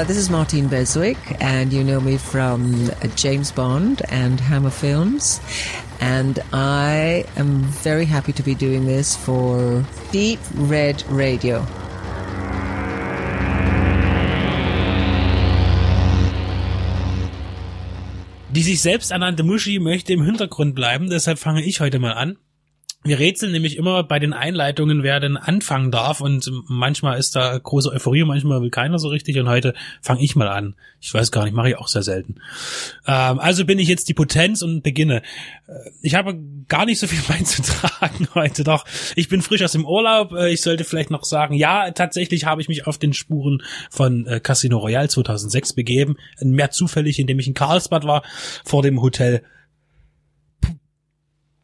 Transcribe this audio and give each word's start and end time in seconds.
Uh, 0.00 0.04
this 0.04 0.16
is 0.16 0.30
Martine 0.30 0.66
Beswick, 0.66 1.18
and 1.42 1.74
you 1.74 1.84
know 1.84 2.00
me 2.00 2.16
from 2.16 2.90
James 3.16 3.52
Bond 3.52 4.00
and 4.08 4.40
Hammer 4.40 4.70
Films. 4.70 5.42
And 6.00 6.38
I 6.54 7.26
am 7.36 7.60
very 7.84 8.06
happy 8.06 8.32
to 8.32 8.42
be 8.42 8.54
doing 8.54 8.86
this 8.86 9.14
for 9.14 9.84
Deep 10.10 10.40
Red 10.54 11.04
Radio. 11.10 11.66
Die 18.48 18.62
sich 18.62 18.80
selbst 18.80 19.10
ernannte 19.10 19.42
Muschi 19.42 19.80
möchte 19.80 20.14
im 20.14 20.22
Hintergrund 20.22 20.74
bleiben, 20.74 21.10
deshalb 21.10 21.38
fange 21.38 21.62
ich 21.62 21.80
heute 21.80 21.98
mal 21.98 22.14
an. 22.14 22.38
Wir 23.02 23.18
rätseln 23.18 23.52
nämlich 23.52 23.78
immer 23.78 24.02
bei 24.02 24.18
den 24.18 24.34
Einleitungen, 24.34 25.02
wer 25.02 25.20
denn 25.20 25.38
anfangen 25.38 25.90
darf 25.90 26.20
und 26.20 26.50
manchmal 26.68 27.18
ist 27.18 27.34
da 27.34 27.56
große 27.56 27.90
Euphorie, 27.90 28.24
manchmal 28.24 28.60
will 28.60 28.68
keiner 28.68 28.98
so 28.98 29.08
richtig 29.08 29.38
und 29.38 29.48
heute 29.48 29.72
fange 30.02 30.22
ich 30.22 30.36
mal 30.36 30.48
an. 30.48 30.74
Ich 31.00 31.14
weiß 31.14 31.32
gar 31.32 31.44
nicht, 31.44 31.54
mache 31.54 31.70
ich 31.70 31.78
auch 31.78 31.88
sehr 31.88 32.02
selten. 32.02 32.42
Ähm, 33.06 33.38
also 33.38 33.64
bin 33.64 33.78
ich 33.78 33.88
jetzt 33.88 34.10
die 34.10 34.14
Potenz 34.14 34.60
und 34.60 34.82
beginne. 34.82 35.22
Äh, 35.66 35.72
ich 36.02 36.14
habe 36.14 36.38
gar 36.68 36.84
nicht 36.84 36.98
so 36.98 37.06
viel 37.06 37.22
beizutragen 37.26 38.28
heute, 38.34 38.64
doch 38.64 38.84
ich 39.16 39.30
bin 39.30 39.40
frisch 39.40 39.62
aus 39.62 39.72
dem 39.72 39.86
Urlaub. 39.86 40.32
Äh, 40.32 40.52
ich 40.52 40.60
sollte 40.60 40.84
vielleicht 40.84 41.10
noch 41.10 41.24
sagen, 41.24 41.54
ja, 41.54 41.92
tatsächlich 41.92 42.44
habe 42.44 42.60
ich 42.60 42.68
mich 42.68 42.86
auf 42.86 42.98
den 42.98 43.14
Spuren 43.14 43.62
von 43.88 44.26
äh, 44.26 44.40
Casino 44.40 44.76
Royale 44.76 45.08
2006 45.08 45.72
begeben. 45.72 46.18
Mehr 46.42 46.70
zufällig, 46.70 47.18
indem 47.18 47.38
ich 47.38 47.48
in 47.48 47.54
Karlsbad 47.54 48.04
war, 48.04 48.24
vor 48.62 48.82
dem 48.82 49.00
Hotel 49.00 49.42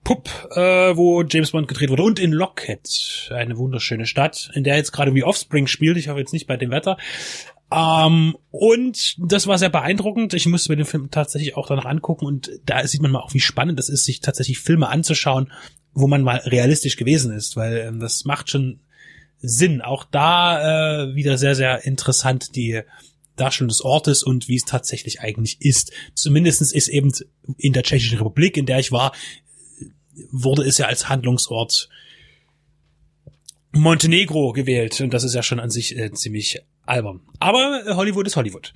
Pup, 0.06 0.30
äh, 0.55 0.96
wo 0.96 1.24
James 1.24 1.51
Bond 1.51 1.66
gedreht 1.66 1.91
wurde 1.91 2.05
und 2.05 2.20
in 2.20 2.30
Lockheed, 2.30 3.28
eine 3.34 3.58
wunderschöne 3.58 4.06
Stadt, 4.06 4.53
in 4.55 4.62
der 4.62 4.77
jetzt 4.77 4.92
gerade 4.92 5.12
wie 5.14 5.25
Offspring 5.25 5.67
spielt. 5.67 5.97
Ich 5.97 6.06
hoffe 6.06 6.20
jetzt 6.20 6.33
nicht 6.33 6.47
bei 6.47 6.56
dem 6.56 6.70
Wetter. 6.70 6.97
Ähm, 7.72 8.36
und 8.53 9.16
das 9.19 9.48
war 9.48 9.58
sehr 9.58 9.69
beeindruckend. 9.69 10.33
Ich 10.33 10.47
musste 10.47 10.70
mir 10.70 10.77
den 10.77 10.86
Film 10.86 11.11
tatsächlich 11.11 11.56
auch 11.56 11.66
danach 11.66 11.86
angucken 11.86 12.25
und 12.25 12.53
da 12.64 12.86
sieht 12.86 13.03
man 13.03 13.11
mal 13.11 13.19
auch, 13.19 13.34
wie 13.34 13.41
spannend 13.41 13.81
es 13.81 13.89
ist, 13.89 14.05
sich 14.05 14.20
tatsächlich 14.20 14.61
Filme 14.61 14.91
anzuschauen, 14.91 15.53
wo 15.92 16.06
man 16.06 16.22
mal 16.22 16.36
realistisch 16.36 16.97
gewesen 16.97 17.34
ist, 17.34 17.56
weil 17.56 17.78
ähm, 17.78 17.98
das 17.98 18.25
macht 18.25 18.48
schon 18.48 18.78
Sinn. 19.38 19.83
Auch 19.83 20.05
da 20.05 21.09
äh, 21.09 21.16
wieder 21.16 21.36
sehr, 21.36 21.56
sehr 21.56 21.84
interessant 21.84 22.55
die 22.55 22.83
Darstellung 23.34 23.70
des 23.70 23.84
Ortes 23.84 24.22
und 24.22 24.47
wie 24.47 24.55
es 24.55 24.64
tatsächlich 24.64 25.20
eigentlich 25.20 25.61
ist. 25.61 25.91
Zumindestens 26.14 26.72
ist 26.72 26.86
eben 26.86 27.11
in 27.59 27.72
der 27.72 27.83
Tschechischen 27.83 28.19
Republik, 28.19 28.56
in 28.56 28.66
der 28.66 28.78
ich 28.78 28.92
war, 28.92 29.11
wurde 30.31 30.62
es 30.62 30.78
ja 30.78 30.86
als 30.86 31.09
Handlungsort 31.09 31.89
Montenegro 33.72 34.53
gewählt 34.53 35.00
und 35.00 35.12
das 35.12 35.25
ist 35.25 35.34
ja 35.34 35.42
schon 35.42 35.61
an 35.61 35.70
sich 35.70 35.97
äh, 35.97 36.12
ziemlich 36.12 36.62
albern. 36.84 37.20
Aber 37.39 37.83
äh, 37.86 37.95
Hollywood 37.95 38.27
ist 38.27 38.37
Hollywood. 38.37 38.72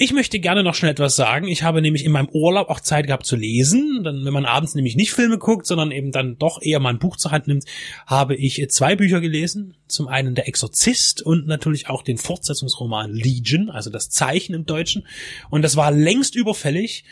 Ich 0.00 0.12
möchte 0.12 0.38
gerne 0.38 0.62
noch 0.62 0.76
schnell 0.76 0.92
etwas 0.92 1.16
sagen. 1.16 1.48
Ich 1.48 1.64
habe 1.64 1.82
nämlich 1.82 2.04
in 2.04 2.12
meinem 2.12 2.28
Urlaub 2.28 2.68
auch 2.68 2.78
Zeit 2.78 3.08
gehabt 3.08 3.26
zu 3.26 3.34
lesen. 3.34 4.04
Dann, 4.04 4.24
wenn 4.24 4.32
man 4.32 4.44
abends 4.44 4.76
nämlich 4.76 4.94
nicht 4.94 5.10
Filme 5.10 5.38
guckt, 5.38 5.66
sondern 5.66 5.90
eben 5.90 6.12
dann 6.12 6.38
doch 6.38 6.62
eher 6.62 6.78
mal 6.78 6.90
ein 6.90 7.00
Buch 7.00 7.16
zur 7.16 7.32
Hand 7.32 7.48
nimmt, 7.48 7.64
habe 8.06 8.36
ich 8.36 8.60
äh, 8.60 8.68
zwei 8.68 8.94
Bücher 8.94 9.20
gelesen. 9.20 9.74
Zum 9.88 10.06
einen 10.06 10.36
Der 10.36 10.46
Exorzist 10.46 11.22
und 11.22 11.48
natürlich 11.48 11.88
auch 11.88 12.04
den 12.04 12.16
Fortsetzungsroman 12.16 13.12
Legion, 13.12 13.70
also 13.70 13.90
das 13.90 14.08
Zeichen 14.08 14.54
im 14.54 14.66
Deutschen. 14.66 15.04
Und 15.50 15.62
das 15.62 15.74
war 15.74 15.90
längst 15.90 16.36
überfällig. 16.36 17.04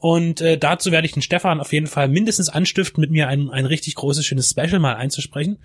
Und 0.00 0.40
äh, 0.40 0.56
dazu 0.56 0.90
werde 0.90 1.06
ich 1.06 1.12
den 1.12 1.22
Stefan 1.22 1.60
auf 1.60 1.72
jeden 1.72 1.86
Fall 1.86 2.08
mindestens 2.08 2.48
anstiften, 2.48 3.02
mit 3.02 3.10
mir 3.10 3.28
ein, 3.28 3.50
ein 3.50 3.66
richtig 3.66 3.94
großes, 3.96 4.24
schönes 4.24 4.50
Special 4.50 4.78
mal 4.78 4.96
einzusprechen. 4.96 5.58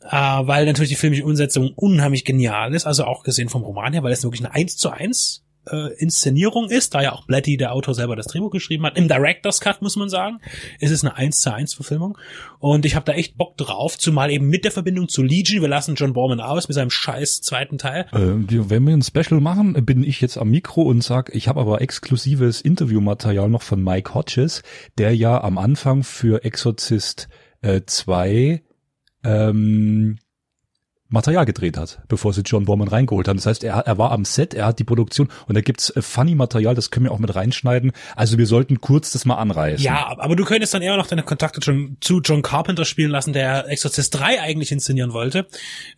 Äh, 0.00 0.10
weil 0.10 0.64
natürlich 0.64 0.88
die 0.88 0.96
filmische 0.96 1.24
Umsetzung 1.24 1.72
unheimlich 1.76 2.24
genial 2.24 2.74
ist, 2.74 2.86
also 2.86 3.04
auch 3.04 3.22
gesehen 3.22 3.50
vom 3.50 3.62
Roman 3.62 3.92
her, 3.92 4.02
weil 4.02 4.12
es 4.12 4.24
wirklich 4.24 4.44
eine 4.44 4.54
1 4.54 4.78
zu 4.78 4.90
1 4.90 5.44
äh, 5.70 5.94
Inszenierung 5.98 6.68
ist, 6.68 6.94
da 6.94 7.02
ja 7.02 7.12
auch 7.12 7.26
Blatty, 7.26 7.56
der 7.56 7.72
Autor, 7.72 7.94
selber 7.94 8.16
das 8.16 8.26
Drehbuch 8.26 8.50
geschrieben 8.50 8.84
hat. 8.84 8.96
Im 8.96 9.08
Director's 9.08 9.60
Cut, 9.60 9.82
muss 9.82 9.96
man 9.96 10.08
sagen, 10.08 10.40
ist 10.80 10.90
es 10.90 11.04
eine 11.04 11.16
1 11.16 11.40
zu 11.40 11.52
1 11.52 11.74
Verfilmung. 11.74 12.18
Und 12.58 12.84
ich 12.84 12.94
habe 12.94 13.04
da 13.04 13.12
echt 13.12 13.36
Bock 13.36 13.56
drauf, 13.56 13.98
zumal 13.98 14.30
eben 14.30 14.48
mit 14.48 14.64
der 14.64 14.72
Verbindung 14.72 15.08
zu 15.08 15.22
Legion, 15.22 15.62
wir 15.62 15.68
lassen 15.68 15.94
John 15.94 16.12
Borman 16.12 16.40
aus 16.40 16.68
mit 16.68 16.74
seinem 16.74 16.90
scheiß 16.90 17.40
zweiten 17.42 17.78
Teil. 17.78 18.06
Äh, 18.12 18.68
wenn 18.70 18.86
wir 18.86 18.94
ein 18.94 19.02
Special 19.02 19.40
machen, 19.40 19.74
bin 19.84 20.04
ich 20.04 20.20
jetzt 20.20 20.38
am 20.38 20.50
Mikro 20.50 20.82
und 20.82 21.02
sag, 21.02 21.34
ich 21.34 21.48
habe 21.48 21.60
aber 21.60 21.80
exklusives 21.80 22.60
Interviewmaterial 22.60 23.48
noch 23.48 23.62
von 23.62 23.82
Mike 23.82 24.14
Hodges, 24.14 24.62
der 24.98 25.14
ja 25.14 25.42
am 25.42 25.58
Anfang 25.58 26.02
für 26.02 26.44
Exorcist 26.44 27.28
2 27.62 28.28
äh, 28.30 28.60
ähm, 29.24 30.18
Material 31.12 31.44
gedreht 31.44 31.76
hat, 31.76 32.00
bevor 32.08 32.32
sie 32.32 32.42
John 32.42 32.64
Borman 32.64 32.88
reingeholt 32.88 33.28
haben. 33.28 33.36
Das 33.36 33.46
heißt, 33.46 33.64
er, 33.64 33.74
er 33.74 33.98
war 33.98 34.12
am 34.12 34.24
Set, 34.24 34.54
er 34.54 34.66
hat 34.66 34.78
die 34.78 34.84
Produktion 34.84 35.28
und 35.46 35.54
da 35.54 35.60
gibt's 35.60 35.90
äh, 35.90 36.02
funny 36.02 36.34
Material, 36.34 36.74
das 36.74 36.90
können 36.90 37.06
wir 37.06 37.12
auch 37.12 37.18
mit 37.18 37.34
reinschneiden. 37.34 37.92
Also 38.16 38.38
wir 38.38 38.46
sollten 38.46 38.80
kurz 38.80 39.12
das 39.12 39.24
mal 39.24 39.36
anreißen. 39.36 39.84
Ja, 39.84 40.16
aber 40.18 40.36
du 40.36 40.44
könntest 40.44 40.74
dann 40.74 40.82
eher 40.82 40.96
noch 40.96 41.06
deine 41.06 41.22
Kontakte 41.22 41.60
schon 41.62 41.96
zu 42.00 42.20
John 42.20 42.42
Carpenter 42.42 42.84
spielen 42.84 43.10
lassen, 43.10 43.32
der 43.32 43.68
Exorcist 43.68 44.14
3 44.14 44.40
eigentlich 44.40 44.72
inszenieren 44.72 45.12
wollte. 45.12 45.46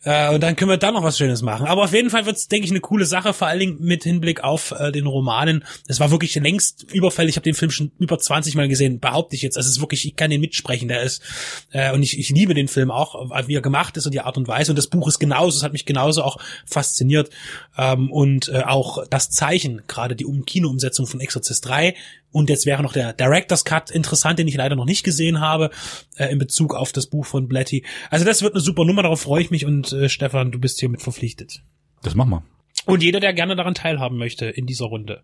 Äh, 0.03 0.33
und 0.33 0.41
dann 0.41 0.55
können 0.55 0.69
wir 0.69 0.77
da 0.77 0.91
noch 0.91 1.03
was 1.03 1.17
Schönes 1.17 1.41
machen. 1.41 1.65
Aber 1.67 1.83
auf 1.83 1.93
jeden 1.93 2.09
Fall 2.09 2.25
wird's, 2.25 2.47
denke 2.47 2.65
ich, 2.65 2.71
eine 2.71 2.81
coole 2.81 3.05
Sache, 3.05 3.33
vor 3.33 3.47
allen 3.47 3.59
Dingen 3.59 3.77
mit 3.79 4.03
Hinblick 4.03 4.43
auf 4.43 4.71
äh, 4.71 4.91
den 4.91 5.07
Romanen. 5.07 5.63
Es 5.87 5.99
war 5.99 6.11
wirklich 6.11 6.35
längst 6.35 6.83
überfällig. 6.91 7.31
Ich 7.31 7.37
habe 7.37 7.43
den 7.43 7.55
Film 7.55 7.71
schon 7.71 7.91
über 7.99 8.17
20 8.17 8.55
Mal 8.55 8.67
gesehen, 8.67 8.99
behaupte 8.99 9.35
ich 9.35 9.41
jetzt. 9.41 9.57
Es 9.57 9.67
ist 9.67 9.79
wirklich, 9.79 10.05
ich 10.05 10.15
kann 10.15 10.29
den 10.29 10.41
mitsprechen, 10.41 10.87
der 10.87 11.03
ist. 11.03 11.21
Äh, 11.71 11.93
und 11.93 12.03
ich, 12.03 12.19
ich 12.19 12.29
liebe 12.29 12.53
den 12.53 12.67
Film 12.67 12.91
auch, 12.91 13.15
wie 13.47 13.55
er 13.55 13.61
gemacht 13.61 13.97
ist 13.97 14.05
und 14.05 14.13
die 14.13 14.21
Art 14.21 14.37
und 14.37 14.47
Weise. 14.47 14.71
Und 14.71 14.77
das 14.77 14.87
Buch 14.87 15.04
Buch 15.05 15.09
ist 15.09 15.19
genauso, 15.19 15.57
es 15.57 15.63
hat 15.63 15.73
mich 15.73 15.85
genauso 15.85 16.23
auch 16.23 16.37
fasziniert. 16.65 17.29
Ähm, 17.77 18.11
und 18.11 18.49
äh, 18.49 18.63
auch 18.63 19.05
das 19.07 19.29
Zeichen, 19.29 19.83
gerade 19.87 20.15
die 20.15 20.25
um 20.25 20.45
Kinoumsetzung 20.45 21.05
von 21.05 21.19
Exorcist 21.19 21.65
3. 21.67 21.95
Und 22.31 22.49
jetzt 22.49 22.65
wäre 22.65 22.83
noch 22.83 22.93
der 22.93 23.13
Director's 23.13 23.63
Cut 23.65 23.91
interessant, 23.91 24.39
den 24.39 24.47
ich 24.47 24.55
leider 24.55 24.75
noch 24.75 24.85
nicht 24.85 25.03
gesehen 25.03 25.39
habe, 25.39 25.69
äh, 26.17 26.27
in 26.27 26.39
Bezug 26.39 26.73
auf 26.73 26.91
das 26.91 27.07
Buch 27.07 27.25
von 27.25 27.47
Blatty. 27.47 27.85
Also 28.09 28.25
das 28.25 28.41
wird 28.41 28.53
eine 28.53 28.61
super 28.61 28.83
Nummer, 28.83 29.03
darauf 29.03 29.21
freue 29.21 29.41
ich 29.41 29.51
mich 29.51 29.65
und 29.65 29.93
äh, 29.93 30.09
Stefan, 30.09 30.51
du 30.51 30.59
bist 30.59 30.79
hiermit 30.79 31.01
verpflichtet. 31.01 31.61
Das 32.01 32.15
machen 32.15 32.31
wir. 32.31 32.43
Und 32.85 33.03
jeder, 33.03 33.19
der 33.19 33.33
gerne 33.33 33.55
daran 33.55 33.73
teilhaben 33.73 34.17
möchte 34.17 34.45
in 34.45 34.65
dieser 34.65 34.85
Runde. 34.85 35.23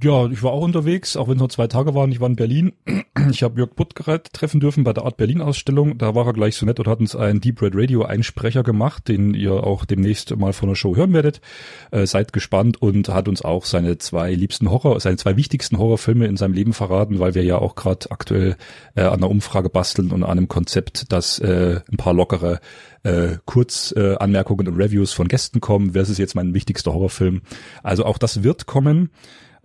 Ja, 0.00 0.26
ich 0.26 0.42
war 0.44 0.52
auch 0.52 0.62
unterwegs, 0.62 1.16
auch 1.16 1.26
wenn 1.26 1.34
es 1.34 1.40
nur 1.40 1.48
zwei 1.48 1.66
Tage 1.66 1.94
waren. 1.94 2.12
Ich 2.12 2.20
war 2.20 2.28
in 2.28 2.36
Berlin. 2.36 2.72
Ich 3.30 3.42
habe 3.42 3.58
Jörg 3.58 3.74
Buttgereit 3.74 4.32
treffen 4.32 4.60
dürfen 4.60 4.84
bei 4.84 4.92
der 4.92 5.04
Art 5.04 5.16
Berlin 5.16 5.42
Ausstellung. 5.42 5.98
Da 5.98 6.14
war 6.14 6.24
er 6.26 6.32
gleich 6.32 6.54
so 6.54 6.64
nett 6.64 6.78
und 6.78 6.86
hat 6.86 7.00
uns 7.00 7.16
einen 7.16 7.40
Deep 7.40 7.60
Red 7.60 7.72
Radio 7.74 8.04
Einsprecher 8.04 8.62
gemacht, 8.62 9.08
den 9.08 9.34
ihr 9.34 9.52
auch 9.52 9.84
demnächst 9.84 10.34
mal 10.36 10.52
von 10.52 10.68
der 10.68 10.76
Show 10.76 10.94
hören 10.94 11.12
werdet. 11.12 11.40
Äh, 11.90 12.06
seid 12.06 12.32
gespannt 12.32 12.80
und 12.80 13.08
hat 13.08 13.28
uns 13.28 13.42
auch 13.42 13.64
seine 13.64 13.98
zwei 13.98 14.32
liebsten 14.32 14.70
Horror, 14.70 15.00
seine 15.00 15.16
zwei 15.16 15.36
wichtigsten 15.36 15.78
Horrorfilme 15.78 16.26
in 16.26 16.36
seinem 16.36 16.54
Leben 16.54 16.72
verraten, 16.72 17.18
weil 17.18 17.34
wir 17.34 17.42
ja 17.42 17.58
auch 17.58 17.74
gerade 17.74 18.10
aktuell 18.10 18.56
äh, 18.94 19.02
an 19.02 19.14
einer 19.14 19.30
Umfrage 19.30 19.68
basteln 19.68 20.12
und 20.12 20.22
an 20.22 20.30
einem 20.30 20.48
Konzept, 20.48 21.12
dass 21.12 21.40
äh, 21.40 21.80
ein 21.90 21.96
paar 21.96 22.14
lockere 22.14 22.60
äh, 23.02 23.36
Kurzanmerkungen 23.46 24.68
und 24.68 24.76
Reviews 24.76 25.12
von 25.12 25.26
Gästen 25.26 25.60
kommen. 25.60 25.92
Wer 25.92 26.02
ist 26.02 26.16
jetzt 26.18 26.36
mein 26.36 26.54
wichtigster 26.54 26.94
Horrorfilm? 26.94 27.42
Also 27.82 28.04
auch 28.04 28.16
das 28.16 28.44
wird 28.44 28.66
kommen. 28.66 29.10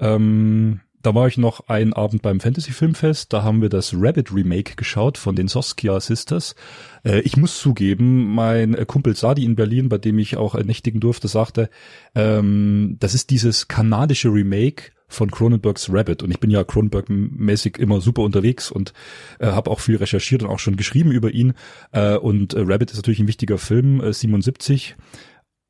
Ähm, 0.04 0.82
da 1.02 1.14
war 1.14 1.28
ich 1.28 1.38
noch 1.38 1.68
einen 1.68 1.94
Abend 1.94 2.22
beim 2.22 2.40
Fantasy 2.40 2.72
Filmfest, 2.72 3.34
da 3.34 3.44
haben 3.44 3.62
wir 3.62 3.70
das 3.70 3.94
Rabbit 3.94 4.34
Remake 4.34 4.76
geschaut 4.76 5.18
von 5.18 5.36
den 5.36 5.50
Soskia 5.50 6.00
Sisters. 6.00 6.56
Äh, 7.04 7.20
ich 7.22 7.36
muss 7.36 7.60
zugeben, 7.60 8.34
mein 8.34 8.88
Kumpel 8.88 9.16
Sadi 9.16 9.44
in 9.44 9.56
Berlin, 9.56 9.90
bei 9.90 9.98
dem 9.98 10.18
ich 10.18 10.38
auch 10.38 10.56
nächtigen 10.56 11.00
durfte, 11.02 11.28
sagte, 11.28 11.70
ähm, 12.16 12.98
das 13.00 13.14
ist 13.14 13.32
dieses 13.32 13.68
kanadische 13.68 14.30
Remake 14.30 14.92
von 15.10 15.30
Cronenbergs 15.30 15.90
Rabbit. 15.92 16.24
Und 16.24 16.32
ich 16.32 16.40
bin 16.40 16.50
ja 16.50 16.62
Cronenberg-mäßig 16.62 17.78
immer 17.78 18.02
super 18.02 18.24
unterwegs 18.24 18.72
und 18.72 18.94
äh, 19.40 19.48
habe 19.48 19.72
auch 19.72 19.80
viel 19.80 19.98
recherchiert 19.98 20.44
und 20.44 20.50
auch 20.50 20.60
schon 20.60 20.78
geschrieben 20.78 21.12
über 21.12 21.32
ihn. 21.32 21.54
Äh, 21.92 22.16
und 22.16 22.54
äh, 22.54 22.62
Rabbit 22.62 22.92
ist 22.92 22.98
natürlich 22.98 23.20
ein 23.20 23.28
wichtiger 23.28 23.58
Film, 23.58 24.02
äh, 24.02 24.12
77 24.12 24.96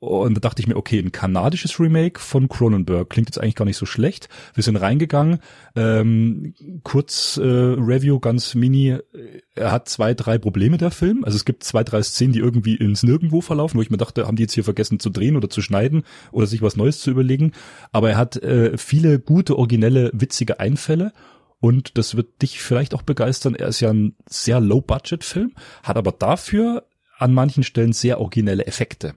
und 0.04 0.36
da 0.36 0.42
dachte 0.42 0.62
ich 0.62 0.68
mir, 0.68 0.76
okay, 0.76 1.00
ein 1.00 1.14
kanadisches 1.14 1.80
Remake 1.80 2.20
von 2.20 2.50
Cronenberg 2.50 3.10
klingt 3.10 3.30
jetzt 3.30 3.38
eigentlich 3.40 3.56
gar 3.56 3.64
nicht 3.64 3.78
so 3.78 3.86
schlecht. 3.86 4.28
Wir 4.54 4.62
sind 4.62 4.76
reingegangen, 4.76 5.40
ähm, 5.78 6.54
kurz 6.84 7.38
äh, 7.38 7.44
Review, 7.44 8.20
ganz 8.20 8.54
mini. 8.54 8.98
Er 9.56 9.72
hat 9.72 9.88
zwei, 9.88 10.14
drei 10.14 10.38
Probleme 10.38 10.78
der 10.78 10.92
Film. 10.92 11.24
Also 11.24 11.38
es 11.38 11.46
gibt 11.46 11.64
zwei, 11.64 11.86
drei 11.86 12.04
Szenen, 12.04 12.34
die 12.34 12.40
irgendwie 12.40 12.76
ins 12.76 13.04
Nirgendwo 13.04 13.40
verlaufen, 13.40 13.78
wo 13.78 13.82
ich 13.82 13.92
mir 13.92 13.98
dachte, 13.98 14.28
haben 14.28 14.36
die 14.36 14.44
jetzt 14.44 14.54
hier 14.54 14.66
vergessen 14.66 15.00
zu 15.00 15.10
drehen 15.10 15.38
oder 15.38 15.50
zu 15.50 15.62
schneiden 15.62 16.04
oder 16.34 16.48
sich 16.48 16.62
was 16.62 16.76
Neues 16.76 17.00
zu 17.00 17.10
überlegen. 17.10 17.54
Aber 17.94 18.10
er 18.10 18.18
hat 18.18 18.36
äh, 18.44 18.78
viele 18.78 19.20
gute, 19.20 19.58
originelle, 19.58 20.12
witzige 20.14 20.60
Einfälle. 20.60 21.14
Und 21.62 21.98
das 21.98 22.18
wird 22.18 22.42
dich 22.42 22.62
vielleicht 22.62 22.94
auch 22.94 23.04
begeistern. 23.04 23.56
Er 23.56 23.70
ist 23.70 23.80
ja 23.80 23.90
ein 23.90 24.18
sehr 24.28 24.60
Low-Budget-Film, 24.60 25.54
hat 25.82 25.96
aber 25.96 26.12
dafür 26.12 26.84
an 27.20 27.34
manchen 27.34 27.64
Stellen 27.64 27.94
sehr 27.94 28.20
originelle 28.20 28.66
Effekte. 28.66 29.14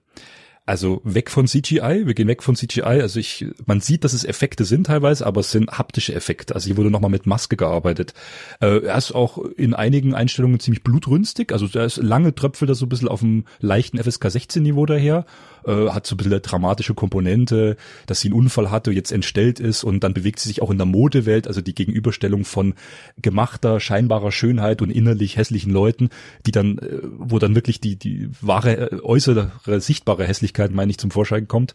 Also 0.67 1.01
weg 1.05 1.31
von 1.31 1.47
CGI, 1.47 2.03
wir 2.07 2.15
gehen 2.15 2.27
weg 2.27 2.43
von 2.43 2.57
CGI. 2.57 2.83
Also 2.83 3.21
ich, 3.21 3.47
man 3.67 3.81
sieht, 3.81 4.03
dass 4.03 4.13
es 4.13 4.25
Effekte 4.25 4.65
sind 4.65 4.89
teilweise, 4.89 5.25
aber 5.25 5.41
es 5.41 5.53
sind 5.53 5.71
haptische 5.71 6.13
Effekte. 6.13 6.57
Also 6.57 6.67
hier 6.67 6.77
wurde 6.77 6.91
nochmal 6.91 7.11
mit 7.11 7.25
Maske 7.25 7.57
gearbeitet. 7.57 8.15
Äh, 8.61 8.85
er 8.85 8.99
ist 8.99 9.13
auch 9.13 9.39
in 9.39 9.75
einigen 9.75 10.13
Einstellungen 10.13 10.59
ziemlich 10.59 10.83
blutrünstig. 10.83 11.53
Also 11.53 11.69
da 11.69 11.85
ist 11.85 11.99
lange 11.99 12.35
Tröpfel 12.35 12.67
da 12.67 12.75
so 12.75 12.87
ein 12.87 12.89
bisschen 12.89 13.07
auf 13.07 13.21
dem 13.21 13.45
leichten 13.61 14.03
FSK 14.03 14.29
16 14.29 14.63
Niveau 14.65 14.87
daher. 14.87 15.25
Äh, 15.67 15.91
hat 15.91 16.07
so 16.07 16.15
ein 16.15 16.19
bisschen 16.19 16.33
eine 16.33 16.41
dramatische 16.41 16.95
Komponente, 16.95 17.77
dass 18.07 18.21
sie 18.21 18.29
einen 18.29 18.39
Unfall 18.39 18.71
hatte, 18.71 18.93
jetzt 18.93 19.13
entstellt 19.13 19.61
ist 19.61 19.85
und 19.85 20.03
dann 20.05 20.15
bewegt 20.15 20.41
sie 20.41 20.49
sich 20.49 20.63
auch 20.63 20.71
in 20.71 20.79
der 20.79 20.87
Modewelt, 20.87 21.47
also 21.49 21.61
die 21.61 21.75
Gegenüberstellung 21.75 22.45
von 22.45 22.75
gemachter, 23.21 23.81
scheinbarer 23.81 24.33
Schönheit 24.33 24.83
und 24.83 24.91
innerlich 24.91 25.37
hässlichen 25.37 25.73
Leuten, 25.73 26.11
die 26.47 26.53
dann, 26.53 26.79
äh, 26.79 27.01
wo 27.03 27.39
dann 27.39 27.55
wirklich 27.55 27.81
die, 27.81 27.97
die 27.97 28.29
wahre, 28.41 28.93
äh, 28.93 29.01
äußere, 29.03 29.51
sichtbare 29.81 30.25
Hässlichkeit, 30.25 30.73
meine 30.73 30.91
ich, 30.91 30.99
zum 30.99 31.11
Vorschein 31.11 31.49
kommt. 31.49 31.75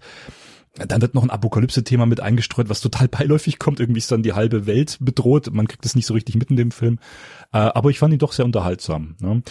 Dann 0.76 1.02
wird 1.02 1.16
noch 1.16 1.24
ein 1.24 1.30
Apokalypse-Thema 1.30 2.06
mit 2.06 2.22
eingestreut, 2.22 2.70
was 2.70 2.80
total 2.80 3.08
beiläufig 3.10 3.60
kommt. 3.60 3.80
Irgendwie 3.80 4.00
ist 4.00 4.12
dann 4.12 4.24
die 4.24 4.34
halbe 4.34 4.66
Welt 4.66 4.98
bedroht. 5.02 5.54
Man 5.54 5.68
kriegt 5.68 5.86
es 5.86 5.96
nicht 5.96 6.06
so 6.06 6.14
richtig 6.14 6.36
mit 6.36 6.50
in 6.50 6.56
dem 6.56 6.72
Film. 6.72 7.00
Äh, 7.52 7.58
aber 7.58 7.90
ich 7.90 8.00
fand 8.00 8.14
ihn 8.14 8.20
doch 8.20 8.32
sehr 8.32 8.46
unterhaltsam. 8.46 9.16
Ne? 9.20 9.44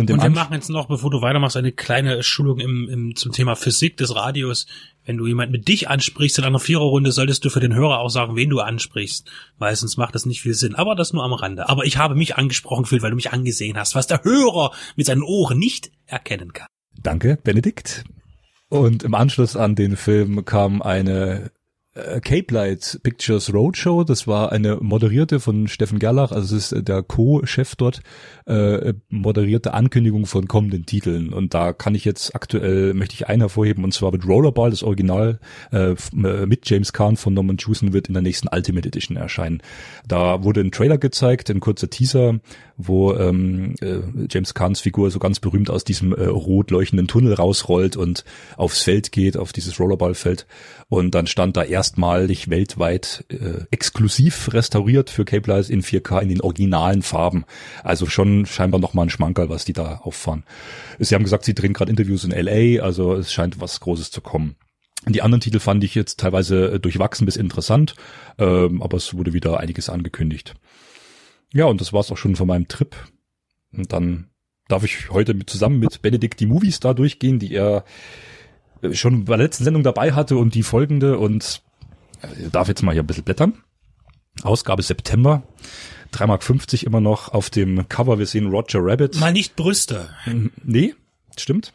Und, 0.00 0.10
und 0.10 0.22
wir 0.22 0.30
machen 0.30 0.54
jetzt 0.54 0.70
noch, 0.70 0.86
bevor 0.86 1.10
du 1.10 1.20
weitermachst, 1.20 1.56
eine 1.56 1.72
kleine 1.72 2.22
Schulung 2.22 2.58
im, 2.58 2.88
im, 2.88 3.16
zum 3.16 3.32
Thema 3.32 3.54
Physik 3.54 3.96
des 3.96 4.14
Radios. 4.14 4.66
Wenn 5.04 5.16
du 5.16 5.26
jemand 5.26 5.52
mit 5.52 5.68
dich 5.68 5.88
ansprichst 5.88 6.38
in 6.38 6.44
einer 6.44 6.58
Viererrunde, 6.58 7.12
solltest 7.12 7.44
du 7.44 7.50
für 7.50 7.60
den 7.60 7.74
Hörer 7.74 7.98
auch 7.98 8.10
sagen, 8.10 8.36
wen 8.36 8.50
du 8.50 8.60
ansprichst, 8.60 9.30
weil 9.58 9.74
sonst 9.76 9.96
macht 9.96 10.14
das 10.14 10.26
nicht 10.26 10.40
viel 10.40 10.54
Sinn. 10.54 10.74
Aber 10.74 10.94
das 10.94 11.12
nur 11.12 11.24
am 11.24 11.32
Rande. 11.32 11.68
Aber 11.68 11.84
ich 11.84 11.96
habe 11.96 12.14
mich 12.14 12.36
angesprochen 12.36 12.84
gefühlt, 12.84 13.02
weil 13.02 13.10
du 13.10 13.16
mich 13.16 13.32
angesehen 13.32 13.76
hast, 13.76 13.94
was 13.94 14.06
der 14.06 14.22
Hörer 14.24 14.72
mit 14.96 15.06
seinen 15.06 15.22
Ohren 15.22 15.58
nicht 15.58 15.90
erkennen 16.06 16.52
kann. 16.52 16.66
Danke, 17.02 17.38
Benedikt. 17.42 18.04
Und 18.68 19.02
im 19.02 19.14
Anschluss 19.14 19.56
an 19.56 19.74
den 19.74 19.96
Film 19.96 20.44
kam 20.44 20.80
eine 20.80 21.50
Cape 21.94 22.54
Light 22.54 23.00
Pictures 23.02 23.52
Roadshow. 23.52 24.04
Das 24.04 24.28
war 24.28 24.52
eine 24.52 24.76
moderierte 24.76 25.40
von 25.40 25.66
Steffen 25.66 25.98
Gerlach, 25.98 26.30
also 26.30 26.54
es 26.54 26.66
ist 26.66 26.72
äh, 26.72 26.82
der 26.84 27.02
Co-Chef 27.02 27.74
dort, 27.74 28.00
äh, 28.46 28.94
moderierte 29.08 29.74
Ankündigung 29.74 30.26
von 30.26 30.46
kommenden 30.46 30.86
Titeln. 30.86 31.32
Und 31.32 31.52
da 31.52 31.72
kann 31.72 31.96
ich 31.96 32.04
jetzt 32.04 32.36
aktuell, 32.36 32.94
möchte 32.94 33.14
ich 33.14 33.28
einen 33.28 33.42
hervorheben, 33.42 33.82
und 33.82 33.92
zwar 33.92 34.12
mit 34.12 34.24
Rollerball, 34.24 34.70
das 34.70 34.84
Original 34.84 35.40
äh, 35.72 35.92
äh 35.92 36.46
mit 36.46 36.70
James 36.70 36.92
Kahn 36.92 37.16
von 37.16 37.34
Norman 37.34 37.56
Jewson 37.58 37.92
wird 37.92 38.06
in 38.06 38.14
der 38.14 38.22
nächsten 38.22 38.48
Ultimate 38.48 38.86
Edition 38.86 39.16
erscheinen. 39.16 39.60
Da 40.06 40.44
wurde 40.44 40.60
ein 40.60 40.70
Trailer 40.70 40.98
gezeigt, 40.98 41.50
ein 41.50 41.58
kurzer 41.58 41.90
Teaser, 41.90 42.38
wo 42.86 43.14
ähm, 43.14 43.74
äh, 43.80 43.98
James 44.30 44.54
Kahns 44.54 44.80
Figur 44.80 45.10
so 45.10 45.18
ganz 45.18 45.40
berühmt 45.40 45.70
aus 45.70 45.84
diesem 45.84 46.14
äh, 46.14 46.24
rot 46.24 46.70
leuchtenden 46.70 47.08
Tunnel 47.08 47.34
rausrollt 47.34 47.96
und 47.96 48.24
aufs 48.56 48.82
Feld 48.82 49.12
geht, 49.12 49.36
auf 49.36 49.52
dieses 49.52 49.78
Rollerballfeld. 49.78 50.46
Und 50.88 51.14
dann 51.14 51.26
stand 51.26 51.56
da 51.56 51.62
erstmalig 51.62 52.50
weltweit 52.50 53.24
äh, 53.28 53.64
exklusiv 53.70 54.52
restauriert 54.52 55.10
für 55.10 55.24
Cape 55.24 55.50
Light 55.50 55.70
in 55.70 55.82
4K 55.82 56.20
in 56.20 56.28
den 56.28 56.40
originalen 56.40 57.02
Farben. 57.02 57.44
Also 57.84 58.06
schon 58.06 58.46
scheinbar 58.46 58.80
nochmal 58.80 59.06
ein 59.06 59.10
Schmankerl, 59.10 59.48
was 59.48 59.64
die 59.64 59.72
da 59.72 59.96
auffahren. 60.02 60.44
Sie 60.98 61.14
haben 61.14 61.24
gesagt, 61.24 61.44
sie 61.44 61.54
drehen 61.54 61.72
gerade 61.72 61.90
Interviews 61.90 62.24
in 62.24 62.32
LA, 62.32 62.82
also 62.82 63.14
es 63.14 63.32
scheint 63.32 63.60
was 63.60 63.80
Großes 63.80 64.10
zu 64.10 64.20
kommen. 64.20 64.56
Die 65.08 65.22
anderen 65.22 65.40
Titel 65.40 65.60
fand 65.60 65.82
ich 65.82 65.94
jetzt 65.94 66.20
teilweise 66.20 66.72
äh, 66.72 66.80
durchwachsen 66.80 67.24
bis 67.24 67.36
interessant, 67.36 67.94
ähm, 68.38 68.82
aber 68.82 68.98
es 68.98 69.14
wurde 69.14 69.32
wieder 69.32 69.58
einiges 69.58 69.88
angekündigt. 69.88 70.54
Ja, 71.52 71.66
und 71.66 71.80
das 71.80 71.92
war's 71.92 72.10
auch 72.12 72.16
schon 72.16 72.36
von 72.36 72.46
meinem 72.46 72.68
Trip. 72.68 72.96
Und 73.72 73.92
dann 73.92 74.30
darf 74.68 74.84
ich 74.84 75.10
heute 75.10 75.34
mit, 75.34 75.50
zusammen 75.50 75.80
mit 75.80 76.02
Benedikt 76.02 76.40
die 76.40 76.46
Movies 76.46 76.80
da 76.80 76.94
durchgehen, 76.94 77.38
die 77.38 77.54
er 77.54 77.84
schon 78.92 79.24
bei 79.24 79.36
der 79.36 79.46
letzten 79.46 79.64
Sendung 79.64 79.82
dabei 79.82 80.12
hatte 80.12 80.36
und 80.36 80.54
die 80.54 80.62
folgende 80.62 81.18
und 81.18 81.62
äh, 82.22 82.48
darf 82.50 82.68
jetzt 82.68 82.82
mal 82.82 82.92
hier 82.92 83.02
ein 83.02 83.06
bisschen 83.06 83.24
blättern. 83.24 83.62
Ausgabe 84.42 84.82
September. 84.82 85.42
3,50 86.12 86.26
Mark 86.26 86.82
immer 86.82 87.00
noch 87.00 87.28
auf 87.28 87.50
dem 87.50 87.88
Cover. 87.88 88.18
Wir 88.18 88.26
sehen 88.26 88.46
Roger 88.46 88.80
Rabbit. 88.82 89.18
Mal 89.20 89.32
nicht 89.32 89.56
Brüste. 89.56 90.10
Nee, 90.64 90.94
stimmt. 91.36 91.72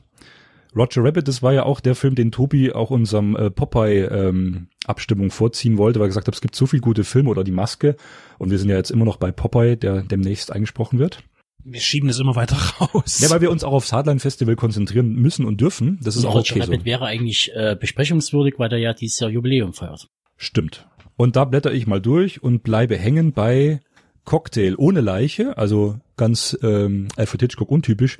Roger 0.75 1.03
Rabbit, 1.03 1.27
das 1.27 1.41
war 1.41 1.53
ja 1.53 1.63
auch 1.63 1.79
der 1.79 1.95
Film, 1.95 2.15
den 2.15 2.31
Tobi 2.31 2.71
auch 2.71 2.91
unserem 2.91 3.35
äh, 3.35 3.49
Popeye 3.49 4.05
ähm, 4.05 4.67
Abstimmung 4.85 5.31
vorziehen 5.31 5.77
wollte, 5.77 5.99
weil 5.99 6.05
er 6.05 6.09
gesagt 6.09 6.27
hat, 6.27 6.35
es 6.35 6.41
gibt 6.41 6.55
so 6.55 6.65
viel 6.65 6.81
gute 6.81 7.03
Filme 7.03 7.29
oder 7.29 7.43
die 7.43 7.51
Maske. 7.51 7.95
Und 8.37 8.51
wir 8.51 8.59
sind 8.59 8.69
ja 8.69 8.75
jetzt 8.75 8.91
immer 8.91 9.05
noch 9.05 9.17
bei 9.17 9.31
Popeye, 9.31 9.77
der 9.77 10.01
demnächst 10.01 10.51
eingesprochen 10.51 10.99
wird 10.99 11.23
wir 11.65 11.79
schieben 11.79 12.07
das 12.07 12.19
immer 12.19 12.35
weiter 12.35 12.55
raus. 12.79 13.19
Ja, 13.19 13.29
weil 13.29 13.41
wir 13.41 13.51
uns 13.51 13.63
auch 13.63 13.73
aufs 13.73 13.91
Hardline 13.91 14.19
Festival 14.19 14.55
konzentrieren 14.55 15.15
müssen 15.15 15.45
und 15.45 15.59
dürfen. 15.59 15.99
Das 16.01 16.15
ist 16.15 16.23
und 16.23 16.29
auch 16.29 16.35
okay 16.35 16.59
Rabbit 16.59 16.81
so. 16.81 16.85
wäre 16.85 17.05
eigentlich 17.05 17.51
äh, 17.53 17.75
besprechungswürdig, 17.77 18.55
weil 18.57 18.69
der 18.69 18.79
ja 18.79 18.93
dieses 18.93 19.19
Jahr 19.19 19.31
Jubiläum 19.31 19.73
feiert. 19.73 20.07
Stimmt. 20.37 20.87
Und 21.17 21.35
da 21.35 21.45
blätter 21.45 21.73
ich 21.73 21.87
mal 21.87 22.01
durch 22.01 22.43
und 22.43 22.63
bleibe 22.63 22.97
hängen 22.97 23.33
bei 23.33 23.81
Cocktail 24.25 24.75
ohne 24.77 25.01
Leiche, 25.01 25.57
also 25.57 25.99
ganz 26.17 26.57
ähm, 26.61 27.07
Alfred 27.15 27.41
Hitchcock 27.41 27.71
untypisch. 27.71 28.17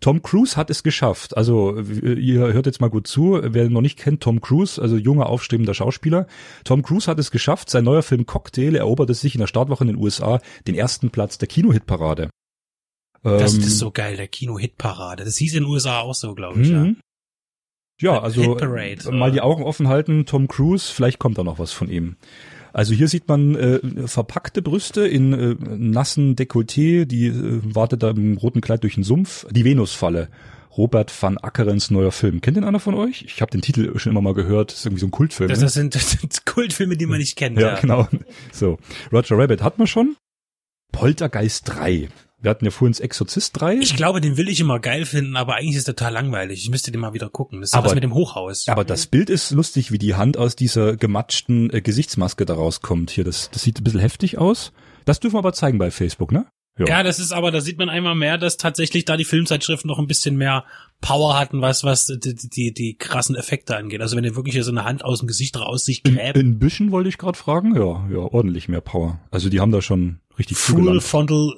Tom 0.00 0.22
Cruise 0.22 0.56
hat 0.56 0.70
es 0.70 0.82
geschafft. 0.82 1.36
Also 1.36 1.78
ihr 1.78 2.40
hört 2.52 2.66
jetzt 2.66 2.80
mal 2.80 2.90
gut 2.90 3.06
zu. 3.06 3.40
Wer 3.42 3.70
noch 3.70 3.80
nicht 3.80 3.98
kennt, 3.98 4.22
Tom 4.22 4.40
Cruise, 4.40 4.80
also 4.80 4.96
junger 4.96 5.26
aufstrebender 5.26 5.74
Schauspieler. 5.74 6.26
Tom 6.64 6.82
Cruise 6.82 7.10
hat 7.10 7.18
es 7.18 7.30
geschafft. 7.30 7.70
Sein 7.70 7.84
neuer 7.84 8.02
Film 8.02 8.26
Cocktail 8.26 8.74
eroberte 8.76 9.14
sich 9.14 9.34
in 9.34 9.40
der 9.40 9.46
Startwoche 9.46 9.84
in 9.84 9.88
den 9.88 9.96
USA 9.96 10.40
den 10.66 10.74
ersten 10.74 11.10
Platz 11.10 11.38
der 11.38 11.48
Kinohitparade. 11.48 12.30
Das 13.24 13.54
ähm, 13.54 13.60
ist 13.60 13.78
so 13.78 13.90
geil, 13.90 14.16
der 14.16 14.28
Kino-Hitparade. 14.28 15.24
Das 15.24 15.38
hieß 15.38 15.54
in 15.54 15.64
den 15.64 15.70
USA 15.70 16.00
auch 16.00 16.14
so, 16.14 16.34
glaube 16.34 16.60
ich. 16.60 16.68
Ja, 16.68 16.84
mhm. 16.84 16.96
ja 17.98 18.20
also 18.20 18.58
mal 19.10 19.32
die 19.32 19.40
Augen 19.40 19.62
offen 19.62 19.88
halten, 19.88 20.26
Tom 20.26 20.46
Cruise, 20.46 20.92
vielleicht 20.92 21.18
kommt 21.18 21.38
da 21.38 21.42
noch 21.42 21.58
was 21.58 21.72
von 21.72 21.88
ihm. 21.88 22.16
Also 22.74 22.92
hier 22.92 23.06
sieht 23.06 23.28
man 23.28 23.54
äh, 23.54 24.08
verpackte 24.08 24.60
Brüste 24.60 25.06
in 25.06 25.32
äh, 25.32 25.54
nassen 25.60 26.34
Dekolleté, 26.34 27.04
die 27.04 27.28
äh, 27.28 27.60
wartet 27.62 28.02
da 28.02 28.10
im 28.10 28.36
roten 28.36 28.60
Kleid 28.60 28.82
durch 28.82 28.96
den 28.96 29.04
Sumpf. 29.04 29.46
Die 29.50 29.64
Venusfalle. 29.64 30.28
Robert 30.76 31.12
van 31.22 31.38
Ackerens 31.38 31.92
neuer 31.92 32.10
Film. 32.10 32.40
Kennt 32.40 32.56
den 32.56 32.64
einer 32.64 32.80
von 32.80 32.94
euch? 32.94 33.22
Ich 33.22 33.40
habe 33.40 33.52
den 33.52 33.62
Titel 33.62 33.96
schon 33.96 34.10
immer 34.10 34.22
mal 34.22 34.34
gehört. 34.34 34.72
Das 34.72 34.78
ist 34.78 34.86
irgendwie 34.86 35.02
so 35.02 35.06
ein 35.06 35.12
Kultfilm. 35.12 35.48
Das, 35.48 35.60
ne? 35.60 35.66
das, 35.66 35.74
sind, 35.74 35.94
das 35.94 36.10
sind 36.10 36.46
Kultfilme, 36.46 36.96
die 36.96 37.06
man 37.06 37.18
nicht 37.18 37.36
kennt. 37.36 37.60
Ja, 37.60 37.74
ja, 37.74 37.80
genau. 37.80 38.08
So, 38.52 38.78
Roger 39.12 39.38
Rabbit 39.38 39.62
hat 39.62 39.78
man 39.78 39.86
schon. 39.86 40.16
Poltergeist 40.90 41.68
3. 41.68 42.08
Wir 42.44 42.50
hatten 42.50 42.66
ja 42.66 42.70
vorhin 42.70 42.92
das 42.92 43.00
Exorzist 43.00 43.58
3. 43.58 43.76
Ich 43.76 43.96
glaube, 43.96 44.20
den 44.20 44.36
will 44.36 44.50
ich 44.50 44.60
immer 44.60 44.78
geil 44.78 45.06
finden, 45.06 45.34
aber 45.34 45.54
eigentlich 45.54 45.76
ist 45.76 45.88
der 45.88 45.96
total 45.96 46.12
langweilig. 46.12 46.62
Ich 46.62 46.68
müsste 46.68 46.92
den 46.92 47.00
mal 47.00 47.14
wieder 47.14 47.30
gucken. 47.30 47.62
Das 47.62 47.70
ist 47.70 47.74
aber, 47.74 47.86
was 47.86 47.94
mit 47.94 48.04
dem 48.04 48.12
Hochhaus. 48.12 48.68
Aber 48.68 48.84
das 48.84 49.06
Bild 49.06 49.30
ist 49.30 49.50
lustig, 49.50 49.92
wie 49.92 49.98
die 49.98 50.14
Hand 50.14 50.36
aus 50.36 50.54
dieser 50.54 50.94
gematschten 50.94 51.72
äh, 51.72 51.80
Gesichtsmaske 51.80 52.44
da 52.44 52.52
rauskommt. 52.52 53.10
Hier, 53.10 53.24
das, 53.24 53.50
das 53.50 53.62
sieht 53.62 53.80
ein 53.80 53.84
bisschen 53.84 54.00
heftig 54.00 54.36
aus. 54.36 54.72
Das 55.06 55.20
dürfen 55.20 55.36
wir 55.36 55.38
aber 55.38 55.54
zeigen 55.54 55.78
bei 55.78 55.90
Facebook, 55.90 56.32
ne? 56.32 56.44
Ja. 56.78 56.86
ja, 56.86 57.02
das 57.02 57.18
ist 57.18 57.32
aber, 57.32 57.50
da 57.50 57.62
sieht 57.62 57.78
man 57.78 57.88
einmal 57.88 58.14
mehr, 58.14 58.36
dass 58.36 58.58
tatsächlich 58.58 59.06
da 59.06 59.16
die 59.16 59.24
Filmzeitschriften 59.24 59.88
noch 59.88 59.98
ein 59.98 60.08
bisschen 60.08 60.36
mehr 60.36 60.64
Power 61.00 61.38
hatten, 61.38 61.62
was, 61.62 61.82
was 61.84 62.06
die, 62.06 62.34
die, 62.34 62.74
die 62.74 62.96
krassen 62.98 63.36
Effekte 63.36 63.76
angeht. 63.76 64.02
Also 64.02 64.18
wenn 64.18 64.24
ihr 64.24 64.36
wirklich 64.36 64.54
hier 64.54 64.64
so 64.64 64.72
eine 64.72 64.84
Hand 64.84 65.02
aus 65.02 65.20
dem 65.20 65.28
Gesicht 65.28 65.58
raus 65.58 65.86
sich 65.86 66.02
gräbt. 66.02 66.36
In, 66.36 66.46
in 66.46 66.58
Büschen 66.58 66.90
wollte 66.90 67.08
ich 67.08 67.16
gerade 67.16 67.38
fragen, 67.38 67.74
ja, 67.74 68.06
ja, 68.10 68.18
ordentlich 68.18 68.68
mehr 68.68 68.82
Power. 68.82 69.18
Also 69.30 69.48
die 69.48 69.60
haben 69.60 69.72
da 69.72 69.80
schon 69.80 70.18
richtig 70.38 70.58
Full 70.58 71.00
Frontal 71.00 71.54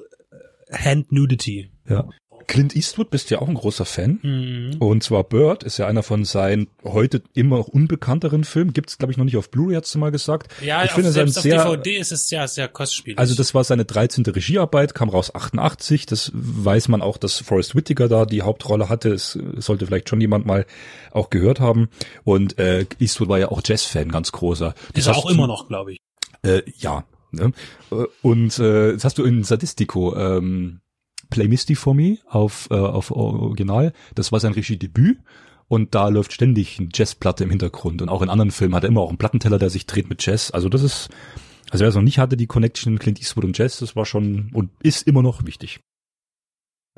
Hand 0.71 1.11
Nudity. 1.11 1.71
Ja. 1.87 2.07
Clint 2.47 2.75
Eastwood 2.75 3.09
bist 3.09 3.29
ja 3.29 3.39
auch 3.39 3.49
ein 3.49 3.55
großer 3.55 3.85
Fan. 3.85 4.19
Mhm. 4.23 4.77
Und 4.79 5.03
zwar 5.03 5.23
Bird 5.23 5.63
ist 5.63 5.77
ja 5.77 5.87
einer 5.87 6.01
von 6.01 6.23
seinen 6.23 6.67
heute 6.83 7.21
immer 7.33 7.67
unbekannteren 7.73 8.45
Filmen. 8.45 8.73
Gibt 8.73 8.89
es, 8.89 8.97
glaube 8.97 9.11
ich, 9.11 9.17
noch 9.17 9.25
nicht 9.25 9.37
auf 9.37 9.51
Blu-ray, 9.51 9.75
hat's 9.75 9.91
du 9.91 9.99
mal 9.99 10.11
gesagt. 10.11 10.53
Ja, 10.61 10.83
ich 10.83 10.89
auf, 10.89 10.95
finde, 10.95 11.11
selbst 11.11 11.37
auf 11.37 11.43
sehr, 11.43 11.63
DVD 11.63 11.97
ist 11.97 12.11
es 12.11 12.29
ja 12.31 12.47
sehr 12.47 12.69
kostspielig. 12.69 13.19
Also 13.19 13.35
das 13.35 13.53
war 13.53 13.63
seine 13.63 13.85
13. 13.85 14.25
Regiearbeit, 14.25 14.95
kam 14.95 15.09
raus 15.09 15.35
88. 15.35 16.05
Das 16.05 16.31
weiß 16.33 16.87
man 16.87 17.01
auch, 17.01 17.17
dass 17.17 17.37
Forrest 17.37 17.75
Whitaker 17.75 18.07
da 18.07 18.25
die 18.25 18.41
Hauptrolle 18.41 18.87
hatte. 18.87 19.09
Es 19.13 19.37
sollte 19.57 19.85
vielleicht 19.85 20.09
schon 20.09 20.21
jemand 20.21 20.45
mal 20.45 20.65
auch 21.11 21.29
gehört 21.29 21.59
haben. 21.59 21.89
Und 22.23 22.57
äh, 22.59 22.85
Eastwood 22.99 23.27
war 23.27 23.39
ja 23.39 23.49
auch 23.49 23.61
Jazz-Fan, 23.63 24.09
ganz 24.09 24.31
großer. 24.31 24.73
Das 24.93 25.01
ist 25.01 25.07
er 25.07 25.17
auch 25.17 25.29
immer 25.29 25.47
noch, 25.47 25.67
glaube 25.67 25.93
ich. 25.93 25.99
Äh, 26.43 26.61
ja, 26.77 27.03
Ne? 27.37 27.53
Und 28.21 28.59
äh, 28.59 28.93
das 28.93 29.05
hast 29.05 29.17
du 29.17 29.23
in 29.23 29.43
Sadistico, 29.43 30.15
ähm, 30.15 30.81
Play 31.29 31.47
Misty 31.47 31.75
for 31.75 31.93
Me 31.93 32.17
auf, 32.27 32.67
äh, 32.71 32.75
auf 32.75 33.11
Original. 33.11 33.93
Das 34.15 34.31
war 34.31 34.39
sein 34.39 34.53
Regiedebüt. 34.53 35.19
Und 35.69 35.95
da 35.95 36.07
läuft 36.07 36.31
ständig 36.31 36.79
eine 36.79 36.89
Jazzplatte 36.93 37.43
im 37.43 37.49
Hintergrund. 37.49 38.01
Und 38.01 38.09
auch 38.09 38.21
in 38.21 38.29
anderen 38.29 38.51
Filmen 38.51 38.73
hat 38.73 38.83
er 38.83 38.89
immer 38.89 39.01
auch 39.01 39.09
einen 39.09 39.17
Plattenteller, 39.17 39.59
der 39.59 39.69
sich 39.69 39.85
dreht 39.85 40.09
mit 40.09 40.25
Jazz. 40.25 40.51
Also 40.51 40.69
das 40.69 40.81
ist, 40.81 41.09
also 41.69 41.81
wer 41.81 41.89
es 41.89 41.95
noch 41.95 42.01
nicht 42.01 42.19
hatte, 42.19 42.37
die 42.37 42.47
Connection 42.47 42.99
Clint 42.99 43.19
Eastwood 43.19 43.43
und 43.43 43.57
Jazz, 43.57 43.79
das 43.79 43.95
war 43.95 44.05
schon 44.05 44.49
und 44.53 44.71
ist 44.81 45.05
immer 45.07 45.21
noch 45.21 45.45
wichtig. 45.45 45.81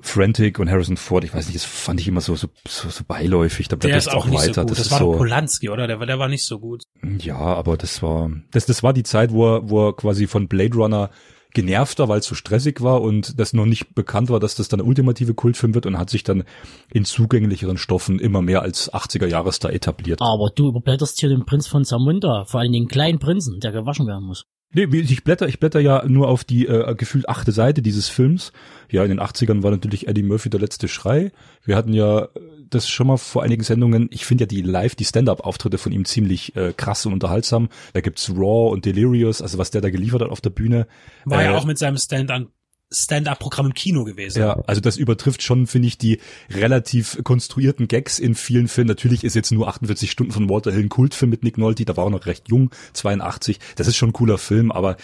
Frantic 0.01 0.60
und 0.60 0.70
Harrison 0.70 0.98
Ford, 0.98 1.24
ich 1.24 1.34
weiß 1.34 1.48
nicht, 1.48 1.56
das 1.56 1.65
fand 1.65 2.00
ich 2.00 2.08
immer 2.08 2.22
so 2.22 2.36
so, 2.36 2.48
so, 2.68 2.89
so 2.89 3.03
beiläufig. 3.08 3.68
Da 3.68 3.75
der 3.75 3.98
ist 3.98 4.10
auch, 4.10 4.25
auch 4.25 4.25
nicht 4.25 4.39
weiter. 4.39 4.53
so 4.53 4.62
gut. 4.62 4.72
Das, 4.72 4.77
das 4.77 4.91
war 4.91 5.00
so, 5.00 5.12
Polanski, 5.13 5.70
oder? 5.70 5.88
Der, 5.88 5.98
der 5.98 6.20
war 6.20 6.27
nicht 6.27 6.46
so 6.46 6.60
gut. 6.60 6.84
Ja, 7.20 7.38
aber 7.38 7.77
das 7.77 8.01
war 8.01 8.32
das 8.51 8.65
das 8.65 8.84
war 8.84 8.94
die 8.94 9.03
Zeit, 9.03 9.32
wo 9.32 9.56
er, 9.56 9.70
wo 9.70 9.89
er 9.89 9.96
quasi 9.96 10.27
von 10.27 10.48
Blade 10.48 10.75
Runner 10.75 11.10
genervter, 11.53 12.08
weil 12.08 12.20
es 12.20 12.27
so 12.27 12.36
stressig 12.36 12.82
war 12.82 13.01
und 13.01 13.39
das 13.39 13.53
noch 13.53 13.65
nicht 13.65 13.96
bekannt 13.96 14.29
war, 14.29 14.39
dass 14.39 14.56
das 14.56 14.68
dann 14.68 14.79
der 14.79 14.88
ultimative 14.88 15.34
Kultfilm 15.34 15.74
wird 15.74 15.86
und 15.86 15.98
hat 15.98 16.10
sich 16.10 16.24
dann 16.24 16.44
in 16.91 17.06
zugänglicheren 17.06 17.77
Stoffen 17.77 18.20
immer 18.20 18.41
mehr 18.41 18.62
als 18.62 18.94
80er 18.94 19.25
Jahresstar 19.25 19.74
etabliert. 19.74 20.22
Aber 20.22 20.51
du 20.53 20.70
überblätterst 20.70 21.20
hier 21.20 21.29
den 21.29 21.46
Prinz 21.46 21.68
von 21.68 21.84
Samunda, 21.84 22.46
vor 22.46 22.60
allem 22.60 22.72
den 22.72 22.88
kleinen 22.88 23.20
Prinzen, 23.20 23.60
der 23.60 23.72
gewaschen 23.72 24.06
werden 24.06 24.25
muss. 24.25 24.46
Nee, 24.71 24.83
ich 24.83 25.23
blätter, 25.23 25.47
ich 25.47 25.59
blätter 25.59 25.79
ja 25.79 26.05
nur 26.07 26.27
auf 26.27 26.43
die 26.43 26.67
äh, 26.67 26.93
gefühlt 26.93 27.27
achte 27.27 27.51
Seite 27.51 27.81
dieses 27.81 28.07
Films. 28.07 28.51
Ja, 28.91 29.03
in 29.03 29.09
den 29.09 29.19
80ern 29.19 29.63
war 29.63 29.71
natürlich 29.71 30.07
Eddie 30.07 30.21
Murphy 30.21 30.49
der 30.49 30.59
letzte 30.59 30.88
Schrei. 30.88 31.31
Wir 31.63 31.75
hatten 31.75 31.93
ja 31.93 32.27
das 32.69 32.88
schon 32.88 33.07
mal 33.07 33.17
vor 33.17 33.41
einigen 33.41 33.63
Sendungen. 33.63 34.09
Ich 34.11 34.25
finde 34.25 34.43
ja 34.43 34.47
die 34.47 34.61
Live, 34.61 34.93
die 34.93 35.05
Stand-up-Auftritte 35.05 35.79
von 35.79 35.91
ihm 35.91 36.05
ziemlich 36.05 36.55
äh, 36.55 36.73
krass 36.75 37.05
und 37.07 37.13
unterhaltsam. 37.13 37.69
Da 37.93 38.01
gibt's 38.01 38.29
Raw 38.29 38.71
und 38.71 38.85
Delirious, 38.85 39.41
also 39.41 39.57
was 39.57 39.71
der 39.71 39.81
da 39.81 39.89
geliefert 39.89 40.21
hat 40.21 40.29
auf 40.29 40.41
der 40.41 40.51
Bühne. 40.51 40.85
War 41.25 41.41
äh, 41.41 41.45
ja 41.45 41.57
auch 41.57 41.65
mit 41.65 41.79
seinem 41.79 41.97
Stand-up 41.97 42.47
Stand-up-Programm 42.91 43.67
im 43.67 43.74
Kino 43.74 44.03
gewesen. 44.03 44.39
Ja, 44.39 44.60
also 44.65 44.81
das 44.81 44.98
übertrifft 44.98 45.43
schon, 45.43 45.67
finde 45.67 45.88
ich, 45.88 45.98
die 45.98 46.19
relativ 46.50 47.24
konstruierten 47.24 47.88
Gags 47.88 48.19
in 48.19 48.36
vielen 48.36 48.67
Filmen. 48.67 48.88
Natürlich 48.88 49.24
ist 49.24 49.36
jetzt 49.36 49.51
nur 49.51 49.67
48 49.67 50.10
Stunden 50.10 50.31
von 50.31 50.50
Walter 50.50 50.72
Hill 50.72 50.84
ein 50.84 50.89
Kultfilm 50.89 51.29
mit 51.29 51.43
Nick 51.43 51.58
Nolte, 51.58 51.86
da 51.86 51.96
war 51.98 52.05
er 52.05 52.10
noch 52.10 52.25
recht 52.25 52.50
jung, 52.50 52.72
82. 52.93 53.60
Das 53.75 53.88
ist 53.88 53.96
schon 53.96 54.10
ein 54.10 54.13
cooler 54.13 54.38
Film, 54.38 54.72
aber 54.72 54.98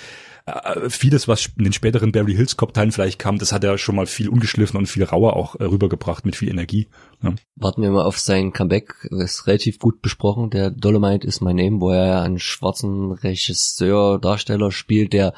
äh, 0.47 0.89
vieles, 0.89 1.27
was 1.27 1.49
in 1.57 1.63
den 1.63 1.73
späteren 1.73 2.11
Barry 2.11 2.35
Hills 2.35 2.55
Cop-Teilen 2.55 2.91
vielleicht 2.91 3.17
kam, 3.17 3.39
das 3.39 3.51
hat 3.51 3.63
er 3.63 3.77
schon 3.77 3.95
mal 3.95 4.05
viel 4.05 4.29
ungeschliffen 4.29 4.77
und 4.77 4.85
viel 4.85 5.03
rauer 5.03 5.35
auch 5.35 5.55
äh, 5.55 5.63
rübergebracht 5.63 6.25
mit 6.25 6.35
viel 6.35 6.49
Energie. 6.49 6.87
Ja. 7.23 7.33
Warten 7.55 7.81
wir 7.81 7.89
mal 7.89 8.05
auf 8.05 8.19
sein 8.19 8.53
Comeback. 8.53 9.07
Das 9.09 9.35
ist 9.35 9.47
relativ 9.47 9.79
gut 9.79 10.01
besprochen. 10.01 10.51
Der 10.51 10.69
Dolomite 10.69 11.25
ist 11.25 11.41
mein 11.41 11.55
Name, 11.55 11.81
wo 11.81 11.89
er 11.89 12.21
einen 12.21 12.39
schwarzen 12.39 13.11
Regisseur, 13.11 14.19
Darsteller 14.19 14.71
spielt, 14.71 15.13
der 15.13 15.33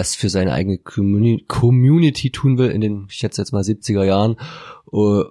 es 0.00 0.14
für 0.14 0.28
seine 0.28 0.52
eigene 0.52 0.78
Communi 0.78 1.44
Community 1.46 2.30
tun 2.30 2.58
will 2.58 2.70
in 2.70 2.80
den, 2.80 3.06
ich 3.08 3.16
schätze 3.16 3.42
jetzt 3.42 3.52
mal 3.52 3.62
70er 3.62 4.04
Jahren, 4.04 4.36
uh, 4.92 5.24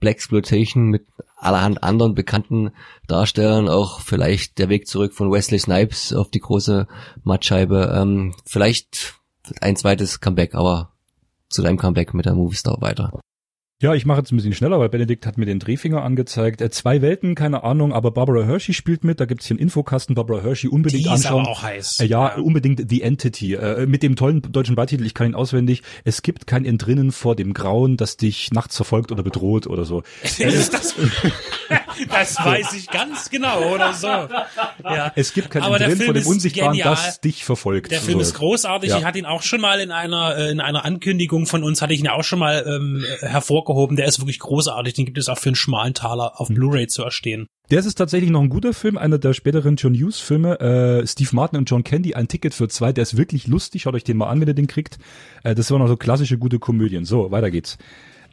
Exploitation 0.00 0.88
mit 0.88 1.06
allerhand 1.36 1.82
anderen 1.82 2.14
bekannten 2.14 2.70
Darstellern, 3.06 3.68
auch 3.68 4.00
vielleicht 4.00 4.58
der 4.58 4.68
Weg 4.68 4.86
zurück 4.86 5.12
von 5.14 5.30
Wesley 5.30 5.58
Snipes 5.58 6.12
auf 6.12 6.30
die 6.30 6.40
große 6.40 6.86
Mattscheibe, 7.22 7.94
ähm, 7.94 8.34
vielleicht 8.44 9.14
ein 9.60 9.76
zweites 9.76 10.20
Comeback, 10.20 10.54
aber 10.54 10.92
zu 11.48 11.62
deinem 11.62 11.78
Comeback 11.78 12.14
mit 12.14 12.26
der 12.26 12.34
Movie 12.34 12.56
Star 12.56 12.80
weiter. 12.80 13.20
Ja, 13.80 13.94
ich 13.94 14.04
mache 14.04 14.18
jetzt 14.18 14.32
ein 14.32 14.36
bisschen 14.36 14.54
schneller, 14.54 14.80
weil 14.80 14.88
Benedikt 14.88 15.24
hat 15.24 15.38
mir 15.38 15.46
den 15.46 15.60
Drehfinger 15.60 16.02
angezeigt. 16.02 16.60
Äh, 16.60 16.68
zwei 16.68 17.00
Welten, 17.00 17.36
keine 17.36 17.62
Ahnung, 17.62 17.92
aber 17.92 18.10
Barbara 18.10 18.42
Hershey 18.44 18.74
spielt 18.74 19.04
mit. 19.04 19.20
Da 19.20 19.24
gibt's 19.24 19.46
hier 19.46 19.54
einen 19.54 19.60
Infokasten. 19.60 20.16
Barbara 20.16 20.42
Hershey 20.42 20.68
unbedingt 20.68 21.04
Die 21.04 21.08
ist 21.08 21.26
anschauen. 21.26 21.42
aber 21.42 21.50
auch 21.52 21.62
heiß. 21.62 22.00
Äh, 22.00 22.06
ja, 22.06 22.34
unbedingt 22.38 22.90
The 22.90 23.02
Entity. 23.02 23.54
Äh, 23.54 23.86
mit 23.86 24.02
dem 24.02 24.16
tollen 24.16 24.42
deutschen 24.42 24.74
Beititel, 24.74 25.06
ich 25.06 25.14
kann 25.14 25.28
ihn 25.28 25.36
auswendig. 25.36 25.84
Es 26.02 26.22
gibt 26.22 26.48
kein 26.48 26.64
Entrinnen 26.64 27.12
vor 27.12 27.36
dem 27.36 27.54
Grauen, 27.54 27.96
das 27.96 28.16
dich 28.16 28.50
nachts 28.50 28.74
verfolgt 28.74 29.12
oder 29.12 29.22
bedroht 29.22 29.68
oder 29.68 29.84
so. 29.84 30.02
das, 30.40 30.70
das, 30.70 30.96
das 32.06 32.36
weiß 32.36 32.74
ich 32.74 32.88
ganz 32.88 33.30
genau 33.30 33.74
oder 33.74 33.92
so. 33.92 34.06
Ja. 34.06 35.12
Es 35.14 35.32
gibt 35.32 35.50
kein 35.50 35.62
Aber 35.62 35.78
Film 35.78 35.98
vor 35.98 36.14
dem 36.14 36.20
ist 36.22 36.26
Unsichtbaren, 36.26 36.72
genial. 36.72 36.94
das 36.94 37.20
dich 37.20 37.44
verfolgt. 37.44 37.90
Der 37.90 38.00
Film 38.00 38.20
ist 38.20 38.34
großartig. 38.34 38.90
Ja. 38.90 38.98
Ich 38.98 39.04
hatte 39.04 39.18
ihn 39.18 39.26
auch 39.26 39.42
schon 39.42 39.60
mal 39.60 39.80
in 39.80 39.90
einer 39.90 40.36
äh, 40.36 40.50
in 40.50 40.60
einer 40.60 40.84
Ankündigung 40.84 41.46
von 41.46 41.62
uns 41.64 41.82
hatte 41.82 41.94
ich 41.94 42.00
ihn 42.00 42.08
auch 42.08 42.24
schon 42.24 42.38
mal 42.38 42.64
ähm, 42.66 43.04
hervorgehoben. 43.20 43.96
Der 43.96 44.06
ist 44.06 44.20
wirklich 44.20 44.38
großartig. 44.38 44.94
Den 44.94 45.04
gibt 45.06 45.18
es 45.18 45.28
auch 45.28 45.38
für 45.38 45.50
einen 45.50 45.56
schmalen 45.56 45.94
Taler 45.94 46.40
auf 46.40 46.48
Blu-ray 46.48 46.86
zu 46.86 47.02
erstehen. 47.02 47.46
Der 47.70 47.80
ist 47.80 47.94
tatsächlich 47.94 48.30
noch 48.30 48.40
ein 48.40 48.48
guter 48.48 48.72
Film, 48.72 48.96
einer 48.96 49.18
der 49.18 49.34
späteren 49.34 49.76
John 49.76 49.94
Hughes 49.94 50.20
Filme. 50.20 50.58
Äh, 50.58 51.06
Steve 51.06 51.30
Martin 51.32 51.58
und 51.58 51.68
John 51.68 51.84
Candy, 51.84 52.14
ein 52.14 52.26
Ticket 52.26 52.54
für 52.54 52.68
zwei. 52.68 52.92
Der 52.92 53.02
ist 53.02 53.16
wirklich 53.18 53.46
lustig. 53.46 53.82
Schaut 53.82 53.94
euch 53.94 54.04
den 54.04 54.16
mal 54.16 54.28
an, 54.28 54.40
wenn 54.40 54.48
ihr 54.48 54.54
den 54.54 54.68
kriegt. 54.68 54.98
Äh, 55.44 55.54
das 55.54 55.70
waren 55.70 55.80
noch 55.80 55.88
so 55.88 55.96
klassische 55.96 56.38
gute 56.38 56.58
Komödien. 56.58 57.04
So, 57.04 57.30
weiter 57.30 57.50
geht's. 57.50 57.76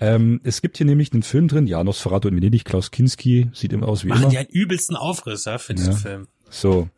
Ähm, 0.01 0.41
es 0.43 0.61
gibt 0.61 0.77
hier 0.77 0.85
nämlich 0.85 1.13
einen 1.13 1.23
Film 1.23 1.47
drin, 1.47 1.67
ja, 1.67 1.83
Nosferatu 1.83 2.27
in 2.27 2.35
Venedig, 2.35 2.65
Klaus 2.65 2.91
Kinski, 2.91 3.47
sieht 3.53 3.71
immer 3.73 3.87
aus 3.87 4.03
wie 4.03 4.09
Machen 4.09 4.23
immer. 4.23 4.31
die 4.31 4.37
einen 4.37 4.49
übelsten 4.49 4.95
Aufriss 4.95 5.45
ja, 5.45 5.57
für 5.57 5.73
diesen 5.73 5.93
Ja. 5.93 5.97
Film. 5.97 6.27
So, 6.49 6.89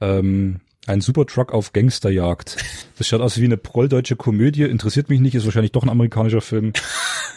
ähm, 0.00 0.60
ein 0.86 1.00
Supertruck 1.00 1.52
auf 1.52 1.72
Gangsterjagd. 1.72 2.56
Das 2.98 3.06
schaut 3.06 3.20
aus 3.20 3.38
wie 3.40 3.44
eine 3.44 3.56
prolldeutsche 3.56 4.16
Komödie, 4.16 4.64
interessiert 4.64 5.08
mich 5.08 5.20
nicht, 5.20 5.34
ist 5.34 5.44
wahrscheinlich 5.44 5.72
doch 5.72 5.82
ein 5.84 5.88
amerikanischer 5.88 6.40
Film. 6.40 6.72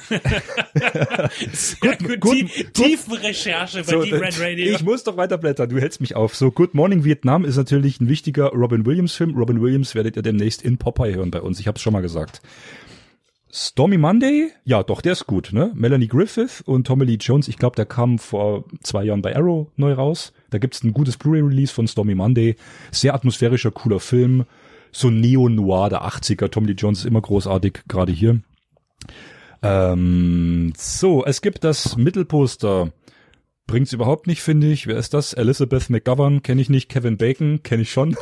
Sehr 1.53 1.97
gut, 1.97 2.19
gut, 2.21 2.33
tie- 2.33 2.63
Tiefenrecherche 2.73 3.79
bei 3.83 3.91
So, 3.91 4.01
Deep 4.03 4.13
Red 4.21 4.39
Radio. 4.39 4.75
Ich 4.75 4.83
muss 4.83 5.03
doch 5.03 5.17
weiterblättern, 5.17 5.69
du 5.69 5.79
hältst 5.79 6.01
mich 6.01 6.15
auf. 6.15 6.35
So, 6.35 6.51
Good 6.51 6.73
Morning 6.73 7.03
Vietnam 7.03 7.45
ist 7.45 7.55
natürlich 7.57 7.99
ein 7.99 8.09
wichtiger 8.09 8.47
Robin 8.49 8.85
Williams 8.85 9.13
Film. 9.13 9.35
Robin 9.35 9.61
Williams 9.61 9.95
werdet 9.95 10.15
ihr 10.15 10.21
demnächst 10.21 10.61
in 10.61 10.77
Popeye 10.77 11.15
hören 11.15 11.31
bei 11.31 11.41
uns. 11.41 11.59
Ich 11.59 11.67
habe 11.67 11.77
es 11.77 11.81
schon 11.81 11.93
mal 11.93 12.01
gesagt. 12.01 12.41
Stormy 13.57 13.97
Monday, 13.97 14.51
ja, 14.65 14.83
doch, 14.83 14.99
der 14.99 15.13
ist 15.13 15.27
gut, 15.27 15.53
ne? 15.53 15.71
Melanie 15.75 16.09
Griffith 16.09 16.61
und 16.65 16.85
Tommy 16.85 17.05
Lee 17.05 17.17
Jones, 17.17 17.47
ich 17.47 17.55
glaube, 17.55 17.77
der 17.77 17.85
kam 17.85 18.19
vor 18.19 18.65
zwei 18.83 19.05
Jahren 19.05 19.21
bei 19.21 19.33
Arrow 19.33 19.67
neu 19.77 19.93
raus. 19.93 20.33
Da 20.49 20.57
gibt's 20.57 20.83
ein 20.83 20.91
gutes 20.91 21.15
Blu-ray-Release 21.15 21.73
von 21.73 21.87
Stormy 21.87 22.15
Monday. 22.15 22.57
Sehr 22.91 23.13
atmosphärischer, 23.13 23.71
cooler 23.71 24.01
Film. 24.01 24.43
So 24.91 25.09
Neo-Noir 25.09 25.89
der 25.89 26.01
80er. 26.01 26.49
Tommy 26.49 26.67
Lee 26.67 26.73
Jones 26.73 26.99
ist 26.99 27.05
immer 27.05 27.21
großartig, 27.21 27.83
gerade 27.87 28.11
hier. 28.11 28.41
Ähm, 29.61 30.73
so, 30.75 31.23
es 31.23 31.41
gibt 31.41 31.63
das 31.63 31.95
Mittelposter. 31.95 32.91
Bringt's 33.67 33.93
überhaupt 33.93 34.27
nicht, 34.27 34.41
finde 34.41 34.67
ich. 34.67 34.85
Wer 34.85 34.97
ist 34.97 35.13
das? 35.13 35.31
Elizabeth 35.31 35.89
McGovern, 35.89 36.43
kenne 36.43 36.61
ich 36.61 36.69
nicht. 36.69 36.89
Kevin 36.89 37.15
Bacon, 37.15 37.63
kenne 37.63 37.83
ich 37.83 37.91
schon. 37.91 38.17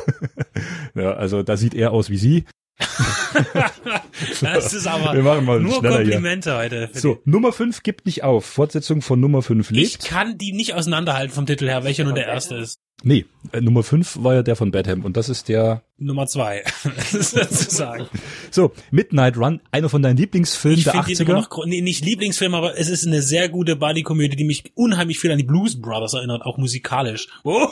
ja, 0.94 1.14
also 1.14 1.42
da 1.42 1.56
sieht 1.56 1.74
er 1.74 1.90
aus 1.90 2.08
wie 2.08 2.18
sie. 2.18 2.44
das 4.40 4.72
ist 4.72 4.86
aber 4.86 5.14
Wir 5.14 5.22
machen 5.22 5.44
mal 5.44 5.60
nur 5.60 5.74
schneller 5.78 5.96
hier. 6.02 6.12
Komplimente 6.12 6.56
heute. 6.56 6.88
So, 6.92 7.20
Nummer 7.24 7.52
5 7.52 7.82
gibt 7.82 8.06
nicht 8.06 8.22
auf. 8.24 8.44
Fortsetzung 8.44 9.02
von 9.02 9.20
Nummer 9.20 9.42
5 9.42 9.68
die- 9.68 9.82
Ich 9.82 9.92
lebt. 9.92 10.04
kann 10.06 10.38
die 10.38 10.52
nicht 10.52 10.74
auseinanderhalten 10.74 11.34
vom 11.34 11.46
Titel 11.46 11.66
her, 11.68 11.84
welcher 11.84 12.04
nun 12.04 12.14
der 12.14 12.26
erste 12.26 12.56
ist. 12.56 12.80
Nee, 13.02 13.26
äh, 13.52 13.60
Nummer 13.60 13.82
5 13.82 14.22
war 14.22 14.34
ja 14.34 14.42
der 14.42 14.56
von 14.56 14.70
Badham 14.70 15.04
und 15.04 15.16
das 15.16 15.28
ist 15.28 15.48
der 15.48 15.82
Nummer 15.98 16.26
zwei. 16.26 16.64
Das 16.94 17.12
ist 17.14 17.30
sozusagen. 17.32 18.06
So, 18.50 18.72
Midnight 18.90 19.36
Run, 19.36 19.60
einer 19.70 19.88
von 19.90 20.00
deinen 20.00 20.16
Lieblingsfilmen 20.16 20.78
Ich 20.78 20.84
der 20.84 20.92
finde 21.04 21.12
ihn 21.12 21.28
immer 21.28 21.38
80er. 21.40 21.56
noch, 21.58 21.66
nee, 21.66 21.82
nicht 21.82 22.04
Lieblingsfilm, 22.04 22.54
aber 22.54 22.78
es 22.78 22.88
ist 22.88 23.06
eine 23.06 23.20
sehr 23.20 23.48
gute 23.50 23.76
Buddy-Komödie, 23.76 24.36
die 24.36 24.44
mich 24.44 24.72
unheimlich 24.74 25.18
viel 25.18 25.30
an 25.30 25.38
die 25.38 25.44
Blues 25.44 25.80
Brothers 25.80 26.14
erinnert, 26.14 26.42
auch 26.42 26.56
musikalisch. 26.58 27.28
Oh, 27.46 27.68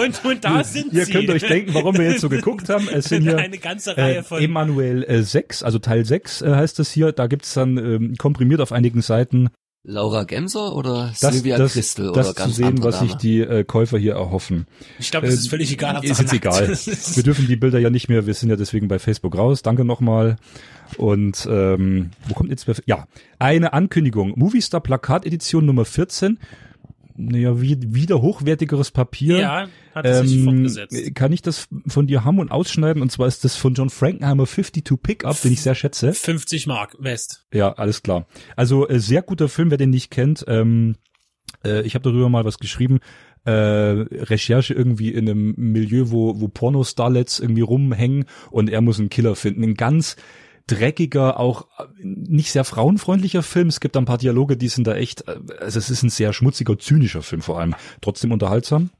und, 0.00 0.24
und 0.24 0.44
da 0.44 0.62
sind 0.62 0.92
Ihr 0.92 1.06
sie. 1.06 1.12
könnt 1.12 1.28
euch 1.30 1.42
denken, 1.42 1.74
warum 1.74 1.96
wir 1.96 2.08
jetzt 2.10 2.20
so 2.20 2.28
geguckt 2.28 2.68
haben. 2.68 2.88
Es 2.88 3.06
sind 3.06 3.22
hier 3.24 3.36
eine 3.38 3.58
ganze 3.58 3.96
Reihe 3.96 4.18
äh, 4.18 4.22
von 4.22 4.40
Emanuel 4.40 5.02
äh, 5.04 5.22
6, 5.22 5.62
also 5.64 5.78
Teil 5.80 6.04
6 6.04 6.42
äh, 6.42 6.50
heißt 6.54 6.78
das 6.78 6.92
hier. 6.92 7.10
Da 7.12 7.26
gibt's 7.26 7.54
dann 7.54 7.76
ähm, 7.78 8.14
komprimiert 8.16 8.60
auf 8.60 8.70
einigen 8.70 9.02
Seiten 9.02 9.50
Laura 9.86 10.24
Gemser 10.24 10.74
oder 10.74 11.12
das, 11.20 11.34
Sylvia 11.34 11.58
das, 11.58 11.74
Christel 11.74 12.06
das 12.06 12.28
oder 12.28 12.28
zu 12.28 12.34
ganz 12.34 12.56
sehen, 12.56 12.66
andere 12.66 12.88
was 12.88 13.00
sich 13.00 13.14
die 13.14 13.40
äh, 13.40 13.64
Käufer 13.64 13.98
hier 13.98 14.14
erhoffen. 14.14 14.66
Ich 14.98 15.10
glaube, 15.10 15.26
es 15.26 15.34
ist 15.34 15.46
Äh, 15.46 15.50
völlig 15.50 15.72
egal. 15.72 16.02
Ist 16.02 16.20
jetzt 16.20 16.32
egal. 16.32 16.68
Wir 17.14 17.22
dürfen 17.22 17.46
die 17.46 17.56
Bilder 17.56 17.78
ja 17.78 17.90
nicht 17.90 18.08
mehr, 18.08 18.26
wir 18.26 18.32
sind 18.32 18.48
ja 18.48 18.56
deswegen 18.56 18.88
bei 18.88 18.98
Facebook 18.98 19.36
raus. 19.36 19.62
Danke 19.62 19.84
nochmal. 19.84 20.36
Und 20.96 21.46
ähm, 21.50 22.10
wo 22.28 22.34
kommt 22.34 22.50
jetzt 22.50 22.66
ja 22.86 23.06
eine 23.38 23.74
Ankündigung? 23.74 24.32
Movistar 24.36 24.80
Plakatedition 24.80 25.66
Nummer 25.66 25.84
14. 25.84 26.38
Naja, 27.16 27.60
wie, 27.60 27.78
wieder 27.94 28.20
hochwertigeres 28.22 28.90
Papier. 28.90 29.38
Ja, 29.38 29.68
hat 29.94 30.04
es 30.04 30.28
sich 30.28 30.38
Ähm, 30.38 30.44
fortgesetzt. 30.44 31.14
kann 31.14 31.32
ich 31.32 31.42
das 31.42 31.68
von 31.86 32.06
dir 32.08 32.24
haben 32.24 32.40
und 32.40 32.50
ausschneiden? 32.50 33.02
Und 33.02 33.12
zwar 33.12 33.28
ist 33.28 33.44
das 33.44 33.56
von 33.56 33.74
John 33.74 33.88
Frankenheimer 33.90 34.46
52 34.46 35.00
Pickup, 35.00 35.40
den 35.40 35.52
ich 35.52 35.60
sehr 35.62 35.74
schätze. 35.76 36.12
50 36.12 36.66
Mark 36.66 36.96
West. 36.98 37.46
Ja, 37.52 37.72
alles 37.72 38.02
klar. 38.02 38.26
Also 38.56 38.88
äh, 38.88 38.98
sehr 38.98 39.22
guter 39.22 39.48
Film, 39.48 39.70
wer 39.70 39.78
den 39.78 39.90
nicht 39.90 40.10
kennt. 40.10 40.44
Ähm, 40.48 40.96
äh, 41.64 41.82
ich 41.82 41.94
habe 41.94 42.02
darüber 42.02 42.28
mal 42.28 42.44
was 42.44 42.58
geschrieben. 42.58 42.98
Äh, 43.44 43.50
Recherche 43.52 44.72
irgendwie 44.74 45.10
in 45.10 45.28
einem 45.28 45.54
Milieu, 45.56 46.06
wo, 46.10 46.40
wo 46.40 46.48
Porno-Starlets 46.48 47.38
irgendwie 47.40 47.60
rumhängen 47.60 48.24
und 48.50 48.70
er 48.70 48.80
muss 48.80 48.98
einen 48.98 49.10
Killer 49.10 49.36
finden. 49.36 49.62
Ein 49.62 49.74
ganz 49.74 50.16
dreckiger, 50.66 51.38
auch 51.38 51.66
äh, 51.78 51.84
nicht 52.02 52.52
sehr 52.52 52.64
frauenfreundlicher 52.64 53.42
Film. 53.42 53.68
Es 53.68 53.80
gibt 53.80 53.96
ein 53.96 54.04
paar 54.04 54.18
Dialoge, 54.18 54.56
die 54.56 54.68
sind 54.68 54.86
da 54.86 54.94
echt, 54.94 55.28
äh, 55.28 55.38
also 55.60 55.78
es 55.78 55.90
ist 55.90 56.02
ein 56.02 56.10
sehr 56.10 56.32
schmutziger, 56.32 56.78
zynischer 56.78 57.22
Film 57.22 57.42
vor 57.42 57.58
allem. 57.58 57.74
Trotzdem 58.00 58.32
unterhaltsam 58.32 58.90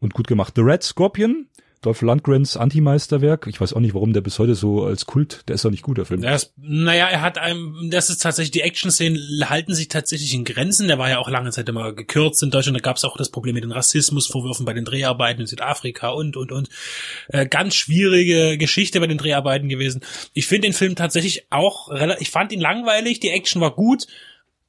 und 0.00 0.14
gut 0.14 0.26
gemacht. 0.26 0.54
The 0.56 0.62
Red 0.62 0.82
Scorpion, 0.82 1.46
Dolph 1.82 2.02
Lundgrens 2.02 2.58
Anti-Meisterwerk. 2.58 3.46
Ich 3.46 3.58
weiß 3.60 3.72
auch 3.72 3.80
nicht, 3.80 3.94
warum 3.94 4.12
der 4.12 4.20
bis 4.20 4.38
heute 4.38 4.54
so 4.54 4.84
als 4.84 5.06
Kult, 5.06 5.48
der 5.48 5.54
ist 5.54 5.64
doch 5.64 5.70
nicht 5.70 5.82
gut, 5.82 5.96
der 5.96 6.04
Film. 6.04 6.22
Ist, 6.22 6.52
naja, 6.58 7.08
er 7.08 7.22
hat 7.22 7.38
einem, 7.38 7.88
das 7.90 8.10
ist 8.10 8.20
tatsächlich, 8.20 8.50
die 8.50 8.60
Action-Szenen 8.60 9.48
halten 9.48 9.74
sich 9.74 9.88
tatsächlich 9.88 10.34
in 10.34 10.44
Grenzen. 10.44 10.88
Der 10.88 10.98
war 10.98 11.08
ja 11.08 11.18
auch 11.18 11.30
lange 11.30 11.50
Zeit 11.52 11.68
immer 11.70 11.94
gekürzt 11.94 12.42
in 12.42 12.50
Deutschland. 12.50 12.76
Da 12.76 12.82
gab 12.82 12.96
es 12.96 13.04
auch 13.04 13.16
das 13.16 13.30
Problem 13.30 13.54
mit 13.54 13.64
den 13.64 13.72
Rassismusvorwürfen 13.72 14.66
bei 14.66 14.74
den 14.74 14.84
Dreharbeiten 14.84 15.40
in 15.40 15.46
Südafrika 15.46 16.10
und, 16.10 16.36
und, 16.36 16.52
und. 16.52 16.68
Äh, 17.28 17.46
ganz 17.46 17.74
schwierige 17.74 18.58
Geschichte 18.58 19.00
bei 19.00 19.06
den 19.06 19.16
Dreharbeiten 19.18 19.70
gewesen. 19.70 20.02
Ich 20.34 20.46
finde 20.46 20.68
den 20.68 20.74
Film 20.74 20.96
tatsächlich 20.96 21.46
auch 21.48 21.88
relativ, 21.88 22.20
ich 22.20 22.30
fand 22.30 22.52
ihn 22.52 22.60
langweilig, 22.60 23.20
die 23.20 23.30
Action 23.30 23.62
war 23.62 23.74
gut. 23.74 24.06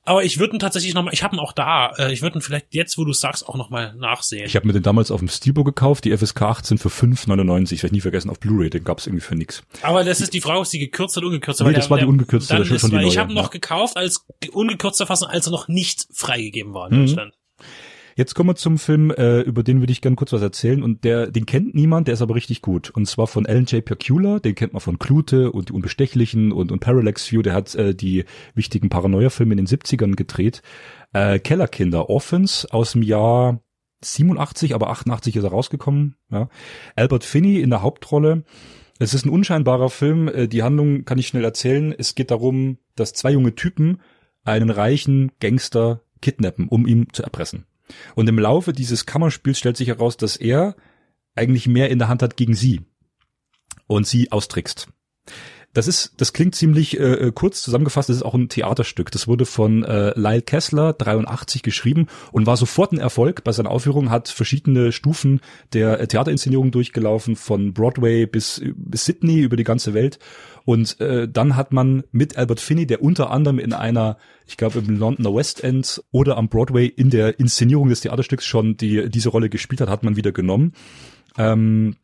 Aber 0.04 0.24
ich 0.24 0.40
würde 0.40 0.56
ihn 0.56 0.60
tatsächlich 0.60 0.94
nochmal, 0.96 1.14
ich 1.14 1.22
habe 1.24 1.36
ihn 1.36 1.40
auch 1.40 1.54
da, 1.54 1.92
äh, 1.98 2.12
ich 2.12 2.22
würde 2.24 2.40
ihn 2.40 2.42
vielleicht 2.42 2.74
jetzt, 2.74 2.98
wo 2.98 3.06
du 3.06 3.14
sagst, 3.14 3.48
auch 3.48 3.56
nochmal 3.56 3.94
nachsehen. 3.96 4.46
Ich 4.46 4.56
habe 4.56 4.66
mir 4.66 4.74
den 4.74 4.82
damals 4.82 5.12
auf 5.12 5.20
dem 5.20 5.28
Steelbook 5.30 5.66
gekauft, 5.66 6.06
die 6.06 6.18
FSK 6.18 6.42
18 6.42 6.78
für 6.80 6.90
5,99. 6.90 7.74
Ich 7.74 7.84
werde 7.84 7.96
nie 7.96 8.02
vergessen, 8.02 8.30
auf 8.32 8.40
Blu-ray, 8.40 8.70
den 8.72 8.84
gab's 8.84 9.06
irgendwie 9.06 9.22
für 9.24 9.36
nix. 9.36 9.62
Aber 9.84 10.04
das 10.04 10.20
ist 10.20 10.34
die 10.34 10.42
Frage, 10.42 10.62
ist 10.62 10.74
die 10.74 10.80
gekürzt 10.80 11.18
oder 11.18 11.28
ungekürzt? 11.28 11.62
Nee, 11.62 11.74
das 11.74 11.90
war 11.92 12.00
die 12.00 12.06
ungekürzte, 12.06 12.54
Dann 12.54 12.64
das 12.64 12.72
ist 12.72 12.82
schon 12.82 12.90
die 12.90 12.96
weil 12.96 13.04
ich 13.06 13.16
neue, 13.16 13.24
habe 13.24 13.34
noch 13.34 13.44
ja. 13.44 13.50
gekauft 13.50 13.96
als 13.96 14.26
ungekürzte 14.52 15.06
Fassung, 15.06 15.28
als 15.30 15.46
er 15.48 15.52
noch 15.52 15.68
nicht 15.68 16.08
freigegeben 16.14 16.74
war 16.74 16.92
in 16.92 16.98
Mhm. 17.02 17.06
Deutschland. 17.06 17.34
Jetzt 18.22 18.36
kommen 18.36 18.50
wir 18.50 18.56
zum 18.56 18.78
Film, 18.78 19.10
äh, 19.10 19.40
über 19.40 19.64
den 19.64 19.80
würde 19.80 19.92
ich 19.92 20.00
gerne 20.00 20.16
kurz 20.16 20.32
was 20.32 20.44
erzählen. 20.44 20.84
Und 20.84 21.04
der, 21.06 21.32
den 21.32 21.48
kennt 21.48 21.74
niemand, 21.74 22.06
der 22.06 22.14
ist 22.14 22.22
aber 22.22 22.36
richtig 22.36 22.62
gut. 22.62 22.92
Und 22.92 23.08
zwar 23.08 23.26
von 23.26 23.48
Alan 23.48 23.66
J. 23.66 23.84
Percula, 23.84 24.38
den 24.38 24.54
kennt 24.54 24.74
man 24.74 24.80
von 24.80 25.00
Klute 25.00 25.52
und 25.52 25.70
die 25.70 25.74
Unbestechlichen 25.74 26.52
und, 26.52 26.72
und 26.72 26.82
Parallax 26.82 27.32
View. 27.32 27.42
Der 27.42 27.56
hat 27.56 27.74
äh, 27.74 27.96
die 27.96 28.26
wichtigen 28.54 28.90
Paranoia-Filme 28.90 29.54
in 29.54 29.58
den 29.58 29.66
70ern 29.66 30.14
gedreht. 30.14 30.62
Äh, 31.14 31.40
Kellerkinder, 31.40 32.12
Orphans 32.12 32.68
aus 32.68 32.92
dem 32.92 33.02
Jahr 33.02 33.64
87, 34.04 34.76
aber 34.76 34.92
88 34.92 35.38
ist 35.38 35.44
er 35.44 35.50
rausgekommen. 35.50 36.16
Ja. 36.30 36.48
Albert 36.96 37.24
Finney 37.24 37.60
in 37.60 37.72
der 37.72 37.82
Hauptrolle. 37.82 38.44
Es 39.00 39.16
ist 39.16 39.26
ein 39.26 39.32
unscheinbarer 39.32 39.90
Film. 39.90 40.28
Äh, 40.28 40.48
Die 40.48 40.62
Handlung 40.62 41.06
kann 41.06 41.18
ich 41.18 41.26
schnell 41.28 41.44
erzählen. 41.44 41.92
Es 41.98 42.14
geht 42.14 42.30
darum, 42.30 42.78
dass 42.96 43.14
zwei 43.14 43.32
junge 43.32 43.56
Typen 43.56 44.00
einen 44.44 44.70
reichen 44.70 45.32
Gangster 45.40 46.04
kidnappen, 46.22 46.68
um 46.68 46.86
ihn 46.86 47.08
zu 47.14 47.24
erpressen. 47.24 47.66
Und 48.16 48.28
im 48.30 48.40
Laufe 48.40 48.74
dieses 48.74 49.06
Kammerspiels 49.06 49.60
stellt 49.60 49.78
sich 49.78 49.88
heraus, 49.88 50.18
dass 50.18 50.36
er 50.38 50.76
eigentlich 51.36 51.68
mehr 51.68 51.90
in 51.90 52.00
der 52.00 52.08
Hand 52.08 52.22
hat 52.22 52.38
gegen 52.38 52.54
sie 52.54 52.82
und 53.88 54.08
sie 54.08 54.32
austrickst. 54.32 54.88
Das 55.74 55.88
ist, 55.88 56.14
das 56.18 56.34
klingt 56.34 56.54
ziemlich 56.54 57.00
äh, 57.00 57.04
äh, 57.04 57.32
kurz 57.32 57.62
zusammengefasst. 57.62 58.10
Das 58.10 58.18
ist 58.18 58.24
auch 58.24 58.34
ein 58.34 58.50
Theaterstück. 58.50 59.10
Das 59.12 59.28
wurde 59.28 59.46
von 59.46 59.84
äh, 59.84 60.12
Lyle 60.20 60.42
Kessler 60.42 60.92
83 60.94 61.64
geschrieben 61.64 62.08
und 62.34 62.46
war 62.46 62.58
sofort 62.58 62.92
ein 62.92 62.98
Erfolg. 62.98 63.46
Bei 63.46 63.54
seiner 63.54 63.72
Aufführung 63.72 64.10
hat 64.10 64.28
verschiedene 64.28 64.92
Stufen 64.92 65.40
der 65.72 66.00
äh, 66.00 66.08
Theaterinszenierung 66.08 66.72
durchgelaufen, 66.72 67.38
von 67.38 67.74
Broadway 67.74 68.26
bis, 68.26 68.62
bis 68.76 69.06
Sydney 69.06 69.40
über 69.40 69.56
die 69.56 69.64
ganze 69.64 69.94
Welt. 69.94 70.20
Und 70.66 71.00
äh, 71.00 71.30
dann 71.30 71.56
hat 71.56 71.72
man 71.72 72.04
mit 72.12 72.38
Albert 72.38 72.60
Finney, 72.60 72.86
der 72.86 73.02
unter 73.02 73.32
anderem 73.32 73.58
in 73.58 73.72
einer, 73.72 74.18
ich 74.48 74.58
glaube 74.58 74.80
im 74.80 74.98
Londoner 74.98 75.34
West 75.34 75.64
End 75.64 76.04
oder 76.12 76.38
am 76.38 76.50
Broadway 76.50 76.86
in 76.86 77.10
der 77.10 77.40
Inszenierung 77.40 77.88
des 77.88 78.02
Theaterstücks 78.02 78.46
schon 78.46 78.76
die 78.76 79.10
diese 79.10 79.30
Rolle 79.30 79.50
gespielt 79.50 79.80
hat, 79.80 79.90
hat 79.90 80.04
man 80.04 80.18
wieder 80.18 80.34
genommen. 80.34 80.74
Ähm, 81.38 81.96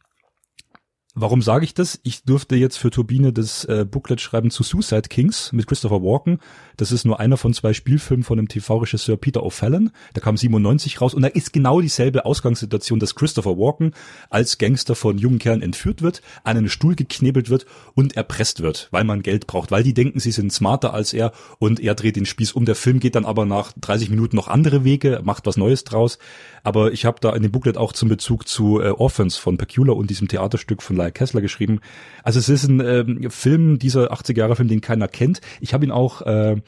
Warum 1.19 1.41
sage 1.41 1.65
ich 1.65 1.73
das? 1.73 1.99
Ich 2.03 2.25
durfte 2.25 2.55
jetzt 2.55 2.77
für 2.77 2.91
Turbine 2.91 3.33
das 3.33 3.65
äh, 3.65 3.87
Booklet 3.89 4.21
schreiben 4.21 4.51
zu 4.51 4.61
Suicide 4.61 5.09
Kings 5.09 5.51
mit 5.51 5.65
Christopher 5.65 6.03
Walken. 6.03 6.37
Das 6.77 6.91
ist 6.91 7.05
nur 7.05 7.19
einer 7.19 7.37
von 7.37 7.55
zwei 7.55 7.73
Spielfilmen 7.73 8.23
von 8.23 8.37
dem 8.37 8.47
TV-Regisseur 8.47 9.17
Peter 9.17 9.41
O'Fallon. 9.41 9.89
Der 10.13 10.21
kam 10.21 10.37
97 10.37 11.01
raus 11.01 11.15
und 11.15 11.23
da 11.23 11.27
ist 11.27 11.53
genau 11.53 11.81
dieselbe 11.81 12.23
Ausgangssituation, 12.23 12.99
dass 12.99 13.15
Christopher 13.15 13.57
Walken 13.57 13.95
als 14.29 14.59
Gangster 14.59 14.93
von 14.93 15.17
jungen 15.17 15.39
Kerlen 15.39 15.63
entführt 15.63 16.03
wird, 16.03 16.21
an 16.43 16.55
einen 16.55 16.69
Stuhl 16.69 16.93
geknebelt 16.93 17.49
wird 17.49 17.65
und 17.95 18.15
erpresst 18.15 18.61
wird, 18.61 18.87
weil 18.91 19.03
man 19.03 19.23
Geld 19.23 19.47
braucht, 19.47 19.71
weil 19.71 19.81
die 19.81 19.95
denken, 19.95 20.19
sie 20.19 20.29
sind 20.29 20.53
smarter 20.53 20.93
als 20.93 21.13
er 21.13 21.31
und 21.57 21.79
er 21.79 21.95
dreht 21.95 22.15
den 22.15 22.27
Spieß 22.27 22.51
um. 22.51 22.65
Der 22.65 22.75
Film 22.75 22.99
geht 22.99 23.15
dann 23.15 23.25
aber 23.25 23.47
nach 23.47 23.73
30 23.81 24.11
Minuten 24.11 24.35
noch 24.35 24.49
andere 24.49 24.83
Wege, 24.83 25.21
macht 25.23 25.47
was 25.47 25.57
Neues 25.57 25.83
draus. 25.83 26.19
Aber 26.63 26.91
ich 26.91 27.05
habe 27.05 27.17
da 27.21 27.35
in 27.35 27.41
dem 27.41 27.51
Booklet 27.51 27.75
auch 27.75 27.91
zum 27.91 28.07
Bezug 28.07 28.47
zu 28.47 28.79
äh, 28.81 28.89
Orphans 28.89 29.37
von 29.37 29.57
Pecula 29.57 29.93
und 29.93 30.11
diesem 30.11 30.27
Theaterstück 30.27 30.83
von 30.83 31.06
Lyle 31.07 31.11
Kessler 31.11 31.41
geschrieben. 31.41 31.79
Also 32.23 32.39
es 32.39 32.49
ist 32.49 32.67
ein 32.67 32.79
ähm, 32.79 33.31
Film, 33.31 33.79
dieser 33.79 34.11
80er-Jahre-Film, 34.11 34.67
den 34.67 34.81
keiner 34.81 35.07
kennt. 35.07 35.41
Ich 35.61 35.73
habe 35.73 35.85
ihn 35.85 35.91
auch 35.91 36.21
äh, 36.23 36.61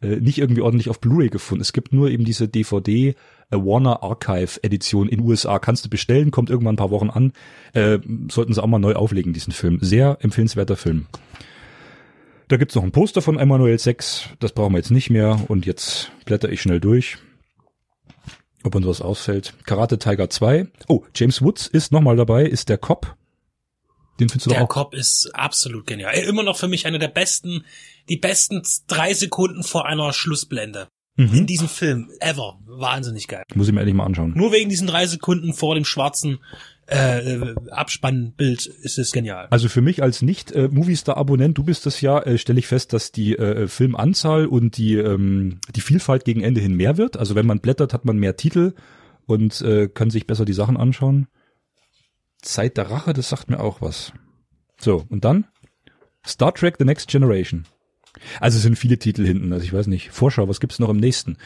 äh, 0.00 0.06
nicht 0.20 0.38
irgendwie 0.38 0.60
ordentlich 0.60 0.88
auf 0.90 1.00
Blu-ray 1.00 1.28
gefunden. 1.28 1.62
Es 1.62 1.72
gibt 1.72 1.92
nur 1.92 2.10
eben 2.10 2.24
diese 2.24 2.48
DVD 2.48 3.08
äh, 3.08 3.14
Warner 3.50 4.02
Archive 4.02 4.62
Edition 4.62 5.08
in 5.08 5.20
USA. 5.20 5.58
Kannst 5.58 5.84
du 5.84 5.88
bestellen, 5.88 6.30
kommt 6.30 6.50
irgendwann 6.50 6.74
ein 6.74 6.78
paar 6.78 6.90
Wochen 6.90 7.10
an. 7.10 7.32
Äh, 7.72 7.98
sollten 8.30 8.52
sie 8.52 8.62
auch 8.62 8.68
mal 8.68 8.78
neu 8.78 8.94
auflegen, 8.94 9.32
diesen 9.32 9.52
Film. 9.52 9.78
Sehr 9.80 10.18
empfehlenswerter 10.20 10.76
Film. 10.76 11.06
Da 12.48 12.56
gibt's 12.58 12.76
noch 12.76 12.84
ein 12.84 12.92
Poster 12.92 13.22
von 13.22 13.38
Emanuel 13.38 13.78
6. 13.78 14.30
Das 14.38 14.52
brauchen 14.52 14.72
wir 14.72 14.78
jetzt 14.78 14.92
nicht 14.92 15.10
mehr. 15.10 15.40
Und 15.48 15.66
jetzt 15.66 16.12
blätter 16.24 16.50
ich 16.50 16.62
schnell 16.62 16.78
durch 16.78 17.18
ob 18.66 18.74
uns 18.74 18.86
was 18.86 19.00
ausfällt. 19.00 19.54
Karate 19.64 19.98
Tiger 19.98 20.28
2. 20.28 20.66
Oh, 20.88 21.04
James 21.14 21.40
Woods 21.40 21.66
ist 21.66 21.92
nochmal 21.92 22.16
dabei, 22.16 22.44
ist 22.44 22.68
der 22.68 22.78
Cop. 22.78 23.16
Den 24.20 24.28
findest 24.28 24.46
du 24.46 24.50
Der 24.50 24.60
doch 24.60 24.64
auch. 24.66 24.68
Cop 24.68 24.94
ist 24.94 25.30
absolut 25.34 25.86
genial. 25.86 26.12
Ey, 26.14 26.26
Immer 26.28 26.42
noch 26.42 26.56
für 26.56 26.68
mich 26.68 26.86
einer 26.86 26.98
der 26.98 27.08
besten, 27.08 27.64
die 28.08 28.16
besten 28.16 28.62
drei 28.86 29.12
Sekunden 29.14 29.62
vor 29.62 29.86
einer 29.86 30.12
Schlussblende. 30.12 30.88
In 31.18 31.30
Mhm. 31.32 31.46
diesem 31.46 31.68
Film. 31.68 32.10
Ever. 32.20 32.58
Wahnsinnig 32.66 33.26
geil. 33.26 33.42
Muss 33.54 33.68
ich 33.68 33.72
mir 33.74 33.80
ehrlich 33.80 33.94
mal 33.94 34.04
anschauen. 34.04 34.34
Nur 34.36 34.52
wegen 34.52 34.68
diesen 34.68 34.86
drei 34.86 35.06
Sekunden 35.06 35.54
vor 35.54 35.74
dem 35.74 35.86
schwarzen 35.86 36.40
äh, 36.88 37.54
Abspannbild 37.70 38.66
ist 38.66 38.98
es 38.98 39.12
genial. 39.12 39.48
Also 39.50 39.68
für 39.68 39.80
mich 39.80 40.02
als 40.02 40.22
nicht 40.22 40.52
äh, 40.52 40.68
Movistar-Abonnent, 40.68 41.56
du 41.58 41.64
bist 41.64 41.86
das 41.86 42.00
ja, 42.00 42.20
äh, 42.20 42.36
stelle 42.38 42.58
ich 42.58 42.66
fest, 42.66 42.92
dass 42.92 43.12
die 43.12 43.36
äh, 43.36 43.66
Filmanzahl 43.66 44.46
und 44.46 44.76
die 44.76 44.94
ähm, 44.96 45.58
die 45.74 45.80
Vielfalt 45.80 46.24
gegen 46.24 46.42
Ende 46.42 46.60
hin 46.60 46.74
mehr 46.74 46.96
wird. 46.96 47.16
Also 47.16 47.34
wenn 47.34 47.46
man 47.46 47.60
blättert, 47.60 47.92
hat 47.94 48.04
man 48.04 48.18
mehr 48.18 48.36
Titel 48.36 48.74
und 49.26 49.60
äh, 49.62 49.88
kann 49.88 50.10
sich 50.10 50.26
besser 50.26 50.44
die 50.44 50.52
Sachen 50.52 50.76
anschauen. 50.76 51.26
Zeit 52.46 52.76
der 52.76 52.90
Rache, 52.90 53.12
das 53.12 53.28
sagt 53.28 53.50
mir 53.50 53.60
auch 53.60 53.80
was. 53.80 54.12
So, 54.80 55.04
und 55.08 55.24
dann 55.24 55.46
Star 56.26 56.52
Trek 56.54 56.76
The 56.78 56.84
Next 56.84 57.08
Generation. 57.08 57.64
Also 58.40 58.56
es 58.56 58.62
sind 58.62 58.76
viele 58.76 58.98
Titel 58.98 59.26
hinten, 59.26 59.52
also 59.52 59.64
ich 59.64 59.72
weiß 59.72 59.86
nicht. 59.88 60.10
Vorschau, 60.10 60.48
was 60.48 60.60
gibt's 60.60 60.78
noch 60.78 60.88
im 60.88 60.96
nächsten? 60.96 61.36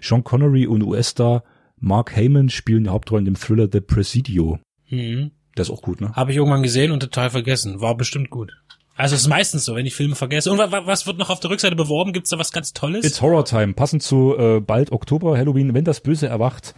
Sean 0.00 0.24
Connery 0.24 0.66
und 0.66 0.82
US-Star 0.82 1.42
Mark 1.78 2.14
Heyman 2.14 2.48
spielen 2.50 2.84
die 2.84 2.90
Hauptrollen 2.90 3.26
im 3.26 3.34
Thriller 3.36 3.68
The 3.70 3.80
Presidio. 3.80 4.58
Mhm. 4.88 5.32
Der 5.56 5.62
ist 5.62 5.70
auch 5.70 5.82
gut, 5.82 6.00
ne? 6.00 6.12
Habe 6.14 6.30
ich 6.30 6.36
irgendwann 6.36 6.62
gesehen 6.62 6.92
und 6.92 7.00
total 7.00 7.30
vergessen. 7.30 7.80
War 7.80 7.96
bestimmt 7.96 8.30
gut. 8.30 8.52
Also 8.94 9.14
es 9.14 9.22
ist 9.22 9.28
meistens 9.28 9.64
so, 9.64 9.74
wenn 9.74 9.86
ich 9.86 9.94
Filme 9.94 10.14
vergesse. 10.14 10.52
Und 10.52 10.58
wa- 10.58 10.70
wa- 10.70 10.86
was 10.86 11.06
wird 11.06 11.18
noch 11.18 11.30
auf 11.30 11.40
der 11.40 11.50
Rückseite 11.50 11.74
beworben? 11.74 12.12
Gibt's 12.12 12.30
da 12.30 12.38
was 12.38 12.52
ganz 12.52 12.72
Tolles? 12.74 13.04
It's 13.04 13.20
Horror 13.22 13.44
Time, 13.44 13.72
passend 13.72 14.02
zu 14.02 14.36
äh, 14.38 14.60
bald 14.60 14.92
Oktober, 14.92 15.36
Halloween, 15.38 15.74
wenn 15.74 15.84
das 15.84 16.00
Böse 16.00 16.28
erwacht. 16.28 16.74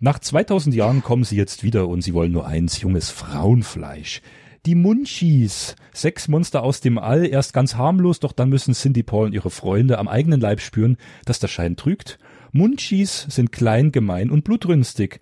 Nach 0.00 0.18
2000 0.18 0.74
Jahren 0.74 1.02
kommen 1.02 1.24
sie 1.24 1.36
jetzt 1.36 1.62
wieder 1.62 1.88
und 1.88 2.02
sie 2.02 2.14
wollen 2.14 2.32
nur 2.32 2.46
eins, 2.46 2.80
junges 2.80 3.10
Frauenfleisch. 3.10 4.20
Die 4.66 4.74
Munchies, 4.74 5.76
sechs 5.92 6.26
Monster 6.26 6.62
aus 6.62 6.80
dem 6.80 6.98
All, 6.98 7.26
erst 7.26 7.52
ganz 7.52 7.76
harmlos, 7.76 8.20
doch 8.20 8.32
dann 8.32 8.48
müssen 8.48 8.72
Cindy 8.72 9.02
Paul 9.02 9.26
und 9.26 9.34
ihre 9.34 9.50
Freunde 9.50 9.98
am 9.98 10.08
eigenen 10.08 10.40
Leib 10.40 10.60
spüren, 10.60 10.96
dass 11.26 11.38
der 11.38 11.48
Schein 11.48 11.76
trügt. 11.76 12.18
Munchies 12.52 13.26
sind 13.28 13.52
klein, 13.52 13.92
gemein 13.92 14.30
und 14.30 14.44
blutrünstig. 14.44 15.20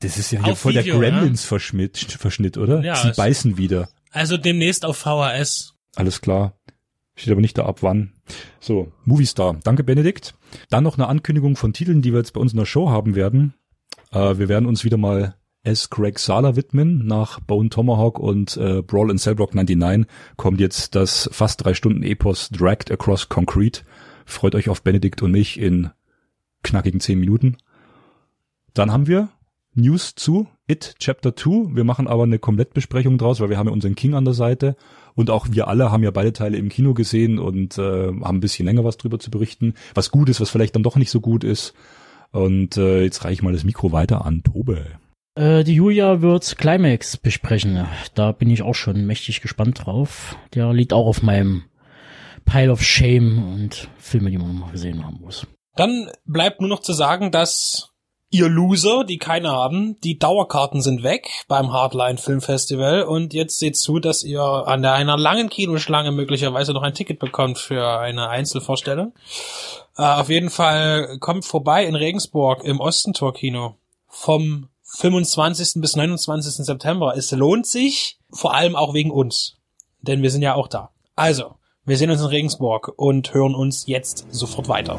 Das 0.00 0.18
ist 0.18 0.32
ja 0.32 0.42
hier 0.42 0.52
Auf 0.52 0.58
voll 0.58 0.74
Video, 0.74 1.00
der 1.00 1.10
Gremlins-Verschnitt, 1.10 1.96
Verschnitt, 1.96 2.58
oder? 2.58 2.82
Ja, 2.82 2.96
sie 2.96 3.12
beißen 3.12 3.56
wieder. 3.56 3.88
Also 4.10 4.36
demnächst 4.36 4.84
auf 4.84 4.98
VHS. 4.98 5.74
Alles 5.94 6.20
klar. 6.20 6.58
Steht 7.14 7.32
aber 7.32 7.40
nicht 7.40 7.56
da 7.56 7.66
ab 7.66 7.82
wann. 7.82 8.12
So, 8.60 8.92
Movistar. 9.04 9.58
Danke, 9.64 9.84
Benedikt. 9.84 10.34
Dann 10.70 10.84
noch 10.84 10.98
eine 10.98 11.08
Ankündigung 11.08 11.56
von 11.56 11.72
Titeln, 11.72 12.02
die 12.02 12.12
wir 12.12 12.18
jetzt 12.18 12.32
bei 12.32 12.40
uns 12.40 12.52
in 12.52 12.58
der 12.58 12.66
Show 12.66 12.90
haben 12.90 13.14
werden. 13.14 13.54
Äh, 14.10 14.38
wir 14.38 14.48
werden 14.48 14.66
uns 14.66 14.84
wieder 14.84 14.96
mal 14.96 15.34
S. 15.64 15.90
Greg 15.90 16.18
Sala 16.18 16.56
widmen. 16.56 17.06
Nach 17.06 17.40
Bone 17.40 17.68
Tomahawk 17.68 18.18
und 18.18 18.56
äh, 18.56 18.82
Brawl 18.82 19.10
in 19.10 19.18
Cellblock 19.18 19.54
99 19.54 20.06
kommt 20.36 20.60
jetzt 20.60 20.94
das 20.94 21.28
fast 21.32 21.64
drei 21.64 21.74
Stunden 21.74 22.02
Epos 22.02 22.48
Dragged 22.50 22.90
Across 22.90 23.28
Concrete. 23.28 23.82
Freut 24.24 24.54
euch 24.54 24.68
auf 24.68 24.82
Benedikt 24.82 25.22
und 25.22 25.32
mich 25.32 25.58
in 25.58 25.90
knackigen 26.62 27.00
zehn 27.00 27.18
Minuten. 27.18 27.56
Dann 28.74 28.92
haben 28.92 29.06
wir 29.06 29.28
News 29.74 30.14
zu 30.14 30.48
It 30.66 30.96
Chapter 30.98 31.34
2. 31.34 31.74
Wir 31.74 31.84
machen 31.84 32.06
aber 32.06 32.24
eine 32.24 32.38
Komplettbesprechung 32.38 33.18
draus, 33.18 33.40
weil 33.40 33.50
wir 33.50 33.58
haben 33.58 33.68
ja 33.68 33.72
unseren 33.72 33.94
King 33.94 34.14
an 34.14 34.24
der 34.24 34.34
Seite 34.34 34.76
und 35.14 35.30
auch 35.30 35.46
wir 35.50 35.68
alle 35.68 35.90
haben 35.90 36.02
ja 36.02 36.10
beide 36.10 36.32
Teile 36.32 36.56
im 36.56 36.68
Kino 36.68 36.94
gesehen 36.94 37.38
und 37.38 37.78
äh, 37.78 38.08
haben 38.08 38.24
ein 38.24 38.40
bisschen 38.40 38.66
länger 38.66 38.84
was 38.84 38.96
drüber 38.96 39.18
zu 39.18 39.30
berichten. 39.30 39.74
Was 39.94 40.10
gut 40.10 40.28
ist, 40.28 40.40
was 40.40 40.50
vielleicht 40.50 40.74
dann 40.74 40.82
doch 40.82 40.96
nicht 40.96 41.10
so 41.10 41.20
gut 41.20 41.44
ist. 41.44 41.74
Und 42.32 42.76
äh, 42.76 43.02
jetzt 43.02 43.24
reiche 43.24 43.34
ich 43.34 43.42
mal 43.42 43.52
das 43.52 43.64
Mikro 43.64 43.92
weiter 43.92 44.24
an 44.24 44.42
Tobe. 44.42 44.86
Äh, 45.34 45.64
die 45.64 45.74
Julia 45.74 46.20
wird 46.20 46.56
Climax 46.58 47.16
besprechen. 47.16 47.86
Da 48.14 48.32
bin 48.32 48.50
ich 48.50 48.62
auch 48.62 48.74
schon 48.74 49.06
mächtig 49.06 49.40
gespannt 49.40 49.84
drauf. 49.84 50.36
Der 50.54 50.72
liegt 50.72 50.92
auch 50.92 51.06
auf 51.06 51.22
meinem 51.22 51.64
Pile 52.44 52.72
of 52.72 52.82
Shame 52.82 53.52
und 53.52 53.88
Filme, 53.98 54.30
die 54.30 54.38
man 54.38 54.48
noch 54.48 54.66
mal 54.66 54.72
gesehen 54.72 55.04
haben 55.04 55.20
muss. 55.20 55.46
Dann 55.76 56.10
bleibt 56.26 56.60
nur 56.60 56.68
noch 56.68 56.80
zu 56.80 56.92
sagen, 56.92 57.30
dass 57.30 57.91
ihr 58.32 58.48
Loser, 58.48 59.04
die 59.04 59.18
keine 59.18 59.52
haben, 59.52 60.00
die 60.00 60.18
Dauerkarten 60.18 60.80
sind 60.80 61.02
weg 61.02 61.28
beim 61.48 61.72
Hardline 61.72 62.16
Filmfestival 62.16 63.02
und 63.02 63.34
jetzt 63.34 63.58
seht 63.58 63.76
zu, 63.76 63.98
dass 63.98 64.24
ihr 64.24 64.42
an 64.42 64.84
einer 64.84 65.18
langen 65.18 65.50
Kinoschlange 65.50 66.10
möglicherweise 66.12 66.72
noch 66.72 66.82
ein 66.82 66.94
Ticket 66.94 67.18
bekommt 67.18 67.58
für 67.58 68.00
eine 68.00 68.30
Einzelvorstellung. 68.30 69.12
Äh, 69.98 70.02
auf 70.02 70.30
jeden 70.30 70.48
Fall 70.48 71.18
kommt 71.20 71.44
vorbei 71.44 71.84
in 71.84 71.94
Regensburg 71.94 72.64
im 72.64 72.80
Ostentor 72.80 73.34
Kino 73.34 73.76
vom 74.08 74.68
25. 74.82 75.82
bis 75.82 75.94
29. 75.94 76.64
September. 76.64 77.14
Es 77.16 77.30
lohnt 77.32 77.66
sich, 77.66 78.18
vor 78.30 78.54
allem 78.54 78.76
auch 78.76 78.94
wegen 78.94 79.10
uns, 79.10 79.56
denn 80.00 80.22
wir 80.22 80.30
sind 80.30 80.42
ja 80.42 80.54
auch 80.54 80.68
da. 80.68 80.90
Also, 81.16 81.56
wir 81.84 81.98
sehen 81.98 82.10
uns 82.10 82.22
in 82.22 82.28
Regensburg 82.28 82.92
und 82.96 83.34
hören 83.34 83.54
uns 83.54 83.86
jetzt 83.86 84.26
sofort 84.30 84.68
weiter. 84.68 84.98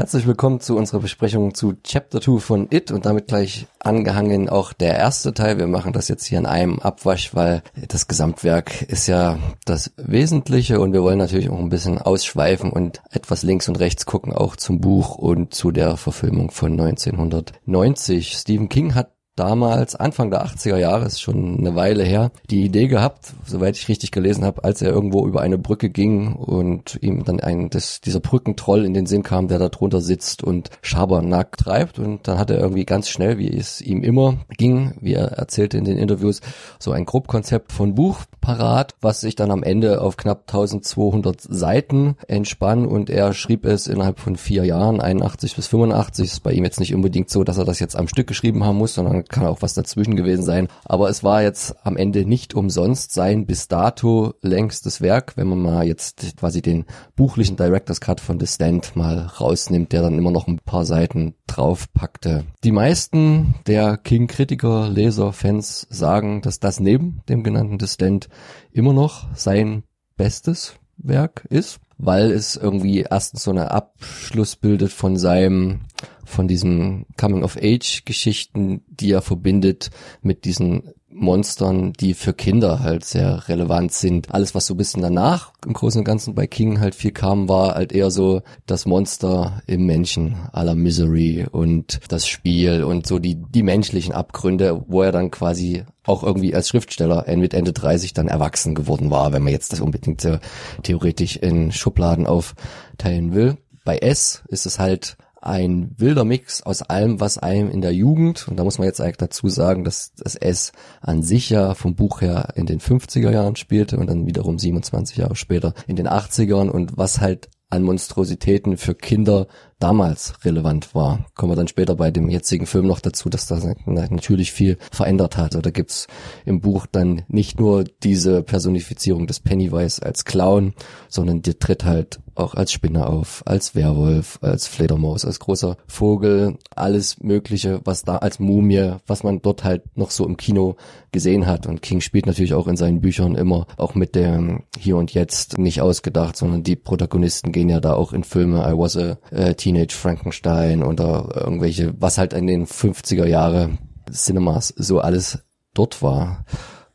Herzlich 0.00 0.26
willkommen 0.26 0.60
zu 0.60 0.78
unserer 0.78 1.00
Besprechung 1.00 1.52
zu 1.52 1.74
Chapter 1.84 2.22
2 2.22 2.38
von 2.38 2.68
It 2.70 2.90
und 2.90 3.04
damit 3.04 3.26
gleich 3.26 3.66
angehangen 3.80 4.48
auch 4.48 4.72
der 4.72 4.96
erste 4.96 5.34
Teil. 5.34 5.58
Wir 5.58 5.66
machen 5.66 5.92
das 5.92 6.08
jetzt 6.08 6.24
hier 6.24 6.38
in 6.38 6.46
einem 6.46 6.78
Abwasch, 6.78 7.34
weil 7.34 7.62
das 7.86 8.08
Gesamtwerk 8.08 8.80
ist 8.80 9.08
ja 9.08 9.38
das 9.66 9.92
Wesentliche 9.98 10.80
und 10.80 10.94
wir 10.94 11.02
wollen 11.02 11.18
natürlich 11.18 11.50
auch 11.50 11.58
ein 11.58 11.68
bisschen 11.68 11.98
ausschweifen 11.98 12.72
und 12.72 13.02
etwas 13.10 13.42
links 13.42 13.68
und 13.68 13.78
rechts 13.78 14.06
gucken, 14.06 14.32
auch 14.32 14.56
zum 14.56 14.80
Buch 14.80 15.16
und 15.16 15.52
zu 15.52 15.70
der 15.70 15.98
Verfilmung 15.98 16.50
von 16.50 16.80
1990. 16.80 18.32
Stephen 18.38 18.70
King 18.70 18.94
hat 18.94 19.10
damals, 19.40 19.96
Anfang 19.96 20.30
der 20.30 20.44
80er 20.44 20.76
Jahre, 20.76 21.06
ist 21.06 21.22
schon 21.22 21.58
eine 21.58 21.74
Weile 21.74 22.04
her, 22.04 22.30
die 22.50 22.62
Idee 22.62 22.88
gehabt, 22.88 23.32
soweit 23.46 23.74
ich 23.78 23.88
richtig 23.88 24.12
gelesen 24.12 24.44
habe, 24.44 24.64
als 24.64 24.82
er 24.82 24.90
irgendwo 24.90 25.26
über 25.26 25.40
eine 25.40 25.56
Brücke 25.56 25.88
ging 25.88 26.34
und 26.34 26.98
ihm 27.00 27.24
dann 27.24 27.40
ein, 27.40 27.70
das, 27.70 28.02
dieser 28.02 28.20
Brückentroll 28.20 28.84
in 28.84 28.92
den 28.92 29.06
Sinn 29.06 29.22
kam, 29.22 29.48
der 29.48 29.58
da 29.58 29.70
drunter 29.70 30.02
sitzt 30.02 30.44
und 30.44 30.68
Schabernack 30.82 31.56
treibt. 31.56 31.98
Und 31.98 32.28
dann 32.28 32.38
hat 32.38 32.50
er 32.50 32.58
irgendwie 32.58 32.84
ganz 32.84 33.08
schnell, 33.08 33.38
wie 33.38 33.48
es 33.48 33.80
ihm 33.80 34.02
immer 34.02 34.36
ging, 34.58 34.92
wie 35.00 35.14
er 35.14 35.32
erzählte 35.32 35.78
in 35.78 35.84
den 35.84 35.96
Interviews, 35.96 36.42
so 36.78 36.92
ein 36.92 37.06
Grobkonzept 37.06 37.72
von 37.72 37.94
Buch 37.94 38.18
parat, 38.42 38.94
was 39.00 39.20
sich 39.20 39.36
dann 39.36 39.50
am 39.50 39.62
Ende 39.62 40.02
auf 40.02 40.16
knapp 40.18 40.42
1200 40.48 41.40
Seiten 41.40 42.16
entspann 42.28 42.86
und 42.86 43.08
er 43.08 43.32
schrieb 43.32 43.64
es 43.64 43.86
innerhalb 43.86 44.18
von 44.18 44.36
vier 44.36 44.64
Jahren, 44.64 45.00
81 45.00 45.56
bis 45.56 45.66
85. 45.68 46.26
Ist 46.26 46.42
bei 46.42 46.52
ihm 46.52 46.64
jetzt 46.64 46.80
nicht 46.80 46.94
unbedingt 46.94 47.30
so, 47.30 47.44
dass 47.44 47.58
er 47.58 47.64
das 47.64 47.80
jetzt 47.80 47.96
am 47.96 48.08
Stück 48.08 48.26
geschrieben 48.26 48.64
haben 48.64 48.76
muss, 48.76 48.94
sondern 48.94 49.24
kann 49.30 49.46
auch 49.46 49.62
was 49.62 49.74
dazwischen 49.74 50.16
gewesen 50.16 50.44
sein. 50.44 50.68
Aber 50.84 51.08
es 51.08 51.24
war 51.24 51.42
jetzt 51.42 51.74
am 51.84 51.96
Ende 51.96 52.26
nicht 52.26 52.54
umsonst 52.54 53.12
sein 53.12 53.46
bis 53.46 53.68
dato 53.68 54.34
längstes 54.42 55.00
Werk, 55.00 55.36
wenn 55.36 55.48
man 55.48 55.60
mal 55.60 55.86
jetzt 55.86 56.36
quasi 56.36 56.60
den 56.60 56.84
buchlichen 57.16 57.56
Director's 57.56 58.00
Cut 58.00 58.20
von 58.20 58.38
The 58.38 58.46
Stand 58.46 58.96
mal 58.96 59.18
rausnimmt, 59.18 59.92
der 59.92 60.02
dann 60.02 60.18
immer 60.18 60.30
noch 60.30 60.46
ein 60.46 60.58
paar 60.58 60.84
Seiten 60.84 61.34
draufpackte. 61.46 62.44
Die 62.64 62.72
meisten 62.72 63.54
der 63.66 63.96
King-Kritiker, 63.96 64.88
Leser, 64.88 65.32
Fans 65.32 65.86
sagen, 65.90 66.42
dass 66.42 66.60
das 66.60 66.80
neben 66.80 67.22
dem 67.28 67.42
genannten 67.42 67.78
The 67.80 67.86
Stand 67.86 68.28
immer 68.72 68.92
noch 68.92 69.28
sein 69.34 69.84
bestes 70.16 70.74
Werk 70.98 71.46
ist, 71.48 71.80
weil 72.02 72.30
es 72.30 72.56
irgendwie 72.56 73.00
erstens 73.08 73.42
so 73.44 73.50
eine 73.50 73.70
Abschluss 73.70 74.56
bildet 74.56 74.92
von 74.92 75.16
seinem 75.16 75.80
von 76.24 76.46
diesen 76.46 77.06
Coming-of-Age-Geschichten, 77.18 78.82
die 78.86 79.10
er 79.10 79.20
verbindet 79.20 79.90
mit 80.22 80.44
diesen 80.44 80.92
Monstern, 81.20 81.92
die 81.92 82.14
für 82.14 82.32
Kinder 82.32 82.80
halt 82.80 83.04
sehr 83.04 83.48
relevant 83.48 83.92
sind. 83.92 84.32
Alles, 84.32 84.54
was 84.54 84.66
so 84.66 84.74
ein 84.74 84.78
bisschen 84.78 85.02
danach 85.02 85.52
im 85.66 85.72
Großen 85.72 86.00
und 86.00 86.04
Ganzen 86.04 86.34
bei 86.34 86.46
King 86.46 86.80
halt 86.80 86.94
viel 86.94 87.12
kam, 87.12 87.48
war 87.48 87.74
halt 87.74 87.92
eher 87.92 88.10
so 88.10 88.42
das 88.66 88.86
Monster 88.86 89.62
im 89.66 89.86
Menschen 89.86 90.36
aller 90.52 90.74
Misery 90.74 91.46
und 91.50 92.00
das 92.08 92.26
Spiel 92.26 92.84
und 92.84 93.06
so 93.06 93.18
die, 93.18 93.36
die 93.36 93.62
menschlichen 93.62 94.14
Abgründe, 94.14 94.84
wo 94.88 95.02
er 95.02 95.12
dann 95.12 95.30
quasi 95.30 95.84
auch 96.04 96.22
irgendwie 96.22 96.54
als 96.54 96.68
Schriftsteller 96.68 97.24
mit 97.36 97.54
Ende 97.54 97.72
30 97.72 98.14
dann 98.14 98.28
erwachsen 98.28 98.74
geworden 98.74 99.10
war, 99.10 99.32
wenn 99.32 99.42
man 99.42 99.52
jetzt 99.52 99.72
das 99.72 99.80
unbedingt 99.80 100.20
so 100.20 100.38
theoretisch 100.82 101.36
in 101.36 101.72
Schubladen 101.72 102.26
aufteilen 102.26 103.34
will. 103.34 103.58
Bei 103.84 103.98
S 103.98 104.42
ist 104.48 104.66
es 104.66 104.78
halt 104.78 105.16
ein 105.40 105.92
wilder 105.96 106.24
Mix 106.24 106.62
aus 106.62 106.82
allem, 106.82 107.20
was 107.20 107.38
einem 107.38 107.70
in 107.70 107.80
der 107.80 107.94
Jugend, 107.94 108.46
und 108.48 108.58
da 108.58 108.64
muss 108.64 108.78
man 108.78 108.86
jetzt 108.86 109.00
eigentlich 109.00 109.16
dazu 109.16 109.48
sagen, 109.48 109.84
dass 109.84 110.12
das 110.14 110.34
S 110.36 110.72
an 111.00 111.22
sich 111.22 111.50
ja 111.50 111.74
vom 111.74 111.94
Buch 111.94 112.20
her 112.20 112.50
in 112.56 112.66
den 112.66 112.80
50er 112.80 113.30
Jahren 113.30 113.56
spielte 113.56 113.96
und 113.96 114.08
dann 114.08 114.26
wiederum 114.26 114.58
27 114.58 115.16
Jahre 115.16 115.36
später 115.36 115.74
in 115.86 115.96
den 115.96 116.08
80ern 116.08 116.68
und 116.68 116.96
was 116.96 117.20
halt 117.20 117.48
an 117.70 117.84
Monstrositäten 117.84 118.76
für 118.76 118.96
Kinder 118.96 119.46
damals 119.78 120.44
relevant 120.44 120.92
war. 120.94 121.26
Kommen 121.36 121.52
wir 121.52 121.56
dann 121.56 121.68
später 121.68 121.94
bei 121.94 122.10
dem 122.10 122.28
jetzigen 122.28 122.66
Film 122.66 122.88
noch 122.88 122.98
dazu, 122.98 123.30
dass 123.30 123.46
das 123.46 123.64
natürlich 123.86 124.52
viel 124.52 124.76
verändert 124.90 125.36
hat. 125.36 125.54
Da 125.54 125.70
gibt's 125.70 126.08
im 126.44 126.60
Buch 126.60 126.86
dann 126.90 127.22
nicht 127.28 127.60
nur 127.60 127.84
diese 127.84 128.42
Personifizierung 128.42 129.28
des 129.28 129.38
Pennywise 129.38 130.02
als 130.04 130.24
Clown, 130.24 130.74
sondern 131.08 131.42
die 131.42 131.54
tritt 131.54 131.84
halt 131.84 132.18
auch 132.40 132.54
als 132.54 132.72
Spinne 132.72 133.06
auf, 133.06 133.42
als 133.46 133.74
Werwolf, 133.74 134.38
als 134.42 134.66
Fledermaus, 134.66 135.24
als 135.24 135.38
großer 135.40 135.76
Vogel, 135.86 136.58
alles 136.74 137.20
Mögliche, 137.20 137.80
was 137.84 138.02
da 138.02 138.16
als 138.16 138.38
Mumie, 138.38 138.96
was 139.06 139.22
man 139.22 139.42
dort 139.42 139.64
halt 139.64 139.96
noch 139.96 140.10
so 140.10 140.26
im 140.26 140.36
Kino 140.36 140.76
gesehen 141.12 141.46
hat. 141.46 141.66
Und 141.66 141.82
King 141.82 142.00
spielt 142.00 142.26
natürlich 142.26 142.54
auch 142.54 142.68
in 142.68 142.76
seinen 142.76 143.00
Büchern 143.00 143.34
immer 143.34 143.66
auch 143.76 143.94
mit 143.94 144.14
dem 144.14 144.64
Hier 144.78 144.96
und 144.96 145.12
Jetzt 145.12 145.58
nicht 145.58 145.80
ausgedacht, 145.80 146.36
sondern 146.36 146.62
die 146.62 146.76
Protagonisten 146.76 147.52
gehen 147.52 147.68
ja 147.68 147.80
da 147.80 147.94
auch 147.94 148.12
in 148.12 148.24
Filme. 148.24 148.60
I 148.68 148.76
was 148.76 148.96
a 148.96 149.18
äh, 149.30 149.54
Teenage 149.54 149.94
Frankenstein 149.94 150.82
oder 150.82 151.28
irgendwelche, 151.34 151.94
was 151.98 152.18
halt 152.18 152.32
in 152.32 152.46
den 152.46 152.66
50er 152.66 153.26
Jahre 153.26 153.78
Cinemas 154.10 154.68
so 154.76 155.00
alles 155.00 155.44
dort 155.74 156.02
war. 156.02 156.44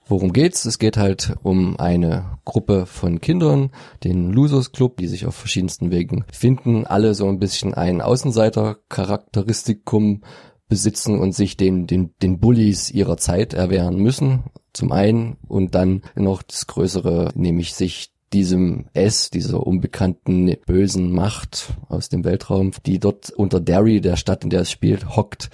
Worum 0.08 0.34
geht's? 0.34 0.66
Es 0.66 0.78
geht 0.78 0.98
halt 0.98 1.36
um 1.42 1.80
eine 1.80 2.38
Gruppe 2.46 2.86
von 2.86 3.22
Kindern, 3.22 3.72
den 4.04 4.32
Losers 4.32 4.72
Club, 4.72 4.98
die 4.98 5.08
sich 5.08 5.26
auf 5.26 5.34
verschiedensten 5.34 5.90
Wegen 5.90 6.26
finden, 6.32 6.86
alle 6.86 7.16
so 7.16 7.28
ein 7.28 7.40
bisschen 7.40 7.74
ein 7.74 8.02
Außenseiter-Charakteristikum 8.02 10.22
besitzen 10.68 11.20
und 11.20 11.34
sich 11.34 11.58
den, 11.58 11.88
den, 11.88 12.14
den 12.22 12.40
Bullies 12.40 12.92
ihrer 12.92 13.18
Zeit 13.18 13.56
erwehren 13.56 13.98
müssen. 13.98 14.44
Zum 14.74 14.92
einen 14.92 15.38
und 15.48 15.74
dann 15.74 16.04
noch 16.16 16.44
das 16.44 16.68
Größere, 16.68 17.32
nämlich 17.34 17.74
sich 17.74 18.12
diesem 18.32 18.86
S, 18.94 19.32
dieser 19.32 19.66
unbekannten 19.66 20.56
bösen 20.68 21.12
Macht 21.12 21.74
aus 21.88 22.10
dem 22.10 22.24
Weltraum, 22.26 22.72
die 22.86 23.00
dort 23.00 23.32
unter 23.32 23.60
Derry, 23.60 24.02
der 24.02 24.18
Stadt, 24.18 24.44
in 24.44 24.50
der 24.50 24.62
es 24.62 24.72
spielt, 24.72 25.16
hockt, 25.16 25.50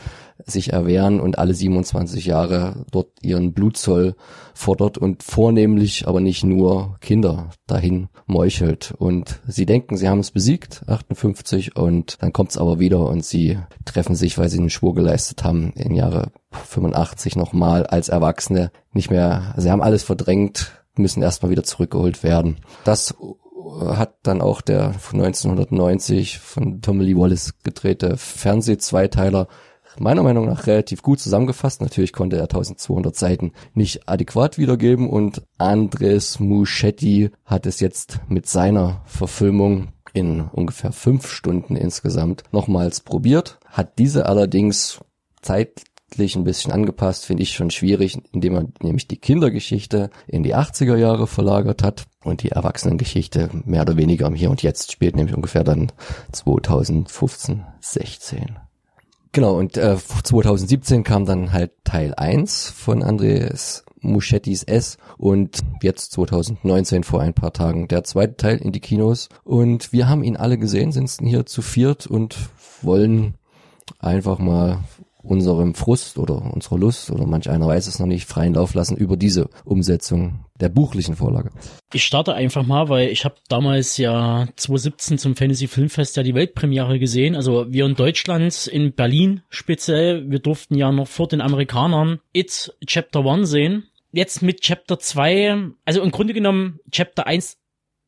sich 0.45 0.73
erwehren 0.73 1.19
und 1.19 1.37
alle 1.37 1.53
27 1.53 2.25
Jahre 2.25 2.85
dort 2.91 3.09
ihren 3.21 3.53
Blutzoll 3.53 4.15
fordert 4.53 4.97
und 4.97 5.23
vornehmlich, 5.23 6.07
aber 6.07 6.21
nicht 6.21 6.43
nur 6.43 6.97
Kinder 7.01 7.49
dahin 7.67 8.09
meuchelt. 8.25 8.93
Und 8.97 9.39
sie 9.47 9.65
denken, 9.65 9.97
sie 9.97 10.09
haben 10.09 10.19
es 10.19 10.31
besiegt, 10.31 10.83
58, 10.87 11.75
und 11.75 12.21
dann 12.21 12.33
kommt 12.33 12.51
es 12.51 12.57
aber 12.57 12.79
wieder 12.79 13.07
und 13.07 13.25
sie 13.25 13.59
treffen 13.85 14.15
sich, 14.15 14.37
weil 14.37 14.49
sie 14.49 14.59
einen 14.59 14.69
Schwur 14.69 14.95
geleistet 14.95 15.43
haben, 15.43 15.73
im 15.75 15.95
Jahre 15.95 16.31
85 16.51 17.35
nochmal 17.35 17.85
als 17.85 18.09
Erwachsene. 18.09 18.71
Nicht 18.93 19.09
mehr, 19.09 19.53
sie 19.57 19.71
haben 19.71 19.81
alles 19.81 20.03
verdrängt, 20.03 20.71
müssen 20.95 21.23
erstmal 21.23 21.51
wieder 21.51 21.63
zurückgeholt 21.63 22.23
werden. 22.23 22.57
Das 22.83 23.15
hat 23.79 24.15
dann 24.23 24.41
auch 24.41 24.61
der 24.61 24.93
von 24.93 25.21
1990 25.21 26.39
von 26.39 26.81
Tommy 26.81 27.05
Lee 27.05 27.15
Wallace 27.15 27.53
gedrehte 27.63 28.17
Fernsehzweiteiler 28.17 29.47
meiner 29.99 30.23
Meinung 30.23 30.45
nach 30.45 30.67
relativ 30.67 31.01
gut 31.01 31.19
zusammengefasst. 31.19 31.81
Natürlich 31.81 32.13
konnte 32.13 32.37
er 32.37 32.43
1200 32.43 33.15
Seiten 33.15 33.51
nicht 33.73 34.07
adäquat 34.07 34.57
wiedergeben 34.57 35.09
und 35.09 35.43
Andres 35.57 36.39
Muschetti 36.39 37.31
hat 37.45 37.65
es 37.65 37.79
jetzt 37.79 38.19
mit 38.27 38.47
seiner 38.47 39.01
Verfilmung 39.05 39.89
in 40.13 40.41
ungefähr 40.41 40.91
fünf 40.91 41.27
Stunden 41.27 41.75
insgesamt 41.75 42.43
nochmals 42.51 42.99
probiert, 42.99 43.59
hat 43.65 43.97
diese 43.97 44.25
allerdings 44.25 44.99
Zeit 45.41 45.83
zeitlich 46.11 46.35
ein 46.35 46.43
bisschen 46.43 46.71
angepasst, 46.71 47.25
finde 47.25 47.43
ich 47.43 47.53
schon 47.53 47.71
schwierig, 47.71 48.19
indem 48.33 48.53
man 48.53 48.73
nämlich 48.81 49.07
die 49.07 49.17
Kindergeschichte 49.17 50.09
in 50.27 50.43
die 50.43 50.55
80er 50.55 50.97
Jahre 50.97 51.25
verlagert 51.25 51.83
hat 51.83 52.05
und 52.23 52.43
die 52.43 52.49
Erwachsenengeschichte 52.49 53.49
mehr 53.65 53.83
oder 53.83 53.97
weniger 53.97 54.27
im 54.27 54.35
Hier 54.35 54.51
und 54.51 54.61
Jetzt 54.61 54.91
spielt, 54.91 55.15
nämlich 55.15 55.35
ungefähr 55.35 55.63
dann 55.63 55.91
2015, 56.31 57.63
16. 57.79 58.59
Genau, 59.33 59.57
und 59.57 59.77
äh, 59.77 59.95
2017 59.97 61.03
kam 61.03 61.25
dann 61.25 61.53
halt 61.53 61.71
Teil 61.85 62.13
1 62.15 62.69
von 62.69 63.01
Andres 63.01 63.85
Muschettis 64.01 64.63
S 64.63 64.97
und 65.17 65.59
jetzt 65.81 66.11
2019 66.11 67.03
vor 67.03 67.21
ein 67.21 67.33
paar 67.33 67.53
Tagen 67.53 67.87
der 67.87 68.03
zweite 68.03 68.35
Teil 68.35 68.57
in 68.57 68.71
die 68.71 68.79
Kinos. 68.79 69.29
Und 69.43 69.93
wir 69.93 70.09
haben 70.09 70.23
ihn 70.23 70.35
alle 70.35 70.57
gesehen, 70.57 70.91
sind 70.91 71.09
hier 71.21 71.45
zu 71.45 71.61
viert 71.61 72.07
und 72.07 72.35
wollen 72.81 73.35
einfach 73.99 74.39
mal 74.39 74.79
unserem 75.23 75.75
Frust 75.75 76.17
oder 76.17 76.53
unserer 76.53 76.79
Lust 76.79 77.11
oder 77.11 77.25
manch 77.27 77.49
einer 77.49 77.67
weiß 77.67 77.87
es 77.87 77.99
noch 77.99 78.07
nicht 78.07 78.25
freien 78.25 78.55
Lauf 78.55 78.73
lassen 78.73 78.97
über 78.97 79.17
diese 79.17 79.49
Umsetzung 79.63 80.45
der 80.61 80.69
buchlichen 80.69 81.15
Vorlage. 81.15 81.51
Ich 81.93 82.05
starte 82.05 82.33
einfach 82.33 82.65
mal, 82.65 82.89
weil 82.89 83.09
ich 83.09 83.25
habe 83.25 83.35
damals 83.49 83.97
ja 83.97 84.47
2017 84.55 85.17
zum 85.17 85.35
Fantasy 85.35 85.67
Filmfest 85.67 86.15
ja 86.17 86.23
die 86.23 86.35
Weltpremiere 86.35 86.99
gesehen. 86.99 87.35
Also 87.35 87.65
wir 87.69 87.85
in 87.85 87.95
Deutschland, 87.95 88.67
in 88.67 88.93
Berlin 88.93 89.41
speziell, 89.49 90.29
wir 90.29 90.39
durften 90.39 90.75
ja 90.75 90.91
noch 90.91 91.07
vor 91.07 91.27
den 91.27 91.41
Amerikanern 91.41 92.19
It 92.33 92.73
Chapter 92.85 93.25
1 93.25 93.49
sehen. 93.49 93.87
Jetzt 94.11 94.41
mit 94.41 94.61
Chapter 94.61 94.99
2, 94.99 95.71
also 95.85 96.01
im 96.01 96.11
Grunde 96.11 96.33
genommen, 96.33 96.79
Chapter 96.91 97.27
1 97.27 97.57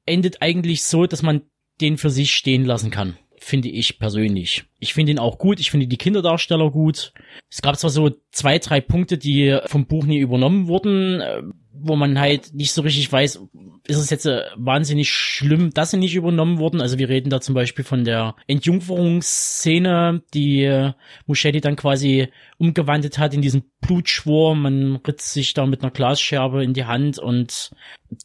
endet 0.06 0.42
eigentlich 0.42 0.84
so, 0.84 1.06
dass 1.06 1.22
man 1.22 1.44
den 1.82 1.98
für 1.98 2.10
sich 2.10 2.34
stehen 2.34 2.66
lassen 2.66 2.92
kann 2.92 3.18
finde 3.44 3.70
ich 3.70 4.00
persönlich. 4.00 4.66
Ich 4.80 4.94
finde 4.94 5.12
ihn 5.12 5.20
auch 5.20 5.38
gut, 5.38 5.60
ich 5.60 5.72
finde 5.72 5.88
die 5.88 5.98
Kinderdarsteller 5.98 6.72
gut. 6.72 7.14
Es 7.50 7.62
gab 7.62 7.78
zwar 7.78 7.90
so 7.90 8.12
zwei, 8.32 8.58
drei 8.60 8.82
Punkte, 8.82 9.18
die 9.18 9.60
vom 9.66 9.86
Buch 9.86 10.06
nie 10.06 10.20
übernommen 10.20 10.68
wurden, 10.68 11.22
äh, 11.22 11.42
wo 11.72 11.96
man 11.96 12.20
halt 12.20 12.54
nicht 12.54 12.72
so 12.72 12.82
richtig 12.82 13.12
weiß, 13.12 13.42
ist 13.88 13.98
es 13.98 14.10
jetzt 14.10 14.26
äh, 14.26 14.44
wahnsinnig 14.56 15.12
schlimm, 15.12 15.72
dass 15.72 15.92
sie 15.92 15.98
nicht 15.98 16.16
übernommen 16.16 16.58
wurden. 16.58 16.82
Also 16.82 16.98
wir 16.98 17.10
reden 17.10 17.30
da 17.30 17.42
zum 17.42 17.56
Beispiel 17.56 17.84
von 17.84 18.04
der 18.04 18.36
Entjungferungsszene, 18.48 20.22
die 20.34 20.64
äh, 20.64 20.94
Muschetti 21.26 21.62
dann 21.62 21.76
quasi 21.76 22.30
umgewandelt 22.58 23.18
hat 23.18 23.34
in 23.34 23.42
diesen 23.42 23.64
Blutschwur. 23.82 24.56
Man 24.56 24.98
ritzt 24.98 25.34
sich 25.34 25.54
da 25.54 25.66
mit 25.66 25.82
einer 25.82 25.92
Glasscherbe 25.92 26.64
in 26.64 26.74
die 26.74 26.86
Hand 26.86 27.20
und 27.20 27.72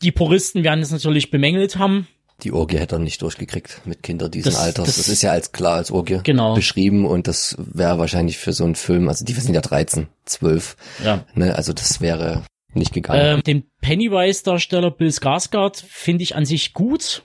die 0.02 0.12
Puristen 0.12 0.64
werden 0.64 0.80
es 0.80 0.92
natürlich 0.92 1.30
bemängelt 1.30 1.78
haben. 1.78 2.06
Die 2.44 2.52
Orgie 2.52 2.78
hätte 2.78 2.96
er 2.96 2.98
nicht 3.00 3.20
durchgekriegt 3.22 3.80
mit 3.84 4.02
Kindern 4.02 4.30
dieses 4.30 4.54
Das- 4.54 4.62
Alters. 4.62 4.86
das- 4.86 4.96
Das, 4.96 5.08
ist 5.08 5.22
ja 5.22 5.32
als 5.32 5.50
klar 5.52 5.74
als 5.76 5.90
Orgie 5.90 6.20
Genau. 6.22 6.54
beschrieben 6.54 7.04
und 7.04 7.26
das 7.26 7.56
wäre 7.58 7.98
wahrscheinlich 7.98 8.38
für 8.38 8.52
so 8.52 8.64
einen 8.64 8.76
Film, 8.76 9.08
also 9.08 9.24
die 9.24 9.32
sind 9.32 9.54
ja 9.54 9.60
13, 9.60 10.06
12, 10.24 10.76
Ja. 11.04 11.24
ne, 11.34 11.54
also 11.56 11.72
das 11.72 12.00
wäre 12.00 12.44
nicht 12.74 12.92
gegangen. 12.92 13.20
Ähm, 13.38 13.42
den 13.42 13.64
Pennywise-Darsteller 13.80 14.90
Bill 14.90 15.08
Skarsgård 15.08 15.82
finde 15.88 16.22
ich 16.22 16.36
an 16.36 16.44
sich 16.44 16.74
gut. 16.74 17.22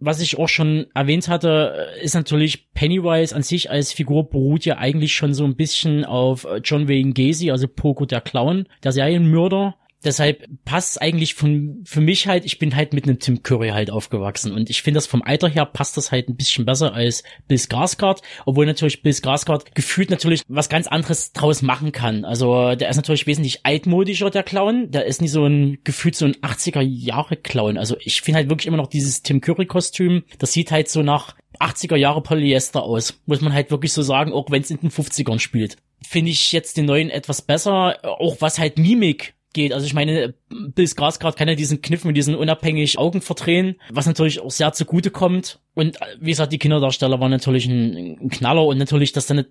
Was 0.00 0.20
ich 0.20 0.38
auch 0.38 0.48
schon 0.48 0.86
erwähnt 0.94 1.28
hatte, 1.28 1.88
ist 2.02 2.14
natürlich 2.14 2.70
Pennywise 2.72 3.34
an 3.34 3.42
sich 3.42 3.70
als 3.70 3.92
Figur 3.92 4.28
beruht 4.30 4.64
ja 4.64 4.78
eigentlich 4.78 5.12
schon 5.14 5.34
so 5.34 5.44
ein 5.44 5.56
bisschen 5.56 6.04
auf 6.04 6.44
äh, 6.44 6.58
John 6.64 6.88
Wayne 6.88 7.12
Gacy, 7.14 7.50
also 7.50 7.66
Poco 7.66 8.06
der 8.06 8.20
Clown, 8.20 8.66
der 8.84 8.92
Serienmörder. 8.92 9.74
Deshalb 10.04 10.46
passt 10.64 11.02
eigentlich 11.02 11.34
von, 11.34 11.82
für 11.84 12.00
mich 12.00 12.28
halt, 12.28 12.44
ich 12.44 12.58
bin 12.58 12.76
halt 12.76 12.92
mit 12.92 13.04
einem 13.04 13.18
Tim 13.18 13.42
Curry 13.42 13.70
halt 13.70 13.90
aufgewachsen 13.90 14.52
und 14.52 14.70
ich 14.70 14.82
finde 14.82 14.98
das 14.98 15.06
vom 15.06 15.22
Alter 15.22 15.48
her 15.48 15.66
passt 15.66 15.96
das 15.96 16.12
halt 16.12 16.28
ein 16.28 16.36
bisschen 16.36 16.64
besser 16.64 16.94
als 16.94 17.24
Bill 17.48 17.58
Skarsgård, 17.58 18.22
obwohl 18.46 18.66
natürlich 18.66 19.02
Bill 19.02 19.12
Skarsgård 19.12 19.74
gefühlt 19.74 20.10
natürlich 20.10 20.42
was 20.46 20.68
ganz 20.68 20.86
anderes 20.86 21.32
draus 21.32 21.62
machen 21.62 21.90
kann. 21.90 22.24
Also 22.24 22.76
der 22.76 22.90
ist 22.90 22.96
natürlich 22.96 23.26
wesentlich 23.26 23.66
altmodischer, 23.66 24.30
der 24.30 24.44
Clown. 24.44 24.90
Der 24.92 25.04
ist 25.04 25.20
nicht 25.20 25.32
so 25.32 25.44
ein, 25.44 25.78
gefühlt 25.82 26.14
so 26.14 26.26
ein 26.26 26.36
80er 26.36 26.80
Jahre 26.80 27.36
Clown. 27.36 27.76
Also 27.76 27.96
ich 27.98 28.22
finde 28.22 28.38
halt 28.38 28.50
wirklich 28.50 28.68
immer 28.68 28.76
noch 28.76 28.86
dieses 28.86 29.22
Tim 29.22 29.40
Curry 29.40 29.66
Kostüm, 29.66 30.22
das 30.38 30.52
sieht 30.52 30.70
halt 30.70 30.88
so 30.88 31.02
nach 31.02 31.34
80er 31.58 31.96
Jahre 31.96 32.22
Polyester 32.22 32.82
aus. 32.84 33.20
Muss 33.26 33.40
man 33.40 33.52
halt 33.52 33.72
wirklich 33.72 33.92
so 33.92 34.02
sagen, 34.02 34.32
auch 34.32 34.50
wenn 34.50 34.62
es 34.62 34.70
in 34.70 34.78
den 34.78 34.90
50ern 34.90 35.40
spielt. 35.40 35.76
Finde 36.06 36.30
ich 36.30 36.52
jetzt 36.52 36.76
den 36.76 36.86
neuen 36.86 37.10
etwas 37.10 37.42
besser, 37.42 37.98
auch 38.04 38.36
was 38.40 38.60
halt 38.60 38.78
Mimik 38.78 39.34
geht. 39.52 39.72
Also 39.72 39.86
ich 39.86 39.94
meine, 39.94 40.34
Bill 40.48 40.84
Skarsgård 40.84 41.36
kann 41.36 41.48
ja 41.48 41.54
diesen 41.54 41.82
Kniff 41.82 42.04
mit 42.04 42.16
diesen 42.16 42.34
unabhängig 42.34 42.98
Augen 42.98 43.20
verdrehen, 43.20 43.76
was 43.90 44.06
natürlich 44.06 44.40
auch 44.40 44.50
sehr 44.50 44.72
zugute 44.72 45.10
kommt. 45.10 45.60
Und 45.74 46.00
äh, 46.00 46.16
wie 46.20 46.30
gesagt, 46.30 46.52
die 46.52 46.58
Kinderdarsteller 46.58 47.20
waren 47.20 47.30
natürlich 47.30 47.66
ein, 47.66 48.18
ein 48.20 48.28
Knaller 48.30 48.64
und 48.64 48.78
natürlich, 48.78 49.12
dass 49.12 49.26
dann 49.26 49.38
äh, 49.38 49.44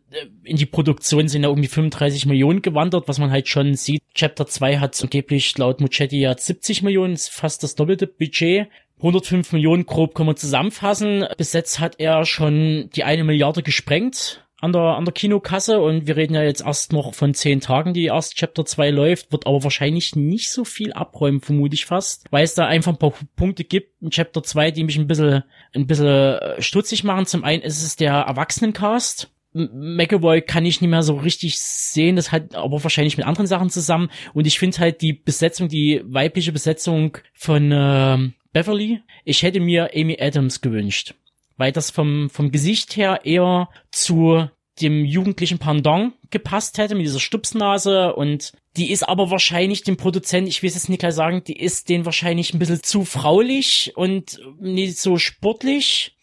in 0.43 0.57
die 0.57 0.65
Produktion 0.65 1.27
sind 1.27 1.43
ja 1.43 1.49
irgendwie 1.49 1.67
35 1.67 2.25
Millionen 2.25 2.61
gewandert, 2.61 3.07
was 3.07 3.19
man 3.19 3.31
halt 3.31 3.47
schon 3.47 3.75
sieht. 3.75 4.01
Chapter 4.13 4.47
2 4.47 4.77
hat 4.79 5.01
angeblich 5.01 5.57
laut 5.57 5.81
Muchetti 5.81 6.19
ja 6.19 6.37
70 6.37 6.83
Millionen, 6.83 7.17
fast 7.17 7.63
das 7.63 7.75
doppelte 7.75 8.07
Budget. 8.07 8.67
105 8.97 9.53
Millionen 9.53 9.85
grob 9.85 10.15
kann 10.15 10.25
man 10.25 10.37
zusammenfassen. 10.37 11.25
Bis 11.37 11.53
jetzt 11.53 11.79
hat 11.79 11.99
er 11.99 12.25
schon 12.25 12.89
die 12.95 13.03
eine 13.03 13.23
Milliarde 13.23 13.61
gesprengt 13.61 14.43
an 14.59 14.73
der, 14.73 14.81
an 14.81 15.05
der 15.05 15.13
Kinokasse 15.13 15.79
und 15.79 16.07
wir 16.07 16.15
reden 16.15 16.33
ja 16.33 16.41
jetzt 16.41 16.65
erst 16.65 16.91
noch 16.91 17.13
von 17.13 17.33
zehn 17.33 17.61
Tagen, 17.61 17.93
die 17.93 18.05
erst 18.05 18.35
Chapter 18.35 18.65
2 18.65 18.89
läuft, 18.89 19.31
wird 19.31 19.45
aber 19.45 19.63
wahrscheinlich 19.63 20.15
nicht 20.15 20.51
so 20.51 20.65
viel 20.65 20.93
abräumen, 20.93 21.41
vermute 21.41 21.75
ich 21.75 21.85
fast, 21.85 22.25
weil 22.31 22.43
es 22.43 22.55
da 22.55 22.65
einfach 22.65 22.93
ein 22.93 22.97
paar 22.97 23.13
Punkte 23.35 23.63
gibt 23.63 24.01
in 24.01 24.09
Chapter 24.09 24.41
2, 24.41 24.71
die 24.71 24.83
mich 24.83 24.97
ein 24.97 25.07
bisschen, 25.07 25.43
ein 25.75 25.85
bisschen 25.85 26.07
äh, 26.07 26.61
stutzig 26.61 27.03
machen. 27.03 27.27
Zum 27.27 27.43
einen 27.43 27.61
ist 27.61 27.83
es 27.83 27.95
der 27.95 28.13
Erwachsenencast. 28.13 29.29
McAvoy 29.53 30.41
kann 30.41 30.65
ich 30.65 30.81
nicht 30.81 30.89
mehr 30.89 31.03
so 31.03 31.15
richtig 31.15 31.59
sehen, 31.59 32.15
das 32.15 32.31
hat 32.31 32.53
aber 32.55 32.83
wahrscheinlich 32.83 33.17
mit 33.17 33.25
anderen 33.25 33.47
Sachen 33.47 33.69
zusammen 33.69 34.11
und 34.33 34.45
ich 34.45 34.59
finde 34.59 34.77
halt 34.77 35.01
die 35.01 35.13
Besetzung, 35.13 35.67
die 35.67 36.01
weibliche 36.05 36.51
Besetzung 36.51 37.17
von 37.33 37.71
ähm, 37.73 38.33
Beverly, 38.53 39.01
ich 39.23 39.41
hätte 39.41 39.59
mir 39.59 39.89
Amy 39.95 40.17
Adams 40.19 40.61
gewünscht 40.61 41.15
weil 41.57 41.71
das 41.71 41.91
vom, 41.91 42.29
vom 42.29 42.51
Gesicht 42.51 42.95
her 42.95 43.21
eher 43.25 43.69
zu 43.91 44.47
dem 44.81 45.05
jugendlichen 45.05 45.57
Pendant 45.57 46.13
gepasst 46.29 46.77
hätte, 46.77 46.95
mit 46.95 47.05
dieser 47.05 47.19
Stupsnase 47.19 48.13
und 48.15 48.53
die 48.75 48.91
ist 48.91 49.07
aber 49.07 49.31
wahrscheinlich 49.31 49.83
dem 49.83 49.97
Produzenten, 49.97 50.49
ich 50.49 50.61
will 50.61 50.69
es 50.69 50.75
jetzt 50.75 50.89
nicht 50.89 50.99
gleich 50.99 51.15
sagen, 51.15 51.43
die 51.43 51.59
ist 51.59 51.89
den 51.89 52.05
wahrscheinlich 52.05 52.53
ein 52.53 52.59
bisschen 52.59 52.83
zu 52.83 53.05
fraulich 53.05 53.93
und 53.95 54.39
nicht 54.59 54.99
so 54.99 55.17
sportlich. 55.17 56.15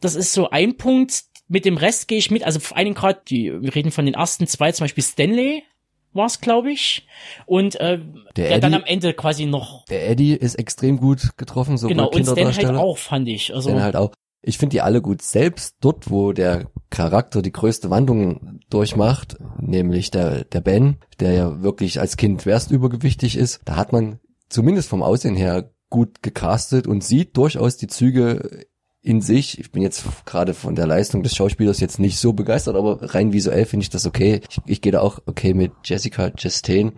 Das 0.00 0.14
ist 0.14 0.32
so 0.32 0.50
ein 0.50 0.76
Punkt. 0.76 1.24
Mit 1.48 1.64
dem 1.64 1.78
Rest 1.78 2.08
gehe 2.08 2.18
ich 2.18 2.30
mit, 2.30 2.44
also 2.44 2.60
vor 2.60 2.76
allen 2.76 2.84
Dingen 2.84 2.94
gerade, 2.94 3.22
die, 3.26 3.50
wir 3.50 3.74
reden 3.74 3.90
von 3.90 4.04
den 4.04 4.14
ersten 4.14 4.46
zwei, 4.46 4.70
zum 4.72 4.84
Beispiel 4.84 5.02
Stanley 5.02 5.64
war's, 6.12 6.40
glaube 6.42 6.70
ich. 6.70 7.06
Und 7.46 7.76
äh, 7.76 7.98
Der 8.36 8.48
der, 8.48 8.58
dann 8.58 8.74
am 8.74 8.84
Ende 8.84 9.14
quasi 9.14 9.46
noch, 9.46 9.86
Der 9.86 10.10
Eddie 10.10 10.34
ist 10.34 10.56
extrem 10.56 10.98
gut 10.98 11.36
getroffen, 11.38 11.78
sowohl 11.78 11.96
genau, 11.96 12.10
und 12.10 12.24
Stan 12.24 12.54
halt 12.54 12.76
auch, 12.76 12.98
fand 12.98 13.28
ich. 13.28 13.54
Also, 13.54 13.70
Stan 13.70 13.82
halt 13.82 13.96
auch. 13.96 14.12
Ich 14.40 14.58
finde 14.58 14.74
die 14.74 14.80
alle 14.80 15.02
gut. 15.02 15.22
Selbst 15.22 15.76
dort, 15.80 16.10
wo 16.10 16.32
der 16.32 16.70
Charakter 16.90 17.42
die 17.42 17.52
größte 17.52 17.90
Wandlung 17.90 18.60
durchmacht, 18.70 19.36
nämlich 19.60 20.10
der, 20.10 20.44
der 20.44 20.60
Ben, 20.60 20.96
der 21.20 21.32
ja 21.32 21.62
wirklich 21.62 22.00
als 22.00 22.16
Kind 22.16 22.42
schwerst 22.42 22.70
übergewichtig 22.70 23.36
ist, 23.36 23.60
da 23.64 23.76
hat 23.76 23.92
man 23.92 24.20
zumindest 24.48 24.88
vom 24.88 25.02
Aussehen 25.02 25.36
her 25.36 25.70
gut 25.90 26.22
gecastet 26.22 26.86
und 26.86 27.02
sieht 27.02 27.36
durchaus 27.36 27.76
die 27.76 27.86
Züge 27.88 28.66
in 29.02 29.20
sich. 29.20 29.58
Ich 29.58 29.72
bin 29.72 29.82
jetzt 29.82 30.04
gerade 30.26 30.54
von 30.54 30.74
der 30.74 30.86
Leistung 30.86 31.22
des 31.22 31.34
Schauspielers 31.34 31.80
jetzt 31.80 31.98
nicht 31.98 32.18
so 32.18 32.32
begeistert, 32.32 32.76
aber 32.76 33.14
rein 33.14 33.32
visuell 33.32 33.64
finde 33.64 33.84
ich 33.84 33.90
das 33.90 34.06
okay. 34.06 34.42
Ich, 34.48 34.58
ich 34.66 34.80
gehe 34.80 34.92
da 34.92 35.00
auch 35.00 35.20
okay 35.26 35.54
mit 35.54 35.72
Jessica 35.84 36.30
Chastain. 36.30 36.92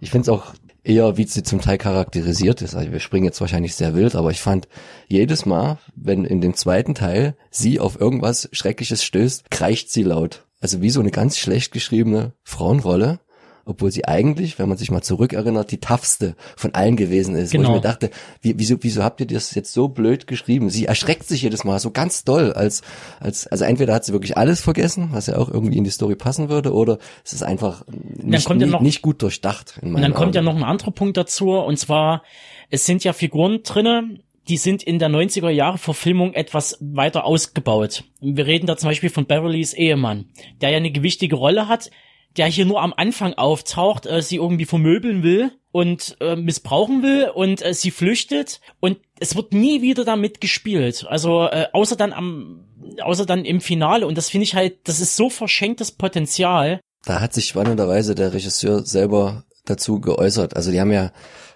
Ich 0.00 0.10
finde 0.10 0.22
es 0.22 0.28
auch 0.28 0.54
eher, 0.84 1.16
wie 1.16 1.24
sie 1.24 1.42
zum 1.42 1.60
Teil 1.60 1.78
charakterisiert 1.78 2.62
ist. 2.62 2.74
Also 2.74 2.92
wir 2.92 3.00
springen 3.00 3.24
jetzt 3.24 3.40
wahrscheinlich 3.40 3.74
sehr 3.74 3.94
wild, 3.94 4.14
aber 4.14 4.30
ich 4.30 4.40
fand 4.40 4.68
jedes 5.08 5.46
Mal, 5.46 5.78
wenn 5.94 6.24
in 6.24 6.40
dem 6.40 6.54
zweiten 6.54 6.94
Teil 6.94 7.36
sie 7.50 7.80
auf 7.80 8.00
irgendwas 8.00 8.48
Schreckliches 8.52 9.04
stößt, 9.04 9.50
kreischt 9.50 9.90
sie 9.90 10.02
laut. 10.02 10.46
Also 10.60 10.80
wie 10.80 10.90
so 10.90 11.00
eine 11.00 11.10
ganz 11.10 11.38
schlecht 11.38 11.72
geschriebene 11.72 12.32
Frauenrolle, 12.44 13.20
obwohl 13.64 13.90
sie 13.90 14.04
eigentlich, 14.06 14.58
wenn 14.58 14.68
man 14.68 14.78
sich 14.78 14.90
mal 14.90 15.02
zurückerinnert, 15.02 15.70
die 15.70 15.78
toughste 15.78 16.34
von 16.56 16.74
allen 16.74 16.96
gewesen 16.96 17.34
ist. 17.36 17.52
Wo 17.52 17.58
Genau. 17.58 17.70
ich 17.70 17.74
mir 17.76 17.80
dachte, 17.80 18.10
wie, 18.40 18.54
wieso, 18.58 18.76
wieso 18.80 19.02
habt 19.02 19.20
ihr 19.20 19.26
das 19.26 19.54
jetzt 19.54 19.72
so 19.72 19.88
blöd 19.88 20.26
geschrieben? 20.26 20.70
Sie 20.70 20.86
erschreckt 20.86 21.28
sich 21.28 21.42
jedes 21.42 21.64
Mal 21.64 21.78
so 21.78 21.90
ganz 21.90 22.24
doll, 22.24 22.52
als, 22.52 22.82
als, 23.20 23.46
also 23.46 23.64
entweder 23.64 23.94
hat 23.94 24.04
sie 24.04 24.12
wirklich 24.12 24.36
alles 24.36 24.60
vergessen, 24.60 25.08
was 25.12 25.26
ja 25.26 25.36
auch 25.38 25.48
irgendwie 25.48 25.78
in 25.78 25.84
die 25.84 25.90
Story 25.90 26.16
passen 26.16 26.48
würde, 26.48 26.72
oder 26.72 26.98
es 27.24 27.32
ist 27.32 27.42
einfach 27.42 27.84
nicht, 27.88 28.48
ja 28.48 28.54
noch- 28.66 28.80
nicht 28.80 29.02
gut 29.02 29.22
durchdacht. 29.22 29.78
In 29.82 29.94
Und 29.94 30.02
dann 30.02 30.14
kommt 30.14 30.34
ja 30.34 30.42
noch 30.42 30.56
ein 30.56 30.64
anderer 30.64 30.90
Punkt 30.90 31.16
dazu, 31.16 31.50
und 31.52 31.78
zwar, 31.78 32.22
es 32.70 32.86
sind 32.86 33.04
ja 33.04 33.12
Figuren 33.12 33.62
drinne, 33.62 34.18
die 34.48 34.56
sind 34.56 34.82
in 34.82 34.98
der 34.98 35.08
90er 35.08 35.50
Jahre 35.50 35.78
Verfilmung 35.78 36.34
etwas 36.34 36.76
weiter 36.80 37.24
ausgebaut. 37.24 38.02
Wir 38.20 38.44
reden 38.44 38.66
da 38.66 38.76
zum 38.76 38.88
Beispiel 38.88 39.08
von 39.10 39.26
Beverlys 39.26 39.72
Ehemann, 39.72 40.24
der 40.60 40.70
ja 40.70 40.78
eine 40.78 40.90
gewichtige 40.90 41.36
Rolle 41.36 41.68
hat, 41.68 41.90
der 42.36 42.46
hier 42.46 42.64
nur 42.64 42.82
am 42.82 42.94
Anfang 42.96 43.34
auftaucht, 43.34 44.06
äh, 44.06 44.22
sie 44.22 44.36
irgendwie 44.36 44.64
vermöbeln 44.64 45.22
will 45.22 45.52
und 45.70 46.16
äh, 46.20 46.36
missbrauchen 46.36 47.02
will 47.02 47.30
und 47.34 47.64
äh, 47.64 47.74
sie 47.74 47.90
flüchtet 47.90 48.60
und 48.80 48.98
es 49.20 49.36
wird 49.36 49.52
nie 49.52 49.82
wieder 49.82 50.04
damit 50.04 50.40
gespielt. 50.40 51.06
Also 51.08 51.44
äh, 51.44 51.66
außer 51.72 51.96
dann 51.96 52.12
am 52.12 52.64
außer 53.00 53.26
dann 53.26 53.44
im 53.44 53.60
Finale 53.60 54.06
und 54.06 54.18
das 54.18 54.28
finde 54.28 54.44
ich 54.44 54.54
halt, 54.54 54.88
das 54.88 55.00
ist 55.00 55.16
so 55.16 55.30
verschenktes 55.30 55.92
Potenzial. 55.92 56.80
Da 57.04 57.20
hat 57.20 57.32
sich 57.32 57.46
spannenderweise 57.46 58.14
der 58.14 58.32
Regisseur 58.32 58.84
selber 58.84 59.44
dazu 59.64 60.00
geäußert. 60.00 60.56
Also 60.56 60.70
die 60.70 60.80
haben 60.80 60.92
ja 60.92 61.12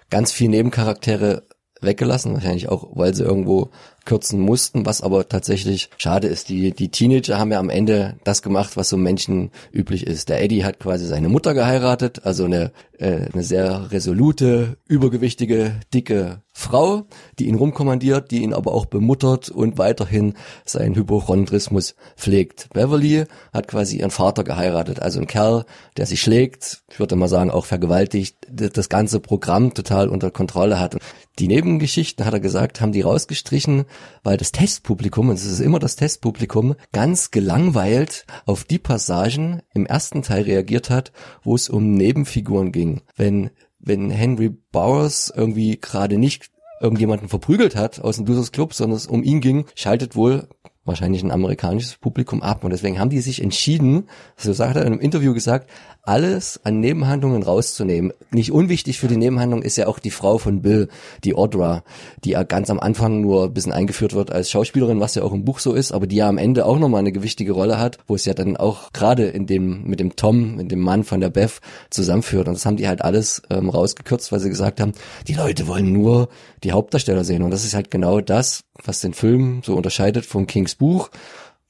ganz 0.09 0.31
viel 0.31 0.49
Nebencharaktere 0.49 1.47
weggelassen, 1.81 2.33
wahrscheinlich 2.33 2.69
auch, 2.69 2.89
weil 2.93 3.13
sie 3.13 3.23
irgendwo 3.23 3.69
kürzen 4.07 4.39
mussten, 4.39 4.85
was 4.85 5.01
aber 5.01 5.27
tatsächlich 5.27 5.89
schade 5.97 6.27
ist. 6.27 6.49
Die, 6.49 6.71
die 6.71 6.89
Teenager 6.89 7.37
haben 7.37 7.51
ja 7.51 7.59
am 7.59 7.69
Ende 7.69 8.15
das 8.23 8.41
gemacht, 8.41 8.77
was 8.77 8.89
so 8.89 8.97
Menschen 8.97 9.51
üblich 9.71 10.07
ist. 10.07 10.29
Der 10.29 10.41
Eddie 10.41 10.63
hat 10.63 10.79
quasi 10.79 11.05
seine 11.05 11.27
Mutter 11.29 11.53
geheiratet, 11.53 12.21
also 12.23 12.45
eine, 12.45 12.71
äh, 12.97 13.27
eine 13.33 13.43
sehr 13.43 13.91
resolute, 13.91 14.77
übergewichtige, 14.87 15.75
dicke 15.93 16.41
Frau, 16.53 17.03
die 17.37 17.47
ihn 17.47 17.55
rumkommandiert, 17.55 18.31
die 18.31 18.41
ihn 18.41 18.53
aber 18.53 18.73
auch 18.73 18.85
bemuttert 18.85 19.49
und 19.49 19.77
weiterhin 19.77 20.33
seinen 20.65 20.95
Hypochondrismus 20.95 21.95
pflegt. 22.15 22.69
Beverly 22.73 23.25
hat 23.53 23.67
quasi 23.67 23.99
ihren 23.99 24.09
Vater 24.09 24.43
geheiratet, 24.43 25.01
also 25.01 25.19
ein 25.19 25.27
Kerl, 25.27 25.65
der 25.97 26.05
sie 26.05 26.17
schlägt, 26.17 26.81
ich 26.89 26.99
würde 26.99 27.15
mal 27.15 27.27
sagen 27.27 27.51
auch 27.51 27.65
vergewaltigt, 27.65 28.37
das 28.49 28.89
ganze 28.89 29.19
Programm 29.19 29.73
total 29.73 30.07
unter 30.07 30.31
Kontrolle 30.31 30.79
hat. 30.79 30.97
Die 31.39 31.47
Nebengeschichten, 31.47 32.25
hat 32.25 32.33
er 32.33 32.39
gesagt, 32.39 32.81
haben 32.81 32.91
die 32.91 33.01
rausgestrichen, 33.01 33.85
weil 34.23 34.37
das 34.37 34.51
Testpublikum, 34.51 35.29
und 35.29 35.35
es 35.35 35.45
ist 35.45 35.59
immer 35.59 35.77
das 35.77 35.95
Testpublikum, 35.95 36.75
ganz 36.91 37.29
gelangweilt 37.29 38.25
auf 38.45 38.63
die 38.63 38.79
Passagen 38.79 39.61
im 39.73 39.85
ersten 39.85 40.23
Teil 40.23 40.43
reagiert 40.43 40.89
hat, 40.89 41.11
wo 41.43 41.53
es 41.53 41.69
um 41.69 41.93
Nebenfiguren 41.93 42.71
ging. 42.71 43.01
Wenn, 43.15 43.51
wenn 43.79 44.09
Henry 44.09 44.49
Bowers 44.49 45.31
irgendwie 45.35 45.79
gerade 45.79 46.17
nicht 46.17 46.49
irgendjemanden 46.81 47.29
verprügelt 47.29 47.75
hat 47.75 47.99
aus 47.99 48.17
dem 48.17 48.25
Losers 48.25 48.51
Club, 48.51 48.73
sondern 48.73 48.97
es 48.97 49.07
um 49.07 49.23
ihn 49.23 49.39
ging, 49.39 49.65
schaltet 49.75 50.15
wohl 50.15 50.47
wahrscheinlich 50.85 51.21
ein 51.21 51.31
amerikanisches 51.31 51.97
Publikum 51.97 52.41
ab. 52.41 52.63
Und 52.63 52.71
deswegen 52.71 52.99
haben 52.99 53.09
die 53.09 53.19
sich 53.19 53.43
entschieden, 53.43 54.09
so 54.37 54.53
sagt 54.53 54.75
er 54.75 54.83
in 54.83 54.93
einem 54.93 55.01
Interview 55.01 55.33
gesagt, 55.33 55.69
alles 56.07 56.59
an 56.63 56.79
Nebenhandlungen 56.79 57.43
rauszunehmen. 57.43 58.13
Nicht 58.31 58.51
unwichtig 58.51 58.99
für 58.99 59.07
die 59.07 59.17
Nebenhandlung 59.17 59.61
ist 59.61 59.75
ja 59.77 59.87
auch 59.87 59.99
die 59.99 60.11
Frau 60.11 60.37
von 60.37 60.61
Bill, 60.61 60.87
die 61.23 61.35
Audra, 61.35 61.83
die 62.23 62.31
ja 62.31 62.43
ganz 62.43 62.69
am 62.69 62.79
Anfang 62.79 63.21
nur 63.21 63.45
ein 63.45 63.53
bisschen 63.53 63.73
eingeführt 63.73 64.13
wird 64.13 64.31
als 64.31 64.49
Schauspielerin, 64.49 64.99
was 64.99 65.15
ja 65.15 65.23
auch 65.23 65.33
im 65.33 65.43
Buch 65.43 65.59
so 65.59 65.73
ist, 65.73 65.91
aber 65.91 66.07
die 66.07 66.15
ja 66.15 66.29
am 66.29 66.37
Ende 66.37 66.65
auch 66.65 66.79
nochmal 66.79 66.99
eine 66.99 67.11
gewichtige 67.11 67.51
Rolle 67.51 67.79
hat, 67.79 67.97
wo 68.07 68.15
es 68.15 68.25
ja 68.25 68.33
dann 68.33 68.55
auch 68.57 68.93
gerade 68.93 69.27
in 69.27 69.47
dem, 69.47 69.83
mit 69.83 69.99
dem 69.99 70.15
Tom, 70.15 70.55
mit 70.55 70.71
dem 70.71 70.79
Mann 70.79 71.03
von 71.03 71.19
der 71.19 71.29
Beth 71.29 71.59
zusammenführt. 71.89 72.47
Und 72.47 72.53
das 72.53 72.65
haben 72.65 72.77
die 72.77 72.87
halt 72.87 73.01
alles 73.01 73.41
ähm, 73.49 73.69
rausgekürzt, 73.69 74.31
weil 74.31 74.39
sie 74.39 74.49
gesagt 74.49 74.79
haben, 74.79 74.93
die 75.27 75.33
Leute 75.33 75.67
wollen 75.67 75.91
nur 75.91 76.29
die 76.63 76.71
Hauptdarsteller 76.71 77.23
sehen. 77.23 77.43
Und 77.43 77.51
das 77.51 77.65
ist 77.65 77.73
halt 77.73 77.91
genau 77.91 78.21
das, 78.21 78.63
was 78.83 79.01
den 79.01 79.13
Film 79.13 79.61
so 79.63 79.75
unterscheidet 79.75 80.25
vom 80.25 80.47
Kings 80.47 80.75
Buch 80.75 81.09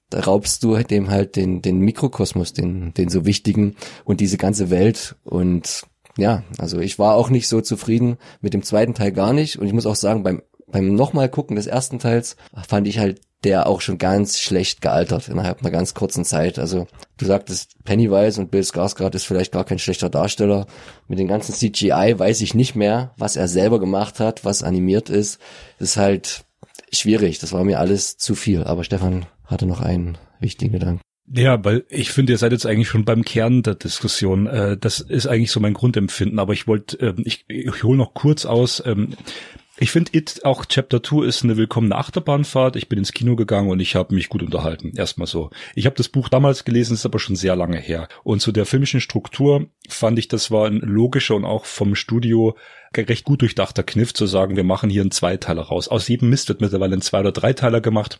da 0.09 0.21
raubst 0.21 0.63
du 0.63 0.77
dem 0.77 1.09
halt 1.09 1.35
den, 1.35 1.61
den 1.61 1.79
Mikrokosmos, 1.79 2.53
den, 2.53 2.93
den 2.93 3.09
so 3.09 3.25
wichtigen 3.25 3.75
und 4.05 4.19
diese 4.19 4.37
ganze 4.37 4.69
Welt 4.69 5.15
und 5.23 5.83
ja, 6.17 6.43
also 6.57 6.79
ich 6.79 6.97
war 6.97 7.15
auch 7.15 7.29
nicht 7.29 7.47
so 7.47 7.61
zufrieden 7.61 8.17
mit 8.41 8.53
dem 8.53 8.63
zweiten 8.63 8.95
Teil 8.95 9.11
gar 9.11 9.33
nicht 9.33 9.59
und 9.59 9.67
ich 9.67 9.73
muss 9.73 9.85
auch 9.85 9.95
sagen, 9.95 10.23
beim, 10.23 10.41
beim 10.65 10.95
nochmal 10.95 11.29
gucken 11.29 11.55
des 11.55 11.67
ersten 11.67 11.99
Teils 11.99 12.37
fand 12.67 12.87
ich 12.87 12.99
halt 12.99 13.21
der 13.43 13.67
auch 13.67 13.81
schon 13.81 13.97
ganz 13.97 14.39
schlecht 14.39 14.81
gealtert 14.81 15.29
innerhalb 15.29 15.61
einer 15.61 15.71
ganz 15.71 15.93
kurzen 15.93 16.25
Zeit. 16.25 16.57
Also 16.57 16.87
du 17.17 17.25
sagtest, 17.25 17.75
Pennywise 17.83 18.41
und 18.41 18.49
Bill 18.49 18.61
Skarsgård 18.61 19.15
ist 19.15 19.25
vielleicht 19.25 19.51
gar 19.51 19.63
kein 19.63 19.79
schlechter 19.79 20.09
Darsteller. 20.09 20.65
Mit 21.07 21.19
dem 21.19 21.27
ganzen 21.27 21.53
CGI 21.53 22.15
weiß 22.17 22.41
ich 22.41 22.55
nicht 22.55 22.75
mehr, 22.75 23.13
was 23.17 23.35
er 23.35 23.47
selber 23.47 23.79
gemacht 23.79 24.19
hat, 24.19 24.43
was 24.43 24.63
animiert 24.63 25.09
ist. 25.09 25.39
Das 25.77 25.89
ist 25.89 25.97
halt 25.97 26.45
schwierig. 26.91 27.37
Das 27.37 27.53
war 27.53 27.63
mir 27.63 27.79
alles 27.79 28.17
zu 28.17 28.33
viel. 28.33 28.63
Aber 28.63 28.83
Stefan 28.83 29.27
hatte 29.47 29.65
noch 29.65 29.81
einen 29.81 30.17
wichtigen 30.39 30.73
Gedanken. 30.73 31.01
Ja, 31.29 31.63
weil 31.65 31.85
ich 31.89 32.11
finde, 32.11 32.31
ihr 32.33 32.37
seid 32.37 32.53
jetzt 32.53 32.65
eigentlich 32.65 32.87
schon 32.87 33.03
beim 33.03 33.25
Kern 33.25 33.61
der 33.61 33.75
Diskussion. 33.75 34.47
Äh, 34.47 34.77
das 34.77 35.01
ist 35.01 35.27
eigentlich 35.27 35.51
so 35.51 35.59
mein 35.59 35.73
Grundempfinden. 35.73 36.39
Aber 36.39 36.53
ich 36.53 36.67
wollte, 36.67 36.97
ähm, 37.05 37.23
ich, 37.25 37.43
ich 37.49 37.83
hole 37.83 37.97
noch 37.97 38.13
kurz 38.13 38.45
aus. 38.45 38.81
Ähm, 38.85 39.15
ich 39.79 39.91
finde 39.91 40.17
It, 40.17 40.43
auch 40.43 40.65
Chapter 40.65 41.03
2 41.03 41.25
ist 41.25 41.43
eine 41.43 41.57
willkommene 41.57 41.95
Achterbahnfahrt. 41.95 42.77
Ich 42.77 42.87
bin 42.87 42.97
ins 42.97 43.11
Kino 43.11 43.35
gegangen 43.35 43.69
und 43.69 43.79
ich 43.79 43.95
habe 43.95 44.15
mich 44.15 44.29
gut 44.29 44.41
unterhalten. 44.41 44.93
Erstmal 44.95 45.27
so. 45.27 45.51
Ich 45.75 45.85
habe 45.85 45.95
das 45.95 46.09
Buch 46.09 46.29
damals 46.29 46.63
gelesen, 46.63 46.93
ist 46.93 47.05
aber 47.05 47.19
schon 47.19 47.35
sehr 47.35 47.55
lange 47.55 47.77
her. 47.77 48.07
Und 48.23 48.41
zu 48.41 48.53
der 48.53 48.65
filmischen 48.65 49.01
Struktur 49.01 49.67
fand 49.87 50.17
ich, 50.17 50.29
das 50.29 50.49
war 50.49 50.65
ein 50.65 50.79
logischer 50.79 51.35
und 51.35 51.45
auch 51.45 51.65
vom 51.65 51.93
Studio 51.93 52.57
recht 52.95 53.25
gut 53.25 53.41
durchdachter 53.41 53.83
Kniff 53.83 54.13
zu 54.13 54.25
sagen, 54.25 54.55
wir 54.55 54.63
machen 54.63 54.89
hier 54.89 55.01
einen 55.01 55.11
Zweiteiler 55.11 55.63
raus. 55.63 55.89
Aus 55.89 56.07
jedem 56.07 56.29
Mist 56.29 56.49
wird 56.49 56.61
mittlerweile 56.61 56.95
ein 56.95 57.01
Zwei- 57.01 57.19
oder 57.19 57.31
Dreiteiler 57.31 57.81
gemacht. 57.81 58.19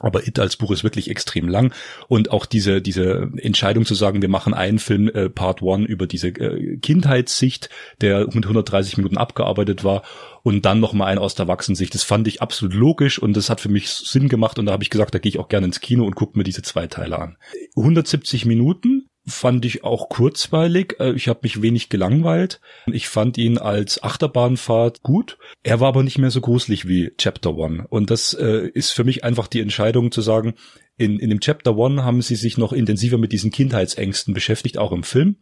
Aber 0.00 0.26
It 0.26 0.38
als 0.38 0.56
Buch 0.56 0.70
ist 0.70 0.84
wirklich 0.84 1.10
extrem 1.10 1.48
lang. 1.48 1.72
Und 2.08 2.30
auch 2.30 2.46
diese 2.46 2.82
diese 2.82 3.30
Entscheidung 3.36 3.84
zu 3.84 3.94
sagen, 3.94 4.22
wir 4.22 4.28
machen 4.28 4.54
einen 4.54 4.78
Film 4.78 5.08
äh, 5.08 5.28
Part 5.28 5.62
One 5.62 5.86
über 5.86 6.06
diese 6.06 6.28
äh, 6.28 6.76
Kindheitssicht, 6.78 7.70
der 8.00 8.26
mit 8.26 8.44
130 8.44 8.96
Minuten 8.96 9.16
abgearbeitet 9.16 9.84
war 9.84 10.02
und 10.46 10.64
dann 10.64 10.78
noch 10.78 10.94
einen 10.94 11.18
aus 11.18 11.34
der 11.34 11.46
Erwachsenensicht, 11.46 11.92
das 11.92 12.04
fand 12.04 12.28
ich 12.28 12.40
absolut 12.40 12.72
logisch 12.72 13.18
und 13.18 13.36
das 13.36 13.50
hat 13.50 13.60
für 13.60 13.68
mich 13.68 13.90
Sinn 13.90 14.28
gemacht. 14.28 14.60
Und 14.60 14.66
da 14.66 14.72
habe 14.72 14.84
ich 14.84 14.90
gesagt, 14.90 15.12
da 15.12 15.18
gehe 15.18 15.30
ich 15.30 15.40
auch 15.40 15.48
gerne 15.48 15.66
ins 15.66 15.80
Kino 15.80 16.04
und 16.04 16.14
gucke 16.14 16.38
mir 16.38 16.44
diese 16.44 16.62
zwei 16.62 16.86
Teile 16.86 17.18
an. 17.18 17.36
170 17.76 18.46
Minuten 18.46 19.08
fand 19.26 19.64
ich 19.64 19.84
auch 19.84 20.08
kurzweilig. 20.08 20.96
Äh, 21.00 21.12
ich 21.12 21.28
habe 21.28 21.40
mich 21.42 21.62
wenig 21.62 21.88
gelangweilt. 21.88 22.60
Ich 22.90 23.08
fand 23.08 23.38
ihn 23.38 23.58
als 23.58 24.02
Achterbahnfahrt 24.02 25.02
gut. 25.02 25.38
Er 25.62 25.80
war 25.80 25.88
aber 25.88 26.02
nicht 26.02 26.18
mehr 26.18 26.30
so 26.30 26.40
gruselig 26.40 26.86
wie 26.86 27.12
Chapter 27.18 27.56
One. 27.56 27.86
Und 27.88 28.10
das 28.10 28.34
äh, 28.34 28.68
ist 28.72 28.90
für 28.90 29.04
mich 29.04 29.24
einfach 29.24 29.48
die 29.48 29.60
Entscheidung 29.60 30.12
zu 30.12 30.20
sagen, 30.20 30.54
in, 30.96 31.18
in 31.18 31.30
dem 31.30 31.40
Chapter 31.40 31.76
One 31.76 32.04
haben 32.04 32.22
sie 32.22 32.36
sich 32.36 32.56
noch 32.56 32.72
intensiver 32.72 33.18
mit 33.18 33.32
diesen 33.32 33.50
Kindheitsängsten 33.50 34.32
beschäftigt, 34.32 34.78
auch 34.78 34.92
im 34.92 35.02
Film. 35.02 35.36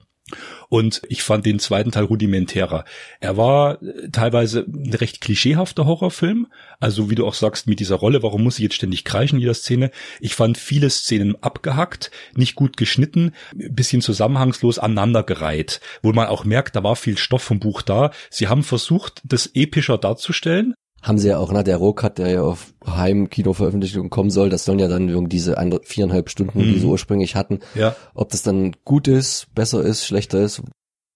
Und 0.70 1.02
ich 1.08 1.22
fand 1.22 1.44
den 1.44 1.58
zweiten 1.58 1.90
Teil 1.90 2.04
rudimentärer. 2.04 2.84
Er 3.20 3.36
war 3.36 3.82
äh, 3.82 4.08
teilweise 4.10 4.64
ein 4.66 4.94
recht 4.94 5.20
klischeehafter 5.20 5.84
Horrorfilm. 5.84 6.46
Also 6.80 7.10
wie 7.10 7.14
du 7.14 7.26
auch 7.26 7.34
sagst, 7.34 7.66
mit 7.66 7.78
dieser 7.78 7.96
Rolle, 7.96 8.22
warum 8.22 8.42
muss 8.42 8.58
ich 8.58 8.62
jetzt 8.62 8.76
ständig 8.76 9.04
kreischen 9.04 9.38
jeder 9.38 9.54
Szene? 9.54 9.90
Ich 10.20 10.34
fand 10.34 10.56
viele 10.56 10.88
Szenen 10.88 11.36
abgehackt, 11.42 12.10
nicht 12.34 12.54
gut 12.54 12.78
geschnitten, 12.78 13.32
bisschen 13.52 14.00
zusammenhangslos 14.00 14.78
aneinandergereiht. 14.78 15.80
Wo 16.02 16.12
man 16.12 16.28
auch 16.28 16.44
merkt, 16.44 16.74
da 16.74 16.82
war 16.82 16.96
viel 16.96 17.18
Stoff 17.18 17.42
vom 17.42 17.60
Buch 17.60 17.82
da. 17.82 18.10
Sie 18.30 18.48
haben 18.48 18.62
versucht, 18.62 19.20
das 19.24 19.50
epischer 19.54 19.98
darzustellen, 19.98 20.74
haben 21.04 21.18
sie 21.18 21.28
ja 21.28 21.38
auch, 21.38 21.52
na, 21.52 21.62
der 21.62 21.76
Rohcut, 21.76 22.18
der 22.18 22.30
ja 22.30 22.42
auf 22.42 22.74
Heimkino-Veröffentlichung 22.86 24.10
kommen 24.10 24.30
soll, 24.30 24.48
das 24.48 24.64
sollen 24.64 24.78
ja 24.78 24.88
dann 24.88 25.08
irgendwie 25.08 25.36
diese 25.36 25.58
andere, 25.58 25.82
viereinhalb 25.84 26.30
Stunden, 26.30 26.58
die 26.58 26.78
sie 26.78 26.86
ursprünglich 26.86 27.36
hatten. 27.36 27.60
Ja. 27.74 27.94
Ob 28.14 28.30
das 28.30 28.42
dann 28.42 28.74
gut 28.84 29.06
ist, 29.06 29.46
besser 29.54 29.82
ist, 29.82 30.06
schlechter 30.06 30.40
ist, 30.40 30.62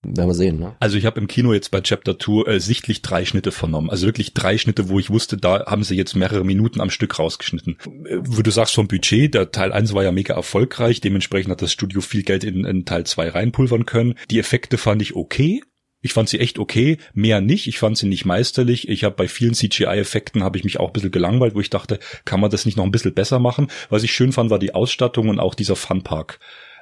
werden 0.04 0.28
wir 0.28 0.34
sehen, 0.34 0.60
ne? 0.60 0.76
Also 0.78 0.96
ich 0.96 1.06
habe 1.06 1.18
im 1.20 1.26
Kino 1.26 1.52
jetzt 1.52 1.70
bei 1.70 1.80
Chapter 1.80 2.18
2 2.18 2.48
äh, 2.48 2.60
sichtlich 2.60 3.02
drei 3.02 3.24
Schnitte 3.24 3.50
vernommen. 3.50 3.90
Also 3.90 4.06
wirklich 4.06 4.32
drei 4.32 4.56
Schnitte, 4.56 4.88
wo 4.88 4.98
ich 5.00 5.10
wusste, 5.10 5.36
da 5.36 5.66
haben 5.66 5.82
sie 5.82 5.96
jetzt 5.96 6.14
mehrere 6.14 6.44
Minuten 6.44 6.80
am 6.80 6.90
Stück 6.90 7.18
rausgeschnitten. 7.18 7.78
Äh, 8.04 8.18
wo 8.20 8.42
du 8.42 8.50
sagst 8.50 8.74
vom 8.74 8.86
Budget, 8.86 9.34
der 9.34 9.50
Teil 9.50 9.72
1 9.72 9.94
war 9.94 10.04
ja 10.04 10.12
mega 10.12 10.34
erfolgreich, 10.34 11.00
dementsprechend 11.00 11.50
hat 11.50 11.62
das 11.62 11.72
Studio 11.72 12.00
viel 12.00 12.22
Geld 12.22 12.44
in, 12.44 12.64
in 12.64 12.84
Teil 12.84 13.04
2 13.04 13.30
reinpulvern 13.30 13.86
können. 13.86 14.14
Die 14.30 14.38
Effekte 14.38 14.78
fand 14.78 15.02
ich 15.02 15.16
okay. 15.16 15.62
Ich 16.00 16.12
fand 16.12 16.28
sie 16.28 16.38
echt 16.38 16.58
okay, 16.58 16.98
mehr 17.12 17.40
nicht. 17.40 17.66
Ich 17.66 17.78
fand 17.78 17.98
sie 17.98 18.06
nicht 18.06 18.24
meisterlich. 18.24 18.88
Ich 18.88 19.02
habe 19.02 19.16
bei 19.16 19.26
vielen 19.26 19.54
CGI-Effekten 19.54 20.44
habe 20.44 20.56
ich 20.56 20.64
mich 20.64 20.78
auch 20.78 20.88
ein 20.88 20.92
bisschen 20.92 21.10
gelangweilt, 21.10 21.54
wo 21.54 21.60
ich 21.60 21.70
dachte, 21.70 21.98
kann 22.24 22.40
man 22.40 22.50
das 22.50 22.66
nicht 22.66 22.76
noch 22.76 22.84
ein 22.84 22.92
bisschen 22.92 23.14
besser 23.14 23.40
machen? 23.40 23.68
Was 23.88 24.04
ich 24.04 24.12
schön 24.12 24.32
fand, 24.32 24.50
war 24.50 24.60
die 24.60 24.74
Ausstattung 24.74 25.28
und 25.28 25.40
auch 25.40 25.54
dieser 25.54 25.76
Funpark. 25.76 26.38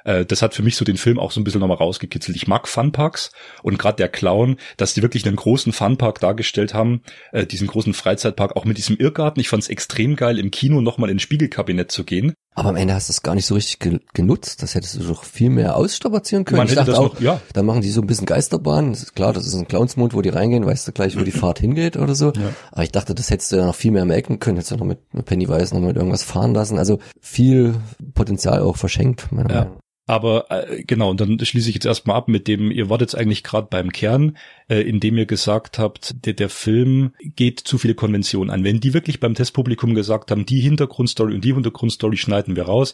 Äh, 0.07 0.25
das 0.25 0.41
hat 0.41 0.53
für 0.53 0.63
mich 0.63 0.75
so 0.75 0.85
den 0.85 0.97
Film 0.97 1.19
auch 1.19 1.31
so 1.31 1.39
ein 1.39 1.43
bisschen 1.43 1.61
nochmal 1.61 1.77
rausgekitzelt. 1.77 2.35
Ich 2.35 2.47
mag 2.47 2.67
Funparks 2.67 3.31
und 3.63 3.77
gerade 3.77 3.97
der 3.97 4.09
Clown, 4.09 4.57
dass 4.77 4.93
die 4.93 5.01
wirklich 5.01 5.25
einen 5.25 5.35
großen 5.35 5.73
Funpark 5.73 6.19
dargestellt 6.19 6.73
haben, 6.73 7.01
äh, 7.31 7.45
diesen 7.45 7.67
großen 7.67 7.93
Freizeitpark, 7.93 8.55
auch 8.55 8.65
mit 8.65 8.77
diesem 8.77 8.97
Irrgarten. 8.97 9.41
Ich 9.41 9.49
fand 9.49 9.63
es 9.63 9.69
extrem 9.69 10.15
geil, 10.15 10.39
im 10.39 10.51
Kino 10.51 10.81
nochmal 10.81 11.09
ins 11.09 11.23
Spiegelkabinett 11.23 11.91
zu 11.91 12.03
gehen. 12.03 12.33
Aber 12.57 12.69
am 12.69 12.75
Ende 12.75 12.95
hast 12.95 13.07
du 13.07 13.11
es 13.11 13.21
gar 13.21 13.35
nicht 13.35 13.45
so 13.45 13.53
richtig 13.53 13.77
ge 13.77 13.99
genutzt. 14.15 14.63
Das 14.63 14.73
hättest 14.73 14.95
du 14.95 15.03
doch 15.03 15.23
viel 15.23 15.51
mehr 15.51 15.75
ausstrapazieren 15.77 16.43
können. 16.43 16.57
Man 16.57 16.67
ich 16.67 16.73
dachte 16.73 16.89
das 16.89 16.99
auch, 16.99 17.13
noch- 17.13 17.21
ja. 17.21 17.39
dann 17.53 17.67
machen 17.67 17.81
die 17.81 17.91
so 17.91 18.01
ein 18.01 18.07
bisschen 18.07 18.25
Geisterbahn. 18.25 18.93
Das 18.93 19.03
ist 19.03 19.15
klar, 19.15 19.31
das 19.31 19.45
ist 19.45 19.53
ein 19.53 19.67
Clownsmond, 19.67 20.15
wo 20.15 20.23
die 20.23 20.29
reingehen, 20.29 20.65
weißt 20.65 20.87
du 20.87 20.91
gleich, 20.91 21.15
wo 21.19 21.21
die 21.23 21.29
Fahrt 21.39 21.59
hingeht 21.59 21.97
oder 21.97 22.15
so. 22.15 22.33
Aber 22.71 22.81
ich 22.83 22.91
dachte, 22.91 23.13
das 23.13 23.29
hättest 23.29 23.51
du 23.51 23.57
ja 23.57 23.65
noch 23.67 23.75
viel 23.75 23.91
mehr 23.91 24.05
merken 24.05 24.39
können. 24.39 24.57
Hättest 24.57 24.71
du 24.71 24.77
noch 24.77 24.85
mit, 24.85 24.97
Pennywise 25.25 25.75
noch 25.75 25.81
mit 25.85 25.95
irgendwas 25.97 26.23
fahren 26.23 26.55
lassen. 26.55 26.79
Also 26.79 26.97
viel 27.21 27.75
Potenzial 28.15 28.61
auch 28.61 28.75
verschenkt, 28.75 29.31
meiner 29.31 29.49
Ja. 29.51 29.55
Meinung 29.59 29.73
nach. 29.75 29.81
Aber 30.07 30.49
äh, 30.49 30.83
genau, 30.83 31.11
und 31.11 31.19
dann 31.19 31.37
schließe 31.37 31.67
ich 31.67 31.75
jetzt 31.75 31.85
erstmal 31.85 32.15
ab 32.15 32.29
mit 32.29 32.47
dem, 32.47 32.71
ihr 32.71 32.89
wart 32.89 33.01
jetzt 33.01 33.13
eigentlich 33.13 33.43
gerade 33.43 33.67
beim 33.69 33.91
Kern, 33.91 34.37
äh, 34.69 34.79
indem 34.79 35.17
ihr 35.17 35.25
gesagt 35.25 35.77
habt, 35.79 36.25
der, 36.25 36.31
der 36.31 36.47
Film 36.47 37.11
geht 37.19 37.59
zu 37.59 37.77
viele 37.77 37.93
Konventionen 37.93 38.49
an. 38.49 38.63
Wenn 38.63 38.79
die 38.79 38.93
wirklich 38.93 39.19
beim 39.19 39.35
Testpublikum 39.35 39.95
gesagt 39.95 40.31
haben, 40.31 40.45
die 40.45 40.61
Hintergrundstory 40.61 41.35
und 41.35 41.43
die 41.43 41.53
Hintergrundstory 41.53 42.15
schneiden 42.15 42.55
wir 42.55 42.63
raus, 42.63 42.93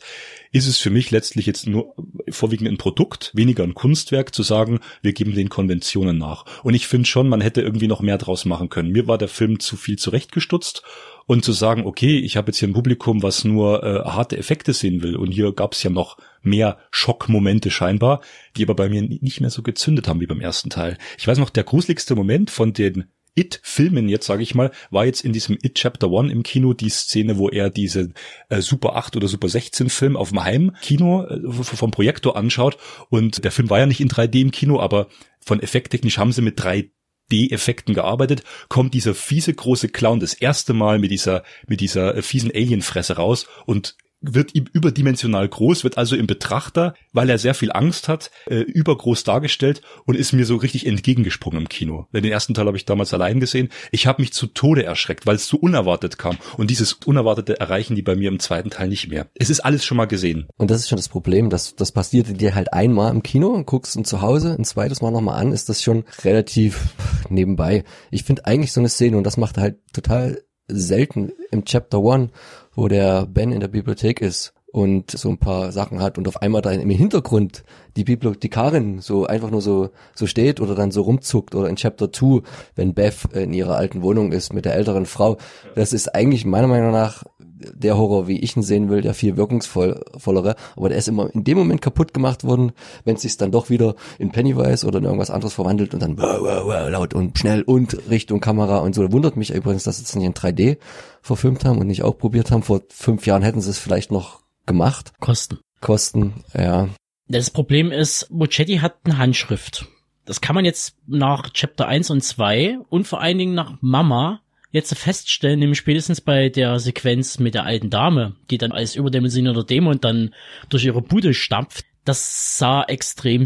ist 0.52 0.67
es 0.67 0.80
für 0.80 0.89
mich 0.89 1.12
letztlich 1.12 1.45
jetzt 1.45 1.67
nur 1.67 1.93
vorwiegend 2.30 2.67
ein 2.67 2.78
Produkt, 2.78 3.32
weniger 3.36 3.63
ein 3.63 3.76
Kunstwerk, 3.76 4.34
zu 4.34 4.41
sagen, 4.41 4.80
wir 5.04 5.13
geben 5.13 5.36
den 5.36 5.49
Konventionen 5.49 6.17
nach. 6.17 6.45
Und 6.63 6.73
ich 6.73 6.88
finde 6.88 7.08
schon, 7.08 7.30
man 7.30 7.41
hätte 7.41 7.62
irgendwie 7.62 7.88
noch 7.88 8.02
mehr 8.02 8.17
draus 8.17 8.43
machen 8.45 8.69
können. 8.69 8.91
Mir 8.91 9.08
war 9.08 9.19
der 9.19 9.28
Film 9.28 9.60
zu 9.60 9.78
viel 9.78 9.99
zurechtgestutzt 9.99 10.82
und 11.25 11.43
zu 11.43 11.51
sagen, 11.51 11.86
okay, 11.86 12.17
ich 12.17 12.38
habe 12.38 12.47
jetzt 12.47 12.59
hier 12.59 12.67
ein 12.67 12.73
Publikum, 12.73 13.23
was 13.23 13.43
nur 13.43 13.83
äh, 13.83 14.03
harte 14.09 14.38
Effekte 14.38 14.73
sehen 14.73 15.01
will 15.01 15.15
und 15.15 15.31
hier 15.31 15.53
gab 15.53 15.73
es 15.73 15.83
ja 15.83 15.89
noch 15.89 16.17
mehr 16.41 16.77
Schockmomente 16.91 17.71
scheinbar, 17.71 18.21
die 18.57 18.63
aber 18.63 18.75
bei 18.75 18.89
mir 18.89 19.01
nicht 19.01 19.41
mehr 19.41 19.49
so 19.49 19.62
gezündet 19.62 20.07
haben 20.07 20.21
wie 20.21 20.27
beim 20.27 20.41
ersten 20.41 20.69
Teil. 20.69 20.97
Ich 21.17 21.27
weiß 21.27 21.38
noch, 21.38 21.49
der 21.49 21.63
gruseligste 21.63 22.15
Moment 22.15 22.49
von 22.49 22.73
den 22.73 23.05
It-Filmen 23.36 24.09
jetzt, 24.09 24.27
sage 24.27 24.43
ich 24.43 24.53
mal, 24.53 24.71
war 24.91 25.05
jetzt 25.05 25.25
in 25.25 25.33
diesem 25.33 25.57
It 25.62 25.75
Chapter 25.75 26.12
One 26.12 26.31
im 26.31 26.43
Kino 26.43 26.73
die 26.73 26.89
Szene, 26.89 27.38
wo 27.38 27.49
er 27.49 27.69
diese 27.69 28.12
äh, 28.49 28.62
Super 28.62 28.95
8 28.95 29.15
oder 29.15 29.27
Super 29.27 29.49
16 29.49 29.89
Film 29.89 30.15
auf 30.15 30.29
dem 30.29 30.43
Heimkino 30.43 31.25
äh, 31.25 31.51
vom 31.51 31.91
Projektor 31.91 32.38
anschaut 32.38 32.77
und 33.09 33.43
der 33.43 33.51
Film 33.51 33.69
war 33.69 33.79
ja 33.79 33.86
nicht 33.86 34.01
in 34.01 34.09
3D 34.09 34.41
im 34.41 34.51
Kino, 34.51 34.79
aber 34.79 35.07
von 35.39 35.59
effekttechnisch 35.59 36.19
haben 36.19 36.31
sie 36.31 36.41
mit 36.41 36.59
3D 36.59 36.91
3D-Effekten 37.34 37.93
gearbeitet, 37.93 38.43
kommt 38.69 38.93
dieser 38.93 39.13
fiese 39.13 39.54
große 39.54 39.89
Clown 39.89 40.19
das 40.19 40.34
erste 40.34 40.74
Mal 40.74 41.00
mit 41.00 41.12
dieser, 41.12 41.43
mit 41.67 41.82
dieser 41.82 42.15
äh, 42.15 42.22
fiesen 42.22 42.52
Alienfresse 42.52 43.15
raus 43.15 43.48
und 43.65 43.96
wird 44.23 44.51
überdimensional 44.53 45.47
groß, 45.47 45.83
wird 45.83 45.97
also 45.97 46.15
im 46.15 46.27
Betrachter, 46.27 46.95
weil 47.12 47.29
er 47.29 47.38
sehr 47.38 47.53
viel 47.53 47.71
Angst 47.71 48.07
hat, 48.07 48.31
äh, 48.47 48.59
übergroß 48.59 49.23
dargestellt 49.23 49.81
und 50.05 50.15
ist 50.15 50.31
mir 50.31 50.45
so 50.45 50.55
richtig 50.55 50.88
entgegengesprungen 50.88 51.62
im 51.62 51.69
Kino. 51.69 52.07
Den 52.13 52.23
ersten 52.25 52.53
Teil 52.53 52.65
habe 52.65 52.77
ich 52.77 52.86
damals 52.86 53.13
allein 53.13 53.39
gesehen. 53.39 53.69
Ich 53.91 54.07
habe 54.07 54.21
mich 54.21 54.34
zu 54.34 54.47
Tode 54.47 54.84
erschreckt, 54.84 55.28
weil 55.28 55.36
es 55.36 55.47
so 55.47 55.57
unerwartet 55.57 56.17
kam. 56.17 56.38
Und 56.57 56.69
dieses 56.69 56.93
Unerwartete 56.93 57.59
erreichen 57.59 57.95
die 57.95 58.01
bei 58.01 58.15
mir 58.15 58.30
im 58.30 58.39
zweiten 58.39 58.69
Teil 58.69 58.88
nicht 58.88 59.09
mehr. 59.09 59.28
Es 59.36 59.49
ist 59.49 59.59
alles 59.59 59.86
schon 59.86 59.97
mal 59.97 60.05
gesehen. 60.05 60.47
Und 60.57 60.71
das 60.71 60.80
ist 60.80 60.89
schon 60.89 60.97
das 60.97 61.09
Problem, 61.09 61.49
dass 61.49 61.76
das 61.76 61.91
passiert 61.91 62.39
dir 62.39 62.55
halt 62.55 62.71
einmal 62.74 63.11
im 63.11 63.24
Kino 63.24 63.49
und 63.49 63.65
guckst 63.65 63.95
ihn 63.95 64.05
zu 64.05 64.21
Hause 64.21 64.55
ein 64.57 64.63
zweites 64.63 65.01
Mal 65.01 65.11
nochmal 65.11 65.39
an, 65.39 65.51
ist 65.51 65.67
das 65.67 65.84
schon 65.84 66.05
relativ 66.24 66.93
nebenbei. 67.30 67.84
Ich 68.09 68.24
finde 68.24 68.45
eigentlich 68.45 68.71
so 68.71 68.80
eine 68.80 68.89
Szene 68.89 69.17
und 69.17 69.26
das 69.26 69.38
macht 69.38 69.57
halt 69.57 69.78
total 69.91 70.41
selten 70.67 71.32
im 71.51 71.65
Chapter 71.65 71.99
One, 71.99 72.30
wo 72.76 72.88
der 72.88 73.26
Ben 73.26 73.51
in 73.51 73.59
der 73.59 73.67
Bibliothek 73.67 74.21
ist 74.21 74.53
und 74.74 75.11
so 75.11 75.30
ein 75.30 75.38
paar 75.38 75.71
Sachen 75.71 76.01
hat 76.01 76.17
und 76.17 76.28
auf 76.28 76.41
einmal 76.41 76.63
dann 76.63 76.80
im 76.80 76.89
Hintergrund 76.89 77.63
die 77.95 78.03
Bibliothekarin 78.03 79.01
so 79.01 79.28
einfach 79.28 79.51
nur 79.51 79.61
so 79.61 79.91
so 80.15 80.26
steht 80.26 80.59
oder 80.59 80.74
dann 80.74 80.89
so 80.89 81.03
rumzuckt 81.03 81.53
oder 81.53 81.69
in 81.69 81.76
Chapter 81.76 82.11
2, 82.11 82.41
wenn 82.76 82.95
Beth 82.95 83.19
in 83.34 83.53
ihrer 83.53 83.76
alten 83.76 84.01
Wohnung 84.01 84.32
ist 84.32 84.51
mit 84.51 84.65
der 84.65 84.74
älteren 84.74 85.05
Frau. 85.05 85.38
Das 85.76 85.93
ist 85.93 86.15
eigentlich 86.15 86.43
meiner 86.45 86.65
Meinung 86.65 86.91
nach 86.91 87.24
der 87.39 87.97
Horror, 87.97 88.28
wie 88.28 88.39
ich 88.39 88.57
ihn 88.57 88.63
sehen 88.63 88.89
will, 88.89 89.01
der 89.01 89.13
viel 89.13 89.38
wirkungsvollere, 89.38 90.55
aber 90.76 90.89
der 90.89 90.97
ist 90.97 91.07
immer 91.07 91.30
in 91.34 91.43
dem 91.43 91.59
Moment 91.59 91.84
kaputt 91.84 92.11
gemacht 92.11 92.43
worden, 92.43 92.71
wenn 93.05 93.15
es 93.15 93.21
sich 93.21 93.38
dann 93.38 93.51
doch 93.51 93.69
wieder 93.69 93.93
in 94.17 94.32
Pennywise 94.32 94.88
oder 94.88 94.97
in 94.97 95.05
irgendwas 95.05 95.30
anderes 95.30 95.53
verwandelt 95.53 95.93
und 95.93 96.01
dann 96.01 96.17
wow, 96.17 96.39
wow, 96.41 96.63
wow, 96.65 96.89
laut 96.89 97.13
und 97.13 97.38
schnell 97.38 97.61
und 97.61 98.09
Richtung 98.09 98.39
Kamera 98.39 98.80
und 98.80 98.95
so. 98.95 99.11
Wundert 99.11 99.38
mich 99.38 99.53
übrigens, 99.53 99.84
dass 99.84 99.97
sie 99.97 100.03
es 100.03 100.15
nicht 100.15 100.26
in 100.26 100.34
3D 100.34 100.78
verfilmt 101.21 101.63
haben 101.63 101.78
und 101.78 101.86
nicht 101.86 102.01
auch 102.01 102.17
probiert 102.17 102.49
haben. 102.49 102.63
Vor 102.63 102.82
fünf 102.89 103.28
Jahren 103.28 103.43
hätten 103.43 103.61
sie 103.61 103.69
es 103.69 103.78
vielleicht 103.78 104.11
noch 104.11 104.43
gemacht. 104.66 105.14
Kosten. 105.20 105.59
Kosten, 105.82 106.43
ja. 106.53 106.89
Das 107.28 107.49
Problem 107.49 107.91
ist, 107.91 108.30
Mochetti 108.32 108.78
hat 108.78 108.97
eine 109.03 109.18
Handschrift. 109.18 109.88
Das 110.26 110.39
kann 110.39 110.55
man 110.55 110.66
jetzt 110.66 110.95
nach 111.07 111.49
Chapter 111.51 111.88
1 111.88 112.09
und 112.09 112.24
2 112.24 112.80
und 112.89 113.07
vor 113.07 113.22
allen 113.22 113.38
Dingen 113.38 113.55
nach 113.55 113.78
Mama 113.82 114.41
jetzt 114.72 114.97
feststellen, 114.97 115.59
nämlich 115.59 115.78
spätestens 115.78 116.20
bei 116.22 116.49
der 116.49 116.80
Sequenz 116.80 117.39
mit 117.39 117.53
der 117.53 117.66
alten 117.66 117.89
Dame, 117.89 118.36
die 118.49 118.57
dann 118.57 118.72
als 118.72 118.95
überdimensionierter 118.95 119.64
Dämon 119.64 120.01
dann 120.01 120.34
durch 120.70 120.86
ihre 120.86 121.01
Bude 121.01 121.34
stampft, 121.34 121.86
das 122.05 122.57
sah 122.57 122.84
extrem 122.84 123.45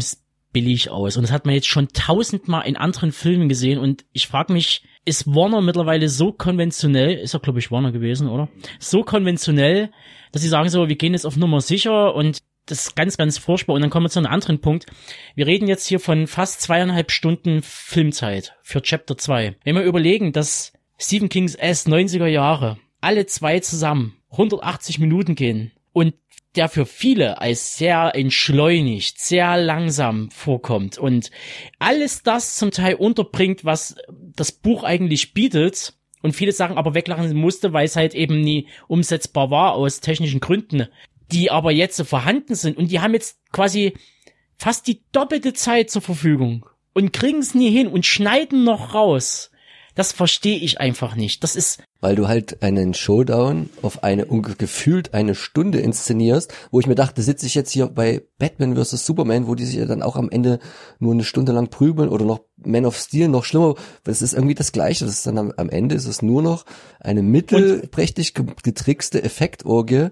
billig 0.52 0.90
aus. 0.90 1.16
Und 1.16 1.24
das 1.24 1.32
hat 1.32 1.44
man 1.44 1.54
jetzt 1.54 1.68
schon 1.68 1.88
tausendmal 1.88 2.66
in 2.66 2.76
anderen 2.76 3.12
Filmen 3.12 3.48
gesehen 3.48 3.78
und 3.78 4.06
ich 4.12 4.26
frage 4.26 4.52
mich, 4.52 4.82
ist 5.04 5.26
Warner 5.26 5.60
mittlerweile 5.60 6.08
so 6.08 6.32
konventionell, 6.32 7.14
ist 7.14 7.34
er 7.34 7.40
glaube 7.40 7.58
ich 7.58 7.70
Warner 7.70 7.92
gewesen, 7.92 8.28
oder? 8.28 8.48
So 8.78 9.02
konventionell, 9.02 9.90
dass 10.32 10.42
sie 10.42 10.48
sagen 10.48 10.68
so, 10.68 10.88
wir 10.88 10.96
gehen 10.96 11.12
jetzt 11.12 11.26
auf 11.26 11.36
Nummer 11.36 11.60
sicher 11.60 12.14
und 12.14 12.42
das 12.66 12.86
ist 12.86 12.96
ganz, 12.96 13.16
ganz 13.16 13.38
furchtbar. 13.38 13.74
Und 13.74 13.82
dann 13.82 13.90
kommen 13.90 14.06
wir 14.06 14.10
zu 14.10 14.18
einem 14.18 14.32
anderen 14.32 14.60
Punkt. 14.60 14.86
Wir 15.34 15.46
reden 15.46 15.68
jetzt 15.68 15.86
hier 15.86 16.00
von 16.00 16.26
fast 16.26 16.60
zweieinhalb 16.60 17.10
Stunden 17.10 17.62
Filmzeit 17.62 18.54
für 18.62 18.82
Chapter 18.82 19.16
2. 19.16 19.56
Wenn 19.64 19.74
wir 19.74 19.82
überlegen, 19.82 20.32
dass 20.32 20.72
Stephen 20.98 21.28
Kings 21.28 21.54
S 21.54 21.86
90er 21.86 22.26
Jahre 22.26 22.78
alle 23.00 23.26
zwei 23.26 23.60
zusammen 23.60 24.16
180 24.30 24.98
Minuten 24.98 25.34
gehen 25.34 25.72
und 25.92 26.14
der 26.56 26.68
für 26.68 26.86
viele 26.86 27.40
als 27.40 27.76
sehr 27.76 28.14
entschleunigt, 28.14 29.20
sehr 29.20 29.56
langsam 29.56 30.30
vorkommt 30.30 30.98
und 30.98 31.30
alles 31.78 32.22
das 32.22 32.56
zum 32.56 32.70
Teil 32.70 32.94
unterbringt, 32.94 33.64
was 33.64 33.96
das 34.08 34.52
Buch 34.52 34.82
eigentlich 34.82 35.34
bietet 35.34 35.94
und 36.28 36.34
viele 36.34 36.52
Sachen 36.52 36.76
aber 36.76 36.94
weglachen 36.94 37.34
musste, 37.34 37.72
weil 37.72 37.86
es 37.86 37.96
halt 37.96 38.14
eben 38.14 38.40
nie 38.40 38.68
umsetzbar 38.86 39.50
war 39.50 39.72
aus 39.72 40.00
technischen 40.00 40.40
Gründen, 40.40 40.88
die 41.32 41.50
aber 41.50 41.72
jetzt 41.72 41.96
so 41.96 42.04
vorhanden 42.04 42.54
sind 42.54 42.76
und 42.76 42.90
die 42.90 43.00
haben 43.00 43.14
jetzt 43.14 43.38
quasi 43.50 43.94
fast 44.58 44.86
die 44.86 45.02
doppelte 45.12 45.54
Zeit 45.54 45.90
zur 45.90 46.02
Verfügung 46.02 46.66
und 46.92 47.12
kriegen 47.12 47.38
es 47.38 47.54
nie 47.54 47.70
hin 47.70 47.88
und 47.88 48.04
schneiden 48.04 48.64
noch 48.64 48.94
raus. 48.94 49.50
Das 49.94 50.12
verstehe 50.12 50.58
ich 50.58 50.80
einfach 50.80 51.16
nicht. 51.16 51.42
Das 51.42 51.56
ist. 51.56 51.82
Weil 52.00 52.14
du 52.14 52.28
halt 52.28 52.62
einen 52.62 52.94
Showdown 52.94 53.70
auf 53.82 54.04
eine 54.04 54.26
gefühlt 54.26 55.14
eine 55.14 55.34
Stunde 55.34 55.80
inszenierst, 55.80 56.52
wo 56.70 56.78
ich 56.78 56.86
mir 56.86 56.94
dachte, 56.94 57.22
sitze 57.22 57.46
ich 57.46 57.56
jetzt 57.56 57.72
hier 57.72 57.86
bei 57.86 58.22
Batman 58.38 58.76
vs. 58.76 59.04
Superman, 59.04 59.48
wo 59.48 59.56
die 59.56 59.64
sich 59.64 59.76
ja 59.76 59.84
dann 59.84 60.02
auch 60.02 60.14
am 60.14 60.30
Ende 60.30 60.60
nur 61.00 61.12
eine 61.12 61.24
Stunde 61.24 61.50
lang 61.50 61.70
prügeln 61.70 62.08
oder 62.08 62.24
noch 62.24 62.40
Man 62.56 62.86
of 62.86 62.96
Steel 62.96 63.28
noch 63.28 63.44
schlimmer. 63.44 63.74
Das 64.04 64.22
ist 64.22 64.32
irgendwie 64.32 64.54
das 64.54 64.70
Gleiche. 64.70 65.06
Das 65.06 65.14
ist 65.14 65.26
dann 65.26 65.38
am, 65.38 65.52
am 65.56 65.70
Ende 65.70 65.96
ist 65.96 66.06
es 66.06 66.22
nur 66.22 66.40
noch 66.42 66.64
eine 67.00 67.22
mittelprächtig 67.22 68.34
getrickste 68.62 69.22
Effektorgie, 69.22 70.08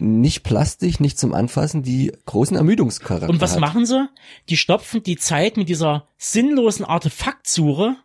nicht 0.00 0.42
plastisch, 0.42 1.00
nicht 1.00 1.18
zum 1.18 1.34
Anfassen, 1.34 1.82
die 1.82 2.12
großen 2.26 2.56
Ermüdungscharakter 2.56 3.28
Und 3.28 3.40
was 3.40 3.54
hat. 3.54 3.60
machen 3.60 3.86
sie? 3.86 4.08
Die 4.48 4.56
stopfen 4.56 5.02
die 5.02 5.16
Zeit 5.16 5.56
mit 5.56 5.68
dieser 5.68 6.08
sinnlosen 6.16 6.84
Artefaktsuche, 6.84 7.96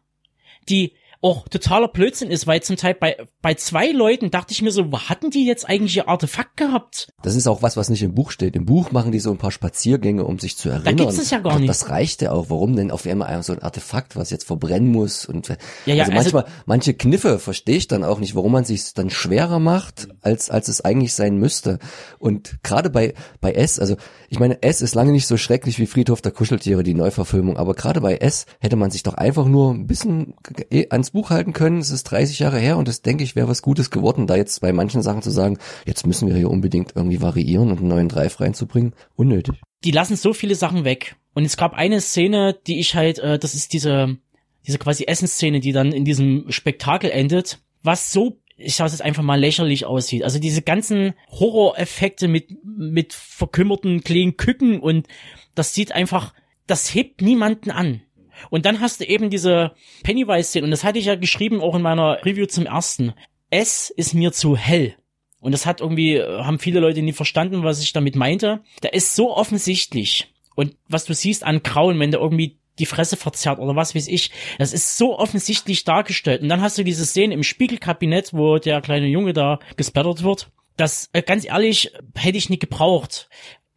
die 0.70 0.94
auch 1.26 1.48
totaler 1.50 1.88
Blödsinn 1.88 2.30
ist, 2.30 2.46
weil 2.46 2.62
zum 2.62 2.76
Teil 2.76 2.94
bei, 2.94 3.18
bei 3.42 3.56
zwei 3.56 3.90
Leuten 3.90 4.30
dachte 4.30 4.54
ich 4.54 4.62
mir 4.62 4.70
so, 4.70 4.92
hatten 4.92 5.32
die 5.32 5.48
jetzt 5.48 5.68
eigentlich 5.68 5.98
ihr 5.98 6.08
Artefakt 6.08 6.56
gehabt? 6.56 7.08
Das 7.24 7.36
ist 7.36 7.48
auch 7.48 7.64
was, 7.64 7.76
was 7.78 7.90
nicht 7.90 8.04
im 8.04 8.14
Buch 8.14 8.30
steht. 8.30 8.56
Im 8.56 8.66
Buch 8.66 8.92
machen 8.92 9.12
die 9.12 9.20
so 9.20 9.32
ein 9.32 9.40
paar 9.40 9.52
Spaziergänge, 9.52 10.24
um 10.24 10.38
sich 10.38 10.56
zu 10.56 10.70
erinnern. 10.70 10.86
Da 10.86 10.92
gibt's 11.04 11.18
es 11.18 11.32
ja 11.32 11.40
gar 11.40 11.58
nicht. 11.58 11.68
Das 11.68 11.90
reicht 11.90 12.22
ja 12.22 12.32
auch. 12.32 12.52
Warum 12.52 12.76
denn 12.76 12.92
auf 12.92 13.08
einmal 13.08 13.42
so 13.42 13.54
ein 13.54 13.64
Artefakt, 13.64 14.16
was 14.16 14.30
jetzt 14.30 14.46
verbrennen 14.46 14.92
muss? 14.92 15.26
Und 15.26 15.48
Ja, 15.48 15.56
ja, 15.96 16.04
also 16.04 16.12
also- 16.16 16.32
manchmal, 16.36 16.46
manche 16.68 16.94
Kniffe 16.94 17.40
verstehe 17.40 17.78
ich 17.78 17.88
dann 17.88 18.04
auch 18.04 18.20
nicht, 18.20 18.36
warum 18.36 18.52
man 18.52 18.64
sich 18.64 18.94
dann 18.94 19.10
schwerer 19.10 19.58
macht, 19.58 20.08
als 20.22 20.52
als 20.52 20.68
es 20.68 20.82
eigentlich 20.86 21.16
sein 21.16 21.38
müsste. 21.38 21.80
Und 22.20 22.62
gerade 22.62 22.92
bei 22.92 23.16
bei 23.42 23.54
S, 23.54 23.80
also 23.80 23.96
ich 24.30 24.38
meine, 24.38 24.62
S 24.62 24.84
ist 24.84 24.94
lange 24.94 25.12
nicht 25.12 25.26
so 25.26 25.38
schrecklich 25.38 25.80
wie 25.80 25.88
Friedhof 25.88 26.22
der 26.22 26.34
Kuscheltiere, 26.34 26.84
die 26.84 26.94
Neuverfilmung. 26.94 27.58
Aber 27.58 27.74
gerade 27.74 28.02
bei 28.02 28.18
S 28.18 28.46
hätte 28.60 28.76
man 28.76 28.92
sich 28.92 29.02
doch 29.02 29.16
einfach 29.16 29.48
nur 29.48 29.74
ein 29.74 29.88
bisschen 29.88 30.36
eh 30.70 30.88
ans 30.92 31.15
Buch 31.16 31.30
halten 31.30 31.54
können. 31.54 31.80
Es 31.80 31.92
ist 31.92 32.04
30 32.04 32.40
Jahre 32.40 32.60
her 32.60 32.78
und 32.78 32.88
das 32.88 33.02
denke 33.02 33.24
ich 33.24 33.36
wäre 33.36 33.48
was 33.48 33.62
Gutes 33.62 33.90
geworden, 33.90 34.28
da 34.28 34.36
jetzt 34.36 34.60
bei 34.60 34.74
manchen 34.74 35.02
Sachen 35.02 35.22
zu 35.22 35.32
sagen, 35.32 35.58
jetzt 35.86 36.06
müssen 36.06 36.28
wir 36.28 36.36
hier 36.36 36.52
unbedingt 36.52 36.92
irgendwie 36.94 37.22
variieren 37.22 37.72
und 37.72 37.80
einen 37.80 37.88
neuen 37.88 38.10
Drive 38.10 38.40
reinzubringen. 38.40 38.94
Unnötig. 39.16 39.56
Die 39.86 39.92
lassen 39.92 40.18
so 40.18 40.34
viele 40.34 40.56
Sachen 40.56 40.84
weg. 40.84 41.16
Und 41.34 41.46
es 41.46 41.58
gab 41.58 41.74
eine 41.74 42.02
Szene, 42.02 42.58
die 42.68 42.80
ich 42.80 42.96
halt, 42.96 43.20
äh, 43.20 43.40
das 43.40 43.56
ist 43.56 43.74
diese, 43.74 44.18
diese 44.68 44.78
quasi 44.78 45.06
Essensszene, 45.06 45.62
die 45.62 45.72
dann 45.72 45.94
in 45.94 46.06
diesem 46.06 46.46
Spektakel 46.50 47.10
endet, 47.10 47.60
was 47.82 48.12
so 48.12 48.38
ich 48.58 48.76
sage 48.76 48.88
es 48.88 48.94
jetzt 48.94 49.02
einfach 49.02 49.24
mal 49.24 49.40
lächerlich 49.40 49.86
aussieht. 49.86 50.24
Also 50.24 50.40
diese 50.40 50.62
ganzen 50.62 51.14
Horror-Effekte 51.30 52.28
mit, 52.28 52.56
mit 52.64 53.14
verkümmerten 53.14 54.02
kleinen 54.02 54.38
Küken 54.38 54.80
und 54.80 55.08
das 55.56 55.74
sieht 55.74 55.92
einfach, 55.92 56.34
das 56.68 56.94
hebt 56.94 57.22
niemanden 57.22 57.72
an. 57.72 58.02
Und 58.50 58.66
dann 58.66 58.80
hast 58.80 59.00
du 59.00 59.06
eben 59.06 59.30
diese 59.30 59.74
Pennywise-Szene 60.04 60.66
und 60.66 60.72
das 60.72 60.84
hatte 60.84 61.00
ich 61.00 61.06
ja 61.06 61.16
geschrieben 61.16 61.62
auch 61.62 61.76
in 61.76 61.82
meiner 61.82 62.24
Review 62.26 62.46
zum 62.46 62.66
ersten. 62.66 63.14
Es 63.50 63.90
ist 63.90 64.14
mir 64.14 64.32
zu 64.32 64.58
hell. 64.58 64.96
Und 65.40 65.52
das 65.52 65.68
hat 65.68 65.80
irgendwie, 65.80 66.16
äh, 66.16 66.44
haben 66.44 66.58
viele 66.58 66.80
Leute 66.80 67.04
nie 67.04 67.14
verstanden, 67.14 67.64
was 67.64 67.82
ich 67.82 67.94
damit 67.94 68.16
meinte. 68.16 68.62
Da 68.82 68.90
ist 68.90 69.16
so 69.16 69.36
offensichtlich. 69.36 70.34
Und 70.56 70.76
was 70.88 71.06
du 71.06 71.14
siehst 71.14 71.44
an 71.44 71.62
Grauen, 71.62 72.00
wenn 72.00 72.12
der 72.12 72.20
irgendwie 72.20 72.58
die 72.80 72.86
Fresse 72.86 73.16
verzerrt 73.16 73.60
oder 73.60 73.76
was 73.76 73.96
weiß 73.96 74.08
ich, 74.08 74.32
das 74.58 74.74
ist 74.74 74.98
so 74.98 75.18
offensichtlich 75.18 75.84
dargestellt. 75.84 76.42
Und 76.42 76.50
dann 76.50 76.62
hast 76.62 76.78
du 76.78 76.84
diese 76.84 77.06
Szene 77.06 77.34
im 77.34 77.44
Spiegelkabinett, 77.44 78.34
wo 78.34 78.58
der 78.58 78.82
kleine 78.82 79.08
Junge 79.08 79.34
da 79.34 79.60
gespattert 79.78 80.24
wird. 80.24 80.50
Das, 80.78 81.10
äh, 81.14 81.22
ganz 81.22 81.46
ehrlich, 81.46 81.92
hätte 82.16 82.38
ich 82.38 82.50
nicht 82.50 82.62
gebraucht. 82.62 83.30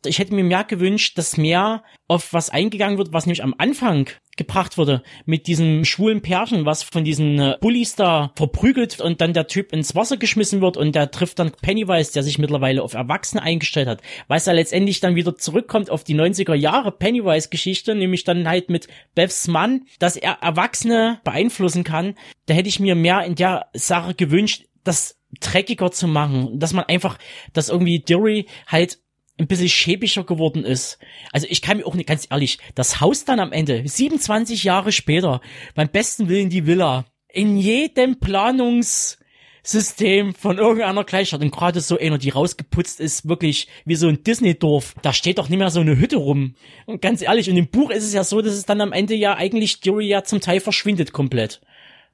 Ich 0.04 0.18
hätte 0.18 0.34
mir 0.34 0.44
mehr 0.44 0.64
gewünscht, 0.64 1.18
dass 1.18 1.36
mehr 1.36 1.82
auf 2.06 2.32
was 2.32 2.50
eingegangen 2.50 2.98
wird, 2.98 3.12
was 3.12 3.26
nämlich 3.26 3.42
am 3.42 3.54
Anfang 3.58 4.08
gebracht 4.38 4.78
wurde, 4.78 5.02
mit 5.26 5.46
diesem 5.46 5.84
schwulen 5.84 6.22
Pärchen, 6.22 6.64
was 6.64 6.82
von 6.82 7.04
diesen 7.04 7.38
äh, 7.38 7.58
Bullies 7.60 7.94
da 7.94 8.32
verprügelt 8.36 9.00
und 9.00 9.20
dann 9.20 9.34
der 9.34 9.46
Typ 9.46 9.72
ins 9.72 9.94
Wasser 9.94 10.16
geschmissen 10.16 10.62
wird 10.62 10.78
und 10.78 10.94
der 10.94 11.10
trifft 11.10 11.38
dann 11.38 11.52
Pennywise, 11.52 12.12
der 12.12 12.22
sich 12.22 12.38
mittlerweile 12.38 12.82
auf 12.82 12.94
Erwachsene 12.94 13.42
eingestellt 13.42 13.88
hat, 13.88 14.00
weil 14.28 14.40
er 14.46 14.54
letztendlich 14.54 15.00
dann 15.00 15.16
wieder 15.16 15.36
zurückkommt 15.36 15.90
auf 15.90 16.04
die 16.04 16.14
90er 16.14 16.54
Jahre 16.54 16.92
Pennywise-Geschichte, 16.92 17.94
nämlich 17.94 18.24
dann 18.24 18.48
halt 18.48 18.70
mit 18.70 18.88
Beths 19.14 19.48
Mann, 19.48 19.82
dass 19.98 20.16
er 20.16 20.38
Erwachsene 20.40 21.20
beeinflussen 21.24 21.84
kann. 21.84 22.14
Da 22.46 22.54
hätte 22.54 22.68
ich 22.68 22.80
mir 22.80 22.94
mehr 22.94 23.24
in 23.24 23.34
der 23.34 23.66
Sache 23.74 24.14
gewünscht, 24.14 24.64
das 24.84 25.18
dreckiger 25.40 25.90
zu 25.90 26.08
machen, 26.08 26.58
dass 26.58 26.72
man 26.72 26.84
einfach, 26.84 27.18
dass 27.52 27.68
irgendwie 27.68 28.00
Deary 28.00 28.46
halt 28.66 28.98
ein 29.38 29.46
bisschen 29.46 29.68
schäbiger 29.68 30.24
geworden 30.24 30.64
ist. 30.64 30.98
Also 31.32 31.46
ich 31.48 31.62
kann 31.62 31.78
mir 31.78 31.86
auch 31.86 31.94
nicht, 31.94 32.08
ganz 32.08 32.26
ehrlich, 32.30 32.58
das 32.74 33.00
Haus 33.00 33.24
dann 33.24 33.40
am 33.40 33.52
Ende, 33.52 33.82
27 33.86 34.64
Jahre 34.64 34.92
später, 34.92 35.40
beim 35.74 35.88
besten 35.88 36.28
Willen 36.28 36.50
die 36.50 36.66
Villa, 36.66 37.06
in 37.28 37.56
jedem 37.56 38.18
Planungssystem 38.18 40.34
von 40.34 40.58
irgendeiner 40.58 41.04
Kleinstadt 41.04 41.42
und 41.42 41.52
gerade 41.52 41.80
so 41.80 41.96
einer, 41.98 42.18
die 42.18 42.30
rausgeputzt 42.30 42.98
ist, 43.00 43.28
wirklich 43.28 43.68
wie 43.84 43.94
so 43.94 44.08
ein 44.08 44.24
Disney-Dorf, 44.24 44.96
da 45.02 45.12
steht 45.12 45.38
doch 45.38 45.48
nicht 45.48 45.58
mehr 45.58 45.70
so 45.70 45.78
eine 45.80 45.98
Hütte 45.98 46.16
rum. 46.16 46.56
Und 46.86 47.00
ganz 47.00 47.22
ehrlich, 47.22 47.48
und 47.48 47.56
im 47.56 47.68
Buch 47.68 47.90
ist 47.90 48.04
es 48.04 48.14
ja 48.14 48.24
so, 48.24 48.40
dass 48.40 48.54
es 48.54 48.64
dann 48.64 48.80
am 48.80 48.92
Ende 48.92 49.14
ja 49.14 49.36
eigentlich 49.36 49.78
Jury 49.84 50.08
ja 50.08 50.24
zum 50.24 50.40
Teil 50.40 50.58
verschwindet 50.60 51.12
komplett. 51.12 51.60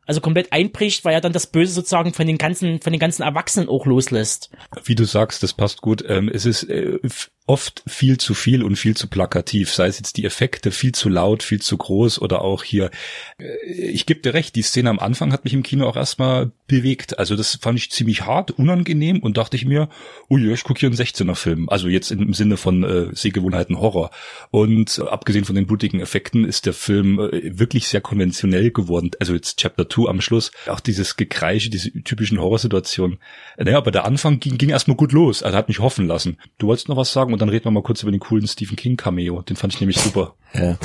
Also 0.07 0.21
komplett 0.21 0.53
einbricht, 0.53 1.05
weil 1.05 1.15
er 1.15 1.21
dann 1.21 1.33
das 1.33 1.47
Böse 1.47 1.73
sozusagen 1.73 2.13
von 2.13 2.27
den 2.27 2.39
ganzen, 2.39 2.81
von 2.81 2.93
den 2.93 3.01
ganzen 3.01 3.23
Erwachsenen 3.23 3.69
auch 3.69 3.87
loslässt. 3.87 4.51
Wie 4.85 4.95
du 4.95 5.05
sagst, 5.05 5.43
das 5.43 5.53
passt 5.53 5.81
gut. 5.81 6.05
Ähm, 6.07 6.31
es 6.33 6.47
ist 6.47 6.65
äh, 6.65 6.99
oft 7.47 7.83
viel 7.87 8.17
zu 8.17 8.33
viel 8.33 8.63
und 8.63 8.77
viel 8.77 8.97
zu 8.97 9.07
plakativ, 9.07 9.71
sei 9.71 9.87
es 9.87 9.99
jetzt 9.99 10.17
die 10.17 10.25
Effekte 10.25 10.71
viel 10.71 10.93
zu 10.93 11.11
laut, 11.11 11.43
viel 11.43 11.61
zu 11.61 11.77
groß 11.77 12.21
oder 12.23 12.41
auch 12.41 12.65
hier, 12.65 12.91
äh, 13.39 13.67
ich 13.67 14.07
gebe 14.07 14.21
dir 14.21 14.33
recht, 14.33 14.57
die 14.57 14.63
Szene 14.63 14.89
am 14.89 14.99
Anfang 14.99 15.33
hat 15.33 15.45
mich 15.45 15.53
im 15.53 15.63
Kino 15.63 15.87
auch 15.87 15.97
erstmal 15.97 16.53
bewegt. 16.67 17.19
Also 17.19 17.37
das 17.37 17.57
fand 17.61 17.79
ich 17.79 17.91
ziemlich 17.91 18.23
hart, 18.23 18.51
unangenehm 18.53 19.21
und 19.21 19.37
dachte 19.37 19.57
ich 19.57 19.67
mir, 19.67 19.91
ui, 20.31 20.51
ich 20.51 20.65
gucke 20.65 20.81
hier 20.81 20.89
einen 20.89 20.97
16er 20.97 21.35
Film. 21.35 21.69
Also 21.69 21.89
jetzt 21.89 22.11
im 22.11 22.33
Sinne 22.33 22.57
von 22.57 22.83
äh, 22.83 23.15
Sehgewohnheiten 23.15 23.79
Horror. 23.79 24.11
Und 24.51 24.99
äh, 24.99 25.03
abgesehen 25.03 25.45
von 25.45 25.55
den 25.55 25.67
blutigen 25.67 26.01
Effekten 26.01 26.47
ist 26.47 26.65
der 26.65 26.73
Film 26.73 27.19
äh, 27.19 27.59
wirklich 27.59 27.89
sehr 27.89 28.01
konventionell 28.01 28.71
geworden. 28.71 29.11
Also 29.21 29.35
jetzt 29.35 29.59
Chapter 29.59 29.89
2 29.89 30.09
am 30.09 30.23
Schluss, 30.23 30.51
auch 30.67 30.81
dieses 30.81 31.17
Gekreische, 31.17 31.69
diese 31.69 31.91
typischen 32.03 32.41
Horrorsituationen. 32.41 33.19
Naja, 33.59 33.77
aber 33.77 33.91
der 33.91 34.07
Anfang 34.07 34.41
ging, 34.41 34.57
ging 34.57 34.71
erstmal 34.71 34.97
gut 34.97 35.13
los. 35.13 35.43
Also 35.43 35.59
hat 35.59 35.69
mich 35.69 35.81
hoffen 35.81 36.07
lassen. 36.07 36.39
Du 36.57 36.69
wolltest 36.69 36.89
noch 36.89 36.97
was 36.97 37.13
sagen 37.13 37.34
und 37.35 37.43
dann 37.43 37.51
reden 37.51 37.67
wir 37.67 37.71
mal 37.71 37.83
kurz 37.83 38.03
über 38.03 38.13
den 38.13 38.21
coolen 38.21 38.47
Stephen 38.47 38.77
King 38.77 38.97
Cameo. 38.97 39.43
Den 39.43 39.57
fand 39.57 39.75
ich 39.75 39.81
nämlich 39.81 39.99
super. 39.99 40.35
Ja. 40.55 40.79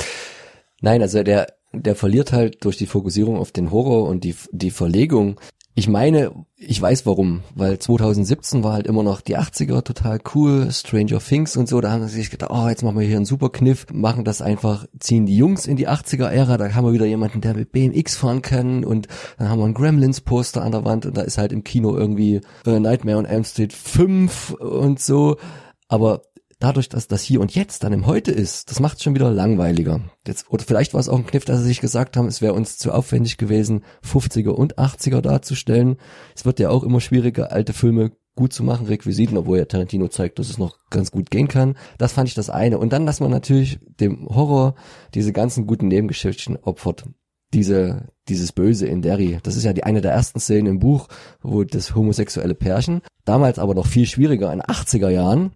Nein, 0.80 1.00
also 1.00 1.22
der, 1.22 1.54
der 1.72 1.94
verliert 1.94 2.32
halt 2.32 2.64
durch 2.64 2.76
die 2.76 2.86
Fokussierung 2.86 3.36
auf 3.36 3.52
den 3.52 3.70
Horror 3.70 4.08
und 4.08 4.24
die, 4.24 4.34
die 4.50 4.72
Verlegung. 4.72 5.38
Ich 5.76 5.88
meine, 5.88 6.32
ich 6.56 6.82
weiß 6.82 7.06
warum, 7.06 7.42
weil 7.54 7.78
2017 7.78 8.64
war 8.64 8.72
halt 8.72 8.86
immer 8.88 9.04
noch 9.04 9.20
die 9.20 9.38
80er 9.38 9.82
total 9.84 10.18
cool, 10.34 10.70
Stranger 10.72 11.20
Things 11.20 11.56
und 11.56 11.68
so, 11.68 11.80
da 11.80 11.92
haben 11.92 12.06
sie 12.06 12.16
sich 12.16 12.30
gedacht, 12.30 12.50
oh, 12.52 12.68
jetzt 12.68 12.82
machen 12.82 12.98
wir 12.98 13.06
hier 13.06 13.16
einen 13.16 13.24
super 13.24 13.50
Kniff, 13.50 13.86
machen 13.92 14.24
das 14.24 14.42
einfach, 14.42 14.84
ziehen 14.98 15.26
die 15.26 15.36
Jungs 15.36 15.66
in 15.66 15.76
die 15.76 15.88
80er-Ära, 15.88 16.58
da 16.58 16.74
haben 16.74 16.84
wir 16.84 16.92
wieder 16.92 17.06
jemanden, 17.06 17.40
der 17.40 17.54
mit 17.54 17.70
BMX 17.70 18.16
fahren 18.16 18.42
kann 18.42 18.84
und 18.84 19.06
dann 19.38 19.48
haben 19.48 19.60
wir 19.60 19.66
ein 19.66 19.74
Gremlins-Poster 19.74 20.60
an 20.60 20.72
der 20.72 20.84
Wand 20.84 21.06
und 21.06 21.16
da 21.16 21.22
ist 21.22 21.38
halt 21.38 21.52
im 21.52 21.62
Kino 21.62 21.96
irgendwie 21.96 22.40
äh, 22.66 22.80
Nightmare 22.80 23.18
on 23.18 23.24
Elm 23.24 23.44
Street 23.44 23.72
5 23.72 24.50
und 24.50 25.00
so, 25.00 25.36
aber 25.88 26.22
dadurch, 26.60 26.88
dass 26.88 27.08
das 27.08 27.22
hier 27.22 27.40
und 27.40 27.54
jetzt 27.54 27.82
dann 27.82 27.92
im 27.92 28.06
Heute 28.06 28.30
ist, 28.30 28.70
das 28.70 28.78
macht 28.78 28.98
es 28.98 29.02
schon 29.02 29.14
wieder 29.14 29.30
langweiliger. 29.30 30.00
Jetzt, 30.26 30.50
oder 30.50 30.62
vielleicht 30.62 30.94
war 30.94 31.00
es 31.00 31.08
auch 31.08 31.18
ein 31.18 31.26
Kniff, 31.26 31.44
dass 31.44 31.58
sie 31.60 31.66
sich 31.66 31.80
gesagt 31.80 32.16
haben, 32.16 32.28
es 32.28 32.40
wäre 32.40 32.52
uns 32.52 32.78
zu 32.78 32.92
aufwendig 32.92 33.38
gewesen, 33.38 33.82
50er 34.04 34.50
und 34.50 34.78
80er 34.78 35.20
darzustellen. 35.20 35.96
Es 36.36 36.44
wird 36.44 36.60
ja 36.60 36.70
auch 36.70 36.84
immer 36.84 37.00
schwieriger, 37.00 37.50
alte 37.50 37.72
Filme 37.72 38.12
gut 38.36 38.52
zu 38.52 38.62
machen, 38.62 38.86
Requisiten, 38.86 39.36
obwohl 39.36 39.58
ja 39.58 39.64
Tarantino 39.64 40.08
zeigt, 40.08 40.38
dass 40.38 40.50
es 40.50 40.58
noch 40.58 40.78
ganz 40.90 41.10
gut 41.10 41.30
gehen 41.30 41.48
kann. 41.48 41.76
Das 41.98 42.12
fand 42.12 42.28
ich 42.28 42.34
das 42.34 42.50
eine. 42.50 42.78
Und 42.78 42.92
dann, 42.92 43.06
dass 43.06 43.20
man 43.20 43.30
natürlich 43.30 43.80
dem 43.82 44.28
Horror 44.28 44.74
diese 45.14 45.32
ganzen 45.32 45.66
guten 45.66 45.88
Nebengeschichten 45.88 46.56
opfert. 46.56 47.04
Diese, 47.52 48.08
dieses 48.28 48.52
Böse 48.52 48.86
in 48.86 49.02
Derry. 49.02 49.40
Das 49.42 49.56
ist 49.56 49.64
ja 49.64 49.72
die 49.72 49.82
eine 49.82 50.00
der 50.00 50.12
ersten 50.12 50.38
Szenen 50.38 50.68
im 50.68 50.78
Buch, 50.78 51.08
wo 51.42 51.64
das 51.64 51.96
homosexuelle 51.96 52.54
Pärchen, 52.54 53.00
damals 53.24 53.58
aber 53.58 53.74
noch 53.74 53.86
viel 53.86 54.06
schwieriger 54.06 54.52
in 54.52 54.62
80er 54.62 55.08
Jahren, 55.08 55.52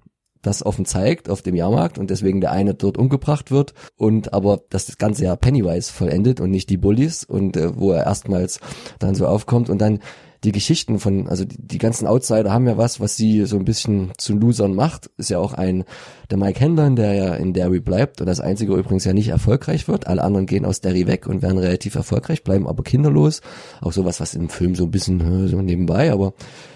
das 0.46 0.64
offen 0.64 0.84
zeigt 0.84 1.28
auf 1.28 1.42
dem 1.42 1.54
Jahrmarkt 1.54 1.98
und 1.98 2.10
deswegen 2.10 2.40
der 2.40 2.52
eine 2.52 2.74
dort 2.74 2.98
umgebracht 2.98 3.50
wird 3.50 3.74
und 3.96 4.32
aber 4.32 4.62
das 4.70 4.96
Ganze 4.98 5.24
ja 5.24 5.36
Pennywise 5.36 5.92
vollendet 5.92 6.40
und 6.40 6.50
nicht 6.50 6.70
die 6.70 6.76
Bullies 6.76 7.24
und 7.24 7.56
äh, 7.56 7.76
wo 7.76 7.92
er 7.92 8.04
erstmals 8.04 8.60
dann 8.98 9.14
so 9.14 9.26
aufkommt 9.26 9.70
und 9.70 9.78
dann 9.78 10.00
die 10.44 10.52
Geschichten 10.52 10.98
von, 10.98 11.26
also 11.26 11.44
die, 11.44 11.56
die 11.58 11.78
ganzen 11.78 12.06
Outsider 12.06 12.52
haben 12.52 12.66
ja 12.66 12.76
was, 12.76 13.00
was 13.00 13.16
sie 13.16 13.46
so 13.46 13.56
ein 13.56 13.64
bisschen 13.64 14.12
zu 14.18 14.34
Losern 14.34 14.74
macht. 14.74 15.10
Ist 15.16 15.30
ja 15.30 15.38
auch 15.38 15.54
ein, 15.54 15.84
der 16.30 16.38
Mike 16.38 16.60
Hendon, 16.60 16.96
der 16.96 17.14
ja 17.14 17.34
in 17.34 17.54
Derry 17.54 17.80
bleibt 17.80 18.20
und 18.20 18.26
das 18.26 18.40
einzige 18.40 18.74
übrigens 18.74 19.04
ja 19.04 19.14
nicht 19.14 19.28
erfolgreich 19.28 19.88
wird. 19.88 20.06
Alle 20.06 20.22
anderen 20.22 20.46
gehen 20.46 20.66
aus 20.66 20.80
Derry 20.80 21.06
weg 21.06 21.26
und 21.26 21.42
werden 21.42 21.58
relativ 21.58 21.94
erfolgreich, 21.94 22.44
bleiben 22.44 22.68
aber 22.68 22.82
kinderlos. 22.82 23.40
Auch 23.80 23.92
sowas, 23.92 24.20
was 24.20 24.34
im 24.34 24.50
Film 24.50 24.74
so 24.74 24.84
ein 24.84 24.90
bisschen 24.90 25.48
so 25.48 25.60
nebenbei, 25.62 26.12
aber 26.12 26.34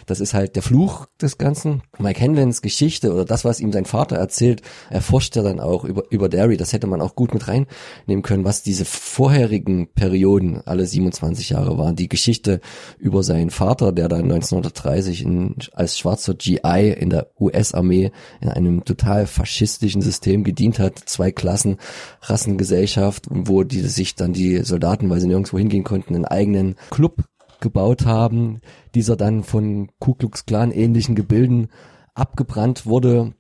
das 0.09 0.21
ist 0.21 0.35
halt 0.35 0.57
der 0.57 0.63
Fluch 0.63 1.07
des 1.21 1.39
Ganzen. 1.39 1.83
Mike 1.99 2.21
Henlens 2.21 2.63
Geschichte 2.63 3.13
oder 3.13 3.25
das, 3.25 3.45
was 3.45 3.61
ihm 3.61 3.73
sein 3.73 3.85
Vater 3.85 4.17
erzählt, 4.17 4.63
erforscht 4.91 5.37
er 5.37 5.43
dann 5.43 5.61
auch 5.61 5.85
über, 5.85 6.05
über 6.11 6.29
Derry. 6.29 6.57
Das 6.57 6.73
hätte 6.73 6.87
man 6.87 7.01
auch 7.01 7.15
gut 7.15 7.35
mit 7.35 7.47
reinnehmen 7.47 8.23
können, 8.23 8.45
was 8.45 8.63
diese 8.63 8.85
vorherigen 8.85 9.89
Perioden, 9.89 10.63
alle 10.65 10.87
27 10.87 11.51
Jahre 11.51 11.79
waren. 11.79 11.97
Die 11.97 12.09
Geschichte 12.09 12.61
über 12.99 13.23
seinen 13.23 13.51
Vater, 13.51 13.93
der 13.93 14.09
dann 14.09 14.23
1930 14.23 15.23
in, 15.23 15.57
als 15.73 15.99
schwarzer 15.99 16.35
GI 16.35 16.95
in 16.99 17.11
der 17.11 17.29
US-Armee 17.39 18.11
in 18.41 18.49
einem 18.49 18.85
total 18.85 19.27
faschistischen 19.27 20.03
System 20.03 20.43
gedient 20.43 20.79
hat. 20.79 20.99
Zwei 21.05 21.31
Klassen, 21.33 21.77
Rassengesellschaft, 22.23 23.27
wo 23.29 23.63
die 23.63 23.81
sich 23.81 24.15
dann 24.15 24.33
die 24.33 24.63
Soldaten, 24.65 25.11
weil 25.11 25.21
sie 25.21 25.27
nirgendwo 25.27 25.59
hingehen 25.59 25.85
konnten, 25.85 26.15
einen 26.15 26.25
eigenen 26.25 26.77
Club 26.91 27.25
gebaut 27.61 28.07
haben, 28.07 28.61
dieser 28.95 29.17
dann 29.17 29.43
von 29.43 29.91
Ku 29.99 30.15
Klux 30.15 30.47
Klan 30.47 30.71
ähnlichen 30.71 31.15
Gebilden 31.15 31.69
abgebrannt 32.15 32.87
wurde, 32.87 33.35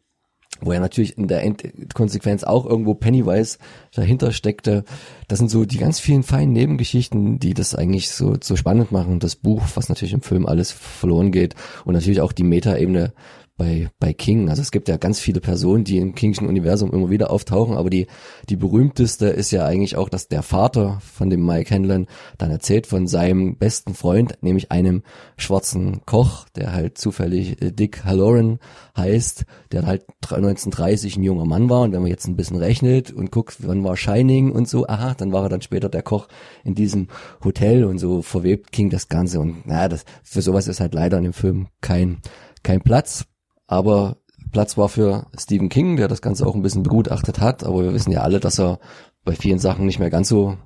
wo 0.61 0.73
ja 0.73 0.81
natürlich 0.81 1.17
in 1.17 1.29
der 1.29 1.43
Endkonsequenz 1.43 2.43
auch 2.45 2.67
irgendwo 2.67 2.95
Pennywise 2.95 3.59
dahinter 3.95 4.33
steckte. 4.33 4.85
Das 5.29 5.39
sind 5.39 5.51
so 5.51 5.65
die 5.65 5.79
ganz 5.79 6.01
vielen 6.01 6.23
feinen 6.23 6.53
Nebengeschichten, 6.53 7.39
die 7.39 7.55
das 7.55 7.75
eigentlich 7.75 8.11
so, 8.11 8.37
so 8.43 8.57
spannend 8.57 8.91
machen. 8.91 9.21
Das 9.21 9.37
Buch, 9.37 9.63
was 9.75 9.89
natürlich 9.89 10.15
im 10.15 10.23
Film 10.23 10.47
alles 10.47 10.73
verloren 10.73 11.33
geht 11.33 11.55
und 11.85 11.95
natürlich 11.95 12.21
auch 12.21 12.33
die 12.33 12.45
Metaebene 12.45 13.13
bei, 13.59 13.91
bei 13.99 14.15
King. 14.15 14.49
Also 14.49 14.63
es 14.63 14.71
gibt 14.71 14.89
ja 14.89 14.97
ganz 14.97 15.19
viele 15.21 15.41
Personen, 15.41 15.85
die 15.85 15.99
im 15.99 16.15
Kingschen 16.15 16.49
Universum 16.49 16.93
immer 16.93 17.11
wieder 17.11 17.31
auftauchen, 17.31 17.77
aber 17.77 17.91
die, 17.91 18.07
die 18.49 18.57
berühmteste 18.57 19.27
ist 19.27 19.51
ja 19.51 19.67
eigentlich 19.67 19.97
auch, 19.97 20.09
dass 20.09 20.29
der 20.29 20.43
Vater 20.43 21.01
von 21.01 21.29
dem 21.29 21.45
Mike 21.45 21.75
Hanlon 21.75 22.07
dann 22.39 22.51
erzählt 22.51 22.87
von 22.87 23.07
seinem 23.07 23.57
besten 23.57 23.95
Freund, 23.95 24.39
nämlich 24.41 24.71
einem 24.71 25.03
schwarzen 25.37 26.07
Koch, 26.07 26.49
der 26.57 26.73
halt 26.73 26.97
zufällig 26.97 27.61
äh, 27.61 27.73
Dick 27.73 28.05
Halloran 28.05 28.61
heißt, 28.97 29.45
der 29.73 29.87
halt 29.87 30.07
1930 30.23 31.17
ein 31.17 31.25
junger 31.25 31.45
Mann 31.45 31.69
war 31.69 31.83
und 31.83 31.93
wenn 31.93 32.01
man 32.01 32.11
jetzt 32.11 32.29
ein 32.29 32.37
bisschen 32.37 32.57
rechnet 32.57 33.11
und 33.11 33.33
guckt, 33.33 33.57
wann 33.61 33.83
war 33.83 33.97
Shining 33.97 34.53
und 34.53 34.69
so, 34.69 34.87
aha, 34.87 35.15
dann 35.15 35.33
war 35.33 35.43
er 35.43 35.49
dann 35.49 35.63
später 35.63 35.89
der 35.89 36.03
Koch 36.03 36.29
in 36.63 36.77
diesem 36.77 37.09
Hotel 37.43 37.85
und 37.85 37.99
so 37.99 38.23
verwebt 38.23 38.71
King 38.71 38.89
das 38.89 39.09
Ganze 39.09 39.41
und 39.41 39.67
naja, 39.67 39.89
das, 39.89 40.05
für 40.23 40.43
sowas 40.43 40.69
ist 40.69 40.79
halt 40.79 40.95
leider 40.95 41.19
in 41.19 41.25
dem 41.25 41.33
Film 41.33 41.67
kein, 41.81 42.19
kein 42.63 42.81
Platz. 42.81 43.27
Aber 43.69 44.17
Platz 44.51 44.77
war 44.77 44.89
für 44.89 45.27
Stephen 45.39 45.69
King, 45.69 45.97
der 45.97 46.09
das 46.09 46.23
Ganze 46.23 46.47
auch 46.47 46.57
ein 46.57 46.63
bisschen 46.63 46.83
begutachtet 46.83 47.39
hat. 47.39 47.63
Aber 47.63 47.85
wir 47.85 47.95
wissen 47.95 48.11
ja 48.11 48.23
alle, 48.23 48.41
dass 48.41 48.59
er 48.59 48.81
bei 49.25 49.35
vielen 49.35 49.59
Sachen 49.61 49.87
nicht 49.87 50.01
mehr 50.01 50.11
ganz 50.11 50.29
so 50.29 50.57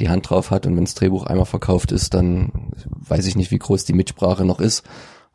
die 0.00 0.08
Hand 0.08 0.28
drauf 0.28 0.50
hat. 0.50 0.66
Und 0.66 0.74
wenn 0.76 0.84
das 0.84 0.94
Drehbuch 0.94 1.26
einmal 1.26 1.46
verkauft 1.46 1.92
ist, 1.92 2.14
dann 2.14 2.72
weiß 3.08 3.26
ich 3.26 3.36
nicht, 3.36 3.50
wie 3.50 3.58
groß 3.58 3.84
die 3.84 3.92
Mitsprache 3.92 4.44
noch 4.44 4.58
ist. 4.58 4.82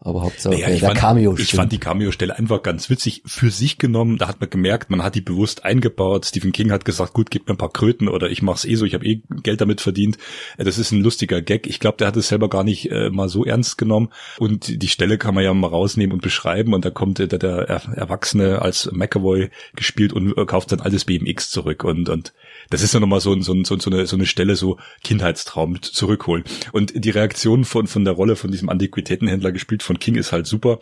Aber 0.04 0.24
Hauptsache 0.24 0.56
naja, 0.56 0.70
ich 0.70 0.80
der 0.80 0.90
fand, 0.90 1.00
Cameo 1.00 1.36
Ich 1.38 1.52
fand 1.52 1.72
die 1.72 1.78
Cameo-Stelle 1.78 2.36
einfach 2.36 2.64
ganz 2.64 2.90
witzig 2.90 3.22
für 3.24 3.52
sich 3.52 3.78
genommen. 3.78 4.18
Da 4.18 4.28
hat 4.28 4.40
man 4.40 4.50
gemerkt, 4.50 4.90
man 4.90 5.04
hat 5.04 5.14
die 5.14 5.22
bewusst 5.22 5.64
eingebaut. 5.64 6.26
Stephen 6.26 6.52
King 6.52 6.72
hat 6.72 6.86
gesagt, 6.86 7.14
gut, 7.14 7.30
gib 7.30 7.48
mir 7.48 7.54
ein 7.54 7.58
paar 7.58 7.72
Kröten 7.72 8.08
oder 8.08 8.32
ich 8.32 8.42
mach's 8.42 8.66
eh 8.66 8.74
so, 8.74 8.86
ich 8.86 8.96
habe 8.96 9.06
eh 9.06 9.22
Geld 9.44 9.62
damit 9.62 9.80
verdient. 9.80 10.18
Äh, 10.58 10.64
das 10.64 10.80
ist 10.80 10.92
ein 10.92 11.04
lustiger 11.04 11.44
Gag. 11.44 11.68
Ich 11.68 11.80
glaube, 11.80 11.98
der 11.98 12.08
hat 12.08 12.18
es 12.18 12.30
selber 12.30 12.50
gar 12.50 12.64
nicht 12.64 12.90
äh, 12.90 13.12
mal 13.12 13.30
so 13.30 13.46
ernst 13.46 13.78
genommen. 13.78 14.10
Und 14.40 14.82
die 14.82 14.88
Stelle 14.88 15.20
kann 15.20 15.36
man 15.36 15.44
ja 15.44 15.54
mal 15.54 15.68
rausnehmen 15.68 16.16
und 16.16 16.24
beschreiben. 16.24 16.74
Und 16.74 16.84
da 16.84 16.90
kommt 16.90 17.20
äh, 17.20 17.28
der, 17.28 17.38
der 17.38 17.70
Erwachsene 17.70 18.60
als 18.60 18.92
McAvoy 18.92 19.52
gespielt 19.76 20.14
und 20.14 20.36
äh, 20.36 20.46
kauft 20.46 20.72
sein 20.72 20.82
altes 20.82 21.06
BMX 21.06 21.52
zurück. 21.52 21.84
Und, 21.84 22.10
und 22.10 22.34
das 22.72 22.82
ist 22.82 22.94
ja 22.94 23.00
nochmal 23.00 23.20
so, 23.20 23.40
so, 23.42 23.54
so, 23.64 23.78
so, 23.78 23.90
eine, 23.92 24.08
so 24.08 24.16
eine 24.16 24.26
Stelle, 24.26 24.56
so 24.56 24.78
Kindheitstraum 25.04 25.82
zurückholen. 25.82 26.44
Und 26.72 26.94
die 26.96 27.10
Reaktion 27.10 27.66
von, 27.66 27.86
von 27.86 28.06
der 28.06 28.14
Rolle 28.14 28.36
von 28.36 28.50
diesem 28.50 28.70
Antiquitätenhändler 28.70 29.52
gespielt 29.52 29.84
von 29.84 30.00
King 30.00 30.16
ist 30.16 30.32
halt 30.32 30.48
super, 30.48 30.80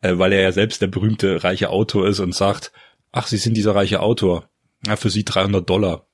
äh, 0.00 0.18
weil 0.18 0.32
er 0.32 0.40
ja 0.40 0.52
selbst 0.52 0.82
der 0.82 0.88
berühmte 0.88 1.44
reiche 1.44 1.70
Autor 1.70 2.08
ist 2.08 2.20
und 2.20 2.34
sagt, 2.34 2.72
ach, 3.12 3.26
Sie 3.26 3.36
sind 3.36 3.56
dieser 3.56 3.74
reiche 3.74 4.00
Autor. 4.00 4.48
Ja, 4.86 4.96
für 4.96 5.10
Sie 5.10 5.24
300 5.24 5.68
Dollar 5.68 6.06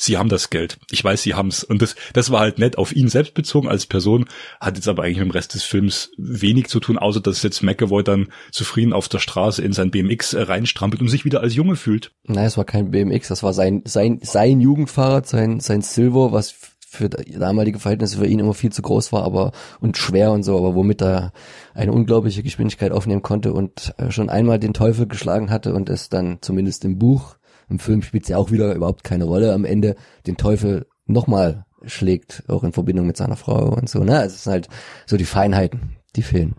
sie 0.00 0.16
haben 0.16 0.28
das 0.28 0.50
Geld. 0.50 0.78
Ich 0.90 1.04
weiß, 1.04 1.22
sie 1.22 1.34
haben's. 1.34 1.62
Und 1.62 1.82
das, 1.82 1.94
das 2.12 2.30
war 2.30 2.40
halt 2.40 2.58
nett 2.58 2.78
auf 2.78 2.94
ihn 2.94 3.08
selbst 3.08 3.34
bezogen 3.34 3.68
als 3.68 3.86
Person, 3.86 4.26
hat 4.60 4.76
jetzt 4.76 4.88
aber 4.88 5.02
eigentlich 5.02 5.18
mit 5.18 5.28
dem 5.28 5.32
Rest 5.32 5.54
des 5.54 5.62
Films 5.62 6.10
wenig 6.16 6.68
zu 6.68 6.80
tun, 6.80 6.98
außer 6.98 7.20
dass 7.20 7.42
jetzt 7.42 7.62
McAvoy 7.62 8.02
dann 8.02 8.28
zufrieden 8.50 8.92
auf 8.92 9.08
der 9.08 9.18
Straße 9.18 9.62
in 9.62 9.72
sein 9.72 9.90
BMX 9.90 10.32
äh, 10.32 10.42
reinstrampelt 10.42 11.02
und 11.02 11.08
sich 11.08 11.24
wieder 11.24 11.40
als 11.40 11.54
Junge 11.54 11.76
fühlt. 11.76 12.12
Nein, 12.24 12.46
es 12.46 12.56
war 12.56 12.64
kein 12.64 12.90
BMX, 12.90 13.28
das 13.28 13.42
war 13.42 13.52
sein, 13.52 13.82
sein, 13.84 14.20
sein 14.22 14.60
Jugendfahrrad, 14.60 15.26
sein, 15.26 15.60
sein 15.60 15.82
Silver, 15.82 16.32
was 16.32 16.54
für 16.92 17.08
damalige 17.08 17.78
Verhältnisse 17.78 18.18
für 18.18 18.26
ihn 18.26 18.40
immer 18.40 18.54
viel 18.54 18.72
zu 18.72 18.82
groß 18.82 19.12
war, 19.12 19.22
aber 19.22 19.52
und 19.80 19.96
schwer 19.96 20.32
und 20.32 20.42
so, 20.42 20.58
aber 20.58 20.74
womit 20.74 21.00
er 21.02 21.32
eine 21.72 21.92
unglaubliche 21.92 22.42
Geschwindigkeit 22.42 22.90
aufnehmen 22.90 23.22
konnte 23.22 23.52
und 23.52 23.94
äh, 23.98 24.10
schon 24.10 24.28
einmal 24.28 24.58
den 24.58 24.74
Teufel 24.74 25.06
geschlagen 25.06 25.50
hatte 25.50 25.72
und 25.72 25.88
es 25.88 26.08
dann 26.08 26.38
zumindest 26.40 26.84
im 26.84 26.98
Buch 26.98 27.36
im 27.70 27.78
Film 27.78 28.02
spielt 28.02 28.28
ja 28.28 28.36
auch 28.36 28.50
wieder 28.50 28.74
überhaupt 28.74 29.04
keine 29.04 29.24
Rolle. 29.24 29.54
Am 29.54 29.64
Ende 29.64 29.96
den 30.26 30.36
Teufel 30.36 30.86
nochmal 31.06 31.64
schlägt, 31.86 32.44
auch 32.48 32.64
in 32.64 32.72
Verbindung 32.72 33.06
mit 33.06 33.16
seiner 33.16 33.36
Frau 33.36 33.74
und 33.74 33.88
so. 33.88 34.04
Ne? 34.04 34.18
Also 34.18 34.34
es 34.34 34.44
sind 34.44 34.52
halt 34.52 34.68
so 35.06 35.16
die 35.16 35.24
Feinheiten, 35.24 35.96
die 36.16 36.22
fehlen. 36.22 36.56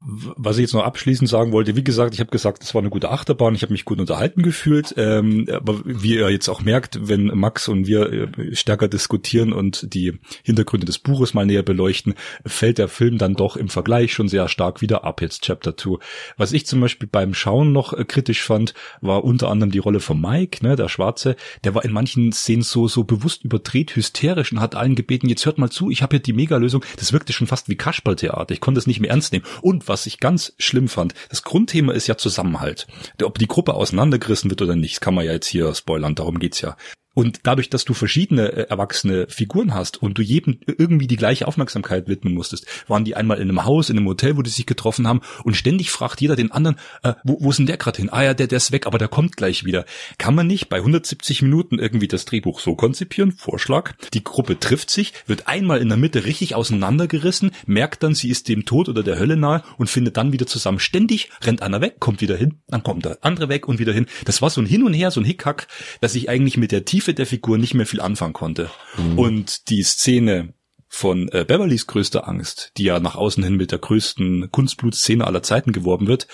Was 0.00 0.58
ich 0.58 0.62
jetzt 0.62 0.74
noch 0.74 0.84
abschließend 0.84 1.28
sagen 1.28 1.50
wollte, 1.50 1.74
wie 1.74 1.82
gesagt, 1.82 2.14
ich 2.14 2.20
habe 2.20 2.30
gesagt, 2.30 2.62
es 2.62 2.72
war 2.72 2.80
eine 2.80 2.88
gute 2.88 3.10
Achterbahn, 3.10 3.56
ich 3.56 3.62
habe 3.62 3.72
mich 3.72 3.84
gut 3.84 3.98
unterhalten 3.98 4.42
gefühlt, 4.42 4.94
ähm, 4.96 5.48
aber 5.52 5.80
wie 5.84 6.14
ihr 6.14 6.30
jetzt 6.30 6.48
auch 6.48 6.62
merkt, 6.62 7.08
wenn 7.08 7.26
Max 7.26 7.66
und 7.66 7.88
wir 7.88 8.12
äh, 8.12 8.54
stärker 8.54 8.86
diskutieren 8.86 9.52
und 9.52 9.92
die 9.92 10.20
Hintergründe 10.44 10.86
des 10.86 11.00
Buches 11.00 11.34
mal 11.34 11.46
näher 11.46 11.64
beleuchten, 11.64 12.14
fällt 12.46 12.78
der 12.78 12.86
Film 12.86 13.18
dann 13.18 13.34
doch 13.34 13.56
im 13.56 13.68
Vergleich 13.68 14.12
schon 14.12 14.28
sehr 14.28 14.46
stark 14.46 14.82
wieder 14.82 15.02
ab, 15.02 15.20
jetzt 15.20 15.42
Chapter 15.42 15.76
2. 15.76 15.98
Was 16.36 16.52
ich 16.52 16.64
zum 16.64 16.80
Beispiel 16.80 17.08
beim 17.10 17.34
Schauen 17.34 17.72
noch 17.72 17.92
äh, 17.92 18.04
kritisch 18.04 18.44
fand, 18.44 18.74
war 19.00 19.24
unter 19.24 19.48
anderem 19.48 19.72
die 19.72 19.78
Rolle 19.78 19.98
von 19.98 20.20
Mike, 20.20 20.64
ne, 20.64 20.76
der 20.76 20.88
Schwarze, 20.88 21.34
der 21.64 21.74
war 21.74 21.84
in 21.84 21.92
manchen 21.92 22.30
Szenen 22.30 22.62
so, 22.62 22.86
so 22.86 23.02
bewusst 23.02 23.42
überdreht, 23.42 23.96
hysterisch 23.96 24.52
und 24.52 24.60
hat 24.60 24.76
allen 24.76 24.94
gebeten, 24.94 25.28
jetzt 25.28 25.44
hört 25.44 25.58
mal 25.58 25.70
zu, 25.70 25.90
ich 25.90 26.02
habe 26.02 26.16
hier 26.16 26.22
die 26.22 26.34
Mega-Lösung, 26.34 26.84
das 26.98 27.12
wirkte 27.12 27.32
schon 27.32 27.48
fast 27.48 27.68
wie 27.68 27.74
Kasperltheater, 27.74 28.54
ich 28.54 28.60
konnte 28.60 28.78
es 28.78 28.86
nicht 28.86 29.00
mehr 29.00 29.10
ernst 29.10 29.32
nehmen. 29.32 29.44
Und 29.60 29.87
was 29.88 30.06
ich 30.06 30.20
ganz 30.20 30.52
schlimm 30.58 30.88
fand, 30.88 31.14
das 31.30 31.42
Grundthema 31.42 31.92
ist 31.92 32.06
ja 32.06 32.16
Zusammenhalt. 32.16 32.86
Ob 33.22 33.38
die 33.38 33.46
Gruppe 33.46 33.74
auseinandergerissen 33.74 34.50
wird 34.50 34.62
oder 34.62 34.76
nicht, 34.76 35.00
kann 35.00 35.14
man 35.14 35.24
ja 35.24 35.32
jetzt 35.32 35.46
hier 35.46 35.74
spoilern, 35.74 36.14
darum 36.14 36.38
geht's 36.38 36.60
ja. 36.60 36.76
Und 37.18 37.40
dadurch, 37.42 37.68
dass 37.68 37.84
du 37.84 37.94
verschiedene 37.94 38.52
äh, 38.52 38.68
erwachsene 38.68 39.26
Figuren 39.28 39.74
hast 39.74 40.00
und 40.00 40.16
du 40.16 40.22
jedem 40.22 40.60
irgendwie 40.68 41.08
die 41.08 41.16
gleiche 41.16 41.48
Aufmerksamkeit 41.48 42.06
widmen 42.06 42.32
musstest, 42.32 42.64
waren 42.86 43.04
die 43.04 43.16
einmal 43.16 43.38
in 43.38 43.48
einem 43.48 43.64
Haus, 43.64 43.90
in 43.90 43.96
einem 43.96 44.06
Hotel, 44.06 44.36
wo 44.36 44.42
die 44.42 44.50
sich 44.50 44.66
getroffen 44.66 45.08
haben 45.08 45.22
und 45.42 45.56
ständig 45.56 45.90
fragt 45.90 46.20
jeder 46.20 46.36
den 46.36 46.52
anderen, 46.52 46.76
äh, 47.02 47.14
wo, 47.24 47.38
wo 47.40 47.50
ist 47.50 47.56
denn 47.56 47.66
der 47.66 47.76
gerade 47.76 47.96
hin? 47.96 48.08
Ah 48.08 48.22
ja, 48.22 48.34
der, 48.34 48.46
der 48.46 48.58
ist 48.58 48.70
weg, 48.70 48.86
aber 48.86 48.98
der 48.98 49.08
kommt 49.08 49.36
gleich 49.36 49.64
wieder. 49.64 49.84
Kann 50.18 50.36
man 50.36 50.46
nicht 50.46 50.68
bei 50.68 50.76
170 50.76 51.42
Minuten 51.42 51.80
irgendwie 51.80 52.06
das 52.06 52.24
Drehbuch 52.24 52.60
so 52.60 52.76
konzipieren? 52.76 53.32
Vorschlag. 53.32 53.94
Die 54.14 54.22
Gruppe 54.22 54.60
trifft 54.60 54.88
sich, 54.88 55.12
wird 55.26 55.48
einmal 55.48 55.80
in 55.80 55.88
der 55.88 55.98
Mitte 55.98 56.24
richtig 56.24 56.54
auseinandergerissen, 56.54 57.50
merkt 57.66 58.04
dann, 58.04 58.14
sie 58.14 58.28
ist 58.28 58.46
dem 58.46 58.64
Tod 58.64 58.88
oder 58.88 59.02
der 59.02 59.18
Hölle 59.18 59.36
nahe 59.36 59.64
und 59.76 59.90
findet 59.90 60.16
dann 60.16 60.32
wieder 60.32 60.46
zusammen. 60.46 60.78
Ständig 60.78 61.30
rennt 61.42 61.62
einer 61.62 61.80
weg, 61.80 61.96
kommt 61.98 62.20
wieder 62.20 62.36
hin, 62.36 62.60
dann 62.68 62.84
kommt 62.84 63.06
der 63.06 63.18
andere 63.22 63.48
weg 63.48 63.66
und 63.66 63.80
wieder 63.80 63.92
hin. 63.92 64.06
Das 64.24 64.40
war 64.40 64.50
so 64.50 64.60
ein 64.60 64.66
Hin 64.66 64.84
und 64.84 64.94
Her, 64.94 65.10
so 65.10 65.20
ein 65.20 65.24
Hickhack, 65.24 65.66
dass 66.00 66.14
ich 66.14 66.28
eigentlich 66.28 66.56
mit 66.56 66.70
der 66.70 66.84
Tiefe 66.84 67.07
der 67.16 67.26
Figur 67.26 67.56
nicht 67.56 67.74
mehr 67.74 67.86
viel 67.86 68.00
anfangen 68.00 68.34
konnte. 68.34 68.70
Mhm. 68.96 69.18
Und 69.18 69.70
die 69.70 69.82
Szene 69.82 70.52
von 70.88 71.28
äh, 71.28 71.44
Beverlys 71.46 71.86
größter 71.86 72.28
Angst, 72.28 72.72
die 72.76 72.84
ja 72.84 73.00
nach 73.00 73.14
außen 73.14 73.42
hin 73.42 73.56
mit 73.56 73.72
der 73.72 73.78
größten 73.78 74.50
Kunstblutszene 74.50 75.26
aller 75.26 75.42
Zeiten 75.42 75.72
geworben 75.72 76.06
wird, 76.06 76.26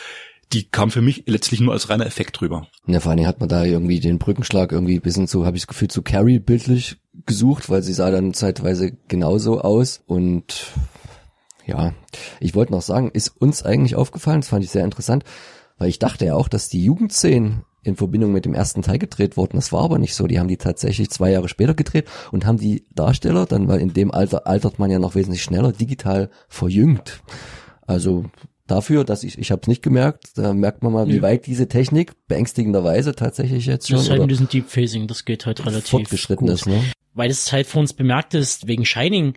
die 0.53 0.65
kam 0.65 0.91
für 0.91 1.03
mich 1.03 1.25
letztlich 1.27 1.61
nur 1.61 1.73
als 1.73 1.89
reiner 1.89 2.07
Effekt 2.07 2.41
drüber. 2.41 2.69
Ja, 2.87 3.01
vor 3.01 3.11
allen 3.11 3.19
Dingen 3.19 3.29
hat 3.29 3.41
man 3.41 3.49
da 3.49 3.65
irgendwie 3.65 4.01
den 4.01 4.19
Brückenschlag 4.19 4.73
irgendwie 4.73 5.01
bisschen 5.01 5.27
so, 5.27 5.47
habe 5.47 5.57
ich 5.57 5.63
das 5.63 5.69
Gefühl, 5.69 5.89
zu 5.89 6.03
Carrie 6.03 6.39
bildlich 6.39 6.97
gesucht, 7.27 7.71
weil 7.71 7.83
sie 7.83 7.93
sah 7.93 8.11
dann 8.11 8.35
zeitweise 8.35 8.93
genauso 9.09 9.61
aus 9.61 10.03
und 10.07 10.67
ja, 11.67 11.95
ich 12.41 12.55
wollte 12.55 12.73
noch 12.73 12.83
sagen, 12.83 13.11
ist 13.11 13.29
uns 13.29 13.63
eigentlich 13.63 13.97
aufgefallen, 13.97 14.43
das 14.43 14.51
fand 14.51 14.65
ich 14.65 14.71
sehr 14.71 14.85
interessant, 14.85 15.25
weil 15.79 15.89
ich 15.89 15.99
dachte 15.99 16.27
ja 16.27 16.35
auch, 16.35 16.49
dass 16.49 16.69
die 16.69 16.85
Jugendszenen 16.85 17.65
in 17.85 17.97
Verbindung 17.97 18.33
mit 18.33 18.45
dem 18.45 18.55
ersten 18.55 18.83
Teil 18.83 18.99
gedreht 18.99 19.37
worden. 19.37 19.57
Das 19.57 19.73
war 19.73 19.85
aber 19.85 19.99
nicht 19.99 20.15
so. 20.15 20.27
Die 20.27 20.41
haben 20.41 20.49
die 20.49 20.57
tatsächlich 20.57 21.11
zwei 21.11 21.31
Jahre 21.31 21.49
später 21.49 21.75
gedreht 21.75 22.07
und 22.33 22.47
haben 22.47 22.59
die 22.59 22.87
Darsteller 22.95 23.47
dann, 23.47 23.69
weil 23.69 23.81
in 23.81 23.93
dem 23.93 24.11
Alter 24.11 24.47
altert 24.47 24.79
man 24.79 24.91
ja 24.91 24.99
noch 24.99 25.15
wesentlich 25.15 25.43
schneller, 25.43 25.73
digital 25.73 26.31
verjüngt. 26.49 27.23
Also 27.87 28.25
dafür, 28.67 29.05
dass 29.05 29.23
ich, 29.23 29.39
ich 29.39 29.51
habe 29.51 29.63
es 29.63 29.69
nicht 29.69 29.83
gemerkt, 29.83 30.37
da 30.37 30.55
merkt 30.55 30.83
man 30.83 30.93
mal, 30.93 31.09
wie 31.09 31.17
ja. 31.17 31.23
weit 31.23 31.47
diese 31.47 31.69
Technik 31.69 32.15
beängstigenderweise 32.27 33.15
tatsächlich 33.15 33.67
jetzt 33.67 33.89
schon. 33.89 33.97
Das 33.97 34.05
ist 34.05 34.11
halt 34.11 34.23
in 34.23 34.29
diesem 34.29 34.49
Deep 34.49 34.69
Phasing, 34.69 35.07
das 35.07 35.25
geht 35.25 35.47
halt 35.47 35.65
relativ 35.65 35.91
fortgeschritten 35.91 36.47
gut. 36.47 36.55
ist, 36.55 36.67
ne? 36.67 36.83
Weil 37.13 37.31
es 37.31 37.53
halt 37.53 37.67
vor 37.67 37.81
uns 37.81 37.93
bemerkt 37.93 38.35
ist, 38.35 38.67
wegen 38.67 38.85
Shining, 38.85 39.35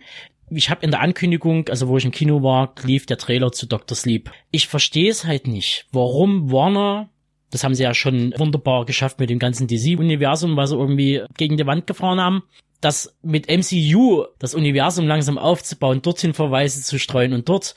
ich 0.50 0.70
habe 0.70 0.84
in 0.84 0.90
der 0.90 1.00
Ankündigung, 1.00 1.68
also 1.68 1.88
wo 1.88 1.98
ich 1.98 2.04
im 2.04 2.10
Kino 2.10 2.42
war, 2.42 2.74
lief 2.82 3.06
der 3.06 3.18
Trailer 3.18 3.52
zu 3.52 3.66
Dr. 3.66 3.96
Sleep. 3.96 4.30
Ich 4.50 4.66
verstehe 4.66 5.10
es 5.10 5.24
halt 5.24 5.46
nicht, 5.46 5.86
warum 5.92 6.50
Warner 6.50 7.10
das 7.50 7.64
haben 7.64 7.74
sie 7.74 7.82
ja 7.82 7.94
schon 7.94 8.34
wunderbar 8.36 8.84
geschafft 8.84 9.20
mit 9.20 9.30
dem 9.30 9.38
ganzen 9.38 9.66
DC-Universum, 9.66 10.56
was 10.56 10.70
sie 10.70 10.76
irgendwie 10.76 11.22
gegen 11.36 11.56
die 11.56 11.66
Wand 11.66 11.86
gefahren 11.86 12.20
haben. 12.20 12.42
Das 12.80 13.16
mit 13.22 13.48
MCU, 13.48 14.26
das 14.38 14.54
Universum 14.54 15.06
langsam 15.06 15.38
aufzubauen, 15.38 16.02
dorthin 16.02 16.34
Verweise 16.34 16.82
zu 16.82 16.98
streuen 16.98 17.32
und 17.32 17.48
dort 17.48 17.74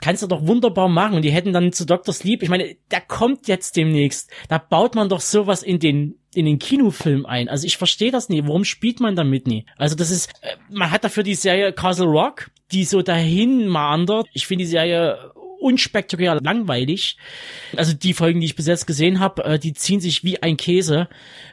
kannst 0.00 0.22
du 0.22 0.26
doch 0.26 0.46
wunderbar 0.46 0.88
machen. 0.88 1.16
Und 1.16 1.22
die 1.22 1.30
hätten 1.30 1.52
dann 1.52 1.72
zu 1.72 1.84
Dr. 1.84 2.14
Sleep, 2.14 2.42
ich 2.42 2.48
meine, 2.48 2.76
der 2.90 3.00
kommt 3.00 3.48
jetzt 3.48 3.76
demnächst. 3.76 4.30
Da 4.48 4.58
baut 4.58 4.94
man 4.94 5.08
doch 5.08 5.20
sowas 5.20 5.62
in 5.62 5.78
den 5.78 6.14
in 6.34 6.44
den 6.44 6.58
Kinofilm 6.58 7.26
ein. 7.26 7.48
Also 7.48 7.66
ich 7.66 7.78
verstehe 7.78 8.10
das 8.10 8.28
nie. 8.28 8.42
Warum 8.44 8.64
spielt 8.64 9.00
man 9.00 9.16
damit 9.16 9.46
nie? 9.46 9.64
Also 9.76 9.96
das 9.96 10.10
ist, 10.10 10.30
äh, 10.42 10.56
man 10.70 10.90
hat 10.90 11.02
dafür 11.02 11.22
die 11.22 11.34
Serie 11.34 11.72
Castle 11.72 12.06
Rock, 12.06 12.50
die 12.70 12.84
so 12.84 13.02
dahin 13.02 13.68
meandert. 13.68 14.26
Ich 14.34 14.46
finde 14.46 14.64
die 14.64 14.70
Serie 14.70 15.32
unspektakulär 15.60 16.40
langweilig. 16.40 17.16
Also 17.76 17.92
die 17.92 18.14
Folgen, 18.14 18.40
die 18.40 18.46
ich 18.46 18.56
bis 18.56 18.66
jetzt 18.66 18.86
gesehen 18.86 19.20
habe, 19.20 19.44
äh, 19.44 19.58
die 19.58 19.72
ziehen 19.72 20.00
sich 20.00 20.24
wie 20.24 20.42
ein 20.42 20.56
Käse, 20.56 21.08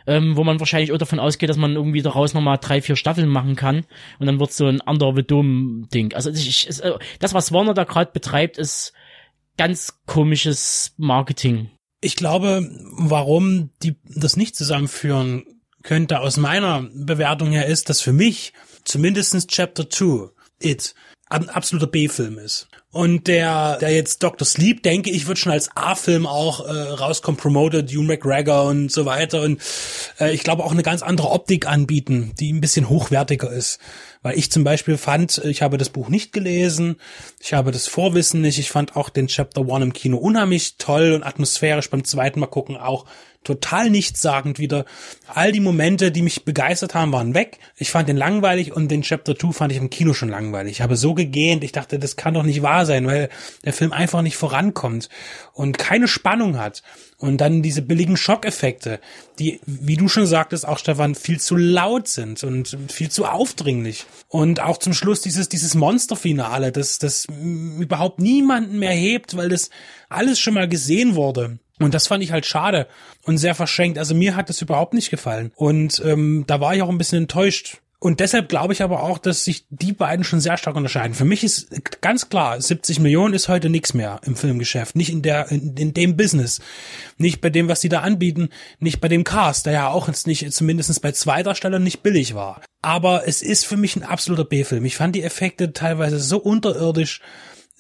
ähm, 0.08 0.36
wo 0.36 0.44
man 0.44 0.60
wahrscheinlich 0.60 0.92
auch 0.92 0.98
davon 0.98 1.20
ausgeht, 1.20 1.50
dass 1.50 1.58
man 1.58 1.76
irgendwie 1.76 2.02
daraus 2.02 2.34
nochmal 2.34 2.58
drei, 2.60 2.82
vier 2.82 2.96
Staffeln 2.96 3.30
machen 3.30 3.56
kann 3.56 3.86
und 4.20 4.28
dann 4.28 4.40
wird 4.40 4.52
so 4.52 4.68
ein 4.68 4.82
Under 4.82 5.14
the 5.16 5.24
Dome-Ding. 5.24 6.14
Also 6.14 6.30
ich, 6.30 6.70
ich, 6.70 6.84
äh, 6.84 6.94
das, 7.20 7.34
was 7.34 7.52
Warner 7.52 7.74
da 7.74 7.84
gerade 7.84 8.12
betreibt, 8.12 8.58
ist 8.58 8.94
ganz 9.58 10.02
komisches 10.06 10.94
Marketing. 10.98 11.70
Ich 12.02 12.16
glaube, 12.16 12.70
warum 12.98 13.72
die 13.82 13.96
das 14.04 14.38
nicht 14.38 14.56
zusammenführen 14.56 15.46
könnte 15.82 16.20
aus 16.20 16.38
meiner 16.38 16.90
Bewertung 16.94 17.52
her 17.52 17.68
ist, 17.68 17.90
dass 17.90 18.02
für 18.02 18.14
mich 18.14 18.54
zumindestens 18.84 19.48
Chapter 19.48 19.90
2 19.90 20.30
It 20.62 20.96
ein 21.28 21.50
absoluter 21.50 21.88
B-Film 21.88 22.38
ist. 22.38 22.68
Und 22.92 23.28
der, 23.28 23.78
der 23.80 23.92
jetzt 23.92 24.24
Dr. 24.24 24.46
Sleep, 24.46 24.84
denke 24.84 25.10
ich, 25.10 25.28
wird 25.28 25.40
schon 25.40 25.52
als 25.52 25.76
A-Film 25.76 26.26
auch 26.28 26.66
äh, 26.66 26.72
rauskommen, 26.72 27.38
promoted, 27.38 27.92
Hugh 27.92 28.04
McGregor 28.04 28.66
und 28.66 28.92
so 28.92 29.06
weiter. 29.06 29.42
Und 29.42 29.62
äh, 30.20 30.34
ich 30.34 30.44
glaube 30.44 30.64
auch 30.64 30.72
eine 30.72 30.84
ganz 30.84 31.02
andere 31.02 31.30
Optik 31.32 31.68
anbieten, 31.68 32.34
die 32.40 32.54
ein 32.54 32.62
bisschen 32.62 32.88
hochwertiger 32.88 33.52
ist. 33.52 33.80
Weil 34.22 34.38
ich 34.38 34.52
zum 34.52 34.64
Beispiel 34.64 34.98
fand, 34.98 35.40
ich 35.40 35.62
habe 35.62 35.78
das 35.78 35.90
Buch 35.90 36.10
nicht 36.10 36.32
gelesen, 36.32 36.98
ich 37.40 37.54
habe 37.54 37.72
das 37.72 37.88
Vorwissen 37.88 38.42
nicht, 38.42 38.60
ich 38.60 38.72
fand 38.72 38.96
auch 38.96 39.10
den 39.10 39.28
Chapter 39.28 39.68
One 39.68 39.86
im 39.86 39.94
Kino 39.94 40.18
unheimlich 40.18 40.78
toll 40.78 41.12
und 41.12 41.24
atmosphärisch 41.24 41.90
beim 41.90 42.04
zweiten 42.06 42.40
Mal 42.40 42.48
gucken 42.48 42.78
auch 42.78 43.06
total 43.46 43.90
nichtssagend 43.90 44.60
wieder. 44.60 44.86
All 45.28 45.54
die 45.54 45.62
Momente, 45.62 46.12
die 46.12 46.22
mich 46.22 46.44
begeistert 46.44 46.94
haben, 46.94 47.14
waren 47.14 47.34
weg. 47.34 47.60
Ich 47.78 47.92
fand 47.92 48.10
den 48.10 48.18
langweilig 48.18 48.74
und 48.74 48.90
den 48.90 49.04
Chapter 49.04 49.38
2 49.38 49.52
fand 49.54 49.72
ich 49.72 49.78
im 49.78 49.90
Kino 49.90 50.14
schon 50.14 50.30
langweilig. 50.30 50.74
Ich 50.74 50.82
habe 50.82 50.98
so 50.98 51.14
gegähnt, 51.14 51.64
ich 51.64 51.72
dachte, 51.72 52.00
das 52.00 52.18
kann 52.18 52.34
doch 52.34 52.44
nicht 52.44 52.62
wahr 52.62 52.86
sein, 52.86 53.08
weil 53.08 53.30
der 53.64 53.74
Film 53.74 53.94
einfach 53.94 54.22
nicht 54.22 54.36
vorankommt 54.36 55.10
und 55.54 55.78
keine 55.78 56.08
Spannung 56.10 56.58
hat. 56.58 56.84
Und 57.18 57.40
dann 57.40 57.62
diese 57.62 57.82
billigen 57.82 58.18
Schockeffekte, 58.18 59.00
die, 59.40 59.62
wie 59.66 59.96
du 59.96 60.10
schon 60.10 60.26
sagtest, 60.26 60.68
auch 60.68 60.78
Stefan, 60.78 61.16
viel 61.16 61.40
zu 61.40 61.56
laut 61.56 62.10
sind 62.10 62.44
und 62.44 62.78
viel 62.90 63.10
zu 63.10 63.26
aufdringlich. 63.26 64.06
Und 64.28 64.60
auch 64.60 64.78
zum 64.78 64.94
Schluss 64.94 65.22
dieses, 65.22 65.48
dieses 65.48 65.76
Monsterfinale, 65.76 66.74
das, 66.74 67.00
das 67.00 67.26
überhaupt 67.80 68.20
niemanden 68.20 68.80
mehr 68.80 68.92
hebt, 68.92 69.38
weil 69.38 69.48
das 69.48 69.70
alles 70.10 70.40
schon 70.40 70.56
mal 70.56 70.68
gesehen 70.68 71.16
wurde. 71.16 71.60
Und 71.80 71.94
das 71.94 72.08
fand 72.08 72.24
ich 72.24 72.32
halt 72.32 72.46
schade 72.46 72.88
und 73.24 73.38
sehr 73.38 73.56
verschenkt. 73.56 73.98
Also 73.98 74.16
mir 74.16 74.36
hat 74.36 74.50
das 74.50 74.62
überhaupt 74.62 74.94
nicht 74.94 75.10
gefallen. 75.10 75.52
Und 75.56 76.02
ähm, 76.06 76.46
da 76.48 76.62
war 76.62 76.76
ich 76.76 76.82
auch 76.82 76.90
ein 76.90 76.98
bisschen 76.98 77.24
enttäuscht. 77.24 77.82
Und 78.00 78.20
deshalb 78.20 78.50
glaube 78.50 78.72
ich 78.72 78.84
aber 78.84 79.02
auch, 79.04 79.18
dass 79.18 79.46
sich 79.46 79.66
die 79.70 79.92
beiden 79.92 80.24
schon 80.24 80.40
sehr 80.40 80.58
stark 80.58 80.76
unterscheiden. 80.76 81.16
Für 81.16 81.26
mich 81.26 81.44
ist 81.44 82.02
ganz 82.02 82.30
klar, 82.30 82.62
70 82.62 83.00
Millionen 83.00 83.34
ist 83.34 83.48
heute 83.48 83.70
nichts 83.70 83.94
mehr 83.94 84.22
im 84.26 84.36
Filmgeschäft. 84.36 84.96
Nicht 84.96 85.10
in 85.10 85.22
der, 85.22 85.50
in, 85.52 85.76
in 85.76 85.94
dem 85.94 86.16
Business. 86.16 86.62
Nicht 87.18 87.42
bei 87.42 87.50
dem, 87.50 87.68
was 87.68 87.80
die 87.80 87.90
da 87.90 88.02
anbieten. 88.02 88.50
Nicht 88.80 89.02
bei 89.02 89.08
dem 89.08 89.24
Cast, 89.24 89.66
der 89.66 89.74
ja 89.74 89.88
auch 89.90 90.08
jetzt 90.08 90.28
nicht, 90.28 90.54
zumindest 90.54 91.02
bei 91.02 91.14
zweiter 91.14 91.56
Stelle 91.56 91.80
nicht 91.80 92.04
billig 92.04 92.36
war. 92.36 92.62
Aber 92.82 93.28
es 93.28 93.42
ist 93.42 93.66
für 93.66 93.78
mich 93.78 93.96
ein 93.96 94.04
absoluter 94.04 94.46
B-Film. 94.46 94.86
Ich 94.86 94.98
fand 94.98 95.16
die 95.16 95.24
Effekte 95.24 95.74
teilweise 95.74 96.20
so 96.20 96.38
unterirdisch 96.38 97.22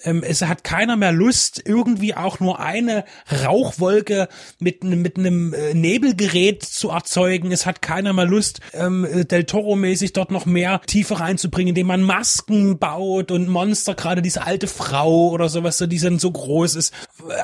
ähm, 0.05 0.23
es 0.23 0.41
hat 0.41 0.63
keiner 0.63 0.95
mehr 0.95 1.11
Lust, 1.11 1.61
irgendwie 1.65 2.15
auch 2.15 2.39
nur 2.39 2.59
eine 2.59 3.03
Rauchwolke 3.43 4.29
mit, 4.59 4.83
mit 4.83 5.17
einem 5.17 5.53
äh, 5.53 5.73
Nebelgerät 5.73 6.63
zu 6.63 6.89
erzeugen. 6.89 7.51
Es 7.51 7.65
hat 7.65 7.81
keiner 7.81 8.13
mehr 8.13 8.25
Lust, 8.25 8.61
ähm, 8.73 9.07
Del 9.29 9.43
Toro-mäßig 9.43 10.13
dort 10.13 10.31
noch 10.31 10.45
mehr 10.45 10.81
Tiefe 10.85 11.19
reinzubringen, 11.19 11.69
indem 11.69 11.87
man 11.87 12.01
Masken 12.01 12.77
baut 12.77 13.31
und 13.31 13.47
Monster, 13.47 13.95
gerade 13.95 14.21
diese 14.21 14.45
alte 14.45 14.67
Frau 14.67 15.29
oder 15.29 15.49
sowas, 15.49 15.77
die 15.77 15.99
dann 15.99 16.19
so 16.19 16.31
groß 16.31 16.75
ist. 16.75 16.93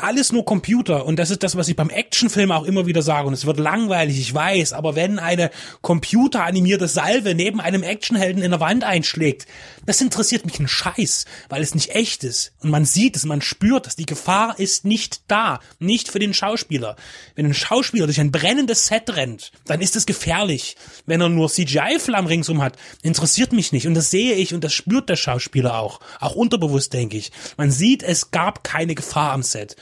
Alles 0.02 0.32
nur 0.32 0.46
Computer. 0.46 1.06
Und 1.06 1.18
das 1.18 1.32
ist 1.32 1.44
das, 1.44 1.56
was 1.56 1.68
ich 1.68 1.76
beim 1.76 1.90
Actionfilm 1.90 2.52
auch 2.52 2.64
immer 2.64 2.86
wieder 2.86 3.02
sage. 3.02 3.28
Und 3.28 3.34
es 3.34 3.46
wird 3.46 3.60
langweilig, 3.60 4.20
ich 4.20 4.34
weiß, 4.34 4.74
aber 4.74 4.96
wenn 4.96 5.20
eine 5.20 5.50
computeranimierte 5.82 6.88
Salve 6.88 7.34
neben 7.36 7.60
einem 7.60 7.84
Actionhelden 7.84 8.44
in 8.44 8.52
der 8.52 8.60
Wand 8.60 8.84
einschlägt, 8.84 9.48
das 9.86 10.02
interessiert 10.02 10.46
mich 10.46 10.60
einen 10.60 10.68
Scheiß, 10.68 11.26
weil 11.50 11.62
es 11.62 11.74
nicht 11.74 11.96
echt 11.96 12.24
ist. 12.24 12.51
Und 12.62 12.70
man 12.70 12.86
sieht 12.86 13.16
es, 13.16 13.26
man 13.26 13.42
spürt 13.42 13.88
es. 13.88 13.96
Die 13.96 14.06
Gefahr 14.06 14.60
ist 14.60 14.86
nicht 14.86 15.22
da. 15.28 15.60
Nicht 15.80 16.10
für 16.10 16.20
den 16.20 16.34
Schauspieler. 16.34 16.96
Wenn 17.36 17.48
ein 17.48 17.56
Schauspieler 17.56 18.06
durch 18.06 18.20
ein 18.20 18.32
brennendes 18.32 18.86
Set 18.86 19.16
rennt, 19.16 19.52
dann 19.66 19.82
ist 19.82 19.96
es 19.96 20.06
gefährlich. 20.06 20.76
Wenn 21.08 21.22
er 21.22 21.30
nur 21.30 21.50
CGI-Flammen 21.50 22.28
ringsum 22.28 22.62
hat, 22.62 22.78
interessiert 23.02 23.52
mich 23.52 23.72
nicht. 23.72 23.88
Und 23.88 23.96
das 23.96 24.12
sehe 24.12 24.36
ich 24.36 24.54
und 24.54 24.64
das 24.64 24.74
spürt 24.74 25.10
der 25.10 25.16
Schauspieler 25.16 25.80
auch. 25.80 26.02
Auch 26.20 26.36
unterbewusst, 26.36 26.94
denke 26.94 27.18
ich. 27.18 27.32
Man 27.58 27.72
sieht, 27.72 28.04
es 28.04 28.30
gab 28.30 28.64
keine 28.64 28.94
Gefahr 28.94 29.32
am 29.32 29.42
Set. 29.42 29.76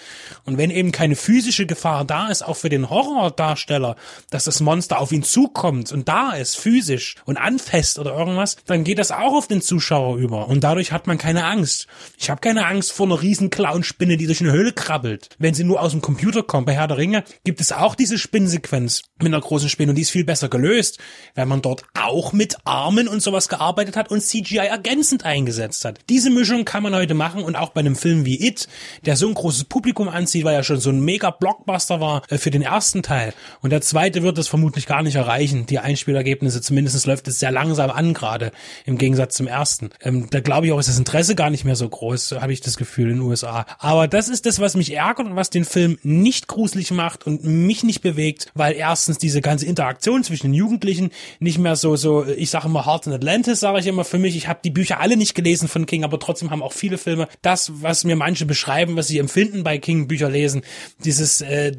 Und 0.45 0.57
wenn 0.57 0.71
eben 0.71 0.93
keine 0.93 1.17
physische 1.17 1.65
Gefahr 1.65 2.05
da 2.05 2.29
ist, 2.29 2.43
auch 2.43 2.55
für 2.55 2.69
den 2.69 2.89
Horrordarsteller, 2.89 3.97
dass 4.29 4.45
das 4.45 4.61
Monster 4.61 4.99
auf 4.99 5.11
ihn 5.11 5.23
zukommt 5.23 5.91
und 5.91 6.07
da 6.07 6.31
ist, 6.31 6.55
physisch 6.55 7.15
und 7.25 7.35
anfasst 7.35 7.99
oder 7.99 8.17
irgendwas, 8.17 8.55
dann 8.65 8.85
geht 8.85 8.99
das 8.99 9.11
auch 9.11 9.33
auf 9.33 9.47
den 9.47 9.61
Zuschauer 9.61 10.15
über. 10.15 10.47
Und 10.47 10.63
dadurch 10.63 10.93
hat 10.93 11.07
man 11.07 11.17
keine 11.17 11.43
Angst. 11.43 11.87
Ich 12.17 12.29
habe 12.29 12.39
keine 12.49 12.65
Angst 12.65 12.91
vor 12.91 13.05
einer 13.05 13.21
riesen 13.21 13.51
Clownspinne, 13.51 14.17
die 14.17 14.25
durch 14.25 14.41
eine 14.41 14.51
Höhle 14.51 14.73
krabbelt. 14.73 15.29
Wenn 15.37 15.53
sie 15.53 15.63
nur 15.63 15.83
aus 15.83 15.91
dem 15.91 16.01
Computer 16.01 16.41
kommt, 16.41 16.65
bei 16.65 16.73
Herr 16.73 16.87
der 16.87 16.97
Ringe 16.97 17.23
gibt 17.43 17.61
es 17.61 17.71
auch 17.71 17.93
diese 17.93 18.17
Spinnsequenz 18.17 19.03
mit 19.19 19.27
einer 19.27 19.39
großen 19.39 19.69
Spinne 19.69 19.91
und 19.91 19.97
die 19.97 20.01
ist 20.01 20.09
viel 20.09 20.23
besser 20.23 20.49
gelöst, 20.49 20.97
weil 21.35 21.45
man 21.45 21.61
dort 21.61 21.83
auch 21.93 22.33
mit 22.33 22.57
Armen 22.63 23.07
und 23.07 23.21
sowas 23.21 23.49
gearbeitet 23.49 23.95
hat 23.95 24.09
und 24.09 24.21
CGI 24.21 24.65
ergänzend 24.65 25.25
eingesetzt 25.25 25.85
hat. 25.85 25.99
Diese 26.09 26.31
Mischung 26.31 26.65
kann 26.65 26.81
man 26.81 26.95
heute 26.95 27.13
machen 27.13 27.43
und 27.43 27.55
auch 27.55 27.69
bei 27.69 27.81
einem 27.81 27.95
Film 27.95 28.25
wie 28.25 28.43
It, 28.43 28.67
der 29.05 29.15
so 29.15 29.27
ein 29.27 29.35
großes 29.35 29.65
Publikum 29.65 30.09
anzieht, 30.09 30.43
weil 30.43 30.55
er 30.55 30.63
schon 30.63 30.79
so 30.79 30.89
ein 30.89 31.01
mega 31.01 31.29
Blockbuster 31.29 32.01
war 32.01 32.23
äh, 32.29 32.39
für 32.39 32.49
den 32.49 32.63
ersten 32.63 33.03
Teil. 33.03 33.35
Und 33.61 33.69
der 33.69 33.81
zweite 33.81 34.23
wird 34.23 34.39
das 34.39 34.47
vermutlich 34.47 34.87
gar 34.87 35.03
nicht 35.03 35.17
erreichen. 35.17 35.67
Die 35.67 35.77
Einspielergebnisse, 35.77 36.61
zumindest 36.61 37.05
läuft 37.05 37.27
es 37.27 37.37
sehr 37.37 37.51
langsam 37.51 37.91
an 37.91 38.15
gerade, 38.15 38.51
im 38.87 38.97
Gegensatz 38.97 39.35
zum 39.35 39.45
ersten. 39.45 39.91
Ähm, 40.01 40.31
da 40.31 40.39
glaube 40.39 40.65
ich 40.65 40.73
auch, 40.73 40.79
ist 40.79 40.89
das 40.89 40.97
Interesse 40.97 41.35
gar 41.35 41.51
nicht 41.51 41.63
mehr 41.63 41.75
so 41.75 41.87
groß, 41.87 42.38
habe 42.41 42.53
ich 42.53 42.61
das 42.61 42.77
Gefühl 42.77 43.09
in 43.09 43.17
den 43.17 43.21
USA. 43.21 43.65
Aber 43.79 44.07
das 44.07 44.29
ist 44.29 44.45
das, 44.45 44.59
was 44.59 44.75
mich 44.75 44.93
ärgert 44.93 45.27
und 45.27 45.35
was 45.35 45.49
den 45.49 45.65
Film 45.65 45.97
nicht 46.03 46.47
gruselig 46.47 46.91
macht 46.91 47.25
und 47.25 47.43
mich 47.43 47.83
nicht 47.83 48.01
bewegt, 48.01 48.51
weil 48.53 48.73
erstens 48.73 49.17
diese 49.17 49.41
ganze 49.41 49.65
Interaktion 49.65 50.23
zwischen 50.23 50.47
den 50.47 50.53
Jugendlichen 50.53 51.11
nicht 51.39 51.57
mehr 51.57 51.75
so, 51.75 51.95
so, 51.95 52.25
ich 52.25 52.49
sage 52.49 52.67
immer 52.67 52.85
Heart 52.85 53.07
in 53.07 53.13
Atlantis, 53.13 53.59
sage 53.59 53.79
ich 53.79 53.87
immer 53.87 54.05
für 54.05 54.17
mich. 54.17 54.35
Ich 54.35 54.47
habe 54.47 54.59
die 54.63 54.69
Bücher 54.69 54.99
alle 54.99 55.17
nicht 55.17 55.35
gelesen 55.35 55.67
von 55.67 55.85
King, 55.85 56.03
aber 56.03 56.19
trotzdem 56.19 56.51
haben 56.51 56.63
auch 56.63 56.73
viele 56.73 56.97
Filme 56.97 57.27
das, 57.41 57.71
was 57.81 58.03
mir 58.03 58.15
manche 58.15 58.45
beschreiben, 58.45 58.95
was 58.95 59.07
sie 59.07 59.19
empfinden 59.19 59.63
bei 59.63 59.77
King 59.77 60.07
Bücher 60.07 60.29
lesen, 60.29 60.61
dieses, 61.03 61.41
äh, 61.41 61.71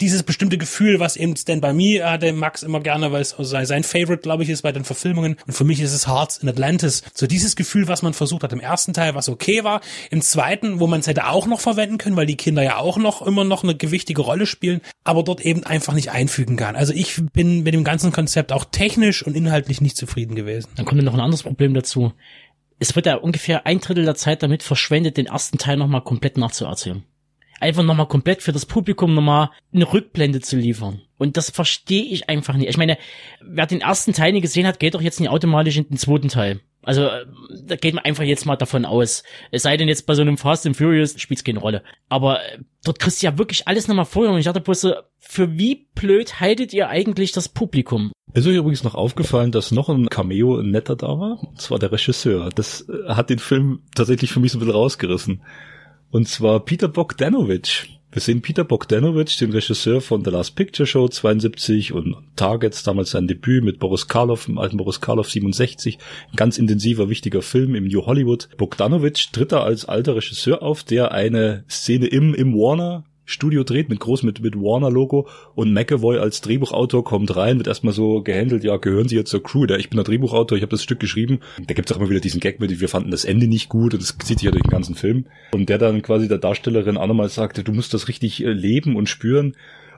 dieses 0.00 0.22
bestimmte 0.22 0.58
Gefühl, 0.58 1.00
was 1.00 1.16
eben 1.16 1.36
Stand 1.36 1.62
By 1.62 1.72
Me 1.72 2.04
hatte 2.04 2.32
Max 2.32 2.62
immer 2.62 2.80
gerne, 2.80 3.12
weil 3.12 3.22
es 3.22 3.34
sein 3.38 3.84
Favorite, 3.84 4.22
glaube 4.22 4.42
ich, 4.42 4.50
ist 4.50 4.62
bei 4.62 4.72
den 4.72 4.84
Verfilmungen. 4.84 5.36
Und 5.46 5.52
für 5.52 5.64
mich 5.64 5.80
ist 5.80 5.92
es 5.92 6.06
Hearts 6.06 6.38
in 6.38 6.48
Atlantis. 6.48 7.02
So 7.14 7.26
dieses 7.26 7.56
Gefühl, 7.56 7.88
was 7.88 8.02
man 8.02 8.14
versucht 8.14 8.42
hat 8.42 8.52
im 8.52 8.60
ersten 8.60 8.92
Teil, 8.92 9.14
was 9.14 9.28
okay 9.28 9.64
war. 9.64 9.80
Im 10.10 10.22
zweiten, 10.22 10.80
wo 10.80 10.86
man 10.86 11.00
es 11.00 11.06
hätte 11.06 11.26
auch 11.26 11.46
noch 11.46 11.60
verwenden 11.60 11.98
können, 11.98 12.16
weil 12.16 12.26
die 12.26 12.36
Kinder 12.36 12.62
ja 12.62 12.76
auch 12.76 12.96
noch 12.96 13.22
immer 13.22 13.44
noch 13.44 13.62
eine 13.62 13.74
gewichtige 13.74 14.22
Rolle 14.22 14.46
spielen, 14.46 14.80
aber 15.04 15.22
dort 15.22 15.40
eben 15.40 15.64
einfach 15.64 15.94
nicht 15.94 16.10
einfügen 16.10 16.56
kann. 16.56 16.76
Also 16.76 16.92
ich 16.92 17.20
bin 17.32 17.62
mit 17.62 17.74
dem 17.74 17.84
ganzen 17.84 18.12
Konzept 18.12 18.52
auch 18.52 18.64
technisch 18.64 19.24
und 19.24 19.36
inhaltlich 19.36 19.80
nicht 19.80 19.96
zufrieden 19.96 20.34
gewesen. 20.34 20.68
Dann 20.76 20.86
kommt 20.86 21.02
noch 21.02 21.14
ein 21.14 21.20
anderes 21.20 21.42
Problem 21.42 21.74
dazu. 21.74 22.12
Es 22.78 22.96
wird 22.96 23.06
ja 23.06 23.16
ungefähr 23.16 23.66
ein 23.66 23.80
Drittel 23.80 24.04
der 24.04 24.14
Zeit 24.14 24.42
damit 24.42 24.62
verschwendet, 24.62 25.16
den 25.16 25.26
ersten 25.26 25.58
Teil 25.58 25.76
nochmal 25.76 26.02
komplett 26.02 26.38
nachzuerzählen 26.38 27.04
einfach 27.60 27.82
nochmal 27.82 28.08
komplett 28.08 28.42
für 28.42 28.52
das 28.52 28.66
Publikum 28.66 29.14
nochmal 29.14 29.50
eine 29.72 29.90
Rückblende 29.92 30.40
zu 30.40 30.56
liefern. 30.56 31.02
Und 31.18 31.36
das 31.36 31.50
verstehe 31.50 32.04
ich 32.04 32.28
einfach 32.28 32.54
nicht. 32.54 32.68
Ich 32.68 32.78
meine, 32.78 32.98
wer 33.42 33.66
den 33.66 33.82
ersten 33.82 34.12
Teil 34.12 34.32
nicht 34.32 34.42
gesehen 34.42 34.66
hat, 34.66 34.80
geht 34.80 34.94
doch 34.94 35.02
jetzt 35.02 35.20
nicht 35.20 35.28
automatisch 35.28 35.76
in 35.76 35.88
den 35.88 35.98
zweiten 35.98 36.28
Teil. 36.28 36.60
Also 36.82 37.02
äh, 37.02 37.26
da 37.64 37.76
geht 37.76 37.94
man 37.94 38.04
einfach 38.04 38.24
jetzt 38.24 38.46
mal 38.46 38.56
davon 38.56 38.84
aus. 38.84 39.22
Es 39.50 39.62
sei 39.62 39.76
denn 39.76 39.88
jetzt 39.88 40.06
bei 40.06 40.14
so 40.14 40.22
einem 40.22 40.38
Fast 40.38 40.66
and 40.66 40.76
Furious 40.76 41.20
spielt 41.20 41.38
es 41.38 41.44
keine 41.44 41.58
Rolle. 41.58 41.82
Aber 42.08 42.40
äh, 42.40 42.58
dort 42.84 42.98
kriegst 42.98 43.22
du 43.22 43.26
ja 43.26 43.38
wirklich 43.38 43.68
alles 43.68 43.86
nochmal 43.86 44.06
vorher. 44.06 44.32
Und 44.32 44.38
ich 44.38 44.46
dachte 44.46 44.60
bloß 44.60 44.80
so, 44.80 44.94
für 45.18 45.58
wie 45.58 45.88
blöd 45.94 46.40
haltet 46.40 46.72
ihr 46.72 46.88
eigentlich 46.88 47.32
das 47.32 47.48
Publikum? 47.48 48.12
Ist 48.32 48.46
euch 48.46 48.56
übrigens 48.56 48.84
noch 48.84 48.94
aufgefallen, 48.94 49.52
dass 49.52 49.72
noch 49.72 49.88
ein 49.88 50.08
Cameo 50.08 50.62
netter 50.62 50.96
da 50.96 51.08
war? 51.08 51.42
Und 51.42 51.60
zwar 51.60 51.78
der 51.78 51.92
Regisseur. 51.92 52.48
Das 52.54 52.88
äh, 52.88 53.08
hat 53.08 53.30
den 53.30 53.38
Film 53.38 53.82
tatsächlich 53.94 54.32
für 54.32 54.40
mich 54.40 54.52
so 54.52 54.58
ein 54.58 54.60
bisschen 54.60 54.74
rausgerissen. 54.74 55.42
Und 56.10 56.28
zwar 56.28 56.60
Peter 56.60 56.88
Bogdanovich. 56.88 57.99
Wir 58.12 58.20
sehen 58.20 58.42
Peter 58.42 58.64
Bogdanovich, 58.64 59.36
den 59.36 59.52
Regisseur 59.52 60.00
von 60.00 60.24
The 60.24 60.32
Last 60.32 60.56
Picture 60.56 60.84
Show 60.84 61.06
72 61.06 61.92
und 61.92 62.16
Targets, 62.34 62.82
damals 62.82 63.12
sein 63.12 63.28
Debüt 63.28 63.62
mit 63.62 63.78
Boris 63.78 64.08
Karloff, 64.08 64.48
im 64.48 64.58
alten 64.58 64.78
Boris 64.78 65.00
Karloff 65.00 65.30
67. 65.30 65.96
Ein 66.32 66.36
ganz 66.36 66.58
intensiver, 66.58 67.08
wichtiger 67.08 67.40
Film 67.40 67.76
im 67.76 67.86
New 67.86 68.06
Hollywood. 68.06 68.48
Bogdanovich 68.56 69.30
tritt 69.30 69.52
da 69.52 69.62
als 69.62 69.84
alter 69.84 70.16
Regisseur 70.16 70.60
auf, 70.60 70.82
der 70.82 71.12
eine 71.12 71.62
Szene 71.68 72.08
im, 72.08 72.34
im 72.34 72.52
Warner 72.54 73.04
Studio 73.30 73.62
dreht 73.62 73.88
mit 73.88 74.00
groß 74.00 74.24
mit 74.24 74.40
mit 74.42 74.56
Warner 74.56 74.90
Logo 74.90 75.28
und 75.54 75.72
McAvoy 75.72 76.18
als 76.18 76.40
Drehbuchautor 76.40 77.04
kommt 77.04 77.36
rein, 77.36 77.58
wird 77.58 77.68
erstmal 77.68 77.94
so 77.94 78.22
gehandelt, 78.22 78.64
ja, 78.64 78.76
gehören 78.76 79.08
Sie 79.08 79.14
jetzt 79.14 79.30
zur 79.30 79.42
Crew? 79.42 79.66
Der, 79.66 79.78
ich 79.78 79.88
bin 79.88 79.96
der 79.96 80.04
Drehbuchautor, 80.04 80.56
ich 80.58 80.62
habe 80.62 80.72
das 80.72 80.82
Stück 80.82 80.98
geschrieben. 80.98 81.38
Da 81.64 81.74
gibt's 81.74 81.92
auch 81.92 81.96
immer 81.98 82.10
wieder 82.10 82.20
diesen 82.20 82.40
Gag 82.40 82.58
mit, 82.58 82.80
wir 82.80 82.88
fanden 82.88 83.12
das 83.12 83.24
Ende 83.24 83.46
nicht 83.46 83.68
gut 83.68 83.94
und 83.94 84.02
das 84.02 84.16
zieht 84.18 84.38
sich 84.38 84.42
ja 84.46 84.50
durch 84.50 84.64
den 84.64 84.70
ganzen 84.70 84.96
Film. 84.96 85.26
Und 85.52 85.68
der 85.68 85.78
dann 85.78 86.02
quasi 86.02 86.26
der 86.26 86.38
Darstellerin 86.38 86.96
auch 86.96 87.06
nochmal 87.06 87.28
sagte, 87.28 87.62
du 87.62 87.72
musst 87.72 87.94
das 87.94 88.08
richtig 88.08 88.44
äh, 88.44 88.52
leben 88.52 88.96
und 88.96 89.08
spüren. 89.08 89.54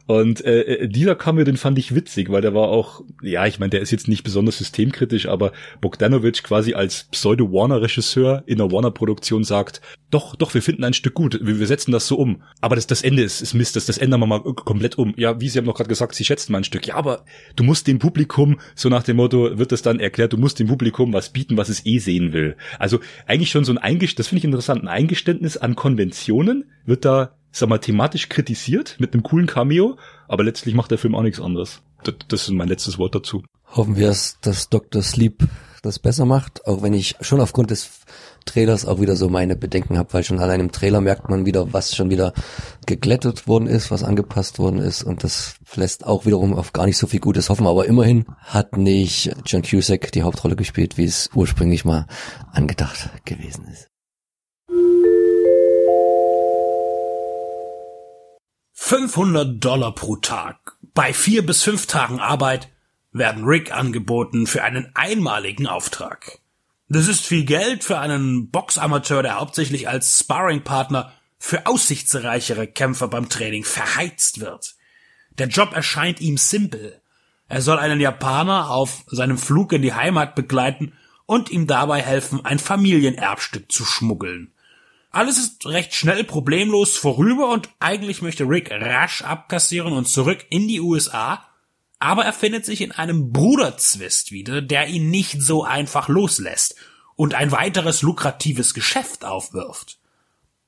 Und 0.06 0.44
äh, 0.44 0.62
äh, 0.62 0.88
dieser 0.88 1.14
Cameo, 1.14 1.44
den 1.44 1.56
fand 1.56 1.78
ich 1.78 1.94
witzig, 1.94 2.30
weil 2.30 2.42
der 2.42 2.54
war 2.54 2.68
auch, 2.68 3.02
ja, 3.22 3.46
ich 3.46 3.58
meine, 3.58 3.70
der 3.70 3.80
ist 3.80 3.90
jetzt 3.90 4.08
nicht 4.08 4.24
besonders 4.24 4.58
systemkritisch, 4.58 5.26
aber 5.26 5.52
Bogdanovich 5.80 6.42
quasi 6.42 6.74
als 6.74 7.04
Pseudo-Warner-Regisseur 7.10 8.42
in 8.46 8.60
einer 8.60 8.72
Warner-Produktion 8.72 9.44
sagt, 9.44 9.80
doch, 10.10 10.36
doch, 10.36 10.52
wir 10.52 10.62
finden 10.62 10.84
ein 10.84 10.92
Stück 10.92 11.14
gut, 11.14 11.38
wir, 11.42 11.58
wir 11.58 11.66
setzen 11.66 11.92
das 11.92 12.06
so 12.06 12.16
um. 12.16 12.42
Aber 12.60 12.76
das, 12.76 12.86
das 12.86 13.02
Ende 13.02 13.22
ist, 13.22 13.40
ist 13.40 13.54
Mist, 13.54 13.76
das, 13.76 13.86
das 13.86 13.98
ändern 13.98 14.20
wir 14.20 14.26
mal 14.26 14.42
komplett 14.42 14.98
um. 14.98 15.14
Ja, 15.16 15.40
wie 15.40 15.48
Sie 15.48 15.58
haben 15.58 15.66
noch 15.66 15.74
gerade 15.74 15.88
gesagt, 15.88 16.14
Sie 16.14 16.24
schätzen 16.24 16.52
mal 16.52 16.58
ein 16.58 16.64
Stück. 16.64 16.86
Ja, 16.86 16.96
aber 16.96 17.24
du 17.56 17.64
musst 17.64 17.86
dem 17.86 17.98
Publikum, 17.98 18.60
so 18.74 18.88
nach 18.88 19.02
dem 19.02 19.16
Motto, 19.16 19.58
wird 19.58 19.72
das 19.72 19.82
dann 19.82 20.00
erklärt, 20.00 20.32
du 20.32 20.36
musst 20.36 20.58
dem 20.58 20.66
Publikum 20.66 21.12
was 21.12 21.30
bieten, 21.30 21.56
was 21.56 21.68
es 21.68 21.86
eh 21.86 21.98
sehen 21.98 22.32
will. 22.32 22.56
Also 22.78 23.00
eigentlich 23.26 23.50
schon 23.50 23.64
so 23.64 23.72
ein 23.72 23.78
Eingeständnis, 23.78 24.16
das 24.16 24.28
finde 24.28 24.38
ich 24.38 24.44
interessant, 24.44 24.82
ein 24.82 24.88
Eingeständnis 24.88 25.56
an 25.56 25.76
Konventionen 25.76 26.70
wird 26.84 27.04
da 27.04 27.36
sag 27.52 27.68
mal, 27.68 27.78
thematisch 27.78 28.28
kritisiert 28.28 28.96
mit 28.98 29.12
einem 29.12 29.22
coolen 29.22 29.46
Cameo, 29.46 29.96
aber 30.28 30.44
letztlich 30.44 30.74
macht 30.74 30.90
der 30.90 30.98
Film 30.98 31.14
auch 31.14 31.22
nichts 31.22 31.40
anderes. 31.40 31.82
Das, 32.02 32.14
das 32.28 32.42
ist 32.42 32.50
mein 32.50 32.68
letztes 32.68 32.98
Wort 32.98 33.14
dazu. 33.14 33.44
Hoffen 33.66 33.96
wir, 33.96 34.14
dass 34.40 34.68
Dr. 34.68 35.02
Sleep 35.02 35.46
das 35.82 35.98
besser 35.98 36.24
macht, 36.24 36.66
auch 36.66 36.82
wenn 36.82 36.94
ich 36.94 37.16
schon 37.20 37.40
aufgrund 37.40 37.70
des 37.70 37.90
Trailers 38.44 38.86
auch 38.86 39.00
wieder 39.00 39.16
so 39.16 39.28
meine 39.28 39.56
Bedenken 39.56 39.98
habe, 39.98 40.12
weil 40.12 40.24
schon 40.24 40.38
allein 40.38 40.60
im 40.60 40.72
Trailer 40.72 41.00
merkt 41.00 41.28
man 41.28 41.44
wieder, 41.44 41.72
was 41.72 41.94
schon 41.94 42.10
wieder 42.10 42.32
geglättet 42.86 43.48
worden 43.48 43.66
ist, 43.66 43.90
was 43.90 44.04
angepasst 44.04 44.58
worden 44.58 44.78
ist 44.78 45.02
und 45.02 45.24
das 45.24 45.56
lässt 45.74 46.06
auch 46.06 46.24
wiederum 46.24 46.54
auf 46.54 46.72
gar 46.72 46.86
nicht 46.86 46.98
so 46.98 47.06
viel 47.06 47.20
Gutes 47.20 47.50
hoffen, 47.50 47.66
aber 47.66 47.86
immerhin 47.86 48.26
hat 48.38 48.76
nicht 48.76 49.34
John 49.44 49.62
Cusack 49.62 50.12
die 50.12 50.22
Hauptrolle 50.22 50.56
gespielt, 50.56 50.98
wie 50.98 51.04
es 51.04 51.30
ursprünglich 51.34 51.84
mal 51.84 52.06
angedacht 52.52 53.10
gewesen 53.24 53.66
ist. 53.66 53.91
500 58.84 59.64
Dollar 59.64 59.94
pro 59.94 60.16
Tag. 60.16 60.76
Bei 60.92 61.14
vier 61.14 61.46
bis 61.46 61.62
fünf 61.62 61.86
Tagen 61.86 62.18
Arbeit 62.18 62.68
werden 63.12 63.44
Rick 63.44 63.72
angeboten 63.72 64.48
für 64.48 64.64
einen 64.64 64.90
einmaligen 64.94 65.68
Auftrag. 65.68 66.40
Das 66.88 67.06
ist 67.06 67.24
viel 67.24 67.44
Geld 67.44 67.84
für 67.84 68.00
einen 68.00 68.50
Boxamateur, 68.50 69.22
der 69.22 69.36
hauptsächlich 69.38 69.88
als 69.88 70.18
Sparringpartner 70.18 71.12
für 71.38 71.66
aussichtsreichere 71.66 72.66
Kämpfer 72.66 73.06
beim 73.06 73.28
Training 73.28 73.62
verheizt 73.64 74.40
wird. 74.40 74.74
Der 75.38 75.46
Job 75.46 75.74
erscheint 75.74 76.20
ihm 76.20 76.36
simpel. 76.36 77.00
Er 77.48 77.62
soll 77.62 77.78
einen 77.78 78.00
Japaner 78.00 78.68
auf 78.68 79.04
seinem 79.06 79.38
Flug 79.38 79.72
in 79.72 79.82
die 79.82 79.94
Heimat 79.94 80.34
begleiten 80.34 80.92
und 81.24 81.50
ihm 81.50 81.68
dabei 81.68 82.02
helfen, 82.02 82.44
ein 82.44 82.58
Familienerbstück 82.58 83.70
zu 83.70 83.84
schmuggeln. 83.84 84.51
Alles 85.12 85.36
ist 85.36 85.66
recht 85.66 85.94
schnell 85.94 86.24
problemlos 86.24 86.96
vorüber 86.96 87.50
und 87.50 87.68
eigentlich 87.80 88.22
möchte 88.22 88.44
Rick 88.44 88.70
rasch 88.70 89.20
abkassieren 89.20 89.92
und 89.92 90.08
zurück 90.08 90.46
in 90.48 90.68
die 90.68 90.80
USA, 90.80 91.46
aber 91.98 92.24
er 92.24 92.32
findet 92.32 92.64
sich 92.64 92.80
in 92.80 92.92
einem 92.92 93.30
Bruderzwist 93.30 94.32
wieder, 94.32 94.62
der 94.62 94.88
ihn 94.88 95.10
nicht 95.10 95.42
so 95.42 95.64
einfach 95.64 96.08
loslässt 96.08 96.76
und 97.14 97.34
ein 97.34 97.52
weiteres 97.52 98.00
lukratives 98.00 98.72
Geschäft 98.72 99.26
aufwirft. 99.26 99.98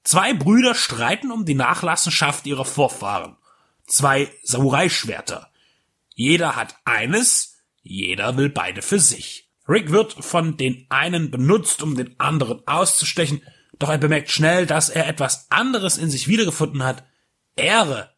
Zwei 0.05 0.34
Brüder 0.34 0.74
streiten 0.74 1.32
um 1.32 1.47
die 1.47 1.55
Nachlassenschaft 1.55 2.47
ihrer 2.47 2.66
Vorfahren. 2.66 3.36
Zwei 3.86 4.30
Samurai-Schwerter. 4.42 5.51
Jeder 6.14 6.55
hat 6.55 6.76
eines, 6.84 7.57
jeder 7.82 8.36
will 8.36 8.51
beide 8.51 8.82
für 8.82 9.01
sich. 9.01 9.49
Rick 9.66 9.90
wird 9.90 10.12
von 10.12 10.59
den 10.59 10.86
einen 10.90 11.30
benutzt, 11.30 11.82
um 11.82 11.97
den 11.97 12.20
anderen 12.20 12.66
auszustechen, 12.68 13.42
doch 13.79 13.89
er 13.89 13.99
bemerkt 13.99 14.31
schnell, 14.31 14.66
dass 14.66 14.89
er 14.89 15.09
etwas 15.09 15.51
anderes 15.51 15.99
in 15.99 16.11
sich 16.11 16.29
wiedergefunden 16.29 16.83
hat. 16.83 17.05
Ehre. 17.57 18.11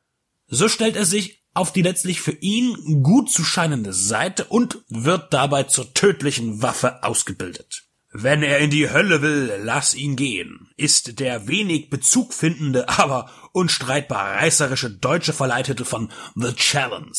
So 0.48 0.68
stellt 0.68 0.96
er 0.96 1.06
sich 1.06 1.42
auf 1.54 1.72
die 1.72 1.82
letztlich 1.82 2.20
für 2.20 2.32
ihn 2.32 3.02
gut 3.02 3.30
zu 3.30 3.42
scheinende 3.42 3.92
Seite 3.92 4.44
und 4.44 4.84
wird 4.88 5.32
dabei 5.32 5.64
zur 5.64 5.94
tödlichen 5.94 6.62
Waffe 6.62 7.02
ausgebildet. 7.02 7.84
Wenn 8.18 8.42
er 8.42 8.58
in 8.58 8.70
die 8.70 8.90
Hölle 8.90 9.20
will, 9.20 9.52
lass 9.62 9.94
ihn 9.94 10.16
gehen, 10.16 10.70
ist 10.76 11.18
der 11.18 11.48
wenig 11.48 11.90
Bezug 11.90 12.32
findende, 12.32 12.88
aber 12.88 13.30
unstreitbar 13.52 14.36
reißerische 14.36 14.90
deutsche 14.90 15.32
Verleihtitel 15.32 15.84
von 15.84 16.10
The 16.34 16.54
Challenge, 16.54 17.12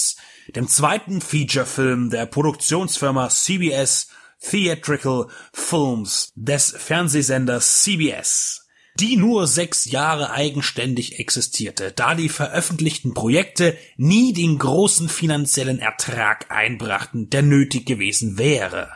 dem 0.56 0.68
zweiten 0.68 1.22
Featurefilm 1.22 2.10
der 2.10 2.26
Produktionsfirma 2.26 3.30
CBS 3.30 4.10
Theatrical 4.50 5.28
Films 5.54 6.32
des 6.36 6.74
Fernsehsenders 6.78 7.84
CBS 7.84 8.68
die 9.00 9.16
nur 9.16 9.46
sechs 9.46 9.86
Jahre 9.86 10.32
eigenständig 10.32 11.20
existierte, 11.20 11.92
da 11.92 12.16
die 12.16 12.30
veröffentlichten 12.30 13.14
Projekte 13.14 13.78
nie 13.96 14.34
den 14.34 14.58
großen 14.58 15.08
finanziellen 15.08 15.80
Ertrag 15.80 16.50
einbrachten, 16.50 17.30
der 17.30 17.44
nötig 17.44 17.86
gewesen 17.86 18.38
wäre. 18.38 18.92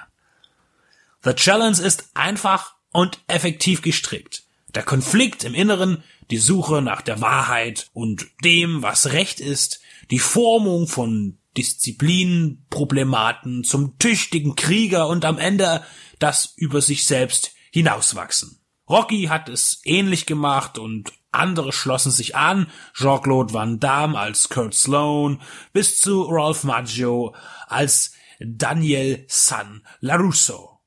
The 1.23 1.33
Challenge 1.33 1.79
ist 1.79 2.09
einfach 2.15 2.75
und 2.91 3.21
effektiv 3.27 3.81
gestrickt. 3.81 4.43
Der 4.73 4.83
Konflikt 4.83 5.43
im 5.43 5.53
Inneren, 5.53 6.03
die 6.31 6.37
Suche 6.37 6.81
nach 6.81 7.01
der 7.01 7.21
Wahrheit 7.21 7.89
und 7.93 8.25
dem, 8.43 8.81
was 8.81 9.11
Recht 9.11 9.39
ist, 9.39 9.81
die 10.09 10.19
Formung 10.19 10.87
von 10.87 11.37
Disziplinproblematen 11.57 13.63
zum 13.63 13.97
tüchtigen 13.97 14.55
Krieger 14.55 15.07
und 15.07 15.25
am 15.25 15.37
Ende 15.37 15.83
das 16.19 16.53
über 16.55 16.81
sich 16.81 17.05
selbst 17.05 17.51
hinauswachsen. 17.71 18.59
Rocky 18.89 19.25
hat 19.25 19.49
es 19.49 19.81
ähnlich 19.83 20.25
gemacht 20.25 20.77
und 20.77 21.13
andere 21.31 21.71
schlossen 21.71 22.11
sich 22.11 22.35
an, 22.35 22.67
Jean-Claude 22.93 23.53
Van 23.53 23.79
Damme 23.79 24.19
als 24.19 24.49
Kurt 24.49 24.73
Sloan 24.73 25.41
bis 25.71 25.99
zu 25.99 26.23
Ralph 26.23 26.65
Maggio 26.65 27.33
als 27.67 28.11
Daniel 28.39 29.23
San 29.27 29.83
LaRusso. 29.99 30.79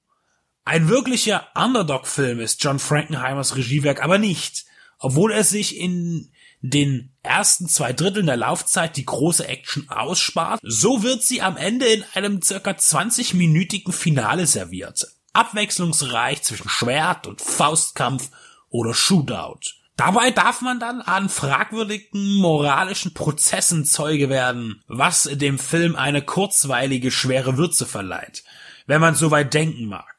Ein 0.66 0.88
wirklicher 0.88 1.48
Underdog-Film 1.54 2.40
ist 2.40 2.62
John 2.62 2.78
Frankenheimers 2.78 3.56
Regiewerk 3.56 4.02
aber 4.02 4.18
nicht, 4.18 4.64
obwohl 4.98 5.32
er 5.32 5.44
sich 5.44 5.78
in 5.78 6.30
den 6.72 7.12
ersten 7.22 7.68
zwei 7.68 7.92
Dritteln 7.92 8.26
der 8.26 8.36
Laufzeit 8.36 8.96
die 8.96 9.04
große 9.04 9.46
Action 9.46 9.88
ausspart, 9.88 10.60
so 10.62 11.02
wird 11.02 11.22
sie 11.22 11.42
am 11.42 11.56
Ende 11.56 11.86
in 11.86 12.04
einem 12.14 12.42
circa 12.42 12.72
20-minütigen 12.72 13.92
Finale 13.92 14.46
serviert 14.46 15.06
abwechslungsreich 15.34 16.42
zwischen 16.42 16.68
Schwert- 16.70 17.26
und 17.26 17.42
Faustkampf 17.42 18.30
oder 18.70 18.94
Shootout. 18.94 19.60
Dabei 19.96 20.30
darf 20.30 20.60
man 20.60 20.80
dann 20.80 21.02
an 21.02 21.28
fragwürdigen 21.28 22.36
moralischen 22.36 23.14
Prozessen 23.14 23.84
Zeuge 23.84 24.28
werden, 24.28 24.82
was 24.88 25.24
dem 25.24 25.58
Film 25.58 25.94
eine 25.94 26.22
kurzweilige 26.22 27.10
schwere 27.10 27.56
Würze 27.58 27.86
verleiht, 27.86 28.42
wenn 28.86 29.00
man 29.00 29.14
so 29.14 29.30
weit 29.30 29.54
denken 29.54 29.86
mag. 29.86 30.13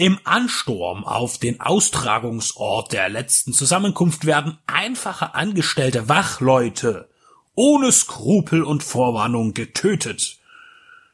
Im 0.00 0.20
Ansturm 0.22 1.02
auf 1.04 1.38
den 1.38 1.60
Austragungsort 1.60 2.92
der 2.92 3.08
letzten 3.08 3.52
Zusammenkunft 3.52 4.26
werden 4.26 4.56
einfache 4.68 5.34
angestellte 5.34 6.08
Wachleute 6.08 7.10
ohne 7.56 7.90
Skrupel 7.90 8.62
und 8.62 8.84
Vorwarnung 8.84 9.54
getötet. 9.54 10.38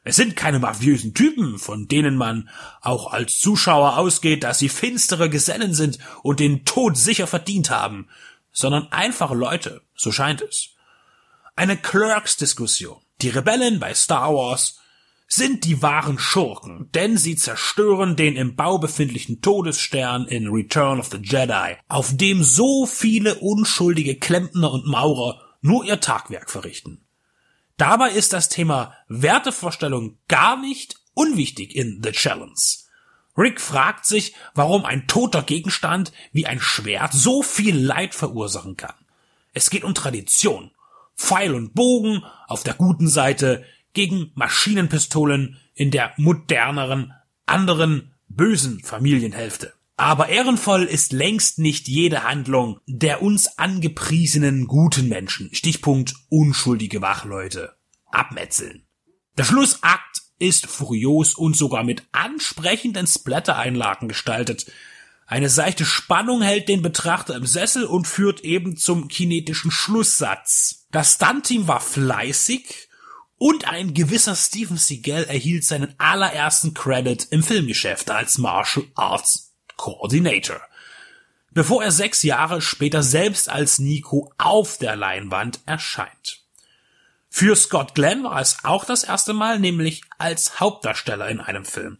Es 0.03 0.17
sind 0.17 0.35
keine 0.35 0.59
mafiösen 0.59 1.15
Typen, 1.15 1.57
von 1.57 1.87
denen 1.87 2.15
man 2.15 2.47
auch 2.79 3.11
als 3.11 3.39
Zuschauer 3.39 3.97
ausgeht, 3.97 4.43
dass 4.43 4.59
sie 4.59 4.69
finstere 4.69 5.31
Gesellen 5.31 5.73
sind 5.73 5.97
und 6.21 6.39
den 6.39 6.63
Tod 6.63 6.95
sicher 6.95 7.25
verdient 7.25 7.71
haben, 7.71 8.07
sondern 8.51 8.91
einfache 8.91 9.33
Leute, 9.33 9.81
so 9.95 10.11
scheint 10.11 10.43
es. 10.43 10.75
Eine 11.55 11.75
Clerks-Diskussion. 11.75 13.01
Die 13.23 13.29
Rebellen 13.29 13.79
bei 13.79 13.95
Star 13.95 14.31
Wars 14.31 14.79
sind 15.27 15.65
die 15.65 15.81
wahren 15.81 16.19
Schurken, 16.19 16.89
denn 16.93 17.17
sie 17.17 17.35
zerstören 17.35 18.15
den 18.15 18.35
im 18.35 18.55
Bau 18.55 18.77
befindlichen 18.77 19.41
Todesstern 19.41 20.25
in 20.27 20.47
Return 20.47 20.99
of 20.99 21.09
the 21.09 21.17
Jedi, 21.17 21.77
auf 21.87 22.15
dem 22.15 22.43
so 22.43 22.85
viele 22.85 23.35
unschuldige 23.35 24.15
Klempner 24.15 24.71
und 24.71 24.85
Maurer 24.85 25.41
nur 25.61 25.83
ihr 25.83 25.99
Tagwerk 25.99 26.49
verrichten. 26.49 27.05
Dabei 27.77 28.11
ist 28.11 28.33
das 28.33 28.49
Thema 28.49 28.93
Wertevorstellung 29.07 30.17
gar 30.27 30.59
nicht 30.61 30.95
unwichtig 31.13 31.75
in 31.75 32.01
The 32.03 32.11
Challenge. 32.11 32.53
Rick 33.37 33.59
fragt 33.59 34.05
sich, 34.05 34.33
warum 34.53 34.85
ein 34.85 35.07
toter 35.07 35.43
Gegenstand 35.43 36.13
wie 36.31 36.45
ein 36.45 36.61
Schwert 36.61 37.11
so 37.11 37.43
viel 37.43 37.77
Leid 37.77 38.15
verursachen 38.15 38.77
kann. 38.77 38.95
Es 39.53 39.69
geht 39.69 39.83
um 39.83 39.93
Tradition. 39.93 40.71
Pfeil 41.17 41.53
und 41.53 41.73
Bogen 41.73 42.23
auf 42.47 42.63
der 42.63 42.73
guten 42.73 43.07
Seite 43.07 43.65
gegen 43.95 44.31
Maschinenpistolen 44.35 45.57
in 45.73 45.91
der 45.91 46.13
moderneren, 46.17 47.13
anderen, 47.45 48.13
bösen 48.27 48.81
Familienhälfte. 48.83 49.73
Aber 49.97 50.27
ehrenvoll 50.27 50.83
ist 50.83 51.13
längst 51.13 51.57
nicht 51.57 51.87
jede 51.87 52.23
Handlung 52.23 52.79
der 52.85 53.21
uns 53.21 53.57
angepriesenen 53.57 54.67
guten 54.67 55.07
Menschen. 55.07 55.53
Stichpunkt 55.53 56.13
unschuldige 56.29 57.01
Wachleute. 57.01 57.75
Abmetzeln. 58.11 58.85
Der 59.37 59.45
Schlussakt 59.45 60.21
ist 60.37 60.67
furios 60.67 61.33
und 61.33 61.55
sogar 61.55 61.83
mit 61.83 62.03
ansprechenden 62.11 63.07
Splatter-Einlagen 63.07 64.07
gestaltet. 64.07 64.65
Eine 65.27 65.49
seichte 65.49 65.85
Spannung 65.85 66.41
hält 66.41 66.69
den 66.69 66.81
Betrachter 66.81 67.35
im 67.35 67.45
Sessel 67.45 67.85
und 67.85 68.07
führt 68.07 68.41
eben 68.41 68.77
zum 68.77 69.07
kinetischen 69.07 69.71
Schlusssatz. 69.71 70.87
Das 70.91 71.13
Stunt-Team 71.13 71.67
war 71.67 71.79
fleißig 71.79 72.84
und 73.37 73.67
ein 73.67 73.93
gewisser 73.93 74.35
Steven 74.35 74.77
Seagal 74.77 75.25
erhielt 75.25 75.63
seinen 75.63 75.93
allerersten 75.97 76.73
Credit 76.73 77.27
im 77.31 77.43
Filmgeschäft 77.43 78.09
als 78.09 78.37
Martial 78.37 78.85
Arts 78.95 79.53
Coordinator. 79.75 80.61
Bevor 81.51 81.83
er 81.83 81.91
sechs 81.91 82.23
Jahre 82.23 82.61
später 82.61 83.03
selbst 83.03 83.49
als 83.49 83.79
Nico 83.79 84.33
auf 84.37 84.77
der 84.77 84.95
Leinwand 84.95 85.59
erscheint. 85.65 86.43
Für 87.29 87.55
Scott 87.55 87.95
Glenn 87.95 88.23
war 88.23 88.39
es 88.39 88.59
auch 88.63 88.85
das 88.85 89.03
erste 89.03 89.33
Mal, 89.33 89.59
nämlich 89.59 90.03
als 90.17 90.59
Hauptdarsteller 90.59 91.29
in 91.29 91.41
einem 91.41 91.65
Film. 91.65 91.97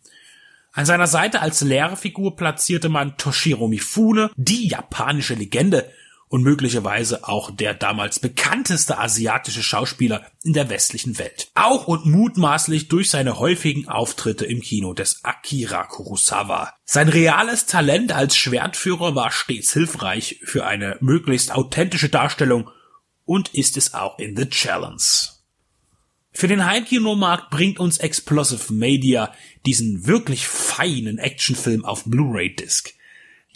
An 0.71 0.86
seiner 0.86 1.07
Seite 1.07 1.41
als 1.41 1.61
Lehrerfigur 1.61 2.36
platzierte 2.36 2.89
man 2.89 3.17
Toshiro 3.17 3.67
Mifune, 3.67 4.29
die 4.36 4.67
japanische 4.67 5.33
Legende, 5.33 5.89
und 6.36 6.43
möglicherweise 6.43 7.29
auch 7.29 7.49
der 7.49 7.73
damals 7.73 8.19
bekannteste 8.19 8.97
asiatische 8.97 9.63
Schauspieler 9.63 10.29
in 10.43 10.51
der 10.51 10.69
westlichen 10.69 11.17
Welt. 11.17 11.49
Auch 11.55 11.88
und 11.88 12.05
mutmaßlich 12.05 12.89
durch 12.89 13.09
seine 13.09 13.39
häufigen 13.39 13.88
Auftritte 13.88 14.43
im 14.43 14.59
Kino 14.59 14.91
des 14.91 15.23
Akira 15.23 15.86
Kurosawa. 15.86 16.73
Sein 16.83 17.07
reales 17.07 17.67
Talent 17.67 18.11
als 18.11 18.36
Schwertführer 18.36 19.15
war 19.15 19.31
stets 19.31 19.71
hilfreich 19.71 20.41
für 20.43 20.65
eine 20.65 20.97
möglichst 20.99 21.55
authentische 21.55 22.09
Darstellung 22.09 22.69
und 23.23 23.53
ist 23.53 23.77
es 23.77 23.93
auch 23.93 24.19
in 24.19 24.36
The 24.36 24.49
Challenge. 24.49 24.97
Für 26.33 26.49
den 26.49 26.65
Heimkinomarkt 26.65 27.49
bringt 27.49 27.79
uns 27.79 27.97
Explosive 27.97 28.73
Media 28.73 29.33
diesen 29.65 30.05
wirklich 30.05 30.45
feinen 30.49 31.17
Actionfilm 31.17 31.86
auf 31.86 32.03
Blu-ray-Disc. 32.03 32.93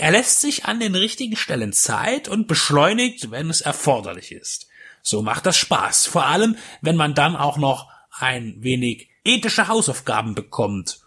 Er 0.01 0.11
lässt 0.11 0.39
sich 0.39 0.63
an 0.63 0.79
den 0.79 0.95
richtigen 0.95 1.35
Stellen 1.35 1.73
Zeit 1.73 2.29
und 2.29 2.47
beschleunigt, 2.47 3.31
wenn 3.31 3.49
es 3.49 3.59
erforderlich 3.59 4.31
ist. 4.31 4.69
So 5.01 5.21
macht 5.21 5.45
das 5.45 5.57
Spaß, 5.57 6.05
vor 6.05 6.25
allem 6.25 6.55
wenn 6.81 6.95
man 6.95 7.15
dann 7.15 7.35
auch 7.35 7.57
noch 7.57 7.89
ein 8.17 8.55
wenig 8.59 9.09
ethische 9.25 9.67
Hausaufgaben 9.67 10.35
bekommt, 10.35 11.01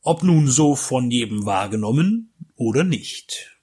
ob 0.00 0.22
nun 0.22 0.46
so 0.46 0.76
von 0.76 1.10
jedem 1.10 1.44
wahrgenommen 1.44 2.32
oder 2.54 2.84
nicht. 2.84 3.58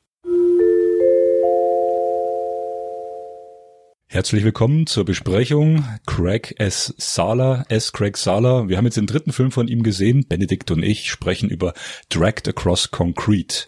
Herzlich 4.07 4.43
willkommen 4.43 4.85
zur 4.85 5.05
Besprechung 5.05 5.87
Craig 6.05 6.55
S. 6.59 6.93
Sala, 6.97 7.63
S. 7.69 7.93
Craig 7.93 8.17
Sala. 8.17 8.67
Wir 8.67 8.75
haben 8.75 8.85
jetzt 8.85 8.97
den 8.97 9.07
dritten 9.07 9.31
Film 9.31 9.51
von 9.51 9.69
ihm 9.69 9.83
gesehen. 9.83 10.27
Benedikt 10.27 10.71
und 10.71 10.83
ich 10.83 11.09
sprechen 11.09 11.49
über 11.49 11.73
Dragged 12.09 12.49
Across 12.49 12.91
Concrete. 12.91 13.67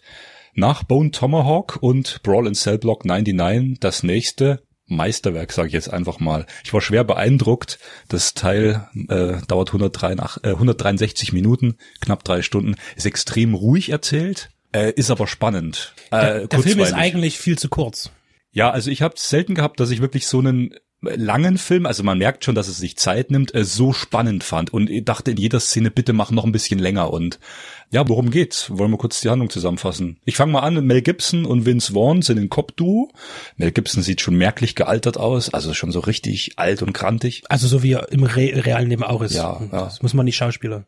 Nach 0.58 0.84
Bone 0.84 1.12
Tomahawk 1.12 1.80
und 1.82 2.24
Brawl 2.24 2.48
in 2.48 2.56
Cell 2.56 2.78
Block 2.78 3.04
99 3.04 3.78
das 3.82 4.04
nächste 4.04 4.64
Meisterwerk, 4.88 5.52
sage 5.52 5.68
ich 5.68 5.74
jetzt 5.74 5.92
einfach 5.92 6.22
mal. 6.22 6.46
Ich 6.64 6.74
war 6.74 6.80
schwer 6.80 7.04
beeindruckt. 7.04 7.78
Das 8.08 8.36
Teil 8.36 8.88
äh, 9.10 9.42
dauert 9.50 9.70
163, 9.70 10.46
äh, 10.46 10.52
163 10.52 11.34
Minuten, 11.34 11.76
knapp 12.00 12.24
drei 12.24 12.42
Stunden. 12.42 12.76
Ist 12.96 13.06
extrem 13.06 13.54
ruhig 13.54 13.90
erzählt, 13.90 14.50
äh, 14.72 14.94
ist 14.94 15.12
aber 15.12 15.28
spannend. 15.28 15.94
Äh, 16.12 16.22
der, 16.22 16.48
der 16.48 16.60
Film 16.60 16.80
ist 16.80 16.94
eigentlich 16.94 17.38
viel 17.38 17.58
zu 17.58 17.68
kurz. 17.68 18.12
Ja, 18.54 18.72
also 18.72 18.90
ich 18.90 19.02
habe 19.02 19.16
selten 19.18 19.56
gehabt, 19.56 19.82
dass 19.82 19.90
ich 19.90 20.00
wirklich 20.00 20.26
so 20.26 20.40
einen 20.40 20.74
langen 21.16 21.58
Film, 21.58 21.86
also 21.86 22.04
man 22.04 22.18
merkt 22.18 22.44
schon, 22.44 22.56
dass 22.56 22.68
es 22.68 22.78
sich 22.78 22.98
Zeit 22.98 23.32
nimmt, 23.32 23.54
äh, 23.54 23.64
so 23.64 23.94
spannend 23.94 24.44
fand 24.44 24.74
und 24.74 24.90
dachte 25.08 25.32
in 25.32 25.38
jeder 25.38 25.60
Szene, 25.60 25.92
bitte 25.92 26.14
mach 26.14 26.32
noch 26.32 26.46
ein 26.46 26.52
bisschen 26.52 26.80
länger 26.80 27.12
und 27.12 27.40
ja, 27.92 28.08
worum 28.10 28.32
geht's? 28.32 28.70
Wollen 28.72 28.92
wir 28.92 28.98
kurz 28.98 29.22
die 29.22 29.30
Handlung 29.30 29.50
zusammenfassen? 29.50 30.18
Ich 30.26 30.36
fange 30.36 30.52
mal 30.52 30.62
an, 30.62 30.86
Mel 30.86 31.02
Gibson 31.02 31.46
und 31.46 31.66
Vince 31.66 31.94
Vaughn 31.94 32.22
sind 32.24 32.40
ein 32.40 32.50
Cop-Duo. 32.50 33.12
Mel 33.58 33.72
Gibson 33.72 34.02
sieht 34.04 34.22
schon 34.22 34.36
merklich 34.36 34.76
gealtert 34.76 35.18
aus, 35.18 35.54
also 35.54 35.74
schon 35.74 35.92
so 35.92 36.00
richtig 36.00 36.54
alt 36.58 36.82
und 36.82 36.94
krantig. 36.94 37.44
Also 37.48 37.68
so 37.68 37.84
wie 37.84 37.94
er 37.94 38.12
im 38.12 38.24
Re 38.24 38.66
realen 38.66 38.90
Leben 38.90 39.04
auch 39.04 39.22
ist. 39.22 39.36
Ja, 39.36 39.62
ja. 39.72 39.86
Das 39.86 40.02
muss 40.02 40.14
man 40.14 40.26
nicht 40.26 40.36
Schauspieler. 40.36 40.86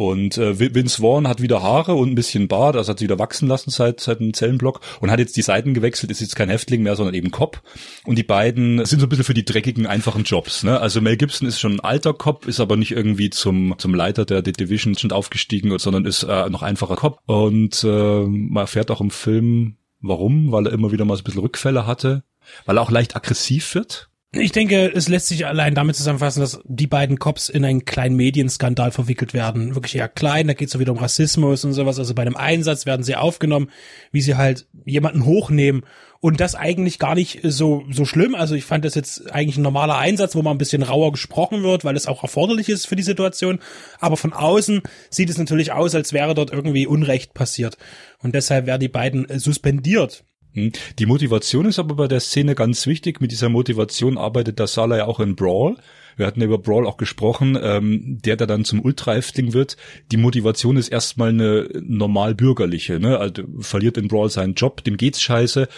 Und 0.00 0.38
äh, 0.38 0.58
Vince 0.58 1.02
Vaughn 1.02 1.28
hat 1.28 1.42
wieder 1.42 1.62
Haare 1.62 1.92
und 1.92 2.08
ein 2.08 2.14
bisschen 2.14 2.48
Bart, 2.48 2.74
also 2.74 2.90
hat 2.90 3.00
sie 3.00 3.04
wieder 3.04 3.18
wachsen 3.18 3.46
lassen 3.46 3.68
seit, 3.68 4.00
seit 4.00 4.18
dem 4.18 4.32
Zellenblock 4.32 4.80
und 5.00 5.10
hat 5.10 5.18
jetzt 5.18 5.36
die 5.36 5.42
Seiten 5.42 5.74
gewechselt, 5.74 6.10
ist 6.10 6.22
jetzt 6.22 6.36
kein 6.36 6.48
Häftling 6.48 6.82
mehr, 6.82 6.96
sondern 6.96 7.14
eben 7.14 7.30
Cop. 7.30 7.60
Und 8.06 8.16
die 8.16 8.22
beiden 8.22 8.82
sind 8.86 9.00
so 9.00 9.04
ein 9.04 9.10
bisschen 9.10 9.26
für 9.26 9.34
die 9.34 9.44
dreckigen, 9.44 9.86
einfachen 9.86 10.24
Jobs. 10.24 10.62
Ne? 10.62 10.80
Also 10.80 11.02
Mel 11.02 11.18
Gibson 11.18 11.46
ist 11.46 11.60
schon 11.60 11.74
ein 11.74 11.80
alter 11.80 12.14
Cop, 12.14 12.46
ist 12.46 12.60
aber 12.60 12.78
nicht 12.78 12.92
irgendwie 12.92 13.28
zum, 13.28 13.74
zum 13.76 13.94
Leiter 13.94 14.24
der, 14.24 14.40
der 14.40 14.54
Division 14.54 14.96
schon 14.96 15.12
aufgestiegen, 15.12 15.78
sondern 15.78 16.06
ist 16.06 16.22
äh, 16.22 16.48
noch 16.48 16.62
einfacher 16.62 16.96
Cop. 16.96 17.20
Und 17.26 17.84
äh, 17.84 18.24
man 18.24 18.62
erfährt 18.62 18.90
auch 18.90 19.02
im 19.02 19.10
Film, 19.10 19.76
warum, 20.00 20.50
weil 20.50 20.66
er 20.66 20.72
immer 20.72 20.92
wieder 20.92 21.04
mal 21.04 21.16
so 21.16 21.20
ein 21.20 21.24
bisschen 21.24 21.42
Rückfälle 21.42 21.86
hatte, 21.86 22.24
weil 22.64 22.78
er 22.78 22.82
auch 22.82 22.90
leicht 22.90 23.16
aggressiv 23.16 23.74
wird 23.74 24.09
ich 24.32 24.52
denke, 24.52 24.92
es 24.94 25.08
lässt 25.08 25.26
sich 25.26 25.44
allein 25.44 25.74
damit 25.74 25.96
zusammenfassen, 25.96 26.40
dass 26.40 26.60
die 26.64 26.86
beiden 26.86 27.18
Cops 27.18 27.48
in 27.48 27.64
einen 27.64 27.84
kleinen 27.84 28.14
Medienskandal 28.14 28.92
verwickelt 28.92 29.34
werden. 29.34 29.74
Wirklich 29.74 29.96
eher 29.96 30.08
klein, 30.08 30.46
da 30.46 30.54
geht 30.54 30.68
es 30.68 30.72
so 30.72 30.78
wieder 30.78 30.92
um 30.92 30.98
Rassismus 30.98 31.64
und 31.64 31.72
sowas. 31.72 31.98
Also 31.98 32.14
bei 32.14 32.22
einem 32.22 32.36
Einsatz 32.36 32.86
werden 32.86 33.02
sie 33.02 33.16
aufgenommen, 33.16 33.70
wie 34.12 34.20
sie 34.20 34.36
halt 34.36 34.68
jemanden 34.84 35.24
hochnehmen. 35.24 35.82
Und 36.20 36.38
das 36.38 36.54
eigentlich 36.54 37.00
gar 37.00 37.16
nicht 37.16 37.40
so, 37.42 37.82
so 37.90 38.04
schlimm. 38.04 38.36
Also 38.36 38.54
ich 38.54 38.64
fand 38.64 38.84
das 38.84 38.94
jetzt 38.94 39.32
eigentlich 39.32 39.56
ein 39.56 39.62
normaler 39.62 39.98
Einsatz, 39.98 40.36
wo 40.36 40.42
man 40.42 40.54
ein 40.54 40.58
bisschen 40.58 40.84
rauer 40.84 41.10
gesprochen 41.10 41.64
wird, 41.64 41.84
weil 41.84 41.96
es 41.96 42.06
auch 42.06 42.22
erforderlich 42.22 42.68
ist 42.68 42.86
für 42.86 42.96
die 42.96 43.02
Situation. 43.02 43.58
Aber 43.98 44.16
von 44.16 44.32
außen 44.32 44.82
sieht 45.08 45.30
es 45.30 45.38
natürlich 45.38 45.72
aus, 45.72 45.96
als 45.96 46.12
wäre 46.12 46.34
dort 46.34 46.52
irgendwie 46.52 46.86
Unrecht 46.86 47.34
passiert. 47.34 47.78
Und 48.18 48.36
deshalb 48.36 48.66
werden 48.66 48.80
die 48.80 48.88
beiden 48.88 49.26
suspendiert. 49.40 50.22
Hm. 50.54 50.72
Die 50.98 51.06
Motivation 51.06 51.66
ist 51.66 51.78
aber 51.78 51.94
bei 51.94 52.08
der 52.08 52.20
Szene 52.20 52.54
ganz 52.54 52.86
wichtig. 52.86 53.20
Mit 53.20 53.30
dieser 53.30 53.48
Motivation 53.48 54.18
arbeitet 54.18 54.58
der 54.58 54.66
Sala 54.66 54.96
ja 54.96 55.06
auch 55.06 55.20
in 55.20 55.36
Brawl 55.36 55.76
wir 56.20 56.26
hatten 56.26 56.42
über 56.42 56.58
Brawl 56.58 56.86
auch 56.86 56.96
gesprochen, 56.96 57.58
ähm, 57.60 58.18
der 58.24 58.36
da 58.36 58.46
dann 58.46 58.64
zum 58.64 58.80
Ultra-Häftling 58.80 59.52
wird. 59.52 59.76
Die 60.12 60.16
Motivation 60.16 60.76
ist 60.76 60.88
erstmal 60.88 61.30
eine 61.30 61.68
normal 61.80 62.36
bürgerliche, 62.36 63.00
ne? 63.00 63.18
Also 63.18 63.42
verliert 63.58 63.96
in 63.96 64.06
Brawl 64.06 64.30
seinen 64.30 64.54
Job, 64.54 64.84
dem 64.84 64.96
geht's 64.96 65.20
scheiße. 65.20 65.68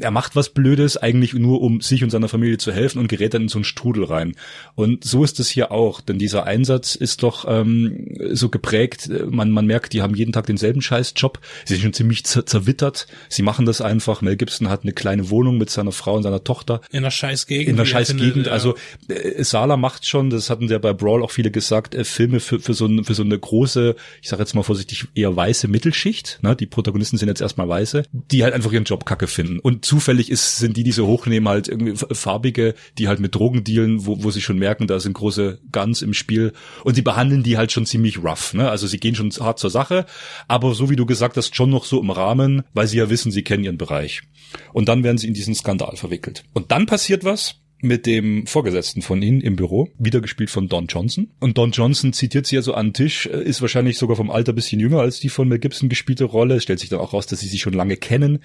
Er 0.00 0.10
macht 0.10 0.36
was 0.36 0.50
Blödes, 0.50 0.96
eigentlich 0.96 1.34
nur 1.34 1.60
um 1.60 1.80
sich 1.82 2.02
und 2.02 2.10
seiner 2.10 2.28
Familie 2.28 2.58
zu 2.58 2.72
helfen 2.72 2.98
und 2.98 3.08
gerät 3.08 3.34
dann 3.34 3.42
in 3.42 3.48
so 3.48 3.58
einen 3.58 3.64
Strudel 3.64 4.04
rein. 4.04 4.34
Und 4.74 5.04
so 5.04 5.24
ist 5.24 5.40
es 5.40 5.50
hier 5.50 5.72
auch, 5.72 6.00
denn 6.00 6.18
dieser 6.18 6.44
Einsatz 6.44 6.94
ist 6.94 7.22
doch 7.22 7.44
ähm, 7.48 8.16
so 8.32 8.48
geprägt, 8.48 9.10
man, 9.28 9.50
man 9.50 9.66
merkt, 9.66 9.92
die 9.92 10.00
haben 10.00 10.14
jeden 10.14 10.32
Tag 10.32 10.46
denselben 10.46 10.80
Scheißjob. 10.80 11.40
Sie 11.64 11.74
sind 11.74 11.82
schon 11.82 11.92
ziemlich 11.92 12.24
zer 12.24 12.46
zerwittert. 12.46 13.06
Sie 13.28 13.42
machen 13.42 13.66
das 13.66 13.80
einfach. 13.80 14.22
Mel 14.22 14.36
Gibson 14.36 14.68
hat 14.68 14.82
eine 14.82 14.92
kleine 14.92 15.30
Wohnung 15.30 15.58
mit 15.58 15.70
seiner 15.70 15.92
Frau 15.92 16.14
und 16.14 16.22
seiner 16.22 16.44
Tochter. 16.44 16.80
In 16.90 16.98
einer 16.98 17.10
Scheißgegend. 17.10 17.68
In 17.68 17.74
einer 17.74 17.86
Scheißgegend. 17.86 18.46
Ja. 18.46 18.52
Also 18.52 18.76
äh, 19.08 19.42
Sala 19.42 19.76
macht 19.76 19.87
macht 19.88 20.04
schon, 20.04 20.28
das 20.28 20.50
hatten 20.50 20.68
ja 20.68 20.76
bei 20.76 20.92
Brawl 20.92 21.22
auch 21.22 21.30
viele 21.30 21.50
gesagt, 21.50 21.94
äh, 21.94 22.04
Filme 22.04 22.40
für, 22.40 22.60
für, 22.60 22.74
so, 22.74 22.84
ein, 22.84 23.04
für 23.04 23.14
so 23.14 23.22
eine 23.22 23.38
große, 23.38 23.96
ich 24.20 24.28
sage 24.28 24.42
jetzt 24.42 24.54
mal 24.54 24.62
vorsichtig, 24.62 25.06
eher 25.14 25.34
weiße 25.34 25.66
Mittelschicht, 25.66 26.40
ne? 26.42 26.54
die 26.54 26.66
Protagonisten 26.66 27.16
sind 27.16 27.28
jetzt 27.28 27.40
erstmal 27.40 27.70
weiße, 27.70 28.02
die 28.12 28.44
halt 28.44 28.52
einfach 28.52 28.70
ihren 28.70 28.84
Job 28.84 29.06
kacke 29.06 29.28
finden. 29.28 29.60
Und 29.60 29.86
zufällig 29.86 30.30
ist, 30.30 30.58
sind 30.58 30.76
die, 30.76 30.82
die 30.82 30.92
so 30.92 31.06
hochnehmen, 31.06 31.48
halt 31.48 31.68
irgendwie 31.68 31.94
farbige, 32.14 32.74
die 32.98 33.08
halt 33.08 33.18
mit 33.18 33.34
Drogen 33.34 33.64
dealen, 33.64 34.04
wo, 34.04 34.22
wo 34.22 34.30
sie 34.30 34.42
schon 34.42 34.58
merken, 34.58 34.86
da 34.88 35.00
sind 35.00 35.14
große 35.14 35.58
Guns 35.72 36.02
im 36.02 36.12
Spiel. 36.12 36.52
Und 36.84 36.94
sie 36.94 37.02
behandeln 37.02 37.42
die 37.42 37.56
halt 37.56 37.72
schon 37.72 37.86
ziemlich 37.86 38.22
rough. 38.22 38.52
Ne? 38.52 38.68
Also 38.68 38.86
sie 38.86 39.00
gehen 39.00 39.14
schon 39.14 39.30
hart 39.40 39.58
zur 39.58 39.70
Sache, 39.70 40.04
aber 40.48 40.74
so 40.74 40.90
wie 40.90 40.96
du 40.96 41.06
gesagt 41.06 41.38
hast, 41.38 41.56
schon 41.56 41.70
noch 41.70 41.86
so 41.86 41.98
im 41.98 42.10
Rahmen, 42.10 42.62
weil 42.74 42.88
sie 42.88 42.98
ja 42.98 43.08
wissen, 43.08 43.32
sie 43.32 43.42
kennen 43.42 43.64
ihren 43.64 43.78
Bereich. 43.78 44.20
Und 44.74 44.90
dann 44.90 45.02
werden 45.02 45.16
sie 45.16 45.28
in 45.28 45.34
diesen 45.34 45.54
Skandal 45.54 45.96
verwickelt. 45.96 46.44
Und 46.52 46.72
dann 46.72 46.84
passiert 46.84 47.24
was, 47.24 47.56
mit 47.80 48.06
dem 48.06 48.46
Vorgesetzten 48.46 49.02
von 49.02 49.22
ihnen 49.22 49.40
im 49.40 49.56
Büro, 49.56 49.88
wieder 49.98 50.20
gespielt 50.20 50.50
von 50.50 50.68
Don 50.68 50.86
Johnson. 50.86 51.30
Und 51.40 51.58
Don 51.58 51.70
Johnson 51.70 52.12
zitiert 52.12 52.46
sie 52.46 52.56
also 52.56 52.74
an 52.74 52.88
den 52.88 52.94
Tisch, 52.94 53.26
äh, 53.26 53.42
ist 53.42 53.60
wahrscheinlich 53.60 53.98
sogar 53.98 54.16
vom 54.16 54.30
Alter 54.30 54.52
bisschen 54.52 54.80
jünger 54.80 55.00
als 55.00 55.20
die 55.20 55.28
von 55.28 55.48
Mel 55.48 55.58
Gibson 55.58 55.88
gespielte 55.88 56.24
Rolle. 56.24 56.60
stellt 56.60 56.80
sich 56.80 56.88
dann 56.88 57.00
auch 57.00 57.12
raus, 57.12 57.26
dass 57.26 57.40
sie 57.40 57.48
sich 57.48 57.60
schon 57.60 57.72
lange 57.72 57.96
kennen. 57.96 58.40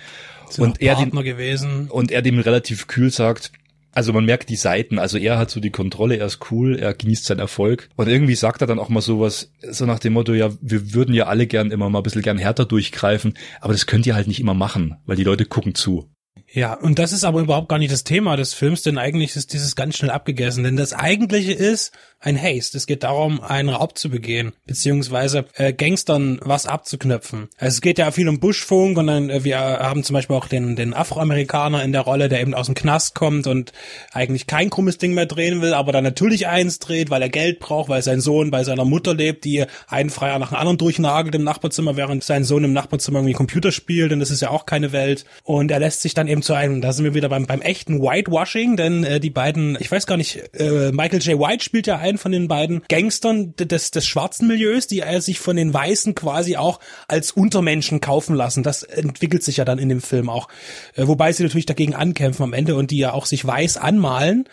und 0.58 0.82
er, 0.82 0.96
dem, 0.96 1.12
gewesen. 1.12 1.88
und 1.90 2.12
er 2.12 2.22
dem 2.22 2.40
relativ 2.40 2.88
kühl 2.88 3.10
sagt, 3.10 3.52
also 3.94 4.12
man 4.12 4.26
merkt 4.26 4.50
die 4.50 4.56
Seiten, 4.56 4.98
also 4.98 5.18
er 5.18 5.38
hat 5.38 5.52
so 5.52 5.60
die 5.60 5.70
Kontrolle, 5.70 6.18
er 6.18 6.26
ist 6.26 6.52
cool, 6.52 6.78
er 6.78 6.94
genießt 6.94 7.26
seinen 7.26 7.40
Erfolg. 7.40 7.90
Und 7.96 8.08
irgendwie 8.08 8.36
sagt 8.36 8.62
er 8.62 8.68
dann 8.68 8.80
auch 8.80 8.90
mal 8.90 9.02
sowas, 9.02 9.52
so 9.62 9.86
nach 9.86 10.00
dem 10.00 10.14
Motto, 10.14 10.34
ja, 10.34 10.50
wir 10.62 10.94
würden 10.94 11.14
ja 11.14 11.28
alle 11.28 11.46
gern 11.46 11.72
immer 11.72 11.90
mal 11.90 12.00
ein 12.00 12.04
bisschen 12.04 12.24
gern 12.24 12.40
härter 12.40 12.66
durchgreifen, 12.66 13.36
aber 13.62 13.74
das 13.74 13.86
könnt 13.86 14.08
ihr 14.08 14.16
halt 14.16 14.28
nicht 14.28 14.40
immer 14.40 14.56
machen, 14.56 14.98
weil 15.06 15.16
die 15.16 15.24
Leute 15.24 15.46
gucken 15.46 15.76
zu. 15.76 16.10
Ja, 16.56 16.76
und 16.76 17.00
das 17.00 17.14
ist 17.14 17.24
aber 17.24 17.42
überhaupt 17.42 17.68
gar 17.68 17.80
nicht 17.80 17.92
das 17.92 18.04
Thema 18.04 18.38
des 18.38 18.54
Films, 18.54 18.84
denn 18.84 19.00
eigentlich 19.00 19.36
ist 19.36 19.54
dieses 19.54 19.76
ganz 19.76 19.98
schnell 19.98 20.12
abgegessen. 20.12 20.64
Denn 20.64 20.78
das 20.78 20.94
eigentliche 20.94 21.52
ist 21.52 21.94
ein 22.24 22.42
Haste. 22.42 22.78
Es 22.78 22.88
geht 22.88 23.04
darum, 23.04 23.42
einen 23.42 23.70
Raub 23.70 23.98
zu 23.98 24.10
begehen, 24.10 24.54
beziehungsweise 24.66 25.46
äh, 25.56 25.74
Gangstern 25.74 26.40
was 26.42 26.66
abzuknöpfen. 26.66 27.50
Also 27.58 27.76
es 27.76 27.82
geht 27.82 27.98
ja 27.98 28.12
viel 28.12 28.30
um 28.30 28.40
Buschfunk 28.40 28.98
und 28.98 29.08
dann, 29.08 29.30
äh, 29.30 29.44
wir 29.44 29.58
haben 29.60 30.04
zum 30.04 30.14
Beispiel 30.14 30.36
auch 30.36 30.48
den, 30.48 30.76
den 30.76 30.94
Afroamerikaner 30.94 31.84
in 31.84 31.92
der 31.92 32.02
Rolle, 32.02 32.30
der 32.30 32.42
eben 32.42 32.54
aus 32.54 32.68
dem 32.68 32.76
Knast 32.76 33.14
kommt 33.14 33.46
und 33.46 33.74
eigentlich 34.14 34.48
kein 34.48 34.70
krummes 34.70 34.98
Ding 34.98 35.14
mehr 35.14 35.26
drehen 35.26 35.62
will, 35.62 35.74
aber 35.74 35.92
dann 35.92 36.04
natürlich 36.04 36.48
eins 36.48 36.80
dreht, 36.80 37.10
weil 37.10 37.22
er 37.22 37.30
Geld 37.30 37.60
braucht, 37.60 37.90
weil 37.90 38.02
sein 38.02 38.22
Sohn 38.22 38.52
bei 38.52 38.64
seiner 38.64 38.86
Mutter 38.86 39.14
lebt, 39.14 39.44
die 39.44 39.66
einen 39.88 40.10
Freier 40.10 40.40
nach 40.40 40.50
dem 40.50 40.58
anderen 40.58 40.78
durchnagelt 40.78 41.36
im 41.36 41.44
Nachbarzimmer, 41.44 41.98
während 41.98 42.24
sein 42.24 42.46
Sohn 42.46 42.64
im 42.64 42.74
Nachbarzimmer 42.74 43.20
irgendwie 43.20 43.34
Computer 43.34 43.74
spielt 43.74 44.14
und 44.14 44.22
das 44.22 44.32
ist 44.32 44.42
ja 44.42 44.50
auch 44.50 44.66
keine 44.66 44.94
Welt. 44.94 45.26
Und 45.44 45.72
er 45.72 45.80
lässt 45.80 46.02
sich 46.02 46.14
dann 46.14 46.30
eben 46.30 46.42
zu 46.42 46.54
einem, 46.54 46.80
da 46.80 46.94
sind 46.94 47.04
wir 47.04 47.14
wieder 47.14 47.28
beim, 47.28 47.46
beim 47.46 47.62
echten 47.62 48.02
Whitewashing, 48.02 48.78
denn 48.78 49.04
äh, 49.04 49.20
die 49.20 49.30
beiden, 49.30 49.78
ich 49.82 49.92
weiß 49.92 50.08
gar 50.08 50.16
nicht, 50.16 50.42
äh, 50.54 50.92
Michael 50.94 51.22
J. 51.22 51.38
White 51.38 51.64
spielt 51.64 51.88
ja 51.88 51.98
einen 51.98 52.13
von 52.18 52.32
den 52.32 52.48
beiden 52.48 52.84
Gangstern 52.90 53.56
des, 53.56 53.92
des 53.92 54.06
schwarzen 54.06 54.48
Milieus, 54.48 54.88
die 54.88 55.00
er 55.00 55.22
sich 55.22 55.40
von 55.40 55.56
den 55.56 55.74
Weißen 55.74 56.16
quasi 56.16 56.58
auch 56.58 56.80
als 57.08 57.32
Untermenschen 57.32 58.02
kaufen 58.02 58.36
lassen. 58.36 58.64
Das 58.64 58.84
entwickelt 58.84 59.44
sich 59.44 59.58
ja 59.58 59.66
dann 59.66 59.80
in 59.80 59.90
dem 59.90 60.02
Film 60.02 60.30
auch. 60.30 60.48
Äh, 60.96 61.08
wobei 61.08 61.32
sie 61.32 61.44
natürlich 61.44 61.66
dagegen 61.66 61.96
ankämpfen 61.96 62.44
am 62.44 62.54
Ende 62.54 62.76
und 62.76 62.92
die 62.92 62.98
ja 62.98 63.14
auch 63.14 63.26
sich 63.26 63.46
weiß 63.46 63.78
anmalen. 63.78 64.46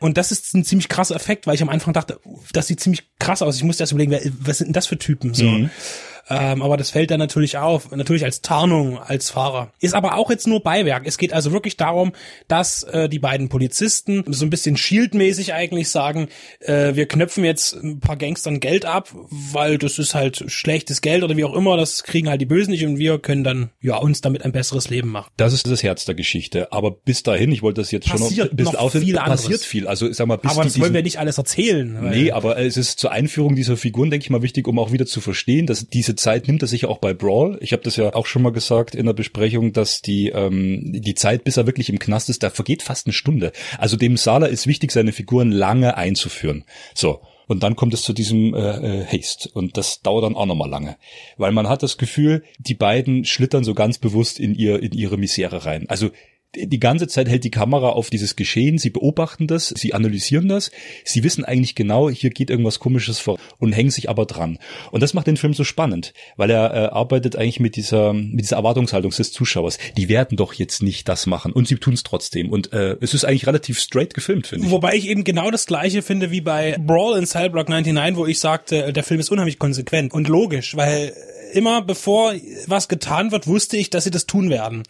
Und 0.00 0.16
das 0.16 0.30
ist 0.30 0.54
ein 0.54 0.64
ziemlich 0.64 0.88
krasser 0.88 1.16
Effekt, 1.16 1.46
weil 1.46 1.54
ich 1.54 1.62
am 1.62 1.68
Anfang 1.68 1.92
dachte, 1.92 2.20
das 2.52 2.68
sieht 2.68 2.80
ziemlich 2.80 3.08
krass 3.18 3.42
aus. 3.42 3.56
Ich 3.56 3.64
musste 3.64 3.82
erst 3.82 3.92
überlegen, 3.92 4.16
was 4.40 4.58
sind 4.58 4.68
denn 4.68 4.72
das 4.74 4.86
für 4.86 4.98
Typen 4.98 5.34
so? 5.34 5.44
Mhm. 5.44 5.70
Ähm, 6.28 6.62
aber 6.62 6.76
das 6.76 6.90
fällt 6.90 7.10
dann 7.10 7.18
natürlich 7.18 7.56
auf, 7.58 7.90
natürlich 7.90 8.24
als 8.24 8.42
Tarnung 8.42 8.98
als 8.98 9.30
Fahrer. 9.30 9.72
Ist 9.80 9.94
aber 9.94 10.16
auch 10.16 10.30
jetzt 10.30 10.46
nur 10.46 10.62
Beiwerk. 10.62 11.06
Es 11.06 11.18
geht 11.18 11.32
also 11.32 11.52
wirklich 11.52 11.76
darum, 11.76 12.12
dass 12.48 12.82
äh, 12.82 13.08
die 13.08 13.18
beiden 13.18 13.48
Polizisten 13.48 14.24
so 14.26 14.44
ein 14.44 14.50
bisschen 14.50 14.76
shieldmäßig 14.76 15.54
eigentlich 15.54 15.88
sagen, 15.88 16.28
äh, 16.60 16.94
wir 16.94 17.06
knöpfen 17.06 17.44
jetzt 17.44 17.74
ein 17.74 18.00
paar 18.00 18.16
Gangstern 18.16 18.60
Geld 18.60 18.84
ab, 18.84 19.14
weil 19.30 19.78
das 19.78 19.98
ist 19.98 20.14
halt 20.14 20.44
schlechtes 20.48 21.00
Geld 21.00 21.22
oder 21.22 21.36
wie 21.36 21.44
auch 21.44 21.54
immer, 21.54 21.76
das 21.76 22.02
kriegen 22.04 22.28
halt 22.28 22.40
die 22.40 22.46
Bösen 22.46 22.72
nicht 22.72 22.84
und 22.84 22.98
wir 22.98 23.18
können 23.18 23.44
dann 23.44 23.70
ja 23.80 23.96
uns 23.96 24.20
damit 24.20 24.44
ein 24.44 24.52
besseres 24.52 24.90
Leben 24.90 25.08
machen. 25.08 25.30
Das 25.36 25.52
ist 25.52 25.66
das 25.66 25.82
Herz 25.82 26.04
der 26.04 26.14
Geschichte. 26.14 26.72
Aber 26.72 26.90
bis 26.90 27.22
dahin, 27.22 27.52
ich 27.52 27.62
wollte 27.62 27.80
das 27.80 27.90
jetzt 27.90 28.08
passiert 28.08 28.28
schon 28.30 28.44
noch 28.44 28.50
ein 28.50 28.56
bisschen 28.56 28.72
noch 28.74 28.90
viel 28.90 29.14
passiert 29.14 29.60
viel. 29.62 29.86
Also 29.86 30.12
sag 30.12 30.26
mal, 30.26 30.36
bis 30.36 30.50
aber 30.50 30.64
das 30.64 30.78
wollen 30.80 30.94
wir 30.94 31.02
nicht 31.02 31.18
alles 31.18 31.38
erzählen. 31.38 32.10
Nee, 32.10 32.32
aber 32.32 32.58
es 32.58 32.76
ist 32.76 32.98
zur 32.98 33.12
Einführung 33.12 33.54
dieser 33.54 33.76
Figuren, 33.76 34.10
denke 34.10 34.24
ich 34.24 34.30
mal, 34.30 34.42
wichtig, 34.42 34.66
um 34.66 34.78
auch 34.78 34.92
wieder 34.92 35.06
zu 35.06 35.20
verstehen, 35.20 35.66
dass 35.66 35.88
diese 35.88 36.14
Zeit 36.18 36.46
nimmt 36.46 36.62
er 36.62 36.68
sich 36.68 36.84
auch 36.84 36.98
bei 36.98 37.14
Brawl. 37.14 37.58
Ich 37.62 37.72
habe 37.72 37.82
das 37.82 37.96
ja 37.96 38.14
auch 38.14 38.26
schon 38.26 38.42
mal 38.42 38.52
gesagt 38.52 38.94
in 38.94 39.06
der 39.06 39.14
Besprechung, 39.14 39.72
dass 39.72 40.02
die 40.02 40.28
ähm, 40.28 40.92
die 40.92 41.14
Zeit, 41.14 41.44
bis 41.44 41.56
er 41.56 41.66
wirklich 41.66 41.88
im 41.88 41.98
Knast 41.98 42.28
ist, 42.28 42.42
da 42.42 42.50
vergeht 42.50 42.82
fast 42.82 43.06
eine 43.06 43.14
Stunde. 43.14 43.52
Also 43.78 43.96
dem 43.96 44.16
Sala 44.16 44.46
ist 44.46 44.66
wichtig, 44.66 44.92
seine 44.92 45.12
Figuren 45.12 45.50
lange 45.50 45.96
einzuführen. 45.96 46.64
So. 46.94 47.20
Und 47.46 47.62
dann 47.62 47.76
kommt 47.76 47.94
es 47.94 48.02
zu 48.02 48.12
diesem 48.12 48.54
äh, 48.54 48.58
äh, 48.58 49.06
Haste. 49.06 49.48
Und 49.54 49.78
das 49.78 50.02
dauert 50.02 50.24
dann 50.24 50.36
auch 50.36 50.44
nochmal 50.44 50.68
lange. 50.68 50.98
Weil 51.38 51.50
man 51.50 51.66
hat 51.66 51.82
das 51.82 51.96
Gefühl, 51.96 52.44
die 52.58 52.74
beiden 52.74 53.24
schlittern 53.24 53.64
so 53.64 53.72
ganz 53.72 53.96
bewusst 53.96 54.38
in 54.38 54.54
ihr, 54.54 54.82
in 54.82 54.92
ihre 54.92 55.16
Misere 55.16 55.64
rein. 55.64 55.88
Also 55.88 56.10
die 56.54 56.80
ganze 56.80 57.06
Zeit 57.08 57.28
hält 57.28 57.44
die 57.44 57.50
Kamera 57.50 57.90
auf 57.90 58.08
dieses 58.08 58.34
Geschehen, 58.34 58.78
sie 58.78 58.90
beobachten 58.90 59.46
das, 59.46 59.68
sie 59.68 59.92
analysieren 59.92 60.48
das, 60.48 60.70
sie 61.04 61.22
wissen 61.22 61.44
eigentlich 61.44 61.74
genau, 61.74 62.08
hier 62.08 62.30
geht 62.30 62.48
irgendwas 62.48 62.78
komisches 62.78 63.18
vor 63.18 63.38
und 63.58 63.72
hängen 63.72 63.90
sich 63.90 64.08
aber 64.08 64.24
dran. 64.24 64.58
Und 64.90 65.02
das 65.02 65.12
macht 65.12 65.26
den 65.26 65.36
Film 65.36 65.52
so 65.52 65.64
spannend, 65.64 66.14
weil 66.36 66.50
er 66.50 66.72
äh, 66.72 66.78
arbeitet 66.86 67.36
eigentlich 67.36 67.60
mit 67.60 67.76
dieser 67.76 68.14
mit 68.14 68.40
dieser 68.40 68.56
Erwartungshaltung 68.56 69.10
des 69.10 69.32
Zuschauers. 69.32 69.78
Die 69.96 70.08
werden 70.08 70.36
doch 70.36 70.54
jetzt 70.54 70.82
nicht 70.82 71.08
das 71.08 71.26
machen 71.26 71.52
und 71.52 71.68
sie 71.68 71.76
tun 71.76 71.94
es 71.94 72.02
trotzdem 72.02 72.50
und 72.50 72.72
äh, 72.72 72.96
es 73.00 73.12
ist 73.12 73.24
eigentlich 73.24 73.46
relativ 73.46 73.78
straight 73.78 74.14
gefilmt, 74.14 74.46
finde 74.46 74.66
ich. 74.66 74.72
Wobei 74.72 74.94
ich 74.94 75.08
eben 75.08 75.24
genau 75.24 75.50
das 75.50 75.66
gleiche 75.66 76.00
finde 76.00 76.30
wie 76.30 76.40
bei 76.40 76.78
Brawl 76.78 77.18
in 77.18 77.26
Cellblock 77.26 77.68
99, 77.68 78.16
wo 78.16 78.26
ich 78.26 78.40
sagte, 78.40 78.92
der 78.92 79.04
Film 79.04 79.20
ist 79.20 79.30
unheimlich 79.30 79.58
konsequent 79.58 80.14
und 80.14 80.28
logisch, 80.28 80.76
weil 80.76 81.12
immer 81.52 81.82
bevor 81.82 82.34
was 82.66 82.88
getan 82.88 83.32
wird, 83.32 83.46
wusste 83.46 83.76
ich, 83.76 83.90
dass 83.90 84.04
sie 84.04 84.10
das 84.10 84.26
tun 84.26 84.50
werden, 84.50 84.82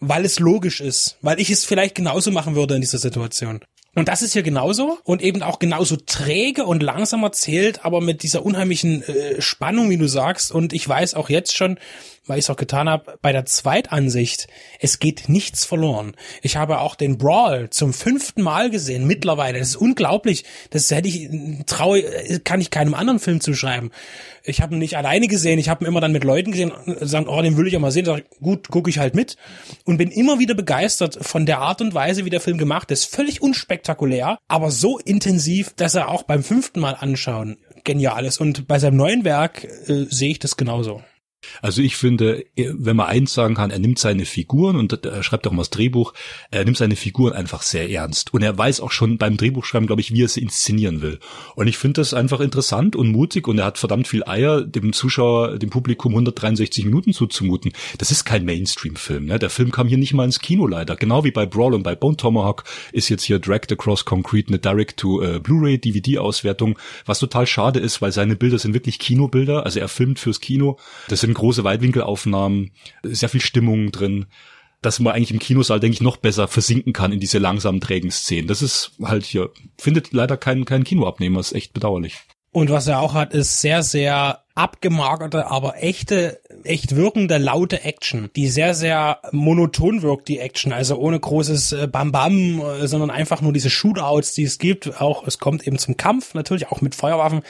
weil 0.00 0.24
es 0.24 0.38
logisch 0.38 0.80
ist, 0.80 1.16
weil 1.22 1.40
ich 1.40 1.50
es 1.50 1.64
vielleicht 1.64 1.94
genauso 1.94 2.30
machen 2.30 2.54
würde 2.54 2.74
in 2.74 2.80
dieser 2.80 2.98
Situation. 2.98 3.60
Und 3.94 4.08
das 4.08 4.22
ist 4.22 4.32
hier 4.32 4.42
genauso 4.42 4.98
und 5.04 5.20
eben 5.20 5.42
auch 5.42 5.58
genauso 5.58 5.96
träge 5.96 6.64
und 6.64 6.82
langsam 6.82 7.22
erzählt, 7.24 7.84
aber 7.84 8.00
mit 8.00 8.22
dieser 8.22 8.42
unheimlichen 8.44 9.02
äh, 9.02 9.42
Spannung, 9.42 9.90
wie 9.90 9.98
du 9.98 10.06
sagst. 10.08 10.50
Und 10.50 10.72
ich 10.72 10.88
weiß 10.88 11.12
auch 11.12 11.28
jetzt 11.28 11.54
schon, 11.54 11.78
weil 12.26 12.38
ich 12.38 12.44
es 12.44 12.50
auch 12.50 12.56
getan 12.56 12.88
habe, 12.88 13.18
bei 13.20 13.32
der 13.32 13.46
Zweitansicht, 13.46 14.46
es 14.78 15.00
geht 15.00 15.28
nichts 15.28 15.64
verloren. 15.64 16.14
Ich 16.42 16.56
habe 16.56 16.78
auch 16.78 16.94
den 16.94 17.18
Brawl 17.18 17.70
zum 17.70 17.92
fünften 17.92 18.42
Mal 18.42 18.70
gesehen, 18.70 19.06
mittlerweile. 19.06 19.58
Das 19.58 19.70
ist 19.70 19.76
unglaublich. 19.76 20.44
Das 20.70 20.90
hätte 20.90 21.08
ich, 21.08 21.28
traue, 21.66 22.02
kann 22.44 22.60
ich 22.60 22.70
keinem 22.70 22.94
anderen 22.94 23.18
Film 23.18 23.40
zuschreiben. 23.40 23.90
Ich 24.44 24.60
habe 24.60 24.74
ihn 24.74 24.78
nicht 24.78 24.96
alleine 24.96 25.26
gesehen, 25.28 25.58
ich 25.58 25.68
habe 25.68 25.84
ihn 25.84 25.88
immer 25.88 26.00
dann 26.00 26.12
mit 26.12 26.24
Leuten 26.24 26.52
gesehen 26.52 26.70
und 26.70 27.06
sagen, 27.06 27.28
oh, 27.28 27.42
den 27.42 27.56
will 27.56 27.66
ich 27.66 27.72
ja 27.72 27.78
mal 27.78 27.90
sehen. 27.90 28.04
Sag 28.04 28.24
gut, 28.40 28.68
gucke 28.68 28.90
ich 28.90 28.98
halt 28.98 29.14
mit. 29.14 29.36
Und 29.84 29.98
bin 29.98 30.10
immer 30.10 30.38
wieder 30.38 30.54
begeistert 30.54 31.18
von 31.20 31.46
der 31.46 31.58
Art 31.58 31.80
und 31.80 31.94
Weise, 31.94 32.24
wie 32.24 32.30
der 32.30 32.40
Film 32.40 32.58
gemacht 32.58 32.90
ist. 32.90 33.04
Völlig 33.04 33.42
unspektakulär, 33.42 34.38
aber 34.48 34.70
so 34.70 34.98
intensiv, 34.98 35.72
dass 35.74 35.94
er 35.94 36.08
auch 36.08 36.22
beim 36.22 36.42
fünften 36.44 36.80
Mal 36.80 36.96
anschauen 36.98 37.58
genial 37.84 38.24
ist. 38.24 38.40
Und 38.40 38.68
bei 38.68 38.78
seinem 38.78 38.96
neuen 38.96 39.24
Werk 39.24 39.64
äh, 39.64 40.06
sehe 40.08 40.30
ich 40.30 40.38
das 40.38 40.56
genauso. 40.56 41.02
Also 41.60 41.82
ich 41.82 41.96
finde, 41.96 42.44
wenn 42.56 42.96
man 42.96 43.06
eins 43.06 43.34
sagen 43.34 43.54
kann, 43.54 43.70
er 43.70 43.78
nimmt 43.78 43.98
seine 43.98 44.24
Figuren 44.24 44.76
und 44.76 45.04
er 45.04 45.22
schreibt 45.22 45.46
auch 45.46 45.52
mal 45.52 45.62
das 45.62 45.70
Drehbuch, 45.70 46.14
er 46.50 46.64
nimmt 46.64 46.76
seine 46.76 46.96
Figuren 46.96 47.32
einfach 47.32 47.62
sehr 47.62 47.90
ernst. 47.90 48.34
Und 48.34 48.42
er 48.42 48.56
weiß 48.56 48.80
auch 48.80 48.92
schon 48.92 49.18
beim 49.18 49.36
Drehbuchschreiben, 49.36 49.86
glaube 49.86 50.00
ich, 50.00 50.12
wie 50.12 50.22
er 50.22 50.28
sie 50.28 50.40
inszenieren 50.40 51.02
will. 51.02 51.18
Und 51.54 51.66
ich 51.66 51.78
finde 51.78 52.00
das 52.00 52.14
einfach 52.14 52.40
interessant 52.40 52.96
und 52.96 53.10
mutig 53.10 53.48
und 53.48 53.58
er 53.58 53.66
hat 53.66 53.78
verdammt 53.78 54.08
viel 54.08 54.24
Eier, 54.24 54.62
dem 54.62 54.92
Zuschauer, 54.92 55.58
dem 55.58 55.70
Publikum 55.70 56.12
163 56.12 56.84
Minuten 56.84 57.12
zuzumuten. 57.12 57.72
Das 57.98 58.10
ist 58.10 58.24
kein 58.24 58.44
Mainstream-Film. 58.44 59.26
Ne? 59.26 59.38
Der 59.38 59.50
Film 59.50 59.70
kam 59.70 59.88
hier 59.88 59.98
nicht 59.98 60.14
mal 60.14 60.24
ins 60.24 60.40
Kino 60.40 60.66
leider. 60.66 60.96
Genau 60.96 61.24
wie 61.24 61.30
bei 61.30 61.46
Brawl 61.46 61.74
und 61.74 61.82
bei 61.82 61.94
Bone 61.94 62.16
Tomahawk 62.16 62.64
ist 62.92 63.08
jetzt 63.08 63.24
hier 63.24 63.38
Dragged 63.38 63.72
Across 63.72 64.04
Concrete 64.04 64.48
eine 64.48 64.58
Direct-to-Blu-ray-DVD-Auswertung, 64.58 66.78
was 67.06 67.18
total 67.18 67.46
schade 67.46 67.80
ist, 67.80 68.02
weil 68.02 68.12
seine 68.12 68.36
Bilder 68.36 68.58
sind 68.58 68.74
wirklich 68.74 68.98
Kinobilder. 68.98 69.64
Also 69.64 69.80
er 69.80 69.88
filmt 69.88 70.18
fürs 70.18 70.40
Kino. 70.40 70.78
Das 71.08 71.20
sind 71.20 71.31
große 71.34 71.64
Weitwinkelaufnahmen, 71.64 72.72
sehr 73.02 73.28
viel 73.28 73.40
Stimmung 73.40 73.92
drin, 73.92 74.26
dass 74.82 74.98
man 74.98 75.14
eigentlich 75.14 75.30
im 75.30 75.38
Kinosaal, 75.38 75.80
denke 75.80 75.94
ich, 75.94 76.00
noch 76.00 76.16
besser 76.16 76.48
versinken 76.48 76.92
kann 76.92 77.12
in 77.12 77.20
diese 77.20 77.38
langsamen, 77.38 77.80
trägen 77.80 78.10
Szenen. 78.10 78.48
Das 78.48 78.62
ist 78.62 78.92
halt 79.02 79.24
hier, 79.24 79.50
findet 79.78 80.12
leider 80.12 80.36
keinen 80.36 80.64
kein 80.64 80.84
Kinoabnehmer, 80.84 81.40
ist 81.40 81.52
echt 81.52 81.72
bedauerlich. 81.72 82.16
Und 82.50 82.68
was 82.68 82.86
er 82.86 83.00
auch 83.00 83.14
hat, 83.14 83.32
ist 83.32 83.62
sehr, 83.62 83.82
sehr 83.82 84.40
abgemagerte, 84.54 85.46
aber 85.46 85.82
echte, 85.82 86.40
echt 86.64 86.94
wirkende, 86.94 87.38
laute 87.38 87.84
Action, 87.84 88.28
die 88.36 88.48
sehr, 88.48 88.74
sehr 88.74 89.20
monoton 89.30 90.02
wirkt, 90.02 90.28
die 90.28 90.38
Action, 90.38 90.72
also 90.72 90.96
ohne 90.96 91.18
großes 91.18 91.72
äh, 91.72 91.86
Bam-Bam, 91.86 92.60
äh, 92.60 92.86
sondern 92.86 93.10
einfach 93.10 93.40
nur 93.40 93.54
diese 93.54 93.70
Shootouts, 93.70 94.34
die 94.34 94.42
es 94.42 94.58
gibt. 94.58 95.00
Auch, 95.00 95.26
es 95.26 95.38
kommt 95.38 95.66
eben 95.66 95.78
zum 95.78 95.96
Kampf, 95.96 96.34
natürlich 96.34 96.68
auch 96.68 96.82
mit 96.82 96.94
Feuerwaffen 96.94 97.42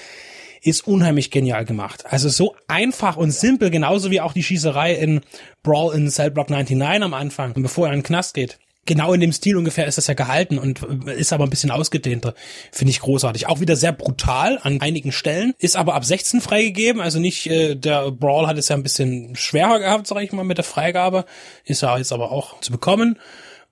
ist 0.62 0.86
unheimlich 0.86 1.30
genial 1.30 1.64
gemacht. 1.64 2.04
Also 2.06 2.28
so 2.28 2.54
einfach 2.68 3.16
und 3.16 3.32
simpel, 3.32 3.70
genauso 3.70 4.10
wie 4.10 4.20
auch 4.20 4.32
die 4.32 4.44
Schießerei 4.44 4.94
in 4.94 5.20
Brawl 5.62 5.94
in 5.94 6.08
Cell 6.08 6.30
Block 6.30 6.50
99 6.50 7.02
am 7.02 7.14
Anfang, 7.14 7.54
bevor 7.54 7.88
er 7.88 7.92
in 7.92 7.98
den 8.00 8.04
Knast 8.04 8.34
geht. 8.34 8.58
Genau 8.84 9.12
in 9.12 9.20
dem 9.20 9.32
Stil 9.32 9.56
ungefähr 9.56 9.86
ist 9.86 9.98
das 9.98 10.08
ja 10.08 10.14
gehalten 10.14 10.58
und 10.58 10.82
ist 11.06 11.32
aber 11.32 11.44
ein 11.44 11.50
bisschen 11.50 11.70
ausgedehnter. 11.70 12.34
Finde 12.72 12.90
ich 12.90 12.98
großartig. 12.98 13.46
Auch 13.46 13.60
wieder 13.60 13.76
sehr 13.76 13.92
brutal 13.92 14.58
an 14.60 14.80
einigen 14.80 15.12
Stellen. 15.12 15.54
Ist 15.58 15.76
aber 15.76 15.94
ab 15.94 16.04
16 16.04 16.40
freigegeben. 16.40 17.00
Also 17.00 17.20
nicht, 17.20 17.46
äh, 17.46 17.76
der 17.76 18.10
Brawl 18.10 18.48
hat 18.48 18.58
es 18.58 18.68
ja 18.68 18.76
ein 18.76 18.82
bisschen 18.82 19.36
schwerer 19.36 19.78
gehabt, 19.78 20.08
sag 20.08 20.20
ich 20.22 20.32
mal, 20.32 20.44
mit 20.44 20.58
der 20.58 20.64
Freigabe. 20.64 21.26
Ist 21.64 21.82
ja 21.82 21.96
jetzt 21.96 22.12
aber 22.12 22.32
auch 22.32 22.58
zu 22.60 22.72
bekommen. 22.72 23.20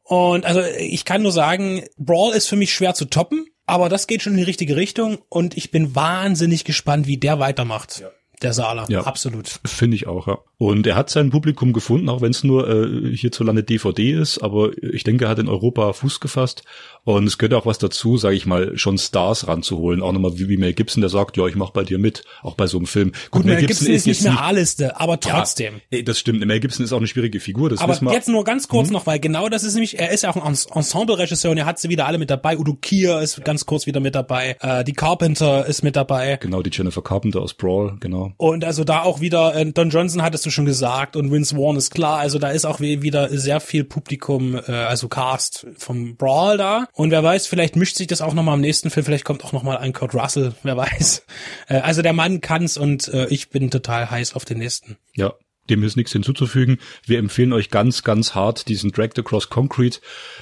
Und 0.05 0.45
also 0.45 0.63
ich 0.79 1.05
kann 1.05 1.23
nur 1.23 1.33
sagen, 1.33 1.83
Brawl 1.97 2.33
ist 2.33 2.49
für 2.49 2.57
mich 2.57 2.73
schwer 2.73 2.95
zu 2.95 3.05
toppen. 3.07 3.47
Aber 3.71 3.89
das 3.89 4.09
geht 4.09 4.23
schon 4.23 4.33
in 4.33 4.39
die 4.39 4.45
richtige 4.45 4.75
Richtung 4.75 5.19
und 5.29 5.57
ich 5.57 5.71
bin 5.71 5.95
wahnsinnig 5.95 6.65
gespannt, 6.65 7.07
wie 7.07 7.19
der 7.19 7.39
weitermacht. 7.39 8.01
Ja. 8.01 8.11
Der 8.43 8.55
Saarler, 8.55 8.87
ja, 8.89 9.03
absolut. 9.03 9.61
Finde 9.67 9.97
ich 9.97 10.07
auch, 10.07 10.27
ja. 10.27 10.39
Und 10.57 10.87
er 10.87 10.97
hat 10.97 11.11
sein 11.11 11.29
Publikum 11.29 11.75
gefunden, 11.75 12.09
auch 12.09 12.23
wenn 12.23 12.31
es 12.31 12.43
nur 12.43 12.69
äh, 12.69 13.15
hierzulande 13.15 13.63
DVD 13.63 14.13
ist, 14.13 14.39
aber 14.39 14.71
ich 14.83 15.05
denke, 15.05 15.27
er 15.27 15.31
hat 15.31 15.39
in 15.39 15.49
Europa 15.49 15.93
Fuß 15.93 16.21
gefasst. 16.21 16.65
Und 17.05 17.27
es 17.27 17.39
gehört 17.39 17.55
auch 17.55 17.67
was 17.67 17.79
dazu, 17.79 18.17
sage 18.17 18.37
ich 18.37 18.47
mal, 18.47 18.77
schon 18.77 18.99
Stars 18.99 19.49
ranzuholen. 19.49 20.03
Auch 20.03 20.13
nochmal 20.13 20.39
wie, 20.39 20.49
wie 20.49 20.57
Mel 20.57 20.73
Gibson, 20.73 21.01
der 21.01 21.11
sagt, 21.11 21.37
ja, 21.37 21.47
ich 21.47 21.55
mach 21.55 21.71
bei 21.71 21.85
dir 21.85 21.99
mit, 21.99 22.25
auch 22.43 22.55
bei 22.55 22.67
so 22.67 22.79
einem 22.79 22.87
Film. 22.87 23.13
Gut, 23.13 23.31
Gut 23.31 23.45
Mel, 23.47 23.57
Mel 23.57 23.67
Gibson, 23.67 23.87
Gibson, 23.87 23.95
ist 23.95 24.07
nicht 24.07 24.23
mehr 24.23 24.43
A-Liste, 24.43 25.01
aber 25.01 25.19
trotzdem. 25.19 25.81
Ja, 25.91 26.03
das 26.03 26.19
stimmt. 26.19 26.45
Mel 26.45 26.61
Gibson 26.61 26.85
ist 26.85 26.93
auch 26.93 26.99
eine 26.99 27.07
schwierige 27.07 27.41
Figur, 27.41 27.71
das 27.71 27.81
Aber 27.81 28.13
jetzt 28.13 28.29
nur 28.29 28.45
ganz 28.45 28.69
kurz 28.69 28.89
hm? 28.89 28.95
noch, 28.95 29.07
weil 29.07 29.19
genau 29.19 29.49
das 29.49 29.65
ist 29.65 29.75
nämlich, 29.75 29.99
er 29.99 30.11
ist 30.11 30.23
ja 30.23 30.31
auch 30.31 30.37
ein 30.37 30.43
Ensemble-Regisseur 30.53 31.51
und 31.51 31.59
er 31.59 31.67
hat 31.67 31.79
sie 31.79 31.89
wieder 31.89 32.07
alle 32.07 32.19
mit 32.19 32.31
dabei. 32.31 32.59
Udo 32.59 32.75
Kier 32.75 33.21
ist 33.21 33.45
ganz 33.45 33.67
kurz 33.67 33.87
wieder 33.87 34.01
mit 34.01 34.15
dabei. 34.15 34.57
Äh, 34.61 34.85
die 34.85 34.93
Carpenter 34.93 35.67
ist 35.67 35.83
mit 35.83 35.97
dabei. 35.97 36.39
Genau, 36.41 36.63
die 36.63 36.71
Jennifer 36.73 37.03
Carpenter 37.03 37.41
aus 37.41 37.55
Brawl, 37.55 37.97
genau. 38.01 38.33
Und 38.37 38.65
also 38.65 38.85
da 38.85 39.03
auch 39.03 39.21
wieder, 39.21 39.55
äh, 39.57 39.71
Don 39.73 39.91
Johnson 39.91 40.23
hattest 40.23 40.45
du 40.47 40.51
schon 40.51 40.67
gesagt 40.67 41.17
und 41.17 41.33
Vince 41.33 41.57
Vaughn 41.57 41.77
ist 41.77 41.91
klar, 41.91 42.19
also 42.19 42.39
da 42.39 42.51
ist 42.51 42.65
auch 42.65 42.81
wieder 42.81 43.29
sehr 43.37 43.61
viel 43.61 43.85
Publikum, 43.85 44.55
äh, 44.55 44.73
also 44.73 45.09
Cast 45.09 45.67
vom 45.77 46.17
Brawl 46.17 46.57
da. 46.57 46.87
Und 46.93 47.11
wer 47.11 47.23
weiß, 47.23 47.47
vielleicht 47.47 47.77
mischt 47.77 47.97
sich 47.97 48.07
das 48.07 48.21
auch 48.21 48.35
nochmal 48.35 48.57
im 48.57 48.61
nächsten 48.61 48.91
Film, 48.91 49.07
vielleicht 49.07 49.25
kommt 49.25 49.45
auch 49.45 49.53
nochmal 49.53 49.79
ein 49.79 49.93
Kurt 49.93 50.15
Russell, 50.15 50.55
wer 50.63 50.77
weiß. 50.77 51.25
Äh, 51.69 51.77
also 51.77 52.03
der 52.03 52.13
Mann 52.13 52.41
kann's 52.41 52.77
und 52.77 53.09
äh, 53.09 53.27
ich 53.29 53.51
bin 53.51 53.71
total 53.71 54.11
heiß 54.11 54.35
auf 54.35 54.45
den 54.45 54.59
nächsten. 54.59 54.97
Ja, 55.15 55.35
dem 55.69 55.83
ist 55.85 55.97
nichts 55.97 56.13
hinzuzufügen. 56.13 56.79
Wir 57.07 57.19
empfehlen 57.19 57.53
euch 57.53 57.71
ganz, 57.71 58.03
ganz 58.03 58.35
hart 58.35 58.69
diesen 58.69 58.91
Dragged 58.91 59.19
Across 59.19 59.51
Concrete. 59.51 60.01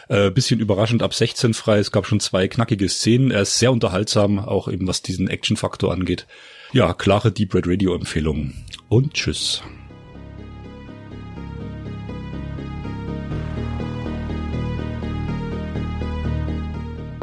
Äh, 0.09 0.31
bisschen 0.31 0.59
überraschend 0.59 1.03
ab 1.03 1.15
16 1.15 1.55
frei. 1.55 1.79
Es 1.79 1.93
gab 1.93 2.07
schon 2.07 2.21
zwei 2.21 2.49
knackige 2.49 2.89
Szenen. 2.89 3.31
Er 3.31 3.43
ist 3.43 3.59
sehr 3.59 3.73
unterhaltsam, 3.73 4.39
auch 4.39 4.69
eben 4.69 4.87
was 4.87 5.03
diesen 5.03 5.29
Action-Faktor 5.29 5.93
angeht. 5.93 6.27
Ja, 6.73 6.95
klare 6.95 7.31
Deep 7.31 7.55
Red 7.55 7.67
Radio 7.67 7.95
Empfehlung. 7.95 8.55
Und 8.89 9.15
tschüss. 9.15 9.63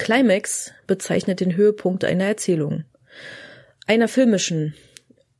Climax 0.00 0.72
bezeichnet 0.86 1.40
den 1.40 1.56
Höhepunkt 1.56 2.06
einer 2.06 2.24
Erzählung. 2.24 2.84
Einer 3.86 4.08
filmischen 4.08 4.74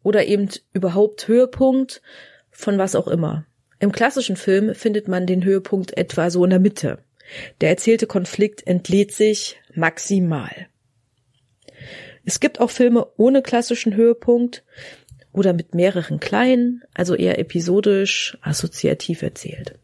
oder 0.03 0.27
eben 0.27 0.51
überhaupt 0.75 1.27
Höhepunkt 1.29 2.03
von 2.51 2.77
was 2.77 2.95
auch 2.95 3.09
immer. 3.09 3.47
Im 3.79 3.91
klassischen 3.91 4.37
Film 4.37 4.75
findet 4.75 5.09
man 5.09 5.27
den 5.27 5.45
Höhepunkt 5.45 5.97
etwa 5.97 6.29
so 6.29 6.45
in 6.45 6.51
der 6.51 6.61
Mitte. 6.61 6.99
Der 7.63 7.71
erzählte 7.71 8.07
Konflikt 8.07 8.67
entlädt 8.67 9.13
sich 9.13 9.59
maximal. 9.75 10.69
Es 12.27 12.39
gibt 12.39 12.61
auch 12.61 12.71
Filme 12.71 13.07
ohne 13.17 13.41
klassischen 13.41 13.97
Höhepunkt 13.97 14.63
oder 15.33 15.55
mit 15.55 15.75
mehreren 15.75 16.21
kleinen, 16.21 16.83
also 16.93 17.15
eher 17.15 17.39
episodisch, 17.39 18.37
assoziativ 18.43 19.23
erzählt. 19.23 19.79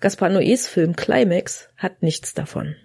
Gaspar 0.00 0.30
Noés 0.30 0.66
Film 0.66 0.96
Climax 0.96 1.68
hat 1.76 2.02
nichts 2.02 2.32
davon. 2.32 2.76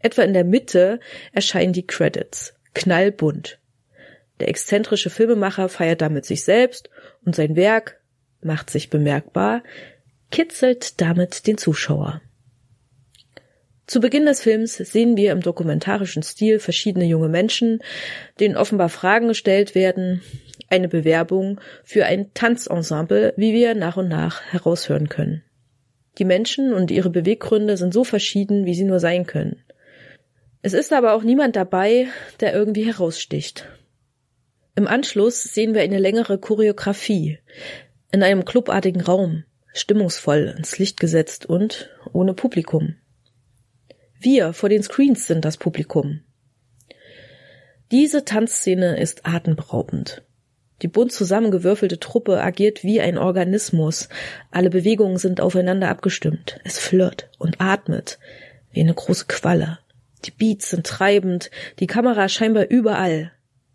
Etwa 0.00 0.22
in 0.22 0.32
der 0.32 0.44
Mitte 0.44 1.00
erscheinen 1.32 1.72
die 1.72 1.86
Credits, 1.86 2.54
knallbunt. 2.74 3.58
Der 4.40 4.48
exzentrische 4.48 5.10
Filmemacher 5.10 5.68
feiert 5.68 6.00
damit 6.00 6.24
sich 6.24 6.44
selbst 6.44 6.90
und 7.24 7.36
sein 7.36 7.56
Werk 7.56 8.00
macht 8.42 8.70
sich 8.70 8.88
bemerkbar, 8.88 9.62
kitzelt 10.30 11.00
damit 11.00 11.46
den 11.46 11.58
Zuschauer. 11.58 12.22
Zu 13.86 14.00
Beginn 14.00 14.24
des 14.24 14.40
Films 14.40 14.76
sehen 14.76 15.16
wir 15.16 15.32
im 15.32 15.40
dokumentarischen 15.40 16.22
Stil 16.22 16.60
verschiedene 16.60 17.06
junge 17.06 17.28
Menschen, 17.28 17.80
denen 18.38 18.56
offenbar 18.56 18.88
Fragen 18.88 19.28
gestellt 19.28 19.74
werden, 19.74 20.22
eine 20.68 20.86
Bewerbung 20.86 21.60
für 21.82 22.06
ein 22.06 22.32
Tanzensemble, 22.32 23.34
wie 23.36 23.52
wir 23.52 23.74
nach 23.74 23.96
und 23.96 24.08
nach 24.08 24.42
heraushören 24.42 25.08
können. 25.08 25.42
Die 26.18 26.24
Menschen 26.24 26.72
und 26.72 26.92
ihre 26.92 27.10
Beweggründe 27.10 27.76
sind 27.76 27.92
so 27.92 28.04
verschieden, 28.04 28.64
wie 28.64 28.74
sie 28.74 28.84
nur 28.84 29.00
sein 29.00 29.26
können. 29.26 29.60
Es 30.62 30.74
ist 30.74 30.92
aber 30.92 31.14
auch 31.14 31.22
niemand 31.22 31.56
dabei, 31.56 32.08
der 32.40 32.54
irgendwie 32.54 32.84
heraussticht. 32.84 33.66
Im 34.74 34.86
Anschluss 34.86 35.42
sehen 35.42 35.74
wir 35.74 35.82
eine 35.82 35.98
längere 35.98 36.38
Choreografie 36.38 37.38
in 38.12 38.22
einem 38.22 38.44
clubartigen 38.44 39.00
Raum, 39.00 39.44
stimmungsvoll 39.72 40.54
ins 40.56 40.78
Licht 40.78 41.00
gesetzt 41.00 41.46
und 41.46 41.90
ohne 42.12 42.34
Publikum. 42.34 42.96
Wir 44.20 44.52
vor 44.52 44.68
den 44.68 44.82
Screens 44.82 45.26
sind 45.26 45.44
das 45.44 45.56
Publikum. 45.56 46.20
Diese 47.90 48.24
Tanzszene 48.24 49.00
ist 49.00 49.26
atemberaubend. 49.26 50.22
Die 50.82 50.88
bunt 50.88 51.12
zusammengewürfelte 51.12 51.98
Truppe 51.98 52.40
agiert 52.40 52.84
wie 52.84 53.00
ein 53.00 53.18
Organismus. 53.18 54.08
Alle 54.50 54.70
Bewegungen 54.70 55.16
sind 55.16 55.40
aufeinander 55.40 55.88
abgestimmt. 55.88 56.60
Es 56.64 56.78
flirrt 56.78 57.30
und 57.38 57.60
atmet 57.60 58.18
wie 58.70 58.80
eine 58.80 58.94
große 58.94 59.26
Qualle. 59.26 59.78
Die 60.24 60.30
Beats 60.30 60.70
sind 60.70 60.86
treibend, 60.86 61.50
die 61.78 61.86
Kamera 61.86 62.28
scheinbar 62.28 62.68
überall. 62.68 63.32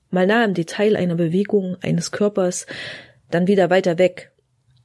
Mal 0.10 0.28
nah 0.28 0.46
im 0.46 0.54
Detail 0.54 0.96
einer 0.96 1.16
Bewegung, 1.16 1.78
eines 1.82 2.12
Körpers, 2.12 2.68
dann 3.32 3.48
wieder 3.48 3.70
weiter 3.70 3.98
weg. 3.98 4.32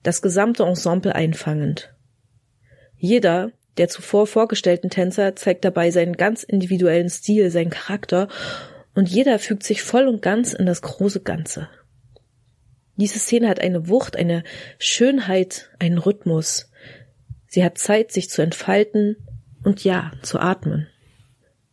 Das 0.02 0.22
gesamte 0.22 0.62
Ensemble 0.62 1.14
einfangend. 1.14 1.94
Jeder 2.96 3.52
der 3.76 3.88
zuvor 3.88 4.26
vorgestellten 4.26 4.90
Tänzer 4.90 5.36
zeigt 5.36 5.64
dabei 5.64 5.90
seinen 5.90 6.16
ganz 6.16 6.42
individuellen 6.42 7.08
Stil, 7.08 7.50
seinen 7.50 7.70
Charakter, 7.70 8.28
und 8.94 9.08
jeder 9.08 9.38
fügt 9.38 9.62
sich 9.62 9.82
voll 9.82 10.08
und 10.08 10.20
ganz 10.20 10.52
in 10.52 10.66
das 10.66 10.82
große 10.82 11.20
Ganze. 11.20 11.68
Diese 12.96 13.18
Szene 13.18 13.48
hat 13.48 13.60
eine 13.60 13.88
Wucht, 13.88 14.16
eine 14.16 14.44
Schönheit, 14.78 15.70
einen 15.78 15.96
Rhythmus. 15.96 16.70
Sie 17.46 17.64
hat 17.64 17.78
Zeit, 17.78 18.12
sich 18.12 18.28
zu 18.28 18.42
entfalten 18.42 19.16
und 19.64 19.82
ja, 19.84 20.12
zu 20.22 20.38
atmen. 20.38 20.88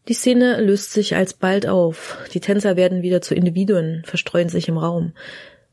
Die 0.07 0.13
Szene 0.13 0.61
löst 0.61 0.93
sich 0.93 1.15
alsbald 1.15 1.67
auf. 1.67 2.17
Die 2.33 2.39
Tänzer 2.39 2.77
werden 2.77 3.01
wieder 3.01 3.21
zu 3.21 3.35
Individuen, 3.35 4.03
verstreuen 4.05 4.47
sich 4.47 4.69
im 4.69 4.77
Raum. 4.77 5.13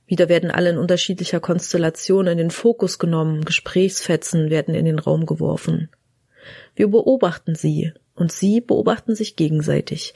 Wieder 0.07 0.29
werden 0.29 0.51
alle 0.51 0.71
in 0.71 0.79
unterschiedlicher 0.79 1.41
Konstellation 1.41 2.27
in 2.27 2.39
den 2.39 2.51
Fokus 2.51 2.99
genommen, 2.99 3.45
Gesprächsfetzen 3.45 4.51
werden 4.51 4.75
in 4.75 4.85
den 4.85 4.99
Raum 4.99 5.25
geworfen. 5.25 5.89
Wir 6.75 6.89
beobachten 6.89 7.55
sie, 7.55 7.93
und 8.15 8.33
sie 8.33 8.61
beobachten 8.61 9.15
sich 9.15 9.37
gegenseitig, 9.37 10.15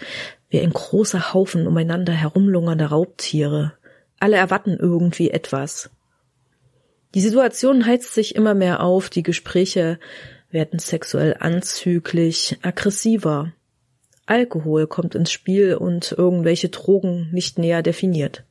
wie 0.50 0.60
ein 0.60 0.70
großer 0.70 1.32
Haufen 1.32 1.66
umeinander 1.66 2.12
herumlungernde 2.12 2.86
Raubtiere. 2.86 3.72
Alle 4.20 4.36
erwarten 4.36 4.76
irgendwie 4.78 5.30
etwas. 5.30 5.90
Die 7.14 7.20
Situation 7.20 7.86
heizt 7.86 8.14
sich 8.14 8.34
immer 8.34 8.54
mehr 8.54 8.82
auf, 8.82 9.10
die 9.10 9.22
Gespräche 9.22 9.98
werden 10.50 10.78
sexuell 10.78 11.36
anzüglich, 11.38 12.58
aggressiver. 12.62 13.52
Alkohol 14.28 14.86
kommt 14.86 15.14
ins 15.14 15.32
Spiel 15.32 15.74
und 15.74 16.12
irgendwelche 16.12 16.68
Drogen 16.68 17.30
nicht 17.32 17.58
näher 17.58 17.82
definiert. 17.82 18.44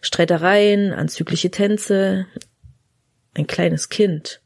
Streitereien, 0.00 0.94
anzügliche 0.94 1.50
Tänze, 1.50 2.26
ein 3.34 3.46
kleines 3.46 3.90
Kind. 3.90 4.40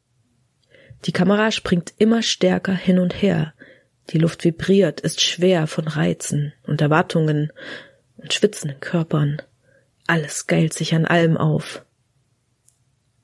Die 1.05 1.13
Kamera 1.13 1.53
springt 1.53 1.95
immer 1.99 2.23
stärker 2.23 2.75
hin 2.75 2.99
und 2.99 3.23
her. 3.23 3.55
Die 4.11 4.19
Luft 4.19 4.43
vibriert, 4.43 5.01
ist 5.01 5.21
schwer 5.21 5.69
von 5.69 5.87
Reizen 5.87 6.53
und 6.67 6.81
Erwartungen 6.81 7.53
und 8.17 8.33
schwitzenden 8.33 8.81
Körpern. 8.81 9.41
Alles 10.09 10.49
geilt 10.49 10.73
sich 10.73 10.97
an 10.97 11.05
allem 11.05 11.37
auf. 11.37 11.85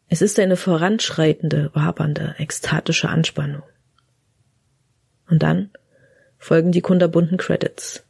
Es 0.06 0.22
ist 0.22 0.38
eine 0.38 0.56
voranschreitende, 0.56 1.70
wabernde, 1.74 2.36
ekstatische 2.38 3.08
Anspannung. 3.08 3.64
Und 5.28 5.42
dann 5.42 5.70
folgen 6.44 6.72
die 6.72 6.82
kunterbunten 6.82 7.38
Credits. 7.38 8.04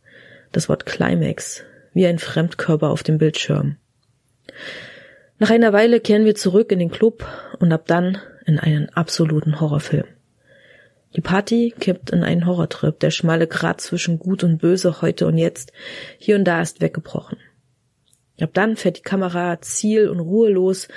Das 0.50 0.68
Wort 0.68 0.86
Climax, 0.86 1.62
wie 1.92 2.04
ein 2.04 2.18
Fremdkörper 2.18 2.90
auf 2.90 3.04
dem 3.04 3.16
Bildschirm. 3.16 3.76
Nach 5.38 5.50
einer 5.50 5.72
Weile 5.72 6.00
kehren 6.00 6.24
wir 6.24 6.34
zurück 6.34 6.72
in 6.72 6.80
den 6.80 6.90
Club 6.90 7.24
und 7.60 7.72
ab 7.72 7.86
dann 7.86 8.18
in 8.44 8.58
einen 8.58 8.88
absoluten 8.88 9.60
Horrorfilm. 9.60 10.06
Die 11.14 11.20
Party 11.20 11.74
kippt 11.78 12.10
in 12.10 12.24
einen 12.24 12.44
Horrortrip. 12.44 12.98
Der 12.98 13.12
schmale 13.12 13.46
Grat 13.46 13.80
zwischen 13.80 14.18
Gut 14.18 14.42
und 14.42 14.58
Böse 14.58 15.00
heute 15.00 15.28
und 15.28 15.38
jetzt 15.38 15.72
hier 16.18 16.34
und 16.34 16.44
da 16.44 16.60
ist 16.60 16.80
weggebrochen. 16.80 17.38
Ab 18.40 18.50
dann 18.52 18.74
fährt 18.74 18.98
die 18.98 19.02
Kamera 19.02 19.60
ziel- 19.60 20.08
und 20.08 20.18
ruhelos, 20.18 20.88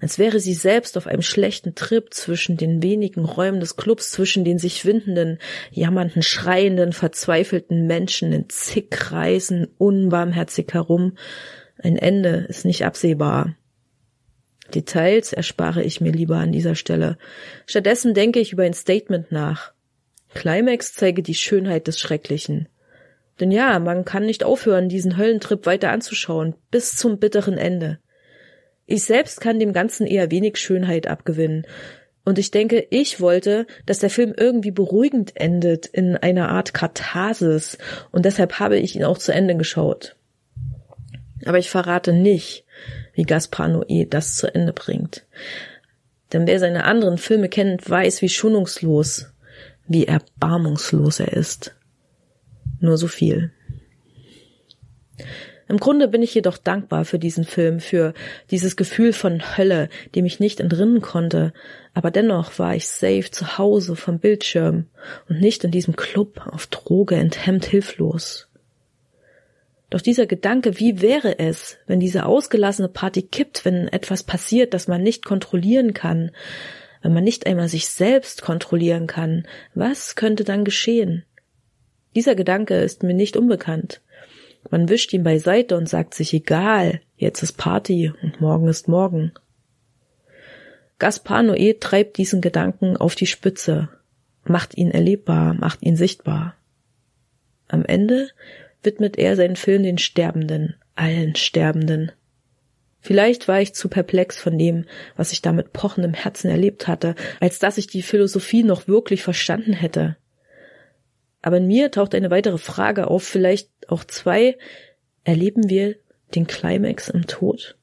als 0.00 0.18
wäre 0.18 0.40
sie 0.40 0.54
selbst 0.54 0.96
auf 0.96 1.06
einem 1.06 1.22
schlechten 1.22 1.74
Trip 1.74 2.12
zwischen 2.12 2.56
den 2.56 2.82
wenigen 2.82 3.24
Räumen 3.24 3.60
des 3.60 3.76
Clubs, 3.76 4.10
zwischen 4.10 4.44
den 4.44 4.58
sich 4.58 4.84
windenden, 4.84 5.38
jammernden, 5.70 6.22
schreienden, 6.22 6.92
verzweifelten 6.92 7.86
Menschen 7.86 8.32
in 8.32 8.48
zig 8.48 8.90
Kreisen 8.90 9.68
unbarmherzig 9.78 10.72
herum. 10.72 11.16
Ein 11.82 11.96
Ende 11.96 12.46
ist 12.48 12.64
nicht 12.64 12.84
absehbar. 12.84 13.56
Details 14.74 15.32
erspare 15.32 15.82
ich 15.82 16.00
mir 16.00 16.12
lieber 16.12 16.36
an 16.36 16.52
dieser 16.52 16.74
Stelle. 16.74 17.18
Stattdessen 17.66 18.14
denke 18.14 18.40
ich 18.40 18.52
über 18.52 18.64
ein 18.64 18.74
Statement 18.74 19.30
nach. 19.30 19.72
Climax 20.34 20.92
zeige 20.92 21.22
die 21.22 21.34
Schönheit 21.34 21.86
des 21.86 21.98
Schrecklichen. 21.98 22.68
Denn 23.40 23.50
ja, 23.50 23.78
man 23.78 24.04
kann 24.04 24.26
nicht 24.26 24.44
aufhören, 24.44 24.88
diesen 24.88 25.16
Höllentrip 25.16 25.66
weiter 25.66 25.90
anzuschauen, 25.90 26.54
bis 26.70 26.96
zum 26.96 27.18
bitteren 27.18 27.58
Ende. 27.58 27.98
Ich 28.86 29.04
selbst 29.04 29.40
kann 29.40 29.58
dem 29.58 29.72
Ganzen 29.72 30.06
eher 30.06 30.30
wenig 30.30 30.58
Schönheit 30.58 31.08
abgewinnen. 31.08 31.66
Und 32.24 32.38
ich 32.38 32.50
denke, 32.50 32.86
ich 32.90 33.20
wollte, 33.20 33.66
dass 33.84 33.98
der 33.98 34.10
Film 34.10 34.34
irgendwie 34.36 34.70
beruhigend 34.70 35.36
endet, 35.36 35.86
in 35.86 36.16
einer 36.16 36.48
Art 36.48 36.74
Katharsis. 36.74 37.78
Und 38.10 38.24
deshalb 38.24 38.58
habe 38.58 38.78
ich 38.78 38.96
ihn 38.96 39.04
auch 39.04 39.18
zu 39.18 39.32
Ende 39.32 39.56
geschaut. 39.56 40.16
Aber 41.44 41.58
ich 41.58 41.70
verrate 41.70 42.12
nicht, 42.12 42.64
wie 43.14 43.22
Gaspar 43.22 43.68
Noé 43.68 44.08
das 44.08 44.36
zu 44.36 44.52
Ende 44.52 44.72
bringt. 44.72 45.24
Denn 46.32 46.46
wer 46.46 46.58
seine 46.58 46.84
anderen 46.84 47.18
Filme 47.18 47.48
kennt, 47.48 47.88
weiß, 47.88 48.22
wie 48.22 48.28
schonungslos, 48.28 49.32
wie 49.86 50.06
erbarmungslos 50.06 51.20
er 51.20 51.32
ist. 51.32 51.74
Nur 52.80 52.98
so 52.98 53.06
viel. 53.06 53.52
Im 55.68 55.78
Grunde 55.78 56.06
bin 56.06 56.22
ich 56.22 56.32
jedoch 56.34 56.58
dankbar 56.58 57.04
für 57.04 57.18
diesen 57.18 57.44
Film, 57.44 57.80
für 57.80 58.14
dieses 58.50 58.76
Gefühl 58.76 59.12
von 59.12 59.56
Hölle, 59.56 59.88
dem 60.14 60.24
ich 60.24 60.38
nicht 60.38 60.60
entrinnen 60.60 61.00
konnte, 61.00 61.52
aber 61.92 62.10
dennoch 62.10 62.58
war 62.58 62.76
ich 62.76 62.86
safe 62.86 63.30
zu 63.30 63.58
Hause 63.58 63.96
vom 63.96 64.20
Bildschirm 64.20 64.86
und 65.28 65.40
nicht 65.40 65.64
in 65.64 65.72
diesem 65.72 65.96
Club 65.96 66.46
auf 66.52 66.68
Droge 66.68 67.16
enthemmt 67.16 67.64
hilflos. 67.64 68.48
Doch 69.90 70.00
dieser 70.00 70.26
Gedanke, 70.26 70.78
wie 70.78 71.00
wäre 71.00 71.38
es, 71.38 71.78
wenn 71.86 72.00
diese 72.00 72.26
ausgelassene 72.26 72.88
Party 72.88 73.22
kippt, 73.22 73.64
wenn 73.64 73.88
etwas 73.88 74.22
passiert, 74.22 74.74
das 74.74 74.88
man 74.88 75.02
nicht 75.02 75.24
kontrollieren 75.24 75.94
kann, 75.94 76.32
wenn 77.02 77.14
man 77.14 77.24
nicht 77.24 77.46
einmal 77.46 77.68
sich 77.68 77.88
selbst 77.88 78.42
kontrollieren 78.42 79.06
kann, 79.06 79.46
was 79.74 80.16
könnte 80.16 80.44
dann 80.44 80.64
geschehen? 80.64 81.24
Dieser 82.16 82.34
Gedanke 82.34 82.74
ist 82.76 83.02
mir 83.02 83.14
nicht 83.14 83.36
unbekannt. 83.36 84.00
Man 84.70 84.88
wischt 84.88 85.12
ihn 85.12 85.22
beiseite 85.22 85.76
und 85.76 85.88
sagt 85.88 86.14
sich 86.14 86.32
egal, 86.34 87.00
jetzt 87.16 87.42
ist 87.42 87.54
Party 87.54 88.12
und 88.22 88.40
morgen 88.40 88.68
ist 88.68 88.88
morgen. 88.88 89.32
Gaspar 90.98 91.42
Noé 91.42 91.78
treibt 91.78 92.16
diesen 92.16 92.40
Gedanken 92.40 92.96
auf 92.96 93.14
die 93.14 93.26
Spitze, 93.26 93.88
macht 94.44 94.76
ihn 94.76 94.90
erlebbar, 94.90 95.54
macht 95.54 95.82
ihn 95.82 95.96
sichtbar. 95.96 96.54
Am 97.68 97.84
Ende 97.84 98.28
widmet 98.82 99.18
er 99.18 99.36
seinen 99.36 99.56
Film 99.56 99.82
den 99.82 99.98
Sterbenden, 99.98 100.76
allen 100.94 101.34
Sterbenden. 101.34 102.12
Vielleicht 103.00 103.46
war 103.46 103.60
ich 103.60 103.74
zu 103.74 103.88
perplex 103.88 104.38
von 104.38 104.58
dem, 104.58 104.86
was 105.16 105.32
ich 105.32 105.42
da 105.42 105.52
mit 105.52 105.72
pochendem 105.72 106.14
Herzen 106.14 106.50
erlebt 106.50 106.88
hatte, 106.88 107.14
als 107.40 107.58
dass 107.58 107.78
ich 107.78 107.86
die 107.86 108.02
Philosophie 108.02 108.64
noch 108.64 108.88
wirklich 108.88 109.22
verstanden 109.22 109.74
hätte. 109.74 110.16
Aber 111.46 111.58
in 111.58 111.68
mir 111.68 111.92
taucht 111.92 112.16
eine 112.16 112.32
weitere 112.32 112.58
Frage 112.58 113.06
auf, 113.06 113.22
vielleicht 113.22 113.70
auch 113.86 114.02
zwei. 114.02 114.58
Erleben 115.22 115.70
wir 115.70 115.94
den 116.34 116.48
Climax 116.48 117.08
im 117.08 117.28
Tod? 117.28 117.78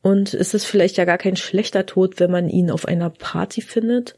Und 0.00 0.32
ist 0.32 0.54
es 0.54 0.64
vielleicht 0.64 0.96
ja 0.96 1.04
gar 1.04 1.18
kein 1.18 1.36
schlechter 1.36 1.84
Tod, 1.84 2.18
wenn 2.20 2.30
man 2.30 2.48
ihn 2.48 2.70
auf 2.70 2.88
einer 2.88 3.10
Party 3.10 3.60
findet? 3.60 4.16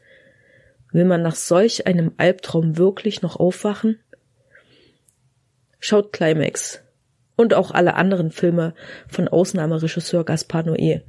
Will 0.93 1.03
man 1.03 1.21
nach 1.21 1.35
solch 1.35 1.87
einem 1.87 2.13
Albtraum 2.15 2.77
wirklich 2.77 3.21
noch 3.21 3.35
aufwachen? 3.35 3.99
Schaut 5.81 6.13
Climax 6.13 6.79
und 7.35 7.53
auch 7.55 7.71
alle 7.71 7.95
anderen 7.95 8.31
Filme 8.31 8.75
von 9.09 9.27
Ausnahmeregisseur 9.27 10.23
Gaspar 10.23 10.61
Noé. 10.61 11.01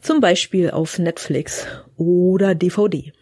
Zum 0.00 0.20
Beispiel 0.20 0.72
auf 0.72 0.98
Netflix 0.98 1.68
oder 1.96 2.56
DVD. 2.56 3.12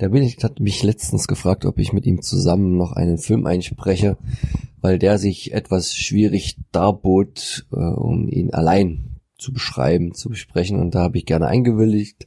Der 0.00 0.10
Benedikt 0.10 0.44
hat 0.44 0.60
mich 0.60 0.82
letztens 0.82 1.26
gefragt, 1.26 1.64
ob 1.64 1.78
ich 1.78 1.92
mit 1.92 2.04
ihm 2.06 2.20
zusammen 2.20 2.76
noch 2.76 2.92
einen 2.92 3.18
Film 3.18 3.46
einspreche, 3.46 4.18
weil 4.80 4.98
der 4.98 5.18
sich 5.18 5.52
etwas 5.52 5.94
schwierig 5.94 6.58
darbot, 6.70 7.66
äh, 7.72 7.76
um 7.76 8.28
ihn 8.28 8.52
allein 8.52 9.20
zu 9.38 9.52
beschreiben, 9.52 10.14
zu 10.14 10.28
besprechen. 10.28 10.78
Und 10.80 10.94
da 10.94 11.00
habe 11.00 11.18
ich 11.18 11.26
gerne 11.26 11.46
eingewilligt, 11.46 12.26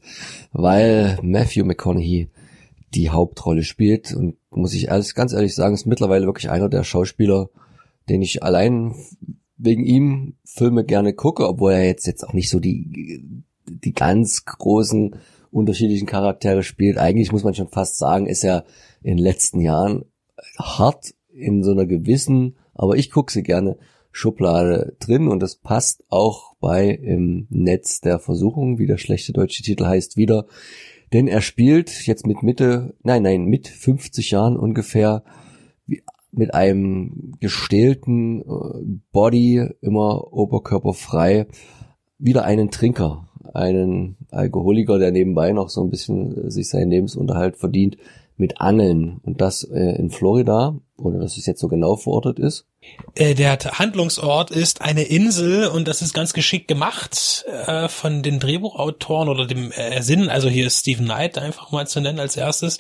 weil 0.51 1.19
Matthew 1.21 1.65
McConaughey 1.65 2.29
die 2.93 3.09
Hauptrolle 3.09 3.63
spielt. 3.63 4.15
Und 4.15 4.37
muss 4.49 4.73
ich 4.73 4.91
alles 4.91 5.13
ganz 5.13 5.33
ehrlich 5.33 5.53
sagen, 5.53 5.75
ist 5.75 5.85
mittlerweile 5.85 6.25
wirklich 6.25 6.49
einer 6.49 6.69
der 6.69 6.83
Schauspieler, 6.83 7.49
den 8.09 8.21
ich 8.21 8.43
allein 8.43 8.95
wegen 9.57 9.85
ihm 9.85 10.35
Filme 10.43 10.85
gerne 10.85 11.13
gucke, 11.13 11.47
obwohl 11.47 11.73
er 11.73 11.85
jetzt 11.85 12.07
jetzt 12.07 12.27
auch 12.27 12.33
nicht 12.33 12.49
so 12.49 12.59
die 12.59 13.43
die 13.67 13.93
ganz 13.93 14.45
großen 14.45 15.15
unterschiedlichen 15.51 16.07
Charaktere 16.07 16.63
spielt. 16.63 16.97
Eigentlich 16.97 17.31
muss 17.31 17.43
man 17.43 17.53
schon 17.53 17.69
fast 17.69 17.97
sagen, 17.97 18.27
ist 18.27 18.43
er 18.43 18.65
in 19.01 19.17
den 19.17 19.23
letzten 19.23 19.61
Jahren 19.61 20.05
hart 20.57 21.13
in 21.31 21.63
so 21.63 21.71
einer 21.71 21.85
gewissen, 21.85 22.57
aber 22.73 22.97
ich 22.97 23.11
gucke 23.11 23.31
sie 23.31 23.43
gerne, 23.43 23.77
Schublade 24.11 24.95
drin 24.99 25.27
und 25.27 25.39
das 25.39 25.55
passt 25.55 26.03
auch 26.09 26.55
bei 26.59 26.89
im 26.89 27.47
Netz 27.49 28.01
der 28.01 28.19
Versuchung, 28.19 28.80
wie 28.80 28.88
der 28.88 28.97
schlechte 28.97 29.34
deutsche 29.34 29.63
Titel 29.63 29.85
heißt, 29.85 30.17
wieder. 30.17 30.47
Denn 31.13 31.27
er 31.27 31.41
spielt 31.41 32.05
jetzt 32.07 32.26
mit 32.26 32.43
Mitte, 32.43 32.95
nein, 33.03 33.23
nein, 33.23 33.45
mit 33.45 33.67
50 33.67 34.31
Jahren 34.31 34.57
ungefähr 34.57 35.23
mit 36.31 36.53
einem 36.53 37.34
gestählten 37.39 38.41
äh, 38.41 38.99
Body, 39.11 39.67
immer 39.81 40.31
oberkörperfrei, 40.31 41.47
wieder 42.17 42.43
einen 42.43 42.69
Trinker 42.69 43.28
einen 43.53 44.18
Alkoholiker, 44.32 44.99
der 44.99 45.11
nebenbei 45.11 45.52
noch 45.52 45.70
so 45.70 45.82
ein 45.82 45.90
bisschen 45.90 46.45
äh, 46.45 46.52
sich 46.52 46.70
seinen 46.70 46.91
Lebensunterhalt 46.91 47.57
verdient, 47.57 47.98
mit 48.38 48.61
Angeln. 48.61 49.20
Und 49.24 49.41
das 49.41 49.64
äh, 49.64 49.98
in 49.98 50.10
Florida, 50.10 50.80
oder 50.98 51.20
dass 51.20 51.38
es 51.38 51.45
jetzt 51.45 51.60
so 51.60 51.68
genau 51.68 51.95
verortet 51.95 52.40
ist. 52.40 52.68
Äh, 53.15 53.35
der 53.35 53.57
Handlungsort 53.57 54.51
ist 54.51 54.81
eine 54.81 55.03
Insel 55.03 55.68
und 55.68 55.88
das 55.88 56.01
ist 56.01 56.14
ganz 56.14 56.34
geschickt 56.34 56.68
gemacht 56.68 57.45
äh, 57.65 57.89
von 57.89 58.23
den 58.23 58.39
Drehbuchautoren 58.39 59.27
oder 59.27 59.45
dem 59.45 59.72
äh, 59.72 60.01
Sinn. 60.01 60.30
Also 60.30 60.47
hier 60.47 60.68
ist 60.68 60.80
Stephen 60.80 61.06
Knight 61.06 61.38
einfach 61.38 61.72
mal 61.72 61.88
zu 61.88 61.99
nennen 61.99 62.19
als 62.19 62.38
erstes. 62.38 62.77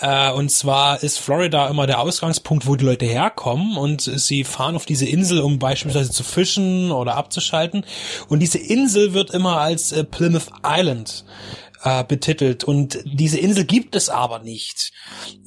Äh, 0.00 0.32
und 0.32 0.50
zwar 0.50 1.02
ist 1.02 1.18
Florida 1.18 1.68
immer 1.68 1.86
der 1.86 2.00
Ausgangspunkt, 2.00 2.66
wo 2.66 2.74
die 2.74 2.84
Leute 2.84 3.06
herkommen 3.06 3.76
und 3.76 4.00
sie 4.02 4.42
fahren 4.42 4.74
auf 4.74 4.86
diese 4.86 5.06
Insel, 5.06 5.40
um 5.40 5.58
beispielsweise 5.60 6.10
zu 6.10 6.24
fischen 6.24 6.90
oder 6.90 7.14
abzuschalten. 7.14 7.84
Und 8.28 8.40
diese 8.40 8.58
Insel 8.58 9.14
wird 9.14 9.30
immer 9.30 9.58
als 9.58 9.92
äh, 9.92 10.02
Plymouth 10.02 10.50
Island 10.66 11.24
äh, 11.82 12.04
betitelt. 12.04 12.64
Und 12.64 12.98
diese 13.04 13.38
Insel 13.38 13.64
gibt 13.64 13.94
es 13.94 14.08
aber 14.08 14.38
nicht. 14.38 14.92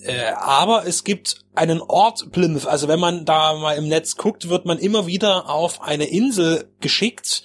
Äh, 0.01 0.31
aber 0.37 0.85
es 0.85 1.03
gibt 1.03 1.41
einen 1.55 1.81
Ort 1.81 2.31
Plymouth. 2.31 2.65
Also 2.65 2.87
wenn 2.87 2.99
man 2.99 3.25
da 3.25 3.53
mal 3.53 3.77
im 3.77 3.87
Netz 3.87 4.15
guckt, 4.15 4.49
wird 4.49 4.65
man 4.65 4.77
immer 4.77 5.07
wieder 5.07 5.49
auf 5.49 5.81
eine 5.81 6.05
Insel 6.05 6.69
geschickt, 6.79 7.43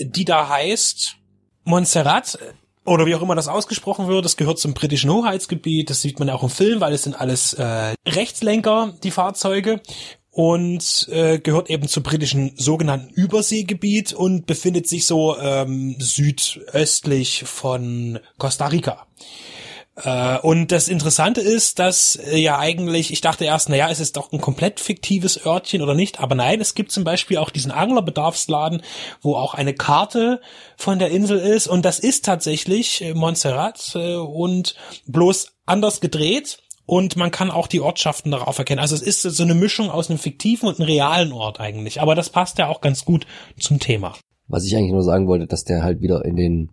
die 0.00 0.24
da 0.24 0.48
heißt 0.48 1.16
Montserrat 1.64 2.38
oder 2.84 3.06
wie 3.06 3.14
auch 3.14 3.22
immer 3.22 3.34
das 3.34 3.48
ausgesprochen 3.48 4.08
wird, 4.08 4.24
das 4.24 4.36
gehört 4.36 4.58
zum 4.58 4.72
britischen 4.72 5.10
Hoheitsgebiet, 5.10 5.90
das 5.90 6.00
sieht 6.00 6.18
man 6.18 6.28
ja 6.28 6.34
auch 6.34 6.42
im 6.42 6.48
Film, 6.48 6.80
weil 6.80 6.94
es 6.94 7.02
sind 7.02 7.20
alles 7.20 7.52
äh, 7.52 7.94
Rechtslenker, 8.06 8.94
die 9.02 9.10
Fahrzeuge 9.10 9.82
und 10.38 11.08
äh, 11.10 11.40
gehört 11.40 11.68
eben 11.68 11.88
zum 11.88 12.04
britischen 12.04 12.52
sogenannten 12.54 13.12
Überseegebiet 13.12 14.12
und 14.12 14.46
befindet 14.46 14.86
sich 14.86 15.04
so 15.04 15.36
ähm, 15.36 15.96
südöstlich 15.98 17.42
von 17.44 18.20
Costa 18.38 18.68
Rica. 18.68 19.08
Äh, 19.96 20.38
und 20.38 20.70
das 20.70 20.86
Interessante 20.86 21.40
ist, 21.40 21.80
dass 21.80 22.14
äh, 22.14 22.36
ja 22.36 22.56
eigentlich, 22.56 23.12
ich 23.12 23.20
dachte 23.20 23.46
erst, 23.46 23.68
naja, 23.68 23.90
es 23.90 23.98
ist 23.98 24.16
doch 24.16 24.30
ein 24.30 24.40
komplett 24.40 24.78
fiktives 24.78 25.44
Örtchen 25.44 25.82
oder 25.82 25.94
nicht, 25.94 26.20
aber 26.20 26.36
nein, 26.36 26.60
es 26.60 26.76
gibt 26.76 26.92
zum 26.92 27.02
Beispiel 27.02 27.38
auch 27.38 27.50
diesen 27.50 27.72
Anglerbedarfsladen, 27.72 28.82
wo 29.20 29.34
auch 29.34 29.54
eine 29.54 29.74
Karte 29.74 30.40
von 30.76 31.00
der 31.00 31.10
Insel 31.10 31.38
ist 31.40 31.66
und 31.66 31.84
das 31.84 31.98
ist 31.98 32.24
tatsächlich 32.24 33.02
äh, 33.02 33.12
Montserrat 33.12 33.96
äh, 33.96 34.14
und 34.14 34.76
bloß 35.06 35.48
anders 35.66 36.00
gedreht 36.00 36.60
und 36.88 37.16
man 37.16 37.30
kann 37.30 37.50
auch 37.50 37.66
die 37.66 37.82
Ortschaften 37.82 38.30
darauf 38.30 38.58
erkennen. 38.58 38.80
Also 38.80 38.94
es 38.94 39.02
ist 39.02 39.20
so 39.20 39.42
eine 39.42 39.54
Mischung 39.54 39.90
aus 39.90 40.08
einem 40.08 40.18
fiktiven 40.18 40.70
und 40.70 40.80
einem 40.80 40.88
realen 40.88 41.32
Ort 41.32 41.60
eigentlich. 41.60 42.00
Aber 42.00 42.14
das 42.14 42.30
passt 42.30 42.56
ja 42.56 42.66
auch 42.66 42.80
ganz 42.80 43.04
gut 43.04 43.26
zum 43.58 43.78
Thema. 43.78 44.14
Was 44.46 44.64
ich 44.64 44.74
eigentlich 44.74 44.92
nur 44.92 45.02
sagen 45.02 45.28
wollte, 45.28 45.46
dass 45.46 45.64
der 45.64 45.82
halt 45.82 46.00
wieder 46.00 46.24
in 46.24 46.36
den 46.36 46.70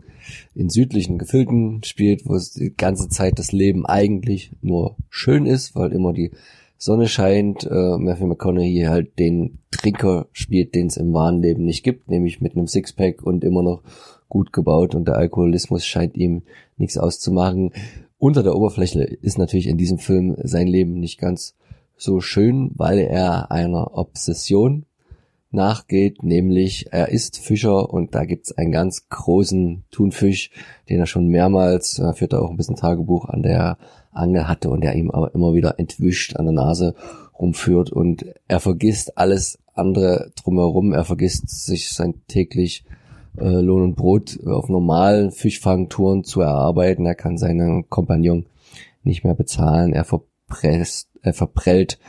in 0.55 0.69
südlichen 0.69 1.17
Gefilden 1.17 1.83
spielt, 1.83 2.25
wo 2.25 2.33
es 2.33 2.53
die 2.53 2.73
ganze 2.75 3.09
Zeit 3.09 3.37
das 3.37 3.51
Leben 3.51 3.85
eigentlich 3.85 4.53
nur 4.61 4.95
schön 5.09 5.45
ist, 5.45 5.75
weil 5.75 5.91
immer 5.91 6.13
die 6.13 6.31
Sonne 6.77 7.09
scheint. 7.09 7.65
Äh, 7.65 7.97
Matthew 7.97 8.27
McConaughey 8.27 8.85
halt 8.87 9.19
den 9.19 9.59
Trinker 9.69 10.27
spielt, 10.31 10.75
den 10.75 10.87
es 10.87 10.95
im 10.95 11.13
wahren 11.13 11.41
Leben 11.41 11.65
nicht 11.65 11.83
gibt, 11.83 12.09
nämlich 12.09 12.39
mit 12.39 12.55
einem 12.55 12.67
Sixpack 12.67 13.21
und 13.21 13.43
immer 13.43 13.63
noch 13.63 13.83
gut 14.29 14.53
gebaut 14.53 14.95
und 14.95 15.09
der 15.09 15.17
Alkoholismus 15.17 15.85
scheint 15.85 16.15
ihm 16.15 16.43
nichts 16.77 16.97
auszumachen. 16.97 17.71
Unter 18.25 18.41
der 18.41 18.55
Oberfläche 18.55 19.03
ist 19.03 19.37
natürlich 19.37 19.67
in 19.67 19.77
diesem 19.77 19.99
Film 19.99 20.35
sein 20.41 20.65
Leben 20.65 20.99
nicht 20.99 21.19
ganz 21.19 21.53
so 21.95 22.21
schön, 22.21 22.71
weil 22.73 22.97
er 22.97 23.51
einer 23.51 23.95
Obsession 23.95 24.87
nachgeht, 25.51 26.23
nämlich 26.23 26.87
er 26.91 27.09
ist 27.09 27.37
Fischer 27.37 27.87
und 27.93 28.15
da 28.15 28.25
gibt's 28.25 28.51
einen 28.51 28.71
ganz 28.71 29.09
großen 29.09 29.83
Thunfisch, 29.91 30.49
den 30.89 30.99
er 30.99 31.05
schon 31.05 31.27
mehrmals, 31.27 31.99
er 31.99 32.15
führt 32.15 32.33
er 32.33 32.41
auch 32.41 32.49
ein 32.49 32.57
bisschen 32.57 32.75
Tagebuch 32.75 33.25
an 33.25 33.43
der 33.43 33.77
Angel 34.11 34.47
hatte 34.47 34.71
und 34.71 34.83
der 34.83 34.95
ihm 34.95 35.11
aber 35.11 35.35
immer 35.35 35.53
wieder 35.53 35.77
entwischt 35.77 36.35
an 36.35 36.45
der 36.45 36.55
Nase 36.55 36.95
rumführt 37.37 37.91
und 37.91 38.25
er 38.47 38.59
vergisst 38.59 39.19
alles 39.19 39.59
andere 39.75 40.31
drumherum, 40.35 40.93
er 40.93 41.05
vergisst 41.05 41.47
sich 41.47 41.91
sein 41.91 42.23
täglich 42.27 42.85
äh, 43.39 43.61
Lohn 43.61 43.83
und 43.83 43.95
Brot 43.95 44.39
auf 44.45 44.69
normalen 44.69 45.31
Fischfangtouren 45.31 46.23
zu 46.23 46.41
erarbeiten, 46.41 47.05
er 47.05 47.15
kann 47.15 47.37
seinen 47.37 47.89
Kompagnon 47.89 48.45
nicht 49.03 49.23
mehr 49.23 49.35
bezahlen, 49.35 49.93
er 49.93 50.03
verpresst, 50.03 51.09
er 51.21 51.33
verprellt 51.33 51.99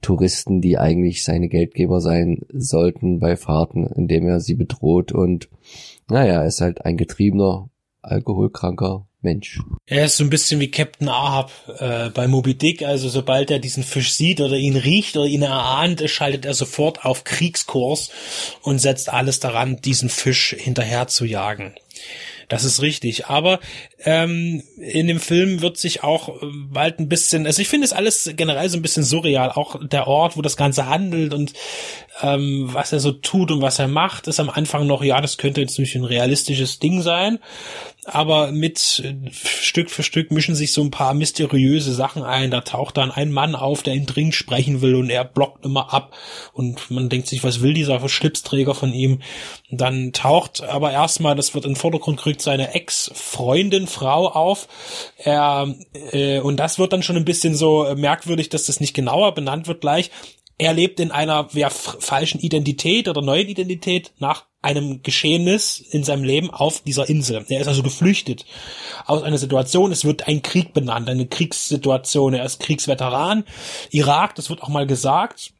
Touristen, 0.00 0.60
die 0.60 0.78
eigentlich 0.78 1.24
seine 1.24 1.48
Geldgeber 1.48 2.00
sein 2.00 2.42
sollten 2.52 3.20
bei 3.20 3.36
Fahrten, 3.36 3.86
indem 3.86 4.26
er 4.26 4.38
sie 4.38 4.54
bedroht. 4.54 5.12
Und 5.12 5.48
naja, 6.10 6.42
er 6.42 6.46
ist 6.46 6.60
halt 6.60 6.84
ein 6.84 6.98
getriebener, 6.98 7.70
alkoholkranker 8.02 9.06
Mensch. 9.24 9.58
Er 9.86 10.04
ist 10.04 10.16
so 10.16 10.24
ein 10.24 10.30
bisschen 10.30 10.60
wie 10.60 10.70
Captain 10.70 11.08
Ahab 11.08 11.50
äh, 11.80 12.10
bei 12.10 12.28
Moby 12.28 12.54
Dick, 12.54 12.82
also 12.82 13.08
sobald 13.08 13.50
er 13.50 13.58
diesen 13.58 13.82
Fisch 13.82 14.12
sieht 14.12 14.40
oder 14.40 14.56
ihn 14.56 14.76
riecht 14.76 15.16
oder 15.16 15.26
ihn 15.26 15.42
erahnt, 15.42 16.02
schaltet 16.08 16.44
er 16.44 16.54
sofort 16.54 17.04
auf 17.04 17.24
Kriegskurs 17.24 18.10
und 18.62 18.78
setzt 18.78 19.08
alles 19.08 19.40
daran, 19.40 19.80
diesen 19.80 20.08
Fisch 20.08 20.54
hinterher 20.56 21.08
zu 21.08 21.24
jagen. 21.24 21.74
Das 22.48 22.64
ist 22.64 22.82
richtig. 22.82 23.26
Aber 23.26 23.60
ähm, 24.04 24.62
in 24.76 25.06
dem 25.06 25.20
Film 25.20 25.62
wird 25.62 25.76
sich 25.76 26.02
auch 26.02 26.28
äh, 26.28 26.46
bald 26.70 26.98
ein 26.98 27.08
bisschen, 27.08 27.46
also 27.46 27.62
ich 27.62 27.68
finde 27.68 27.86
es 27.86 27.92
alles 27.92 28.30
generell 28.36 28.68
so 28.68 28.76
ein 28.76 28.82
bisschen 28.82 29.02
surreal. 29.02 29.50
Auch 29.50 29.80
der 29.82 30.06
Ort, 30.06 30.36
wo 30.36 30.42
das 30.42 30.56
Ganze 30.56 30.86
handelt 30.86 31.32
und 31.32 31.52
ähm, 32.22 32.68
was 32.72 32.92
er 32.92 33.00
so 33.00 33.12
tut 33.12 33.50
und 33.50 33.62
was 33.62 33.78
er 33.78 33.88
macht, 33.88 34.26
ist 34.28 34.40
am 34.40 34.50
Anfang 34.50 34.86
noch, 34.86 35.02
ja, 35.02 35.20
das 35.20 35.38
könnte 35.38 35.60
jetzt 35.60 35.78
nicht 35.78 35.94
ein 35.94 36.04
realistisches 36.04 36.78
Ding 36.78 37.02
sein 37.02 37.38
aber 38.06 38.52
mit 38.52 39.02
äh, 39.04 39.30
Stück 39.32 39.90
für 39.90 40.02
Stück 40.02 40.30
mischen 40.30 40.54
sich 40.54 40.72
so 40.72 40.82
ein 40.82 40.90
paar 40.90 41.14
mysteriöse 41.14 41.92
Sachen 41.92 42.22
ein. 42.22 42.50
Da 42.50 42.60
taucht 42.60 42.96
dann 42.96 43.10
ein 43.10 43.32
Mann 43.32 43.54
auf, 43.54 43.82
der 43.82 43.94
ihn 43.94 44.06
dringend 44.06 44.34
sprechen 44.34 44.80
will 44.80 44.94
und 44.94 45.10
er 45.10 45.24
blockt 45.24 45.64
immer 45.64 45.92
ab 45.92 46.14
und 46.52 46.90
man 46.90 47.08
denkt 47.08 47.28
sich, 47.28 47.44
was 47.44 47.62
will 47.62 47.74
dieser 47.74 48.06
Schlipsträger 48.08 48.74
von 48.74 48.92
ihm? 48.92 49.20
Dann 49.70 50.12
taucht 50.12 50.62
aber 50.62 50.92
erstmal, 50.92 51.34
das 51.34 51.54
wird 51.54 51.64
in 51.64 51.72
den 51.72 51.76
Vordergrund 51.76 52.18
gerückt, 52.18 52.42
seine 52.42 52.74
Ex-Freundin, 52.74 53.86
Frau 53.86 54.28
auf. 54.28 54.68
Er, 55.16 55.74
äh, 56.12 56.40
und 56.40 56.58
das 56.58 56.78
wird 56.78 56.92
dann 56.92 57.02
schon 57.02 57.16
ein 57.16 57.24
bisschen 57.24 57.54
so 57.54 57.94
merkwürdig, 57.96 58.48
dass 58.48 58.64
das 58.64 58.80
nicht 58.80 58.94
genauer 58.94 59.34
benannt 59.34 59.66
wird 59.66 59.80
gleich. 59.80 60.10
Er 60.56 60.72
lebt 60.72 61.00
in 61.00 61.10
einer 61.10 61.48
ja, 61.52 61.68
falschen 61.68 62.40
Identität 62.40 63.08
oder 63.08 63.22
neuen 63.22 63.48
Identität 63.48 64.12
nach 64.18 64.44
einem 64.62 65.02
Geschehnis 65.02 65.78
in 65.78 66.04
seinem 66.04 66.24
Leben 66.24 66.50
auf 66.50 66.80
dieser 66.80 67.08
Insel. 67.08 67.44
Er 67.48 67.60
ist 67.60 67.66
also 67.66 67.82
geflüchtet 67.82 68.46
aus 69.04 69.22
einer 69.22 69.36
Situation. 69.36 69.92
Es 69.92 70.04
wird 70.04 70.28
ein 70.28 70.42
Krieg 70.42 70.72
benannt, 70.72 71.08
eine 71.08 71.26
Kriegssituation. 71.26 72.34
Er 72.34 72.44
ist 72.44 72.60
Kriegsveteran. 72.60 73.44
Irak, 73.90 74.36
das 74.36 74.48
wird 74.48 74.62
auch 74.62 74.68
mal 74.68 74.86
gesagt. 74.86 75.52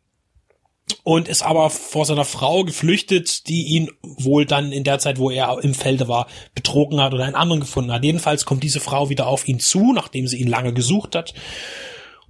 Und 1.02 1.28
ist 1.28 1.42
aber 1.42 1.70
vor 1.70 2.04
seiner 2.04 2.26
Frau 2.26 2.62
geflüchtet, 2.62 3.48
die 3.48 3.64
ihn 3.68 3.90
wohl 4.02 4.46
dann 4.46 4.70
in 4.70 4.84
der 4.84 4.98
Zeit, 4.98 5.18
wo 5.18 5.30
er 5.30 5.58
im 5.62 5.74
Felde 5.74 6.08
war, 6.08 6.28
betrogen 6.54 7.00
hat 7.00 7.14
oder 7.14 7.24
einen 7.24 7.34
anderen 7.34 7.60
gefunden 7.60 7.90
hat. 7.90 8.04
Jedenfalls 8.04 8.44
kommt 8.44 8.62
diese 8.62 8.80
Frau 8.80 9.08
wieder 9.08 9.26
auf 9.26 9.48
ihn 9.48 9.60
zu, 9.60 9.92
nachdem 9.92 10.26
sie 10.28 10.40
ihn 10.40 10.48
lange 10.48 10.72
gesucht 10.72 11.14
hat 11.14 11.34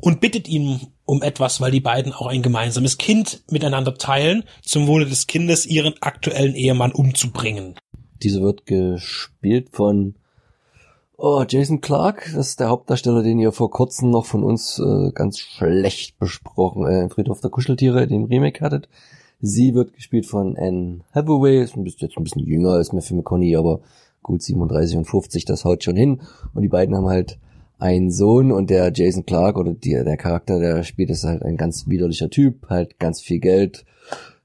und 0.00 0.20
bittet 0.20 0.48
ihn 0.48 0.80
um 1.04 1.22
etwas, 1.22 1.60
weil 1.60 1.70
die 1.70 1.80
beiden 1.80 2.12
auch 2.12 2.26
ein 2.26 2.42
gemeinsames 2.42 2.98
Kind 2.98 3.42
miteinander 3.50 3.94
teilen, 3.94 4.44
zum 4.62 4.86
Wohle 4.86 5.06
des 5.06 5.26
Kindes 5.26 5.66
ihren 5.66 5.94
aktuellen 6.00 6.54
Ehemann 6.54 6.92
umzubringen. 6.92 7.74
Diese 8.22 8.40
wird 8.42 8.66
gespielt 8.66 9.68
von 9.72 10.14
oh, 11.16 11.44
Jason 11.48 11.80
Clark, 11.80 12.30
das 12.34 12.48
ist 12.48 12.60
der 12.60 12.68
Hauptdarsteller, 12.68 13.22
den 13.22 13.38
ihr 13.38 13.52
vor 13.52 13.70
kurzem 13.70 14.10
noch 14.10 14.26
von 14.26 14.42
uns 14.42 14.78
äh, 14.78 15.10
ganz 15.12 15.38
schlecht 15.38 16.18
besprochen, 16.18 16.86
äh, 16.86 17.08
Friedhof 17.08 17.40
der 17.40 17.50
Kuscheltiere, 17.50 18.06
den 18.06 18.24
Remake 18.24 18.64
hattet. 18.64 18.88
Sie 19.40 19.74
wird 19.74 19.92
gespielt 19.92 20.26
von 20.26 20.56
Anne 20.56 21.00
Hathaway, 21.14 21.62
ist 21.62 21.76
jetzt 21.76 22.16
ein 22.16 22.24
bisschen 22.24 22.46
jünger 22.46 22.70
als 22.70 22.92
Matthew 22.92 23.16
McConaughey, 23.16 23.56
aber 23.56 23.80
gut 24.22 24.42
37 24.42 24.96
und 24.96 25.04
50, 25.04 25.44
das 25.44 25.64
haut 25.64 25.84
schon 25.84 25.96
hin. 25.96 26.22
Und 26.54 26.62
die 26.62 26.68
beiden 26.68 26.96
haben 26.96 27.08
halt 27.08 27.38
ein 27.78 28.10
Sohn 28.10 28.52
und 28.52 28.70
der 28.70 28.92
Jason 28.94 29.26
Clark 29.26 29.56
oder 29.56 29.72
die, 29.72 29.90
der 29.90 30.16
Charakter, 30.16 30.58
der 30.58 30.82
spielt, 30.84 31.10
ist 31.10 31.24
halt 31.24 31.42
ein 31.42 31.56
ganz 31.56 31.88
widerlicher 31.88 32.30
Typ, 32.30 32.68
halt 32.68 32.98
ganz 32.98 33.20
viel 33.20 33.40
Geld, 33.40 33.84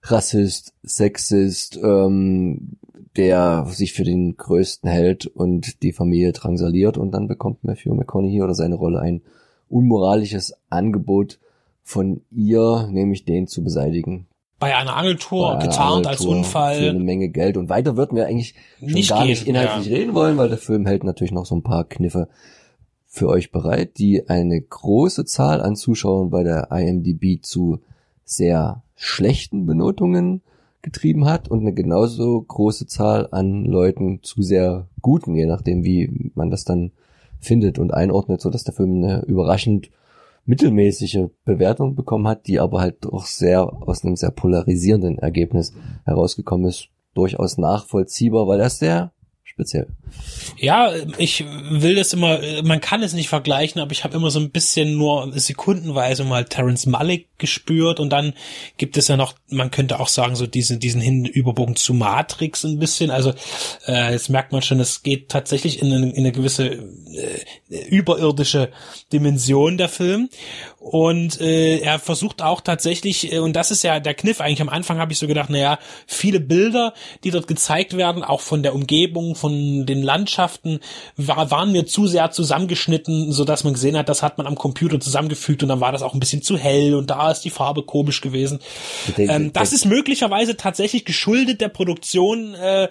Rassist, 0.03 0.73
Sexist, 0.83 1.79
ähm, 1.83 2.77
der 3.17 3.65
sich 3.69 3.93
für 3.93 4.03
den 4.03 4.37
Größten 4.37 4.89
hält 4.89 5.25
und 5.25 5.83
die 5.83 5.91
Familie 5.91 6.31
drangsaliert 6.31 6.97
und 6.97 7.11
dann 7.11 7.27
bekommt 7.27 7.63
Matthew 7.63 7.93
McConaughey 7.93 8.41
oder 8.41 8.55
seine 8.55 8.75
Rolle 8.75 8.99
ein 8.99 9.21
unmoralisches 9.67 10.53
Angebot 10.69 11.39
von 11.83 12.21
ihr, 12.31 12.87
nämlich 12.91 13.25
den 13.25 13.47
zu 13.47 13.63
beseitigen. 13.63 14.27
Bei 14.59 14.75
einer 14.75 14.95
Angeltour, 14.95 15.55
Bei 15.55 15.67
getarnt 15.67 16.05
als 16.05 16.25
Unfall. 16.25 16.75
Für 16.75 16.89
eine 16.89 16.99
Menge 16.99 17.29
Geld. 17.29 17.55
Und 17.55 17.69
weiter 17.69 17.95
würden 17.95 18.17
wir 18.17 18.27
eigentlich 18.27 18.55
schon 18.79 18.89
nicht 18.89 19.09
gar 19.09 19.19
gehen, 19.19 19.29
nicht 19.29 19.47
inhaltlich 19.47 19.87
ja. 19.87 19.97
reden 19.97 20.13
wollen, 20.13 20.37
weil 20.37 20.49
der 20.49 20.57
Film 20.57 20.85
hält 20.85 21.03
natürlich 21.03 21.31
noch 21.31 21.45
so 21.45 21.55
ein 21.55 21.63
paar 21.63 21.85
Kniffe 21.85 22.27
für 23.11 23.27
euch 23.27 23.51
bereit, 23.51 23.97
die 23.97 24.29
eine 24.29 24.61
große 24.61 25.25
Zahl 25.25 25.61
an 25.61 25.75
Zuschauern 25.75 26.29
bei 26.29 26.43
der 26.43 26.69
IMDb 26.71 27.43
zu 27.43 27.79
sehr 28.23 28.83
schlechten 28.95 29.65
Benotungen 29.65 30.41
getrieben 30.83 31.25
hat 31.25 31.49
und 31.49 31.61
eine 31.61 31.73
genauso 31.73 32.39
große 32.39 32.85
Zahl 32.85 33.27
an 33.31 33.65
Leuten 33.65 34.21
zu 34.21 34.43
sehr 34.43 34.87
guten, 35.01 35.35
je 35.35 35.47
nachdem 35.47 35.83
wie 35.83 36.31
man 36.35 36.51
das 36.51 36.63
dann 36.63 36.91
findet 37.39 37.79
und 37.79 37.93
einordnet, 37.93 38.41
so 38.41 38.51
dass 38.51 38.63
der 38.63 38.75
Film 38.75 39.03
eine 39.03 39.25
überraschend 39.25 39.89
mittelmäßige 40.45 41.29
Bewertung 41.45 41.95
bekommen 41.95 42.27
hat, 42.27 42.47
die 42.47 42.59
aber 42.59 42.79
halt 42.79 43.05
doch 43.05 43.25
sehr 43.25 43.61
aus 43.87 44.05
einem 44.05 44.17
sehr 44.17 44.31
polarisierenden 44.31 45.17
Ergebnis 45.17 45.73
herausgekommen 46.05 46.67
ist. 46.67 46.89
Durchaus 47.15 47.57
nachvollziehbar, 47.57 48.47
weil 48.47 48.59
er 48.59 48.69
sehr 48.69 49.11
speziell. 49.59 49.87
Ja, 50.57 50.91
ich 51.17 51.45
will 51.69 51.95
das 51.95 52.13
immer, 52.13 52.39
man 52.63 52.79
kann 52.79 53.03
es 53.03 53.13
nicht 53.13 53.29
vergleichen, 53.29 53.81
aber 53.81 53.91
ich 53.91 54.03
habe 54.03 54.15
immer 54.15 54.31
so 54.31 54.39
ein 54.39 54.51
bisschen 54.51 54.95
nur 54.97 55.31
sekundenweise 55.37 56.23
mal 56.23 56.45
Terence 56.45 56.85
Malick 56.85 57.28
gespürt 57.39 57.99
und 57.99 58.09
dann 58.09 58.33
gibt 58.77 58.97
es 58.97 59.07
ja 59.07 59.17
noch, 59.17 59.33
man 59.49 59.71
könnte 59.71 59.99
auch 59.99 60.07
sagen, 60.07 60.35
so 60.35 60.45
diesen, 60.47 60.79
diesen 60.79 61.01
Hinüberbogen 61.01 61.75
zu 61.75 61.93
Matrix 61.93 62.63
ein 62.63 62.79
bisschen. 62.79 63.11
Also 63.11 63.33
äh, 63.87 64.11
jetzt 64.11 64.29
merkt 64.29 64.51
man 64.51 64.61
schon, 64.61 64.79
es 64.79 65.03
geht 65.03 65.29
tatsächlich 65.29 65.81
in 65.81 65.91
eine, 65.91 66.09
in 66.11 66.17
eine 66.17 66.31
gewisse 66.31 66.65
äh, 66.65 67.85
überirdische 67.89 68.69
Dimension 69.11 69.77
der 69.77 69.89
Film. 69.89 70.29
Und 70.79 71.41
äh, 71.41 71.79
er 71.79 71.99
versucht 71.99 72.41
auch 72.41 72.61
tatsächlich, 72.61 73.33
äh, 73.33 73.39
und 73.39 73.53
das 73.53 73.71
ist 73.71 73.83
ja 73.83 73.99
der 73.99 74.13
Kniff 74.13 74.39
eigentlich, 74.39 74.61
am 74.61 74.69
Anfang 74.69 74.97
habe 74.97 75.11
ich 75.11 75.19
so 75.19 75.27
gedacht, 75.27 75.49
naja, 75.49 75.77
viele 76.07 76.39
Bilder, 76.39 76.93
die 77.23 77.31
dort 77.31 77.47
gezeigt 77.47 77.97
werden, 77.97 78.23
auch 78.23 78.41
von 78.41 78.63
der 78.63 78.73
Umgebung, 78.73 79.35
von 79.35 79.85
den 79.85 80.01
Landschaften, 80.01 80.79
war, 81.17 81.51
waren 81.51 81.71
mir 81.71 81.85
zu 81.85 82.07
sehr 82.07 82.31
zusammengeschnitten, 82.31 83.31
so 83.31 83.43
dass 83.43 83.63
man 83.63 83.73
gesehen 83.73 83.97
hat, 83.97 84.09
das 84.09 84.23
hat 84.23 84.37
man 84.37 84.47
am 84.47 84.55
Computer 84.55 84.99
zusammengefügt 84.99 85.63
und 85.63 85.69
dann 85.69 85.81
war 85.81 85.91
das 85.91 86.01
auch 86.01 86.13
ein 86.13 86.19
bisschen 86.19 86.41
zu 86.41 86.57
hell 86.57 86.95
und 86.95 87.09
da 87.09 87.28
ist 87.31 87.41
die 87.41 87.49
Farbe 87.49 87.83
komisch 87.83 88.21
gewesen. 88.21 88.59
Ähm, 89.17 89.53
das 89.53 89.73
ist 89.73 89.85
möglicherweise 89.85 90.57
tatsächlich 90.57 91.05
geschuldet 91.05 91.61
der 91.61 91.69
Produktion, 91.69 92.55
äh, 92.55 92.89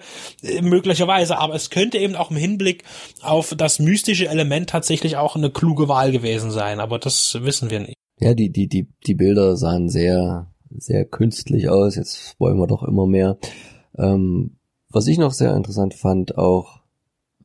möglicherweise, 0.61 1.37
aber 1.37 1.55
es 1.55 1.69
könnte 1.69 1.97
eben 1.97 2.15
auch 2.15 2.31
im 2.31 2.37
Hinblick 2.37 2.83
auf 3.21 3.53
das 3.55 3.79
mystische 3.79 4.27
Element 4.27 4.69
tatsächlich 4.69 5.17
auch 5.17 5.35
eine 5.35 5.49
kluge 5.49 5.87
Wahl 5.87 6.11
gewesen 6.11 6.51
sein, 6.51 6.79
aber 6.79 6.99
das 6.99 7.37
wissen 7.41 7.69
wir 7.69 7.79
nicht. 7.79 7.95
Ja, 8.19 8.33
die, 8.33 8.51
die, 8.51 8.67
die, 8.67 8.87
die 9.07 9.15
Bilder 9.15 9.55
sahen 9.55 9.89
sehr, 9.89 10.51
sehr 10.69 11.05
künstlich 11.05 11.69
aus. 11.69 11.95
Jetzt 11.95 12.35
wollen 12.37 12.57
wir 12.57 12.67
doch 12.67 12.83
immer 12.83 13.07
mehr. 13.07 13.37
Ähm, 13.97 14.57
was 14.89 15.07
ich 15.07 15.17
noch 15.17 15.31
sehr 15.31 15.55
interessant 15.55 15.93
fand, 15.93 16.37
auch 16.37 16.81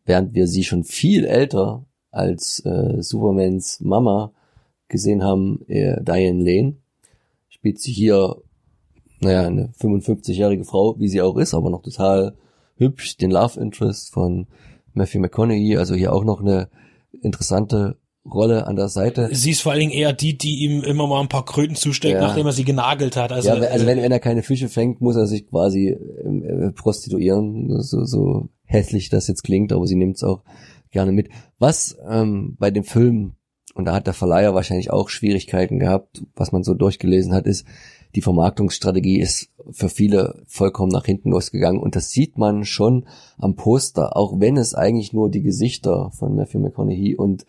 während 0.05 0.35
wir 0.35 0.47
sie 0.47 0.65
schon 0.65 0.85
viel 0.85 1.25
älter 1.25 1.87
als 2.11 2.61
äh, 2.65 3.03
Supermans 3.03 3.81
Mama 3.81 4.33
gesehen 4.89 5.23
haben, 5.23 5.65
äh, 5.69 6.03
Diane 6.03 6.43
Lane, 6.43 6.77
spielt 7.65 7.81
sie 7.81 7.93
hier 7.93 8.43
naja, 9.21 9.47
eine 9.47 9.73
55-jährige 9.81 10.65
Frau, 10.65 10.99
wie 10.99 11.09
sie 11.09 11.23
auch 11.23 11.39
ist, 11.39 11.55
aber 11.55 11.71
noch 11.71 11.81
total 11.81 12.37
hübsch, 12.77 13.17
den 13.17 13.31
Love 13.31 13.59
Interest 13.59 14.13
von 14.13 14.49
Matthew 14.93 15.21
McConaughey, 15.21 15.79
also 15.79 15.95
hier 15.95 16.13
auch 16.13 16.25
noch 16.25 16.43
eine 16.43 16.69
interessante 17.23 17.97
Rolle 18.31 18.67
an 18.67 18.77
der 18.77 18.89
Seite. 18.89 19.31
Sie 19.33 19.53
ist 19.53 19.63
vor 19.63 19.73
allen 19.73 19.81
Dingen 19.81 19.93
eher 19.93 20.13
die, 20.13 20.37
die 20.37 20.65
ihm 20.65 20.83
immer 20.83 21.07
mal 21.07 21.23
ein 21.23 21.29
paar 21.29 21.47
Kröten 21.47 21.75
zusteckt, 21.75 22.17
Ja. 22.17 22.21
nachdem 22.21 22.45
er 22.45 22.53
sie 22.53 22.65
genagelt 22.65 23.17
hat. 23.17 23.33
Also, 23.33 23.49
ja, 23.49 23.55
also 23.55 23.85
äh, 23.85 23.89
wenn, 23.89 24.03
wenn 24.03 24.13
er 24.13 24.21
keine 24.21 24.43
Fische 24.43 24.69
fängt, 24.69 25.01
muss 25.01 25.17
er 25.17 25.27
sich 25.27 25.47
quasi 25.47 25.89
äh, 25.89 26.71
prostituieren, 26.73 27.81
so, 27.81 28.05
so 28.05 28.51
hässlich 28.65 29.09
das 29.09 29.27
jetzt 29.27 29.43
klingt, 29.43 29.73
aber 29.73 29.87
sie 29.87 29.97
nimmt 29.97 30.17
es 30.17 30.23
auch 30.23 30.43
gerne 30.91 31.13
mit. 31.13 31.31
Was 31.59 31.97
ähm, 32.07 32.57
bei 32.59 32.71
dem 32.71 32.85
Film, 32.85 33.37
und 33.75 33.87
da 33.87 33.95
hat 33.95 34.07
der 34.07 34.15
Verleiher 34.15 34.55
wahrscheinlich 34.55 34.91
auch 34.91 35.09
Schwierigkeiten 35.09 35.79
gehabt, 35.79 36.23
was 36.35 36.53
man 36.53 36.63
so 36.63 36.75
durchgelesen 36.75 37.35
hat, 37.35 37.47
ist, 37.47 37.67
die 38.15 38.23
Vermarktungsstrategie 38.23 39.19
ist 39.19 39.51
für 39.71 39.89
viele 39.89 40.43
vollkommen 40.47 40.93
nach 40.93 41.05
hinten 41.05 41.31
losgegangen 41.31 41.83
und 41.83 41.97
das 41.97 42.11
sieht 42.11 42.39
man 42.39 42.65
schon 42.65 43.07
am 43.39 43.57
Poster, 43.57 44.17
auch 44.17 44.39
wenn 44.39 44.57
es 44.57 44.75
eigentlich 44.75 45.13
nur 45.13 45.31
die 45.31 45.43
Gesichter 45.43 46.13
von 46.13 46.37
Matthew 46.37 46.61
McConaughey 46.61 47.17
und 47.17 47.45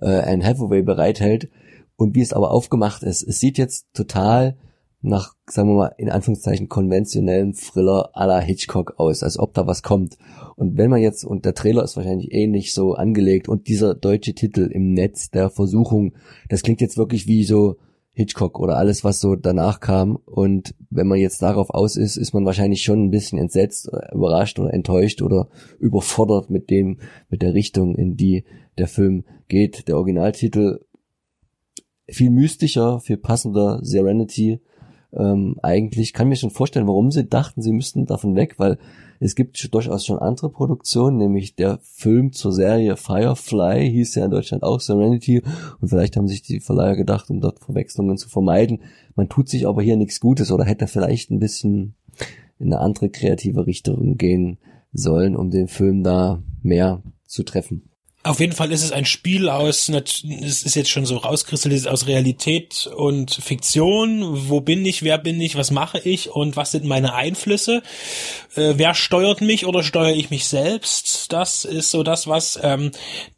äh, 0.00 0.06
Anne 0.06 0.44
Hathaway 0.44 0.82
bereithält 0.82 1.48
und 1.96 2.14
wie 2.14 2.20
es 2.20 2.32
aber 2.32 2.52
aufgemacht 2.52 3.02
ist. 3.02 3.22
Es 3.22 3.40
sieht 3.40 3.58
jetzt 3.58 3.86
total 3.92 4.56
nach, 5.04 5.34
sagen 5.46 5.68
wir 5.68 5.74
mal, 5.74 5.94
in 5.98 6.08
Anführungszeichen 6.08 6.68
konventionellem 6.68 7.52
Thriller 7.52 8.10
la 8.14 8.40
Hitchcock 8.40 8.94
aus, 8.96 9.22
als 9.22 9.38
ob 9.38 9.52
da 9.52 9.66
was 9.66 9.82
kommt. 9.82 10.16
Und 10.56 10.78
wenn 10.78 10.90
man 10.90 11.00
jetzt, 11.00 11.24
und 11.24 11.44
der 11.44 11.54
Trailer 11.54 11.84
ist 11.84 11.96
wahrscheinlich 11.96 12.32
ähnlich 12.32 12.72
so 12.72 12.94
angelegt 12.94 13.48
und 13.48 13.68
dieser 13.68 13.94
deutsche 13.94 14.34
Titel 14.34 14.70
im 14.72 14.94
Netz 14.94 15.30
der 15.30 15.50
Versuchung, 15.50 16.14
das 16.48 16.62
klingt 16.62 16.80
jetzt 16.80 16.96
wirklich 16.96 17.26
wie 17.26 17.44
so 17.44 17.76
Hitchcock 18.12 18.58
oder 18.58 18.78
alles, 18.78 19.04
was 19.04 19.20
so 19.20 19.36
danach 19.36 19.80
kam. 19.80 20.16
Und 20.16 20.74
wenn 20.88 21.08
man 21.08 21.18
jetzt 21.18 21.42
darauf 21.42 21.70
aus 21.70 21.96
ist, 21.96 22.16
ist 22.16 22.32
man 22.32 22.46
wahrscheinlich 22.46 22.82
schon 22.82 23.04
ein 23.04 23.10
bisschen 23.10 23.38
entsetzt, 23.38 23.88
oder 23.92 24.10
überrascht 24.12 24.58
oder 24.58 24.72
enttäuscht 24.72 25.20
oder 25.20 25.48
überfordert 25.78 26.48
mit 26.48 26.70
dem, 26.70 26.98
mit 27.28 27.42
der 27.42 27.52
Richtung, 27.52 27.94
in 27.94 28.16
die 28.16 28.44
der 28.78 28.88
Film 28.88 29.24
geht. 29.48 29.86
Der 29.88 29.96
Originaltitel 29.96 30.80
viel 32.08 32.30
mystischer, 32.30 33.00
viel 33.00 33.16
passender, 33.16 33.80
Serenity. 33.82 34.60
Ähm, 35.16 35.56
eigentlich 35.62 36.12
kann 36.12 36.28
mir 36.28 36.36
schon 36.36 36.50
vorstellen, 36.50 36.88
warum 36.88 37.10
sie 37.10 37.24
dachten, 37.24 37.62
sie 37.62 37.72
müssten 37.72 38.06
davon 38.06 38.34
weg, 38.34 38.54
weil 38.58 38.78
es 39.20 39.34
gibt 39.34 39.72
durchaus 39.72 40.04
schon 40.04 40.18
andere 40.18 40.50
Produktionen, 40.50 41.18
nämlich 41.18 41.54
der 41.54 41.78
Film 41.82 42.32
zur 42.32 42.52
Serie 42.52 42.96
Firefly 42.96 43.88
hieß 43.90 44.16
ja 44.16 44.24
in 44.24 44.30
Deutschland 44.30 44.62
auch 44.62 44.80
Serenity 44.80 45.42
und 45.80 45.88
vielleicht 45.88 46.16
haben 46.16 46.28
sich 46.28 46.42
die 46.42 46.60
Verleiher 46.60 46.96
gedacht, 46.96 47.30
um 47.30 47.40
dort 47.40 47.60
Verwechslungen 47.60 48.18
zu 48.18 48.28
vermeiden. 48.28 48.80
Man 49.14 49.28
tut 49.28 49.48
sich 49.48 49.66
aber 49.66 49.82
hier 49.82 49.96
nichts 49.96 50.20
Gutes 50.20 50.50
oder 50.50 50.64
hätte 50.64 50.88
vielleicht 50.88 51.30
ein 51.30 51.38
bisschen 51.38 51.94
in 52.58 52.72
eine 52.72 52.80
andere 52.80 53.08
kreative 53.08 53.66
Richtung 53.66 54.16
gehen 54.16 54.58
sollen, 54.92 55.36
um 55.36 55.50
den 55.50 55.68
Film 55.68 56.02
da 56.02 56.42
mehr 56.62 57.02
zu 57.24 57.44
treffen. 57.44 57.82
Auf 58.24 58.40
jeden 58.40 58.54
Fall 58.54 58.72
ist 58.72 58.82
es 58.82 58.90
ein 58.90 59.04
Spiel 59.04 59.50
aus, 59.50 59.90
es 59.90 60.62
ist 60.62 60.74
jetzt 60.74 60.88
schon 60.88 61.04
so 61.04 61.18
rauskristallisiert 61.18 61.92
aus 61.92 62.06
Realität 62.06 62.86
und 62.86 63.30
Fiktion. 63.30 64.48
Wo 64.48 64.62
bin 64.62 64.86
ich, 64.86 65.02
wer 65.02 65.18
bin 65.18 65.38
ich, 65.42 65.56
was 65.56 65.70
mache 65.70 65.98
ich 65.98 66.30
und 66.30 66.56
was 66.56 66.70
sind 66.70 66.86
meine 66.86 67.12
Einflüsse? 67.12 67.82
Äh, 68.56 68.72
wer 68.76 68.94
steuert 68.94 69.42
mich 69.42 69.66
oder 69.66 69.82
steuere 69.82 70.16
ich 70.16 70.30
mich 70.30 70.46
selbst? 70.46 71.34
Das 71.34 71.66
ist 71.66 71.90
so 71.90 72.02
das, 72.02 72.26
was 72.26 72.58
ähm, 72.62 72.92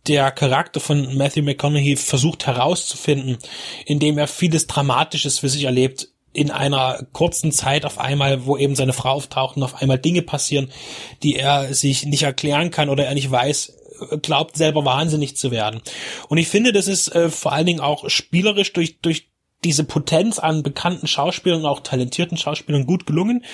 der 0.06 0.30
Charakter 0.30 0.78
von 0.78 1.16
Matthew 1.16 1.42
McConaughey 1.42 1.96
versucht 1.96 2.46
herauszufinden, 2.46 3.38
indem 3.86 4.18
er 4.18 4.28
vieles 4.28 4.68
Dramatisches 4.68 5.40
für 5.40 5.48
sich 5.48 5.64
erlebt 5.64 6.10
in 6.32 6.52
einer 6.52 7.06
kurzen 7.12 7.50
Zeit 7.50 7.84
auf 7.86 7.98
einmal, 7.98 8.46
wo 8.46 8.56
eben 8.56 8.76
seine 8.76 8.92
Frau 8.92 9.12
auftaucht 9.12 9.56
und 9.56 9.62
auf 9.62 9.82
einmal 9.82 9.98
Dinge 9.98 10.22
passieren, 10.22 10.70
die 11.22 11.34
er 11.34 11.74
sich 11.74 12.04
nicht 12.04 12.22
erklären 12.22 12.70
kann 12.70 12.90
oder 12.90 13.06
er 13.06 13.14
nicht 13.14 13.30
weiß, 13.30 13.75
glaubt 14.22 14.56
selber 14.56 14.84
wahnsinnig 14.84 15.36
zu 15.36 15.50
werden. 15.50 15.80
Und 16.28 16.38
ich 16.38 16.48
finde, 16.48 16.72
das 16.72 16.88
ist 16.88 17.08
äh, 17.14 17.30
vor 17.30 17.52
allen 17.52 17.66
Dingen 17.66 17.80
auch 17.80 18.08
spielerisch 18.08 18.72
durch, 18.72 19.00
durch 19.00 19.28
diese 19.66 19.82
Potenz 19.82 20.38
an 20.38 20.62
bekannten 20.62 21.08
Schauspielern 21.08 21.66
auch 21.66 21.80
talentierten 21.80 22.36
Schauspielern 22.36 22.86
gut 22.86 23.04
gelungen. 23.04 23.44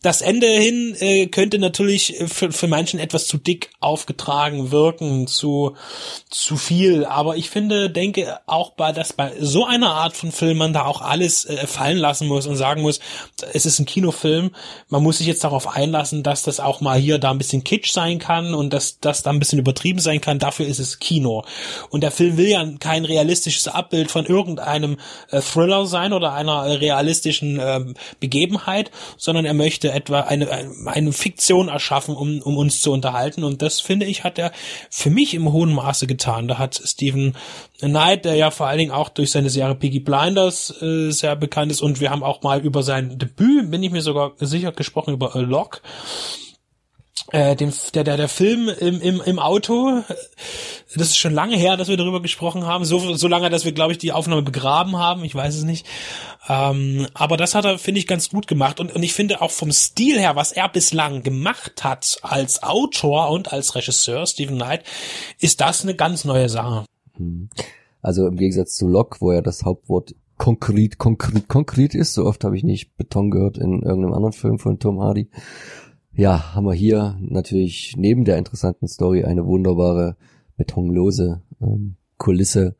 Das 0.00 0.22
Ende 0.22 0.46
hin 0.46 0.96
äh, 0.98 1.26
könnte 1.26 1.58
natürlich 1.58 2.18
äh, 2.18 2.26
für, 2.26 2.52
für 2.52 2.68
manchen 2.68 2.98
etwas 2.98 3.26
zu 3.26 3.36
dick 3.36 3.70
aufgetragen 3.80 4.70
wirken, 4.70 5.26
zu, 5.26 5.76
zu 6.30 6.56
viel. 6.56 7.04
Aber 7.04 7.36
ich 7.36 7.50
finde, 7.50 7.90
denke 7.90 8.38
auch 8.46 8.70
bei, 8.70 8.92
dass 8.92 9.12
bei 9.12 9.32
so 9.38 9.66
einer 9.66 9.92
Art 9.92 10.16
von 10.16 10.32
Film 10.32 10.56
man 10.56 10.72
da 10.72 10.86
auch 10.86 11.02
alles 11.02 11.44
äh, 11.44 11.66
fallen 11.66 11.98
lassen 11.98 12.28
muss 12.28 12.46
und 12.46 12.56
sagen 12.56 12.80
muss, 12.80 12.98
es 13.52 13.66
ist 13.66 13.78
ein 13.78 13.86
Kinofilm. 13.86 14.52
Man 14.88 15.02
muss 15.02 15.18
sich 15.18 15.26
jetzt 15.26 15.44
darauf 15.44 15.68
einlassen, 15.68 16.22
dass 16.22 16.42
das 16.42 16.60
auch 16.60 16.80
mal 16.80 16.98
hier 16.98 17.18
da 17.18 17.30
ein 17.30 17.38
bisschen 17.38 17.62
kitsch 17.62 17.92
sein 17.92 18.18
kann 18.18 18.54
und 18.54 18.72
dass 18.72 19.00
das 19.00 19.22
da 19.22 19.30
ein 19.30 19.38
bisschen 19.38 19.58
übertrieben 19.58 20.00
sein 20.00 20.22
kann. 20.22 20.38
Dafür 20.38 20.66
ist 20.66 20.78
es 20.78 20.98
Kino. 20.98 21.44
Und 21.90 22.02
der 22.02 22.10
Film 22.10 22.38
will 22.38 22.48
ja 22.48 22.66
kein 22.80 23.04
realistisches 23.04 23.68
Abbild 23.68 24.10
von 24.10 24.24
irgendeinem 24.24 24.96
äh, 25.30 25.41
Thriller 25.42 25.86
sein 25.86 26.12
oder 26.12 26.32
einer 26.32 26.80
realistischen 26.80 27.60
ähm, 27.60 27.94
Begebenheit, 28.20 28.90
sondern 29.16 29.44
er 29.44 29.54
möchte 29.54 29.92
etwa 29.92 30.20
eine, 30.20 30.50
eine, 30.50 30.72
eine 30.86 31.12
Fiktion 31.12 31.68
erschaffen, 31.68 32.16
um, 32.16 32.40
um 32.42 32.56
uns 32.56 32.80
zu 32.80 32.92
unterhalten. 32.92 33.44
Und 33.44 33.62
das, 33.62 33.80
finde 33.80 34.06
ich, 34.06 34.24
hat 34.24 34.38
er 34.38 34.52
für 34.90 35.10
mich 35.10 35.34
im 35.34 35.52
hohen 35.52 35.74
Maße 35.74 36.06
getan. 36.06 36.48
Da 36.48 36.58
hat 36.58 36.80
Stephen 36.84 37.36
Knight, 37.80 38.24
der 38.24 38.36
ja 38.36 38.50
vor 38.50 38.68
allen 38.68 38.78
Dingen 38.78 38.92
auch 38.92 39.08
durch 39.08 39.30
seine 39.30 39.50
Serie 39.50 39.74
Piggy 39.74 40.00
Blinders 40.00 40.82
äh, 40.82 41.10
sehr 41.10 41.36
bekannt 41.36 41.72
ist, 41.72 41.82
und 41.82 42.00
wir 42.00 42.10
haben 42.10 42.22
auch 42.22 42.42
mal 42.42 42.60
über 42.60 42.82
sein 42.82 43.18
Debüt, 43.18 43.70
bin 43.70 43.82
ich 43.82 43.90
mir 43.90 44.02
sogar 44.02 44.32
sicher, 44.38 44.72
gesprochen, 44.72 45.14
über 45.14 45.34
A 45.34 45.40
Lock 45.40 45.82
äh, 47.30 47.56
den, 47.56 47.72
der, 47.94 48.04
der, 48.04 48.16
der 48.16 48.28
Film 48.28 48.68
im, 48.68 49.00
im, 49.00 49.20
im 49.20 49.38
Auto, 49.38 50.02
das 50.94 51.08
ist 51.08 51.16
schon 51.16 51.32
lange 51.32 51.56
her, 51.56 51.76
dass 51.76 51.88
wir 51.88 51.96
darüber 51.96 52.20
gesprochen 52.20 52.66
haben, 52.66 52.84
so, 52.84 53.14
so 53.14 53.28
lange, 53.28 53.48
dass 53.48 53.64
wir, 53.64 53.72
glaube 53.72 53.92
ich, 53.92 53.98
die 53.98 54.12
Aufnahme 54.12 54.42
begraben 54.42 54.96
haben, 54.96 55.24
ich 55.24 55.34
weiß 55.34 55.54
es 55.54 55.64
nicht. 55.64 55.86
Ähm, 56.48 57.06
aber 57.14 57.36
das 57.36 57.54
hat 57.54 57.64
er, 57.64 57.78
finde 57.78 58.00
ich, 58.00 58.06
ganz 58.06 58.28
gut 58.28 58.46
gemacht. 58.46 58.80
Und, 58.80 58.94
und 58.94 59.02
ich 59.02 59.12
finde 59.12 59.40
auch 59.40 59.50
vom 59.50 59.70
Stil 59.70 60.18
her, 60.18 60.34
was 60.36 60.52
er 60.52 60.68
bislang 60.68 61.22
gemacht 61.22 61.84
hat 61.84 62.18
als 62.22 62.62
Autor 62.62 63.30
und 63.30 63.52
als 63.52 63.74
Regisseur, 63.74 64.26
Stephen 64.26 64.56
Knight, 64.56 64.84
ist 65.38 65.60
das 65.60 65.82
eine 65.82 65.94
ganz 65.94 66.24
neue 66.24 66.48
Sache. 66.48 66.84
Also 68.00 68.26
im 68.26 68.36
Gegensatz 68.36 68.74
zu 68.74 68.88
Locke, 68.88 69.18
wo 69.20 69.32
ja 69.32 69.40
das 69.40 69.62
Hauptwort 69.62 70.14
konkret, 70.36 70.98
konkret, 70.98 71.46
konkret 71.46 71.94
ist, 71.94 72.14
so 72.14 72.24
oft 72.24 72.42
habe 72.42 72.56
ich 72.56 72.64
nicht 72.64 72.96
Beton 72.96 73.30
gehört 73.30 73.58
in 73.58 73.82
irgendeinem 73.82 74.12
anderen 74.12 74.32
Film 74.32 74.58
von 74.58 74.80
Tom 74.80 75.00
Hardy. 75.00 75.30
Ja, 76.14 76.54
haben 76.54 76.66
wir 76.66 76.74
hier 76.74 77.16
natürlich 77.20 77.94
neben 77.96 78.24
der 78.24 78.36
interessanten 78.36 78.86
Story 78.86 79.24
eine 79.24 79.46
wunderbare 79.46 80.16
betonlose 80.56 81.42
ähm, 81.60 81.96
Kulisse 82.18 82.76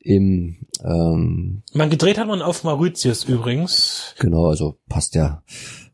im 0.00 0.66
ähm, 0.82 1.62
Man 1.74 1.90
gedreht 1.90 2.18
hat 2.18 2.26
man 2.26 2.40
auf 2.40 2.64
Mauritius 2.64 3.24
übrigens. 3.24 4.14
Genau, 4.18 4.46
also 4.46 4.78
passt 4.88 5.14
ja 5.14 5.42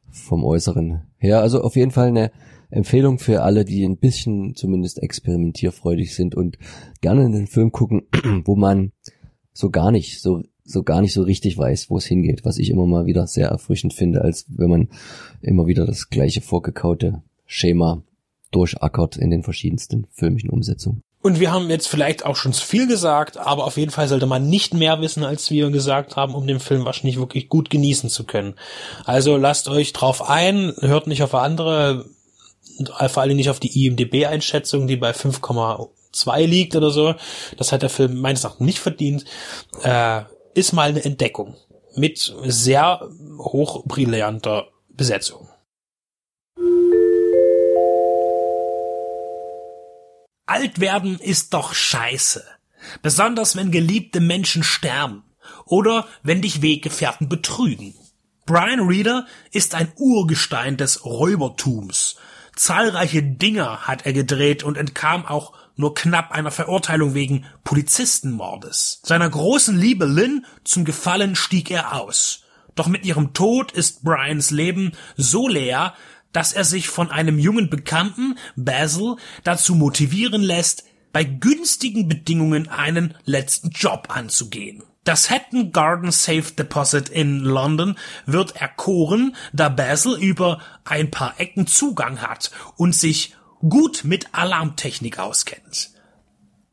vom 0.09 0.45
Äußeren 0.45 1.03
her. 1.19 1.41
Also 1.41 1.63
auf 1.63 1.75
jeden 1.75 1.91
Fall 1.91 2.09
eine 2.09 2.31
Empfehlung 2.71 3.19
für 3.19 3.43
alle, 3.43 3.65
die 3.65 3.85
ein 3.85 3.99
bisschen 3.99 4.55
zumindest 4.55 5.03
experimentierfreudig 5.03 6.15
sind 6.15 6.35
und 6.35 6.59
gerne 7.01 7.25
einen 7.25 7.49
Film 7.49 7.73
gucken, 7.73 8.03
wo 8.45 8.55
man 8.55 8.93
so 9.53 9.71
gar 9.71 9.91
nicht, 9.91 10.21
so, 10.21 10.43
so 10.67 10.83
gar 10.83 11.01
nicht 11.01 11.13
so 11.13 11.23
richtig 11.23 11.57
weiß, 11.57 11.89
wo 11.91 11.97
es 11.97 12.05
hingeht, 12.05 12.45
was 12.45 12.59
ich 12.59 12.71
immer 12.71 12.87
mal 12.87 13.07
wieder 13.07 13.27
sehr 13.27 13.49
erfrischend 13.49 13.95
finde, 13.95 14.23
als 14.23 14.47
wenn 14.49 14.69
man 14.69 14.89
immer 15.41 15.67
wieder 15.67 15.87
das 15.87 16.11
gleiche 16.11 16.41
vorgekaute 16.41 17.23
Schema 17.47 18.03
durchackert 18.51 19.17
in 19.17 19.31
den 19.31 19.43
verschiedensten 19.43 20.07
filmischen 20.11 20.51
Umsetzungen. 20.51 21.03
Und 21.23 21.41
wir 21.41 21.53
haben 21.53 21.71
jetzt 21.71 21.89
vielleicht 21.89 22.25
auch 22.25 22.37
schon 22.37 22.53
zu 22.53 22.65
viel 22.65 22.87
gesagt, 22.87 23.37
aber 23.37 23.65
auf 23.65 23.77
jeden 23.77 23.91
Fall 23.91 24.07
sollte 24.07 24.27
man 24.27 24.49
nicht 24.49 24.75
mehr 24.75 25.01
wissen, 25.01 25.25
als 25.25 25.51
wir 25.51 25.71
gesagt 25.71 26.15
haben, 26.15 26.35
um 26.35 26.47
den 26.47 26.61
Film 26.61 26.85
wahrscheinlich 26.85 27.19
wirklich 27.19 27.49
gut 27.49 27.69
genießen 27.69 28.11
zu 28.11 28.25
können. 28.25 28.55
Also 29.05 29.37
lasst 29.37 29.69
euch 29.69 29.93
drauf 29.93 30.29
ein, 30.29 30.73
hört 30.81 31.09
nicht 31.09 31.25
auf 31.25 31.35
andere, 31.35 32.07
vor 33.09 33.23
allem 33.23 33.37
nicht 33.37 33.51
auf 33.51 33.59
die 33.59 33.87
IMDB-Einschätzung, 33.87 34.87
die 34.87 34.97
bei 34.97 35.11
5,2 35.11 36.47
liegt 36.47 36.77
oder 36.77 36.91
so. 36.91 37.15
Das 37.57 37.73
hat 37.73 37.83
der 37.83 37.91
Film 37.91 38.21
meines 38.21 38.45
Erachtens 38.45 38.67
nicht 38.67 38.79
verdient. 38.79 39.25
Äh, 39.83 40.23
ist 40.57 40.73
mal 40.73 40.89
eine 40.89 41.05
Entdeckung 41.05 41.55
mit 41.95 42.35
sehr 42.45 43.09
hochbrillanter 43.39 44.69
Besetzung. 44.89 45.49
Alt 50.47 50.81
werden 50.81 51.19
ist 51.19 51.53
doch 51.53 51.75
scheiße. 51.75 52.45
Besonders 53.03 53.57
wenn 53.57 53.71
geliebte 53.71 54.21
Menschen 54.21 54.63
sterben 54.63 55.25
oder 55.67 56.07
wenn 56.23 56.41
dich 56.41 56.63
Weggefährten 56.63 57.29
betrügen. 57.29 57.95
Brian 58.47 58.81
Reader 58.81 59.27
ist 59.51 59.75
ein 59.75 59.93
Urgestein 59.97 60.77
des 60.77 61.05
Räubertums. 61.05 62.17
Zahlreiche 62.55 63.23
Dinger 63.23 63.87
hat 63.87 64.07
er 64.07 64.15
gedreht 64.15 64.63
und 64.63 64.79
entkam 64.79 65.27
auch 65.27 65.53
nur 65.77 65.95
knapp 65.95 66.33
einer 66.33 66.51
Verurteilung 66.51 67.15
wegen 67.15 67.45
Polizistenmordes. 67.65 69.01
Seiner 69.05 69.29
großen 69.29 69.79
Liebe 69.79 70.07
Lynn 70.07 70.47
zum 70.65 70.85
Gefallen 70.85 71.37
stieg 71.37 71.71
er 71.71 71.95
aus. 71.95 72.43
Doch 72.75 72.89
mit 72.89 73.05
ihrem 73.05 73.33
Tod 73.33 73.73
ist 73.73 74.05
Brians 74.05 74.51
Leben 74.51 74.93
so 75.17 75.49
leer, 75.49 75.95
dass 76.33 76.53
er 76.53 76.65
sich 76.65 76.89
von 76.89 77.11
einem 77.11 77.39
jungen 77.39 77.71
Bekannten, 77.71 78.37
Basil, 78.57 79.17
dazu 79.45 79.75
motivieren 79.75 80.43
lässt, 80.43 80.85
bei 81.13 81.25
günstigen 81.25 82.09
Bedingungen 82.09 82.69
einen 82.69 83.15
letzten 83.25 83.71
Job 83.71 84.09
anzugehen. 84.11 84.83
Das 85.05 85.31
Hatton 85.31 85.73
Garden 85.73 86.11
Safe 86.11 86.53
Deposit 86.53 87.09
in 87.09 87.41
London 87.41 87.97
wird 88.27 88.57
erkoren, 88.57 89.35
da 89.53 89.69
Basil 89.69 90.15
über 90.15 90.61
ein 90.85 91.11
paar 91.11 91.41
Ecken 91.41 91.67
Zugang 91.67 92.21
hat 92.21 92.51
und 92.77 92.95
sich 92.95 93.35
gut 93.69 94.05
mit 94.05 94.35
Alarmtechnik 94.35 95.19
auskennt. 95.19 95.91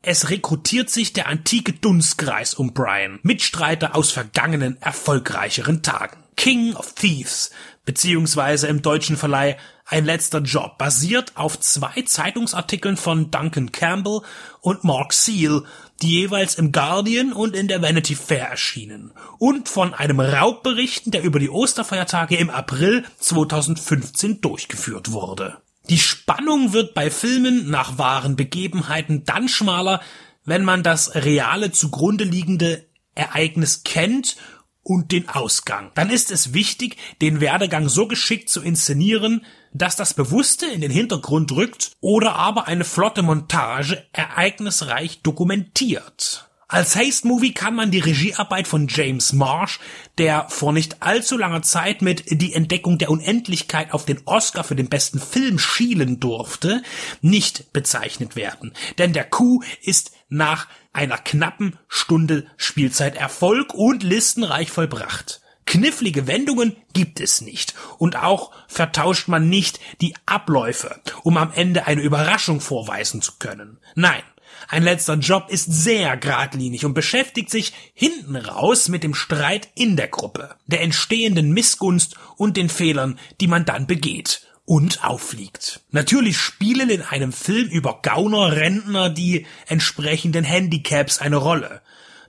Es 0.06 0.28
rekrutiert 0.28 0.90
sich 0.90 1.14
der 1.14 1.28
antike 1.28 1.72
Dunstkreis 1.72 2.52
um 2.52 2.74
Brian, 2.74 3.20
Mitstreiter 3.22 3.96
aus 3.96 4.12
vergangenen 4.12 4.80
erfolgreicheren 4.82 5.82
Tagen. 5.82 6.18
King 6.36 6.74
of 6.74 6.94
Thieves, 6.94 7.50
beziehungsweise 7.84 8.66
im 8.66 8.82
deutschen 8.82 9.16
Verleih 9.16 9.56
Ein 9.86 10.04
letzter 10.04 10.40
Job, 10.40 10.78
basiert 10.78 11.32
auf 11.36 11.58
zwei 11.60 12.02
Zeitungsartikeln 12.02 12.96
von 12.96 13.30
Duncan 13.30 13.72
Campbell 13.72 14.20
und 14.60 14.84
Mark 14.84 15.12
Seal, 15.12 15.64
die 16.02 16.20
jeweils 16.20 16.56
im 16.56 16.72
Guardian 16.72 17.32
und 17.32 17.54
in 17.54 17.68
der 17.68 17.80
Vanity 17.80 18.14
Fair 18.14 18.48
erschienen, 18.48 19.12
und 19.38 19.68
von 19.68 19.94
einem 19.94 20.20
Raub 20.20 20.62
berichten, 20.62 21.12
der 21.12 21.22
über 21.22 21.38
die 21.38 21.50
Osterfeiertage 21.50 22.36
im 22.36 22.50
April 22.50 23.04
2015 23.20 24.40
durchgeführt 24.40 25.12
wurde. 25.12 25.63
Die 25.90 25.98
Spannung 25.98 26.72
wird 26.72 26.94
bei 26.94 27.10
Filmen 27.10 27.68
nach 27.68 27.98
wahren 27.98 28.36
Begebenheiten 28.36 29.24
dann 29.24 29.48
schmaler, 29.48 30.00
wenn 30.44 30.64
man 30.64 30.82
das 30.82 31.14
reale 31.14 31.72
zugrunde 31.72 32.24
liegende 32.24 32.86
Ereignis 33.14 33.82
kennt 33.84 34.36
und 34.82 35.12
den 35.12 35.28
Ausgang. 35.28 35.90
Dann 35.94 36.10
ist 36.10 36.30
es 36.30 36.54
wichtig, 36.54 36.96
den 37.20 37.40
Werdegang 37.40 37.88
so 37.88 38.06
geschickt 38.06 38.48
zu 38.48 38.62
inszenieren, 38.62 39.44
dass 39.72 39.96
das 39.96 40.14
Bewusste 40.14 40.66
in 40.66 40.80
den 40.80 40.90
Hintergrund 40.90 41.52
rückt 41.52 41.92
oder 42.00 42.36
aber 42.36 42.66
eine 42.66 42.84
flotte 42.84 43.22
Montage 43.22 44.06
ereignisreich 44.12 45.22
dokumentiert. 45.22 46.48
Als 46.68 46.96
Haste-Movie 46.96 47.52
kann 47.52 47.74
man 47.74 47.90
die 47.90 48.00
Regiearbeit 48.00 48.66
von 48.66 48.88
James 48.88 49.32
Marsh, 49.32 49.80
der 50.18 50.48
vor 50.48 50.72
nicht 50.72 51.02
allzu 51.02 51.36
langer 51.36 51.62
Zeit 51.62 52.00
mit 52.00 52.24
Die 52.40 52.54
Entdeckung 52.54 52.98
der 52.98 53.10
Unendlichkeit 53.10 53.92
auf 53.92 54.06
den 54.06 54.22
Oscar 54.24 54.64
für 54.64 54.74
den 54.74 54.88
besten 54.88 55.20
Film 55.20 55.58
schielen 55.58 56.20
durfte, 56.20 56.82
nicht 57.20 57.72
bezeichnet 57.72 58.34
werden. 58.34 58.72
Denn 58.98 59.12
der 59.12 59.24
Coup 59.24 59.62
ist 59.82 60.12
nach 60.28 60.66
einer 60.92 61.18
knappen 61.18 61.78
Stunde 61.88 62.46
Spielzeit 62.56 63.16
Erfolg 63.16 63.74
und 63.74 64.02
listenreich 64.02 64.70
vollbracht. 64.70 65.42
Knifflige 65.66 66.26
Wendungen 66.26 66.76
gibt 66.92 67.20
es 67.20 67.40
nicht. 67.40 67.74
Und 67.98 68.16
auch 68.16 68.52
vertauscht 68.68 69.28
man 69.28 69.48
nicht 69.48 69.80
die 70.00 70.14
Abläufe, 70.26 71.00
um 71.22 71.36
am 71.36 71.52
Ende 71.52 71.86
eine 71.86 72.02
Überraschung 72.02 72.60
vorweisen 72.60 73.22
zu 73.22 73.32
können. 73.38 73.78
Nein, 73.94 74.22
ein 74.68 74.82
letzter 74.82 75.14
Job 75.14 75.46
ist 75.48 75.72
sehr 75.72 76.16
geradlinig 76.16 76.84
und 76.84 76.94
beschäftigt 76.94 77.50
sich 77.50 77.72
hinten 77.92 78.36
raus 78.36 78.88
mit 78.88 79.02
dem 79.02 79.14
Streit 79.14 79.68
in 79.74 79.96
der 79.96 80.08
Gruppe, 80.08 80.56
der 80.66 80.82
entstehenden 80.82 81.52
Missgunst 81.52 82.16
und 82.36 82.56
den 82.56 82.68
Fehlern, 82.68 83.18
die 83.40 83.46
man 83.46 83.64
dann 83.64 83.86
begeht 83.86 84.46
und 84.64 85.04
auffliegt. 85.04 85.80
Natürlich 85.90 86.38
spielen 86.38 86.88
in 86.88 87.02
einem 87.02 87.32
Film 87.32 87.68
über 87.68 88.00
Gauner 88.02 88.52
Rentner 88.52 89.10
die 89.10 89.46
entsprechenden 89.66 90.44
Handicaps 90.44 91.18
eine 91.18 91.36
Rolle. 91.36 91.82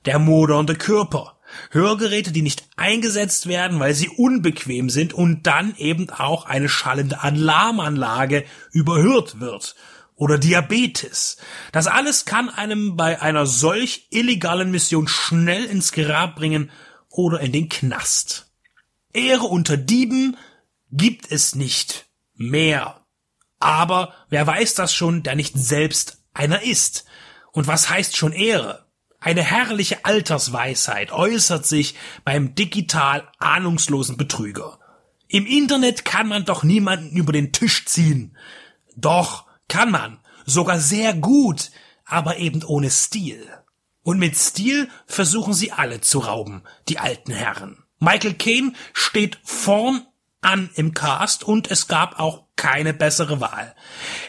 Der 0.05 0.19
modernde 0.19 0.75
Körper, 0.75 1.37
Hörgeräte, 1.71 2.31
die 2.31 2.41
nicht 2.41 2.67
eingesetzt 2.75 3.47
werden, 3.47 3.79
weil 3.79 3.93
sie 3.93 4.09
unbequem 4.09 4.89
sind 4.89 5.13
und 5.13 5.47
dann 5.47 5.75
eben 5.77 6.09
auch 6.09 6.45
eine 6.45 6.69
schallende 6.69 7.23
Alarmanlage 7.23 8.43
überhört 8.71 9.39
wird 9.39 9.75
oder 10.15 10.37
Diabetes. 10.37 11.37
Das 11.71 11.87
alles 11.87 12.25
kann 12.25 12.49
einem 12.49 12.95
bei 12.95 13.21
einer 13.21 13.45
solch 13.45 14.07
illegalen 14.09 14.71
Mission 14.71 15.07
schnell 15.07 15.65
ins 15.65 15.91
Grab 15.91 16.35
bringen 16.35 16.71
oder 17.09 17.39
in 17.41 17.51
den 17.51 17.69
Knast. 17.69 18.51
Ehre 19.13 19.45
unter 19.45 19.77
Dieben 19.77 20.37
gibt 20.91 21.31
es 21.31 21.55
nicht 21.55 22.05
mehr. 22.33 23.01
Aber 23.59 24.13
wer 24.29 24.45
weiß 24.45 24.75
das 24.75 24.93
schon, 24.93 25.23
der 25.23 25.35
nicht 25.35 25.57
selbst 25.57 26.19
einer 26.33 26.63
ist? 26.63 27.05
Und 27.51 27.67
was 27.67 27.89
heißt 27.89 28.15
schon 28.17 28.33
Ehre? 28.33 28.85
Eine 29.19 29.41
herrliche 29.41 30.05
Altersweisheit 30.05 31.11
äußert 31.11 31.65
sich 31.65 31.95
beim 32.23 32.53
digital 32.53 33.27
ahnungslosen 33.39 34.17
Betrüger. 34.17 34.79
Im 35.27 35.47
Internet 35.47 36.05
kann 36.05 36.27
man 36.27 36.45
doch 36.45 36.63
niemanden 36.63 37.15
über 37.15 37.33
den 37.33 37.51
Tisch 37.51 37.85
ziehen. 37.85 38.37
Doch 38.95 39.44
kann 39.67 39.91
man, 39.91 40.19
sogar 40.45 40.79
sehr 40.79 41.13
gut, 41.13 41.71
aber 42.05 42.37
eben 42.37 42.63
ohne 42.63 42.89
Stil. 42.89 43.47
Und 44.03 44.19
mit 44.19 44.35
Stil 44.37 44.89
versuchen 45.07 45.53
sie 45.53 45.71
alle 45.71 46.01
zu 46.01 46.19
rauben, 46.19 46.63
die 46.87 46.99
alten 46.99 47.31
Herren. 47.31 47.83
Michael 47.99 48.35
Caine 48.35 48.73
steht 48.93 49.39
vorn 49.43 50.05
an 50.41 50.69
im 50.75 50.93
Cast 50.93 51.43
und 51.43 51.71
es 51.71 51.87
gab 51.87 52.19
auch 52.19 52.45
keine 52.55 52.93
bessere 52.93 53.41
Wahl. 53.41 53.75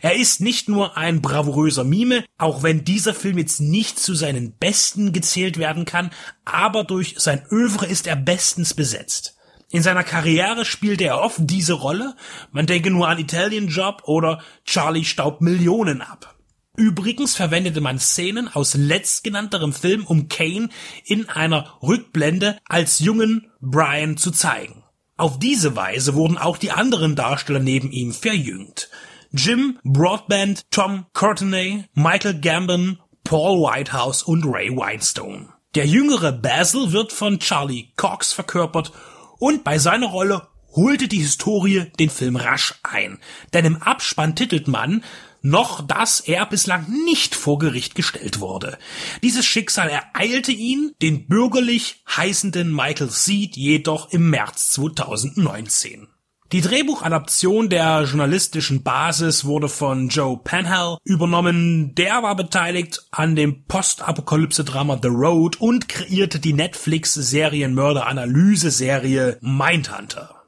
Er 0.03 0.17
ist 0.17 0.41
nicht 0.41 0.69
nur 0.69 0.97
ein 0.97 1.21
bravouröser 1.21 1.85
Mime, 1.85 2.25
auch 2.39 2.63
wenn 2.63 2.85
dieser 2.85 3.15
Film 3.15 3.39
jetzt 3.39 3.61
nicht 3.61 3.99
zu 3.99 4.15
seinen 4.15 4.53
besten 4.53 5.13
gezählt 5.13 5.59
werden 5.59 5.85
kann, 5.85 6.11
aber 6.45 6.85
durch 6.85 7.17
sein 7.19 7.45
Övre 7.51 7.87
ist 7.87 8.07
er 8.07 8.17
bestens 8.17 8.75
besetzt. 8.75 9.36
In 9.71 9.83
seiner 9.83 10.05
Karriere 10.05 10.65
spielte 10.65 11.05
er 11.05 11.21
oft 11.21 11.39
diese 11.41 11.73
Rolle, 11.73 12.15
man 12.53 12.67
denke 12.67 12.91
nur 12.91 13.09
an 13.09 13.19
Italian 13.19 13.69
Job 13.69 14.03
oder 14.05 14.41
Charlie 14.65 15.05
staubt 15.05 15.41
Millionen 15.41 16.03
ab. 16.03 16.37
Übrigens 16.77 17.35
verwendete 17.35 17.81
man 17.81 17.99
Szenen 17.99 18.49
aus 18.49 18.75
letztgenannterem 18.75 19.73
Film, 19.73 20.05
um 20.05 20.29
Kane 20.29 20.69
in 21.05 21.29
einer 21.29 21.79
Rückblende 21.83 22.59
als 22.69 22.99
jungen 23.01 23.51
Brian 23.61 24.17
zu 24.17 24.31
zeigen. 24.31 24.85
Auf 25.17 25.39
diese 25.39 25.75
Weise 25.75 26.15
wurden 26.15 26.37
auch 26.37 26.59
die 26.59 26.73
anderen 26.73 27.17
Darsteller 27.17 27.61
neben 27.61 27.91
ihm 27.91 28.13
verjüngt. 28.13 28.91
Jim 29.33 29.79
Broadband, 29.83 30.71
Tom 30.71 31.07
Courtenay, 31.15 31.85
Michael 31.95 32.41
Gambon, 32.41 33.01
Paul 33.25 33.63
Whitehouse 33.63 34.23
und 34.23 34.45
Ray 34.45 34.71
Winestone. 34.71 35.49
Der 35.75 35.87
jüngere 35.87 36.33
Basil 36.33 36.93
wird 36.93 37.13
von 37.13 37.39
Charlie 37.39 37.93
Cox 37.97 38.33
verkörpert 38.33 38.93
und 39.39 39.65
bei 39.65 39.79
seiner 39.79 40.07
Rolle 40.07 40.49
holte 40.75 41.09
die 41.09 41.21
Historie 41.21 41.91
den 41.99 42.11
Film 42.11 42.37
rasch 42.37 42.75
ein. 42.83 43.19
Denn 43.53 43.65
im 43.65 43.83
Abspann 43.83 44.37
titelt 44.37 44.69
man 44.69 45.03
noch, 45.43 45.87
dass 45.87 46.21
er 46.21 46.45
bislang 46.47 46.87
nicht 47.05 47.35
vor 47.35 47.59
Gericht 47.59 47.95
gestellt 47.95 48.41
wurde. 48.41 48.79
Dieses 49.23 49.47
Schicksal 49.47 49.89
ereilte 49.89 50.53
ihn, 50.53 50.95
den 51.01 51.29
bürgerlich 51.29 52.03
heißenden 52.09 52.75
Michael 52.75 53.11
Seed, 53.11 53.57
jedoch 53.57 54.11
im 54.11 54.31
März 54.31 54.71
2019. 54.71 56.09
Die 56.53 56.61
Drehbuchadaption 56.61 57.69
der 57.69 58.05
journalistischen 58.05 58.85
Basis 58.85 59.47
wurde 59.47 59.69
von 59.69 60.11
Joe 60.11 60.39
Penhall 60.39 60.99
übernommen. 61.03 61.93
Der 61.97 62.23
war 62.23 62.37
beteiligt 62.37 63.05
an 63.11 63.35
dem 63.35 63.65
Postapokalypse-Drama 63.65 65.01
The 65.03 65.09
Road 65.09 65.61
und 65.61 65.89
kreierte 65.89 66.39
die 66.39 66.53
Netflix-Serienmörder-Analyse-Serie 66.53 69.39
Mindhunter. 69.41 70.45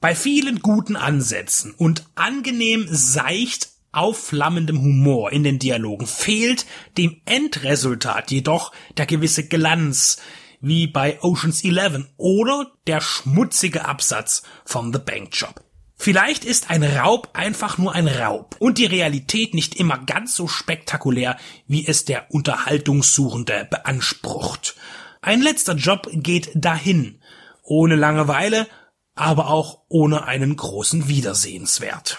Bei 0.00 0.14
vielen 0.14 0.60
guten 0.60 0.96
Ansätzen 0.96 1.74
und 1.74 2.06
angenehm 2.14 2.86
seicht 2.88 3.68
aufflammendem 3.92 4.80
Humor 4.80 5.30
in 5.30 5.44
den 5.44 5.58
Dialogen 5.58 6.06
fehlt 6.06 6.64
dem 6.96 7.20
Endresultat 7.26 8.30
jedoch 8.30 8.72
der 8.96 9.04
gewisse 9.04 9.46
Glanz, 9.46 10.16
wie 10.64 10.86
bei 10.86 11.22
Oceans 11.22 11.62
11 11.62 12.06
oder 12.16 12.72
der 12.86 13.00
schmutzige 13.00 13.84
Absatz 13.84 14.42
von 14.64 14.92
The 14.92 14.98
Bank 14.98 15.28
Job. 15.32 15.62
Vielleicht 15.96 16.44
ist 16.44 16.70
ein 16.70 16.82
Raub 16.82 17.30
einfach 17.34 17.78
nur 17.78 17.94
ein 17.94 18.08
Raub 18.08 18.56
und 18.58 18.78
die 18.78 18.86
Realität 18.86 19.54
nicht 19.54 19.76
immer 19.76 19.98
ganz 19.98 20.34
so 20.34 20.48
spektakulär, 20.48 21.36
wie 21.66 21.86
es 21.86 22.04
der 22.04 22.30
Unterhaltungssuchende 22.30 23.68
beansprucht. 23.70 24.74
Ein 25.22 25.40
letzter 25.40 25.74
Job 25.74 26.08
geht 26.12 26.50
dahin, 26.54 27.20
ohne 27.62 27.94
Langeweile, 27.94 28.66
aber 29.14 29.48
auch 29.48 29.82
ohne 29.88 30.24
einen 30.24 30.56
großen 30.56 31.08
Wiedersehenswert. 31.08 32.18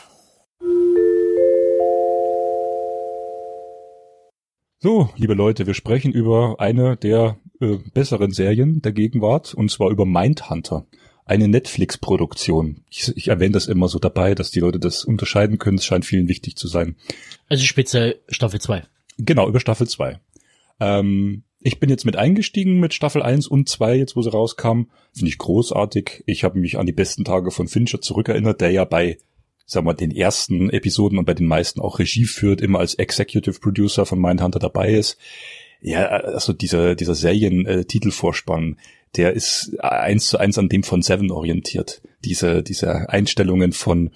So, 4.80 5.10
liebe 5.16 5.34
Leute, 5.34 5.66
wir 5.66 5.74
sprechen 5.74 6.12
über 6.12 6.58
eine 6.60 6.96
der 6.96 7.38
äh, 7.60 7.78
besseren 7.94 8.32
Serien 8.32 8.82
der 8.82 8.92
Gegenwart, 8.92 9.54
und 9.54 9.72
zwar 9.72 9.90
über 9.90 10.06
Mindhunter. 10.06 10.86
Eine 11.26 11.48
Netflix-Produktion. 11.48 12.84
Ich, 12.90 13.12
ich 13.16 13.30
erwähne 13.30 13.54
das 13.54 13.68
immer 13.68 13.88
so 13.88 13.98
dabei, 13.98 14.36
dass 14.36 14.52
die 14.52 14.60
Leute 14.60 14.80
das 14.80 15.04
unterscheiden 15.04 15.58
können. 15.58 15.78
Es 15.80 15.86
scheint 15.86 16.06
vielen 16.06 16.28
wichtig 16.28 16.56
zu 16.56 16.68
sein. 16.68 16.96
Also 17.50 17.66
speziell 17.66 18.20
Staffel 18.30 18.62
2. 18.62 18.84
Genau, 19.18 19.48
über 19.48 19.60
Staffel 19.60 19.88
2. 19.88 20.20
Ähm, 20.80 21.44
Ich 21.62 21.80
bin 21.80 21.90
jetzt 21.90 22.06
mit 22.06 22.16
eingestiegen 22.16 22.80
mit 22.80 22.94
Staffel 22.94 23.24
1 23.24 23.48
und 23.48 23.68
2, 23.68 23.96
jetzt 23.98 24.16
wo 24.16 24.22
sie 24.22 24.30
rauskam. 24.32 24.84
Finde 25.14 25.30
ich 25.30 25.40
großartig. 25.40 26.24
Ich 26.28 26.44
habe 26.44 26.60
mich 26.60 26.78
an 26.78 26.86
die 26.86 26.92
besten 26.92 27.26
Tage 27.26 27.50
von 27.50 27.68
Fincher 27.68 28.02
zurückerinnert, 28.02 28.62
der 28.62 28.70
ja 28.70 28.86
bei 28.86 29.18
sagen 29.66 29.88
wir, 29.88 29.96
den 29.96 30.12
ersten 30.12 30.70
Episoden 30.70 31.18
und 31.18 31.26
bei 31.26 31.34
den 31.34 31.48
meisten 31.48 31.82
auch 31.82 31.98
Regie 31.98 32.26
führt, 32.26 32.62
immer 32.62 32.80
als 32.80 32.94
Executive 32.94 33.60
Producer 33.60 34.06
von 34.06 34.20
Mindhunter 34.20 34.60
dabei 34.60 34.94
ist. 34.94 35.18
Ja, 35.88 36.08
also 36.08 36.52
dieser, 36.52 36.96
dieser 36.96 37.14
Serien-Titelvorspann, 37.14 38.78
der 39.18 39.34
ist 39.34 39.80
eins 39.80 40.26
zu 40.26 40.40
eins 40.40 40.58
an 40.58 40.68
dem 40.68 40.82
von 40.82 41.04
Seven 41.04 41.30
orientiert. 41.30 42.02
Diese, 42.24 42.64
diese 42.64 43.08
Einstellungen 43.10 43.72
von 43.72 44.10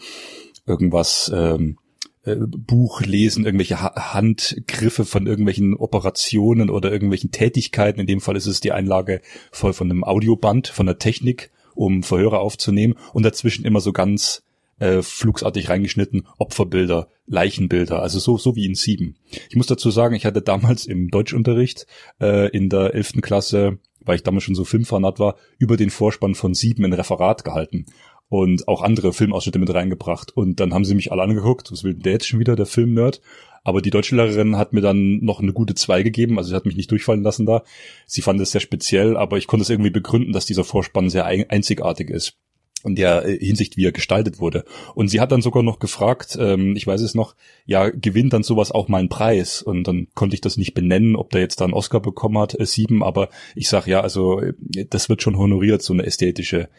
irgendwas, 0.65 1.31
ähm, 1.31 1.77
äh, 2.23 2.35
Buch 2.35 3.01
lesen, 3.01 3.45
irgendwelche 3.45 3.83
ha 3.83 4.13
Handgriffe 4.15 5.05
von 5.05 5.27
irgendwelchen 5.27 5.75
Operationen 5.75 6.71
oder 6.71 6.91
irgendwelchen 6.91 7.29
Tätigkeiten. 7.29 7.99
In 7.99 8.07
dem 8.07 8.19
Fall 8.19 8.35
ist 8.35 8.47
es 8.47 8.61
die 8.61 8.71
Einlage 8.71 9.21
voll 9.51 9.73
von 9.73 9.91
einem 9.91 10.03
Audioband, 10.03 10.69
von 10.69 10.87
der 10.87 10.97
Technik, 10.97 11.51
um 11.75 12.01
Verhöre 12.01 12.39
aufzunehmen 12.39 12.95
und 13.13 13.21
dazwischen 13.21 13.63
immer 13.63 13.79
so 13.79 13.93
ganz 13.93 14.41
äh, 14.79 15.03
flugsartig 15.03 15.69
reingeschnitten 15.69 16.25
Opferbilder, 16.39 17.09
Leichenbilder, 17.29 18.01
also 18.01 18.19
so 18.19 18.37
so 18.37 18.55
wie 18.55 18.65
in 18.65 18.75
Sieben. 18.75 19.15
Ich 19.49 19.55
muss 19.55 19.67
dazu 19.67 19.91
sagen, 19.91 20.15
ich 20.15 20.25
hatte 20.25 20.41
damals 20.41 20.85
im 20.85 21.09
Deutschunterricht 21.09 21.85
äh, 22.19 22.49
in 22.49 22.69
der 22.69 22.95
elften 22.95 23.21
Klasse, 23.21 23.77
weil 24.01 24.15
ich 24.15 24.23
damals 24.23 24.43
schon 24.43 24.55
so 24.55 24.65
Filmfanat 24.65 25.19
war, 25.19 25.35
über 25.57 25.77
den 25.77 25.91
Vorspann 25.91 26.35
von 26.35 26.53
Sieben 26.53 26.83
ein 26.85 26.93
Referat 26.93 27.43
gehalten 27.43 27.85
und 28.29 28.67
auch 28.67 28.81
andere 28.81 29.13
Filmausschnitte 29.13 29.59
mit 29.59 29.73
reingebracht. 29.73 30.35
Und 30.35 30.59
dann 30.59 30.73
haben 30.73 30.85
sie 30.85 30.95
mich 30.95 31.11
alle 31.11 31.21
angeguckt, 31.21 31.71
was 31.71 31.83
will 31.83 31.93
der 31.93 32.13
jetzt 32.13 32.27
schon 32.27 32.39
wieder, 32.39 32.55
der 32.55 32.65
Filmnerd? 32.65 33.21
Aber 33.63 33.81
die 33.81 33.89
Deutschlehrerin 33.89 34.57
hat 34.57 34.73
mir 34.73 34.81
dann 34.81 35.19
noch 35.23 35.39
eine 35.39 35.53
gute 35.53 35.75
zwei 35.75 36.01
gegeben, 36.01 36.37
also 36.37 36.49
sie 36.49 36.55
hat 36.55 36.65
mich 36.65 36.77
nicht 36.77 36.89
durchfallen 36.89 37.23
lassen 37.23 37.45
da. 37.45 37.63
Sie 38.05 38.21
fand 38.21 38.39
es 38.41 38.51
sehr 38.51 38.61
speziell, 38.61 39.17
aber 39.17 39.37
ich 39.37 39.47
konnte 39.47 39.63
es 39.63 39.69
irgendwie 39.69 39.89
begründen, 39.89 40.31
dass 40.31 40.45
dieser 40.45 40.63
Vorspann 40.63 41.09
sehr 41.09 41.25
einzigartig 41.25 42.09
ist 42.09 42.37
in 42.83 42.95
der 42.95 43.25
äh, 43.25 43.37
Hinsicht, 43.37 43.77
wie 43.77 43.85
er 43.85 43.91
gestaltet 43.91 44.39
wurde. 44.39 44.65
Und 44.95 45.09
sie 45.09 45.19
hat 45.19 45.31
dann 45.31 45.41
sogar 45.41 45.63
noch 45.63 45.79
gefragt, 45.79 46.37
ähm, 46.39 46.75
ich 46.75 46.87
weiß 46.87 47.01
es 47.01 47.15
noch, 47.15 47.35
ja, 47.65 47.89
gewinnt 47.89 48.33
dann 48.33 48.43
sowas 48.43 48.71
auch 48.71 48.87
mal 48.87 48.99
einen 48.99 49.09
Preis? 49.09 49.61
Und 49.61 49.85
dann 49.85 50.07
konnte 50.13 50.35
ich 50.35 50.41
das 50.41 50.57
nicht 50.57 50.73
benennen, 50.73 51.15
ob 51.15 51.29
der 51.31 51.41
jetzt 51.41 51.61
da 51.61 51.65
einen 51.65 51.73
Oscar 51.73 51.99
bekommen 51.99 52.37
hat, 52.37 52.59
äh, 52.59 52.65
sieben, 52.65 53.03
aber 53.03 53.29
ich 53.55 53.69
sag 53.69 53.87
ja, 53.87 54.01
also 54.01 54.41
äh, 54.41 54.53
das 54.89 55.09
wird 55.09 55.21
schon 55.21 55.37
honoriert, 55.37 55.81
so 55.81 55.93
eine 55.93 56.05
ästhetische 56.05 56.69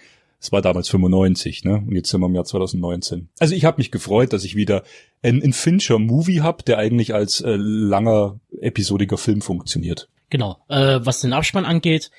es 0.40 0.52
war 0.52 0.62
damals 0.62 0.88
95, 0.88 1.64
ne? 1.64 1.84
Und 1.86 1.94
jetzt 1.94 2.08
sind 2.08 2.20
wir 2.20 2.26
im 2.26 2.34
Jahr 2.34 2.46
2019. 2.46 3.28
Also 3.38 3.54
ich 3.54 3.66
habe 3.66 3.76
mich 3.76 3.90
gefreut, 3.90 4.32
dass 4.32 4.42
ich 4.42 4.56
wieder 4.56 4.84
einen, 5.22 5.52
Fincher-Movie 5.52 6.40
hab, 6.40 6.64
der 6.64 6.78
eigentlich 6.78 7.12
als 7.12 7.42
äh, 7.42 7.56
langer, 7.56 8.40
episodiger 8.58 9.18
Film 9.18 9.42
funktioniert. 9.42 10.08
Genau. 10.30 10.56
Äh, 10.68 11.00
was 11.02 11.20
den 11.20 11.34
Abspann 11.34 11.66
angeht, 11.66 12.10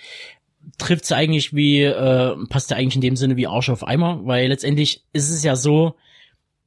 trifft 0.77 1.05
es 1.05 1.11
eigentlich 1.11 1.55
wie, 1.55 1.83
äh, 1.83 2.35
passt 2.49 2.71
ja 2.71 2.77
eigentlich 2.77 2.95
in 2.95 3.01
dem 3.01 3.15
Sinne 3.15 3.37
wie 3.37 3.47
Arsch 3.47 3.69
auf 3.69 3.85
Eimer, 3.85 4.21
weil 4.23 4.47
letztendlich 4.47 5.03
ist 5.13 5.29
es 5.29 5.43
ja 5.43 5.55
so, 5.55 5.95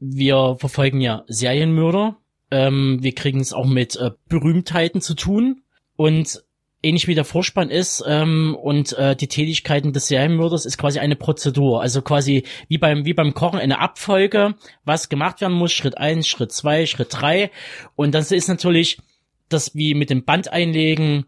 wir 0.01 0.57
verfolgen 0.59 1.01
ja 1.01 1.25
Serienmörder, 1.27 2.16
ähm, 2.51 2.99
wir 3.03 3.15
kriegen 3.15 3.41
es 3.41 3.53
auch 3.53 3.66
mit 3.66 3.97
äh, 3.97 4.11
Berühmtheiten 4.29 5.01
zu 5.01 5.15
tun 5.15 5.62
und 5.97 6.45
ähnlich 6.85 7.09
wie 7.09 7.15
der 7.15 7.25
Vorspann 7.25 7.71
ist 7.71 8.05
ähm, 8.07 8.57
und 8.61 8.93
äh, 8.93 9.16
die 9.16 9.29
Tätigkeiten 9.29 9.93
des 9.93 10.09
Serienmörders 10.09 10.66
ist 10.66 10.77
quasi 10.77 10.99
eine 10.99 11.16
Prozedur. 11.16 11.81
Also 11.81 12.03
quasi 12.03 12.45
wie 12.69 12.79
beim, 12.79 13.07
wie 13.07 13.15
beim 13.15 13.35
Kochen 13.35 13.59
eine 13.59 13.81
Abfolge, 13.81 14.55
was 14.85 15.09
gemacht 15.09 15.41
werden 15.41 15.57
muss, 15.57 15.73
Schritt 15.73 15.97
eins, 15.97 16.29
Schritt 16.29 16.53
zwei, 16.53 16.87
Schritt 16.87 17.09
drei. 17.11 17.51
Und 17.97 18.15
das 18.15 18.31
ist 18.31 18.49
natürlich 18.49 18.99
das 19.49 19.75
wie 19.75 19.95
mit 19.95 20.11
dem 20.11 20.25
Band 20.25 20.53
einlegen, 20.53 21.25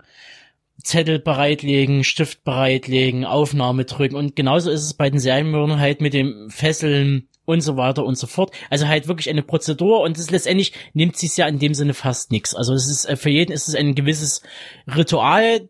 Zettel 0.83 1.19
bereitlegen, 1.19 2.05
Stift 2.05 2.45
bereitlegen, 2.45 3.25
Aufnahme 3.25 3.85
drücken. 3.85 4.17
Und 4.17 4.37
genauso 4.37 4.71
ist 4.71 4.83
es 4.83 4.95
bei 4.95 5.11
den 5.11 5.21
Serienmördern 5.21 5.81
halt 5.81 6.01
mit 6.01 6.15
dem 6.15 6.49
Fesseln, 6.51 7.29
und 7.47 7.63
so 7.63 7.77
weiter 7.79 8.05
und 8.05 8.19
so 8.19 8.27
fort. 8.27 8.51
Also 8.69 8.87
halt 8.87 9.09
wirklich 9.09 9.31
eine 9.31 9.43
Prozedur 9.43 10.01
und 10.03 10.19
das 10.19 10.31
letztendlich 10.31 10.73
nimmt 10.93 11.17
sich 11.17 11.37
ja 11.37 11.47
in 11.47 11.59
dem 11.59 11.73
Sinne 11.73 11.95
fast 11.95 12.31
nichts. 12.31 12.55
Also 12.55 12.75
es 12.75 12.91
ist 12.91 13.07
äh, 13.07 13.17
für 13.17 13.31
jeden 13.31 13.53
ist 13.53 13.69
es 13.69 13.75
ein 13.75 13.95
gewisses 13.95 14.43
Ritual, 14.87 15.69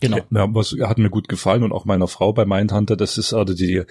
genau. 0.00 0.18
Ja, 0.30 0.52
was 0.52 0.74
hat 0.80 0.98
mir 0.98 1.10
gut 1.10 1.28
gefallen 1.28 1.62
und 1.62 1.72
auch 1.72 1.84
meiner 1.84 2.08
Frau 2.08 2.32
bei 2.32 2.44
Mindhunter, 2.44 2.96
das 2.96 3.18
ist 3.18 3.32
also 3.32 3.54
die, 3.54 3.82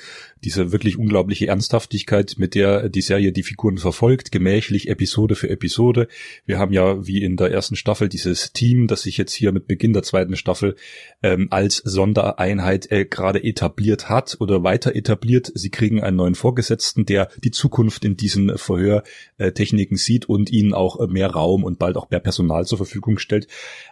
diese 0.43 0.71
wirklich 0.71 0.97
unglaubliche 0.97 1.47
Ernsthaftigkeit, 1.47 2.35
mit 2.37 2.53
der 2.55 2.89
die 2.89 3.01
Serie 3.01 3.31
die 3.31 3.43
Figuren 3.43 3.77
verfolgt, 3.77 4.31
gemächlich 4.31 4.89
Episode 4.89 5.35
für 5.35 5.49
Episode. 5.49 6.07
Wir 6.45 6.59
haben 6.59 6.73
ja 6.73 7.07
wie 7.07 7.23
in 7.23 7.37
der 7.37 7.51
ersten 7.51 7.77
Staffel 7.77 8.09
dieses 8.09 8.51
Team, 8.51 8.87
das 8.87 9.03
sich 9.03 9.17
jetzt 9.17 9.33
hier 9.33 9.53
mit 9.53 9.67
Beginn 9.67 9.93
der 9.93 10.03
zweiten 10.03 10.35
Staffel 10.35 10.75
ähm, 11.23 11.47
als 11.49 11.77
Sondereinheit 11.77 12.91
äh, 12.91 13.05
gerade 13.05 13.41
etabliert 13.43 14.09
hat 14.09 14.37
oder 14.39 14.63
weiter 14.63 14.95
etabliert. 14.95 15.51
Sie 15.55 15.69
kriegen 15.69 16.03
einen 16.03 16.17
neuen 16.17 16.35
Vorgesetzten, 16.35 17.05
der 17.05 17.29
die 17.41 17.51
Zukunft 17.51 18.03
in 18.03 18.17
diesen 18.17 18.57
Verhörtechniken 18.57 19.95
sieht 19.95 20.27
und 20.27 20.51
ihnen 20.51 20.73
auch 20.73 21.07
mehr 21.07 21.29
Raum 21.29 21.63
und 21.63 21.79
bald 21.79 21.95
auch 21.95 22.09
mehr 22.09 22.19
Personal 22.19 22.65
zur 22.65 22.77
Verfügung 22.77 23.17
stellt. 23.17 23.47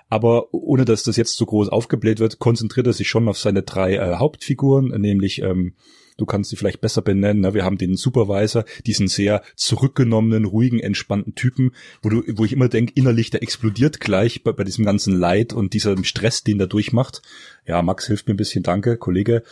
Aber 0.10 0.54
ohne 0.54 0.86
dass 0.86 1.04
das 1.04 1.18
jetzt 1.18 1.36
so 1.36 1.46
groß 1.46 1.70
aufgebläht 1.70 2.20
wird, 2.20 2.40
konzentriert 2.40 2.88
er 2.88 2.94
sich 2.94 3.08
schon 3.08 3.28
auf 3.28 3.38
seine 3.38 3.64
drei 3.64 3.96
äh, 3.96 4.16
Hauptfiguren, 4.16 4.88
nämlich 5.00 5.42
ähm, 5.42 5.74
du 6.18 6.26
kannst 6.26 6.50
sie 6.50 6.56
vielleicht 6.56 6.82
besser 6.82 7.02
benennen. 7.02 7.42
Ne? 7.42 7.54
Wir 7.54 7.64
haben 7.64 7.78
den 7.78 7.96
Supervisor, 7.96 8.66
diesen 8.86 9.08
sehr 9.08 9.44
zurückgenommenen, 9.56 10.46
ruhigen, 10.46 10.80
entspannten 10.80 11.36
Typen, 11.36 11.72
wo 12.02 12.10
du, 12.10 12.24
wo 12.36 12.46
ich 12.46 12.54
immer 12.54 12.70
denke, 12.70 12.94
innerlich 12.96 13.30
der 13.30 13.44
explodiert 13.44 14.00
gleich 14.00 14.44
bei, 14.44 14.52
bei 14.52 14.64
diesem 14.64 14.86
ganzen 14.86 15.16
Leid 15.16 15.54
und 15.54 15.74
diesem 15.74 16.04
Stress, 16.04 16.44
den 16.44 16.58
der 16.58 16.68
durchmacht. 16.68 17.22
Ja, 17.66 17.82
Max 17.82 18.08
hilft 18.08 18.28
mir 18.28 18.34
ein 18.34 18.38
bisschen, 18.38 18.64
danke, 18.64 18.98
Kollege. 18.98 19.44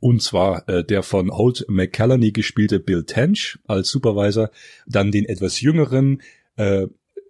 Und 0.00 0.22
zwar 0.22 0.68
äh, 0.68 0.84
der 0.84 1.02
von 1.02 1.30
Holt 1.30 1.64
McCallany 1.68 2.30
gespielte 2.30 2.78
Bill 2.78 3.04
Tench 3.04 3.58
als 3.66 3.88
Supervisor, 3.88 4.50
dann 4.86 5.10
den 5.10 5.24
etwas 5.24 5.60
jüngeren, 5.60 6.20
äh, 6.56 6.86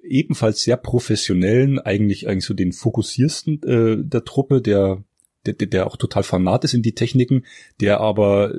ebenfalls 0.07 0.63
sehr 0.63 0.77
professionellen, 0.77 1.79
eigentlich 1.79 2.29
eigentlich 2.29 2.45
so 2.45 2.55
den 2.55 2.73
fokussiersten 2.73 3.63
äh, 3.63 3.97
der 3.99 4.25
Truppe, 4.25 4.61
der, 4.63 5.03
der 5.47 5.55
der 5.55 5.87
auch 5.87 5.97
total 5.97 6.23
fanat 6.23 6.65
ist 6.65 6.75
in 6.75 6.83
die 6.83 6.95
Techniken, 6.95 7.45
der 7.81 8.01
aber 8.01 8.55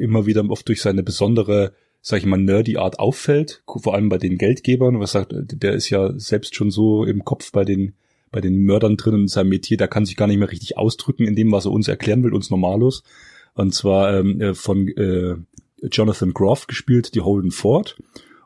immer 0.00 0.26
wieder 0.26 0.48
oft 0.50 0.68
durch 0.68 0.82
seine 0.82 1.02
besondere 1.02 1.72
sag 2.00 2.20
ich 2.20 2.26
mal, 2.26 2.38
nerdy 2.38 2.76
Art 2.76 2.98
auffällt, 2.98 3.62
vor 3.66 3.94
allem 3.94 4.08
bei 4.08 4.18
den 4.18 4.38
Geldgebern, 4.38 5.00
was 5.00 5.12
sagt, 5.12 5.34
der 5.34 5.72
ist 5.74 5.90
ja 5.90 6.12
selbst 6.18 6.54
schon 6.54 6.70
so 6.70 7.04
im 7.04 7.24
Kopf 7.24 7.52
bei 7.52 7.64
den, 7.64 7.94
bei 8.30 8.40
den 8.40 8.62
Mördern 8.62 8.96
drin 8.96 9.14
in 9.14 9.28
seinem 9.28 9.50
Metier, 9.50 9.76
der 9.76 9.88
kann 9.88 10.06
sich 10.06 10.16
gar 10.16 10.26
nicht 10.26 10.38
mehr 10.38 10.50
richtig 10.50 10.78
ausdrücken 10.78 11.26
in 11.26 11.36
dem, 11.36 11.52
was 11.52 11.66
er 11.66 11.72
uns 11.72 11.88
erklären 11.88 12.22
will, 12.22 12.34
uns 12.34 12.50
normalos. 12.50 13.02
Und 13.54 13.74
zwar 13.74 14.16
ähm, 14.16 14.40
äh, 14.40 14.54
von 14.54 14.88
äh, 14.88 15.34
Jonathan 15.90 16.32
Groff 16.32 16.66
gespielt, 16.66 17.14
die 17.14 17.20
Holden 17.20 17.50
Ford. 17.50 17.98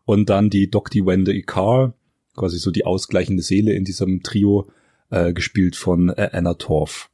Und 0.05 0.31
dann 0.31 0.51
die 0.51 0.71
Dr. 0.71 1.07
Wendy 1.07 1.43
Carr, 1.43 1.95
quasi 2.35 2.59
so 2.59 2.71
die 2.71 2.85
ausgleichende 2.85 3.43
Seele 3.43 3.73
in 3.73 3.85
diesem 3.85 4.23
Trio, 4.23 4.69
äh, 5.11 5.33
gespielt 5.33 5.77
von 5.77 6.09
äh, 6.09 6.31
Anna 6.33 6.55
Torf. 6.55 7.11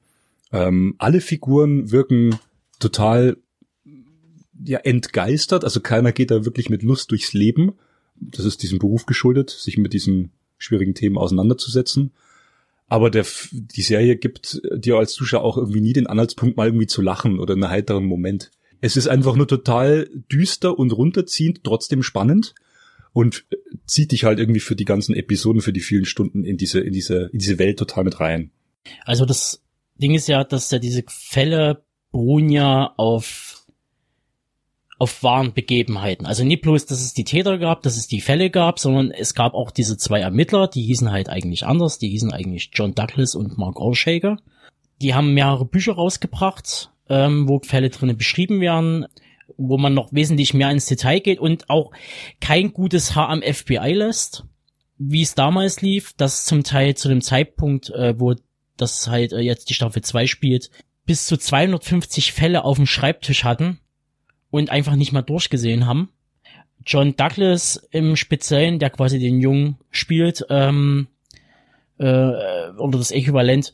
Ähm, 0.52 0.94
alle 0.98 1.20
Figuren 1.20 1.90
wirken 1.90 2.38
total 2.78 3.36
ja 4.64 4.78
entgeistert, 4.78 5.64
also 5.64 5.80
keiner 5.80 6.12
geht 6.12 6.30
da 6.30 6.44
wirklich 6.44 6.70
mit 6.70 6.82
Lust 6.82 7.10
durchs 7.10 7.32
Leben. 7.32 7.74
Das 8.16 8.44
ist 8.44 8.62
diesem 8.62 8.78
Beruf 8.78 9.06
geschuldet, 9.06 9.50
sich 9.50 9.78
mit 9.78 9.92
diesen 9.92 10.30
schwierigen 10.56 10.94
Themen 10.94 11.18
auseinanderzusetzen. 11.18 12.12
Aber 12.88 13.10
der, 13.10 13.26
die 13.52 13.82
Serie 13.82 14.16
gibt 14.16 14.60
dir 14.74 14.96
als 14.96 15.12
Zuschauer 15.12 15.44
auch 15.44 15.58
irgendwie 15.58 15.80
nie 15.80 15.92
den 15.92 16.06
Anhaltspunkt, 16.06 16.56
mal 16.56 16.68
irgendwie 16.68 16.86
zu 16.86 17.02
lachen 17.02 17.38
oder 17.38 17.54
einen 17.54 17.68
heiteren 17.68 18.06
Moment. 18.06 18.50
Es 18.80 18.96
ist 18.96 19.08
einfach 19.08 19.36
nur 19.36 19.46
total 19.46 20.08
düster 20.32 20.78
und 20.78 20.92
runterziehend, 20.92 21.62
trotzdem 21.64 22.02
spannend 22.02 22.54
und 23.12 23.46
zieht 23.86 24.12
dich 24.12 24.24
halt 24.24 24.38
irgendwie 24.38 24.60
für 24.60 24.76
die 24.76 24.84
ganzen 24.84 25.14
Episoden, 25.14 25.62
für 25.62 25.72
die 25.72 25.80
vielen 25.80 26.04
Stunden 26.04 26.44
in 26.44 26.56
diese, 26.56 26.80
in 26.80 26.92
diese, 26.92 27.30
in 27.32 27.38
diese 27.38 27.58
Welt 27.58 27.78
total 27.78 28.04
mit 28.04 28.20
rein. 28.20 28.50
Also 29.04 29.24
das 29.24 29.62
Ding 29.96 30.14
ist 30.14 30.28
ja, 30.28 30.44
dass 30.44 30.70
ja 30.70 30.78
diese 30.78 31.04
Fälle 31.08 31.82
beruhen 32.10 32.48
ja 32.48 32.94
auf 32.96 33.58
auf 35.00 35.22
wahren 35.22 35.52
Begebenheiten. 35.52 36.26
Also 36.26 36.44
nicht 36.44 36.62
bloß, 36.62 36.86
dass 36.86 37.00
es 37.00 37.14
die 37.14 37.24
Täter 37.24 37.58
gab, 37.58 37.82
dass 37.82 37.96
es 37.96 38.08
die 38.08 38.20
Fälle 38.20 38.50
gab, 38.50 38.80
sondern 38.80 39.12
es 39.12 39.34
gab 39.34 39.54
auch 39.54 39.70
diese 39.70 39.96
zwei 39.96 40.20
Ermittler, 40.20 40.66
die 40.66 40.82
hießen 40.82 41.12
halt 41.12 41.28
eigentlich 41.28 41.64
anders, 41.64 41.98
die 41.98 42.08
hießen 42.08 42.32
eigentlich 42.32 42.70
John 42.72 42.96
Douglas 42.96 43.36
und 43.36 43.58
Mark 43.58 43.78
Orshaker. 43.80 44.38
Die 45.00 45.14
haben 45.14 45.34
mehrere 45.34 45.64
Bücher 45.64 45.92
rausgebracht, 45.92 46.90
ähm, 47.08 47.48
wo 47.48 47.60
Fälle 47.60 47.90
drinnen 47.90 48.16
beschrieben 48.16 48.60
werden 48.60 49.06
wo 49.56 49.78
man 49.78 49.94
noch 49.94 50.12
wesentlich 50.12 50.54
mehr 50.54 50.70
ins 50.70 50.86
Detail 50.86 51.20
geht 51.20 51.38
und 51.38 51.70
auch 51.70 51.90
kein 52.40 52.72
gutes 52.72 53.14
Haar 53.14 53.28
am 53.28 53.42
FBI 53.42 53.92
lässt, 53.92 54.44
wie 54.98 55.22
es 55.22 55.34
damals 55.34 55.80
lief, 55.80 56.12
das 56.16 56.44
zum 56.44 56.64
Teil 56.64 56.96
zu 56.96 57.08
dem 57.08 57.22
Zeitpunkt, 57.22 57.90
äh, 57.90 58.18
wo 58.18 58.34
das 58.76 59.08
halt 59.08 59.32
äh, 59.32 59.40
jetzt 59.40 59.70
die 59.70 59.74
Staffel 59.74 60.02
2 60.02 60.26
spielt, 60.26 60.70
bis 61.06 61.26
zu 61.26 61.36
250 61.36 62.32
Fälle 62.32 62.64
auf 62.64 62.76
dem 62.76 62.86
Schreibtisch 62.86 63.44
hatten 63.44 63.78
und 64.50 64.70
einfach 64.70 64.96
nicht 64.96 65.12
mal 65.12 65.22
durchgesehen 65.22 65.86
haben. 65.86 66.10
John 66.84 67.16
Douglas 67.16 67.76
im 67.90 68.16
Speziellen, 68.16 68.78
der 68.78 68.90
quasi 68.90 69.18
den 69.18 69.40
Jungen 69.40 69.78
spielt, 69.90 70.44
ähm, 70.48 71.08
äh, 71.98 72.04
oder 72.04 72.98
das 72.98 73.10
Äquivalent, 73.10 73.72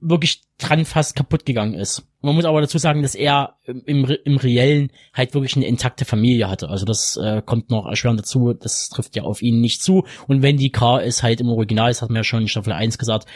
wirklich 0.00 0.42
dran 0.58 0.84
fast 0.84 1.16
kaputt 1.16 1.44
gegangen 1.46 1.74
ist. 1.74 2.06
Man 2.20 2.34
muss 2.34 2.44
aber 2.44 2.60
dazu 2.60 2.78
sagen, 2.78 3.02
dass 3.02 3.14
er 3.14 3.56
im, 3.64 4.04
im 4.24 4.36
Reellen 4.36 4.90
halt 5.14 5.34
wirklich 5.34 5.56
eine 5.56 5.66
intakte 5.66 6.04
Familie 6.04 6.48
hatte. 6.48 6.68
Also 6.68 6.84
das 6.84 7.16
äh, 7.16 7.42
kommt 7.44 7.70
noch 7.70 7.86
erschwerend 7.86 8.20
dazu. 8.20 8.52
Das 8.52 8.88
trifft 8.88 9.16
ja 9.16 9.22
auf 9.22 9.42
ihn 9.42 9.60
nicht 9.60 9.82
zu. 9.82 10.04
Und 10.26 10.42
Wendy 10.42 10.70
Carr 10.70 11.02
ist 11.02 11.22
halt 11.22 11.40
im 11.40 11.48
Original, 11.48 11.88
das 11.88 12.02
hat 12.02 12.10
man 12.10 12.16
ja 12.16 12.24
schon 12.24 12.42
in 12.42 12.48
Staffel 12.48 12.72
1 12.72 12.98
gesagt, 12.98 13.26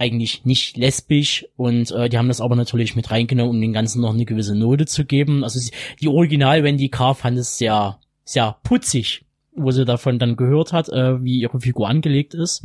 eigentlich 0.00 0.44
nicht 0.44 0.76
lesbisch 0.76 1.44
und 1.56 1.90
äh, 1.90 2.08
die 2.08 2.18
haben 2.18 2.28
das 2.28 2.40
aber 2.40 2.54
natürlich 2.54 2.94
mit 2.94 3.10
reingenommen, 3.10 3.56
um 3.56 3.60
den 3.60 3.72
Ganzen 3.72 4.00
noch 4.00 4.14
eine 4.14 4.24
gewisse 4.24 4.54
Note 4.54 4.86
zu 4.86 5.04
geben. 5.04 5.42
Also 5.42 5.58
die 6.00 6.06
Original 6.06 6.62
Wendy 6.62 6.88
Carr 6.88 7.16
fand 7.16 7.36
es 7.36 7.58
sehr, 7.58 7.98
sehr 8.22 8.58
putzig, 8.62 9.24
wo 9.56 9.72
sie 9.72 9.84
davon 9.84 10.20
dann 10.20 10.36
gehört 10.36 10.72
hat, 10.72 10.88
äh, 10.88 11.22
wie 11.24 11.40
ihre 11.40 11.58
Figur 11.58 11.88
angelegt 11.88 12.34
ist 12.34 12.64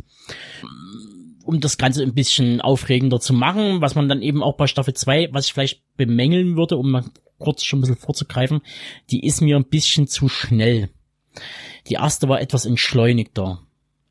um 1.44 1.60
das 1.60 1.78
Ganze 1.78 2.02
ein 2.02 2.14
bisschen 2.14 2.60
aufregender 2.60 3.20
zu 3.20 3.32
machen, 3.32 3.80
was 3.80 3.94
man 3.94 4.08
dann 4.08 4.22
eben 4.22 4.42
auch 4.42 4.56
bei 4.56 4.66
Staffel 4.66 4.94
2, 4.94 5.30
was 5.32 5.46
ich 5.46 5.52
vielleicht 5.52 5.82
bemängeln 5.96 6.56
würde, 6.56 6.76
um 6.76 6.90
mal 6.90 7.04
kurz 7.38 7.62
schon 7.62 7.78
ein 7.78 7.82
bisschen 7.82 7.96
vorzugreifen, 7.96 8.60
die 9.10 9.24
ist 9.26 9.40
mir 9.40 9.56
ein 9.56 9.68
bisschen 9.68 10.06
zu 10.06 10.28
schnell. 10.28 10.90
Die 11.88 11.94
erste 11.94 12.28
war 12.28 12.40
etwas 12.40 12.64
entschleunigter. 12.64 13.60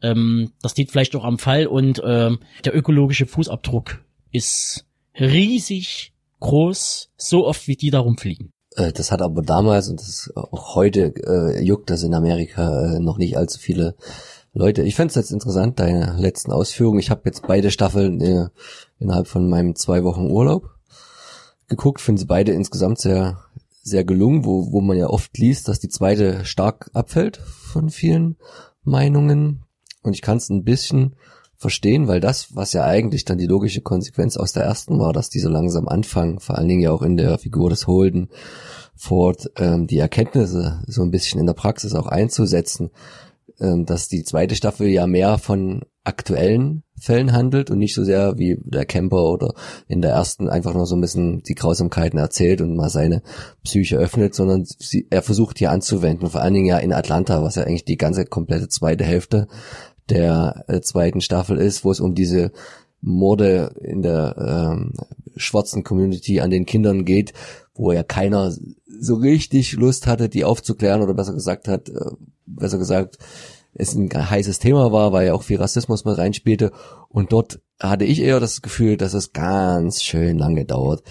Ähm, 0.02 0.52
das 0.62 0.76
liegt 0.76 0.92
vielleicht 0.92 1.16
auch 1.16 1.24
am 1.24 1.40
Fall 1.40 1.68
und 1.68 2.02
ähm, 2.06 2.40
der 2.66 2.76
ökologische 2.76 3.26
Fußabdruck 3.26 4.04
ist 4.32 4.86
riesig 5.20 6.14
groß, 6.40 7.10
so 7.18 7.48
oft 7.48 7.68
wie 7.68 7.78
die 7.78 7.90
darum 7.90 8.18
fliegen. 8.18 8.52
Äh, 8.76 8.92
das 8.92 9.12
hat 9.12 9.22
aber 9.22 9.42
damals 9.42 9.90
und 9.90 10.00
das 10.00 10.32
auch 10.36 10.76
heute 10.76 11.14
äh, 11.26 11.64
juckt 11.64 11.90
das 11.90 12.04
in 12.04 12.14
Amerika 12.14 12.96
äh, 12.96 13.00
noch 13.00 13.18
nicht 13.18 13.38
allzu 13.38 13.60
viele 13.60 13.96
Leute, 14.56 14.84
ich 14.84 14.96
fände 14.96 15.10
es 15.10 15.16
jetzt 15.16 15.32
interessant, 15.32 15.80
deine 15.80 16.16
letzten 16.20 16.52
Ausführungen. 16.52 17.00
Ich 17.00 17.10
habe 17.10 17.24
jetzt 17.26 17.48
beide 17.48 17.72
Staffeln 17.72 18.22
äh, 18.22 18.50
innerhalb 19.00 19.28
von 19.28 19.50
meinem 19.50 19.76
zwei 19.76 20.04
Wochen 20.04 20.30
Urlaub 20.30 20.70
geguckt, 21.68 22.02
finde 22.02 22.20
sie 22.20 22.28
beide 22.28 22.52
insgesamt 22.52 23.00
sehr, 23.00 23.40
sehr 23.82 24.04
gelungen, 24.04 24.46
wo, 24.46 24.72
wo 24.72 24.80
man 24.80 24.96
ja 24.96 25.08
oft 25.08 25.36
liest, 25.40 25.68
dass 25.68 25.80
die 25.80 25.90
zweite 25.90 26.46
stark 26.46 26.92
abfällt 26.94 27.38
von 27.38 27.90
vielen 27.90 28.38
Meinungen. 28.84 29.64
Und 30.04 30.14
ich 30.14 30.22
kann 30.22 30.38
es 30.38 30.50
ein 30.50 30.64
bisschen 30.64 31.16
verstehen, 31.56 32.08
weil 32.08 32.20
das, 32.20 32.56
was 32.56 32.74
ja 32.74 32.84
eigentlich 32.84 33.26
dann 33.26 33.40
die 33.40 33.48
logische 33.48 33.82
Konsequenz 33.82 34.38
aus 34.38 34.54
der 34.54 34.64
ersten 34.64 35.00
war, 35.00 35.14
dass 35.14 35.32
die 35.32 35.40
so 35.40 35.50
langsam 35.50 35.88
anfangen, 35.88 36.40
vor 36.40 36.60
allen 36.60 36.68
Dingen 36.68 36.82
ja 36.82 36.92
auch 36.92 37.02
in 37.02 37.18
der 37.18 37.40
Figur 37.40 37.72
des 37.72 37.88
Holden 37.88 38.30
Ford, 38.96 39.50
ähm, 39.56 39.88
die 39.88 39.98
Erkenntnisse 39.98 40.84
so 40.86 41.02
ein 41.02 41.10
bisschen 41.10 41.40
in 41.40 41.48
der 41.48 41.54
Praxis 41.54 41.96
auch 41.96 42.06
einzusetzen, 42.06 42.92
dass 43.60 44.08
die 44.08 44.24
zweite 44.24 44.56
Staffel 44.56 44.88
ja 44.88 45.08
mehr 45.08 45.38
von 45.38 45.84
aktuellen 46.04 46.84
Fällen 47.00 47.34
handelt 47.34 47.70
und 47.70 47.80
nicht 47.80 47.96
so 47.96 48.04
sehr 48.04 48.38
wie 48.38 48.58
der 48.64 48.86
Camper 48.86 49.24
oder 49.24 49.54
in 49.88 50.02
der 50.02 50.12
ersten 50.12 50.50
einfach 50.50 50.74
nur 50.74 50.86
so 50.86 50.96
ein 50.96 51.02
bisschen 51.02 51.44
die 51.44 51.56
Grausamkeiten 51.56 52.20
erzählt 52.20 52.62
und 52.62 52.76
mal 52.76 52.90
seine 52.90 53.22
Psyche 53.64 53.98
öffnet, 53.98 54.36
sondern 54.36 54.66
sie, 54.66 55.08
er 55.10 55.22
versucht 55.22 55.60
hier 55.60 55.72
anzuwenden, 55.72 56.30
vor 56.30 56.42
allen 56.42 56.54
Dingen 56.54 56.66
ja 56.66 56.78
in 56.78 56.94
Atlanta, 56.94 57.42
was 57.42 57.56
ja 57.56 57.64
eigentlich 57.64 57.86
die 57.86 57.98
ganze 57.98 58.26
komplette 58.26 58.70
zweite 58.70 59.04
Hälfte 59.04 59.48
der 60.10 60.66
äh, 60.68 60.82
zweiten 60.82 61.22
Staffel 61.22 61.58
ist, 61.58 61.84
wo 61.84 61.92
es 61.92 62.00
um 62.00 62.16
diese 62.16 62.52
Morde 63.02 63.76
in 63.82 64.02
der 64.02 64.36
ähm, 64.38 64.94
schwarzen 65.36 65.84
Community 65.84 66.40
an 66.40 66.52
den 66.52 66.66
Kindern 66.66 67.06
geht, 67.06 67.34
wo 67.76 67.92
ja 67.92 68.04
keiner 68.04 68.54
so 69.00 69.16
richtig 69.16 69.74
Lust 69.74 70.08
hatte, 70.08 70.30
die 70.30 70.46
aufzuklären 70.46 71.02
oder 71.02 71.14
besser 71.14 71.34
gesagt 71.34 71.68
hat, 71.68 71.90
äh, 71.90 72.12
besser 72.46 72.78
gesagt, 72.78 73.18
es 73.74 73.96
ein 73.96 74.10
heißes 74.14 74.60
Thema 74.60 74.92
war, 74.92 75.12
weil 75.12 75.28
ja 75.28 75.34
auch 75.34 75.44
viel 75.44 75.58
Rassismus 75.58 76.06
mit 76.06 76.18
reinspielte. 76.18 76.72
Und 77.10 77.32
dort 77.32 77.60
hatte 77.80 78.06
ich 78.06 78.22
eher 78.22 78.40
das 78.40 78.62
Gefühl, 78.62 78.98
dass 78.98 79.14
es 79.14 79.34
ganz 79.34 80.04
schön 80.04 80.38
lange 80.38 80.66
dauert. 80.66 81.02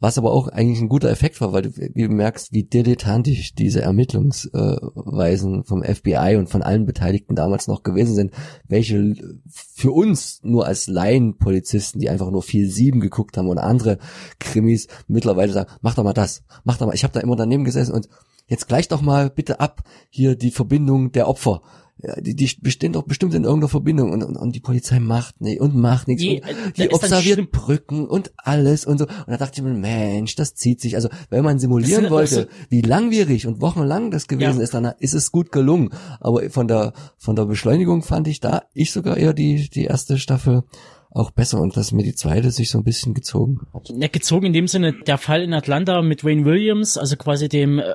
Was 0.00 0.16
aber 0.16 0.32
auch 0.32 0.46
eigentlich 0.46 0.80
ein 0.80 0.88
guter 0.88 1.10
Effekt 1.10 1.40
war, 1.40 1.52
weil 1.52 1.62
du, 1.62 1.76
wie 1.76 2.04
du 2.04 2.08
merkst, 2.08 2.52
wie 2.52 2.62
dilettantisch 2.62 3.54
diese 3.54 3.80
Ermittlungsweisen 3.80 5.64
vom 5.64 5.82
FBI 5.82 6.36
und 6.36 6.48
von 6.48 6.62
allen 6.62 6.86
Beteiligten 6.86 7.34
damals 7.34 7.66
noch 7.66 7.82
gewesen 7.82 8.14
sind, 8.14 8.32
welche 8.68 9.14
für 9.48 9.90
uns 9.90 10.40
nur 10.44 10.66
als 10.66 10.86
Laienpolizisten, 10.86 12.00
die 12.00 12.10
einfach 12.10 12.30
nur 12.30 12.42
viel 12.42 12.70
sieben 12.70 13.00
geguckt 13.00 13.36
haben 13.36 13.48
und 13.48 13.58
andere 13.58 13.98
Krimis 14.38 14.86
mittlerweile 15.08 15.52
sagen, 15.52 15.70
mach 15.80 15.94
doch 15.94 16.04
mal 16.04 16.12
das, 16.12 16.44
mach 16.62 16.78
doch 16.78 16.86
mal. 16.86 16.94
Ich 16.94 17.02
habe 17.02 17.14
da 17.14 17.20
immer 17.20 17.36
daneben 17.36 17.64
gesessen 17.64 17.92
und 17.92 18.08
jetzt 18.46 18.68
gleich 18.68 18.86
doch 18.86 19.02
mal 19.02 19.30
bitte 19.30 19.58
ab 19.58 19.82
hier 20.10 20.36
die 20.36 20.52
Verbindung 20.52 21.10
der 21.10 21.28
Opfer 21.28 21.62
ja, 22.00 22.20
die, 22.20 22.36
die 22.36 22.48
bestehen 22.60 22.92
doch 22.92 23.02
bestimmt 23.02 23.34
in 23.34 23.42
irgendeiner 23.42 23.68
Verbindung 23.68 24.12
und, 24.12 24.22
und, 24.22 24.36
und 24.36 24.54
die 24.54 24.60
Polizei 24.60 25.00
macht 25.00 25.40
nicht 25.40 25.60
und 25.60 25.74
macht 25.74 26.06
nichts. 26.06 26.22
Je, 26.22 26.42
und 26.42 26.78
die 26.78 26.90
observieren 26.90 27.50
Brücken 27.50 28.06
und 28.06 28.32
alles 28.36 28.84
und 28.84 28.98
so. 28.98 29.06
Und 29.06 29.28
da 29.28 29.36
dachte 29.36 29.60
ich 29.60 29.62
mir, 29.62 29.74
Mensch, 29.74 30.36
das 30.36 30.54
zieht 30.54 30.80
sich. 30.80 30.94
Also 30.94 31.08
wenn 31.28 31.44
man 31.44 31.58
simulieren 31.58 32.08
wollte, 32.10 32.34
so 32.34 32.46
wie 32.68 32.82
langwierig 32.82 33.48
und 33.48 33.60
wochenlang 33.60 34.12
das 34.12 34.28
gewesen 34.28 34.58
ja. 34.58 34.64
ist, 34.64 34.74
dann 34.74 34.92
ist 35.00 35.14
es 35.14 35.32
gut 35.32 35.50
gelungen. 35.50 35.90
Aber 36.20 36.48
von 36.50 36.68
der 36.68 36.92
von 37.16 37.34
der 37.34 37.46
Beschleunigung 37.46 38.02
fand 38.02 38.28
ich 38.28 38.38
da 38.38 38.62
ich 38.74 38.92
sogar 38.92 39.16
eher 39.16 39.34
die 39.34 39.68
die 39.68 39.84
erste 39.84 40.18
Staffel 40.18 40.62
auch 41.10 41.32
besser 41.32 41.60
und 41.60 41.76
dass 41.76 41.90
mir 41.90 42.04
die 42.04 42.14
zweite 42.14 42.50
sich 42.52 42.70
so 42.70 42.78
ein 42.78 42.84
bisschen 42.84 43.14
gezogen 43.14 43.60
hat. 43.74 43.88
Ja, 43.88 44.08
gezogen 44.08 44.46
in 44.46 44.52
dem 44.52 44.68
Sinne 44.68 44.92
der 44.92 45.18
Fall 45.18 45.42
in 45.42 45.52
Atlanta 45.52 46.02
mit 46.02 46.22
Wayne 46.22 46.44
Williams, 46.44 46.96
also 46.96 47.16
quasi 47.16 47.48
dem 47.48 47.80
äh, 47.80 47.94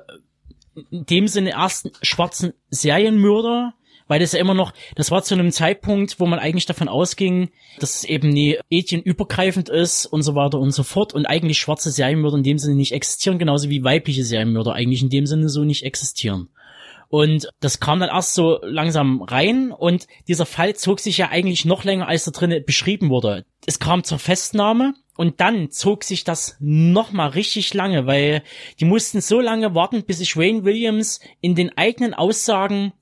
in 0.89 1.05
dem 1.05 1.27
Sinne 1.27 1.51
ersten 1.51 1.91
schwarzen 2.01 2.53
Serienmörder, 2.69 3.73
weil 4.07 4.19
das 4.19 4.33
ja 4.33 4.39
immer 4.39 4.53
noch, 4.53 4.73
das 4.95 5.11
war 5.11 5.23
zu 5.23 5.33
einem 5.33 5.51
Zeitpunkt, 5.51 6.19
wo 6.19 6.25
man 6.25 6.39
eigentlich 6.39 6.65
davon 6.65 6.87
ausging, 6.87 7.49
dass 7.79 7.95
es 7.95 8.03
eben 8.03 8.29
nie 8.29 8.57
ethienübergreifend 8.69 9.69
ist 9.69 10.05
und 10.05 10.23
so 10.23 10.35
weiter 10.35 10.59
und 10.59 10.71
so 10.71 10.83
fort 10.83 11.13
und 11.13 11.25
eigentlich 11.25 11.57
schwarze 11.59 11.91
Serienmörder 11.91 12.37
in 12.37 12.43
dem 12.43 12.57
Sinne 12.57 12.75
nicht 12.75 12.93
existieren, 12.93 13.39
genauso 13.39 13.69
wie 13.69 13.83
weibliche 13.83 14.23
Serienmörder 14.23 14.73
eigentlich 14.73 15.01
in 15.01 15.09
dem 15.09 15.25
Sinne 15.25 15.49
so 15.49 15.63
nicht 15.63 15.83
existieren. 15.83 16.49
Und 17.13 17.47
das 17.59 17.79
kam 17.79 17.99
dann 17.99 18.09
erst 18.09 18.33
so 18.33 18.59
langsam 18.63 19.21
rein 19.21 19.71
und 19.71 20.07
dieser 20.27 20.47
Fall 20.47 20.75
zog 20.75 20.99
sich 20.99 21.19
ja 21.19 21.29
eigentlich 21.29 21.63
noch 21.63 21.83
länger, 21.83 22.07
als 22.07 22.25
da 22.25 22.31
drinnen 22.31 22.65
beschrieben 22.65 23.11
wurde. 23.11 23.45
Es 23.67 23.77
kam 23.77 24.03
zur 24.03 24.17
Festnahme 24.17 24.95
und 25.15 25.39
dann 25.39 25.69
zog 25.69 26.03
sich 26.03 26.23
das 26.23 26.57
noch 26.59 27.11
mal 27.11 27.27
richtig 27.27 27.71
lange, 27.75 28.07
weil 28.07 28.41
die 28.79 28.85
mussten 28.85 29.21
so 29.21 29.39
lange 29.39 29.75
warten, 29.75 30.03
bis 30.05 30.17
sich 30.17 30.35
Wayne 30.35 30.63
Williams 30.63 31.19
in 31.39 31.53
den 31.53 31.77
eigenen 31.77 32.15
Aussagen 32.15 32.93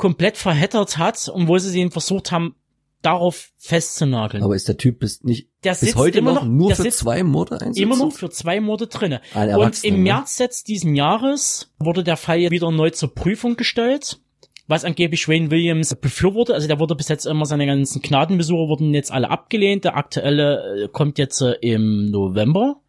komplett 0.00 0.36
verheddert 0.36 0.98
hat 0.98 1.28
und 1.28 1.46
wo 1.46 1.58
sie 1.58 1.78
ihn 1.78 1.90
versucht 1.90 2.32
haben, 2.32 2.56
darauf 3.02 3.50
festzunageln. 3.56 4.42
Aber 4.42 4.54
ist 4.54 4.68
der 4.68 4.76
Typ 4.76 4.98
bis 5.00 5.22
nicht 5.22 5.48
der 5.64 5.74
bis 5.74 5.94
heute 5.94 6.22
noch, 6.22 6.34
noch 6.34 6.44
nur 6.44 6.74
für 6.74 6.90
zwei 6.90 7.22
Morde 7.22 7.60
einsetzen? 7.60 7.82
Immer 7.82 7.96
noch 7.96 8.12
für 8.12 8.30
zwei 8.30 8.60
Morde 8.60 8.88
drinne. 8.88 9.20
Und 9.34 9.84
im 9.84 9.96
ne? 9.96 10.00
März 10.00 10.38
jetzt 10.38 10.68
diesen 10.68 10.94
Jahres 10.94 11.72
wurde 11.78 12.02
der 12.02 12.16
Fall 12.16 12.50
wieder 12.50 12.70
neu 12.70 12.90
zur 12.90 13.14
Prüfung 13.14 13.56
gestellt, 13.56 14.20
was 14.66 14.84
angeblich 14.84 15.28
Wayne 15.28 15.50
Williams 15.50 15.94
befürwortet. 15.94 16.54
Also 16.54 16.68
der 16.68 16.78
wurde 16.78 16.94
bis 16.94 17.08
jetzt 17.08 17.26
immer 17.26 17.46
seine 17.46 17.66
ganzen 17.66 18.02
Gnadenbesuche 18.02 18.68
wurden 18.68 18.92
jetzt 18.92 19.12
alle 19.12 19.30
abgelehnt. 19.30 19.84
Der 19.84 19.96
aktuelle 19.96 20.84
äh, 20.84 20.88
kommt 20.88 21.18
jetzt 21.18 21.40
äh, 21.40 21.52
im 21.60 22.10
November 22.10 22.80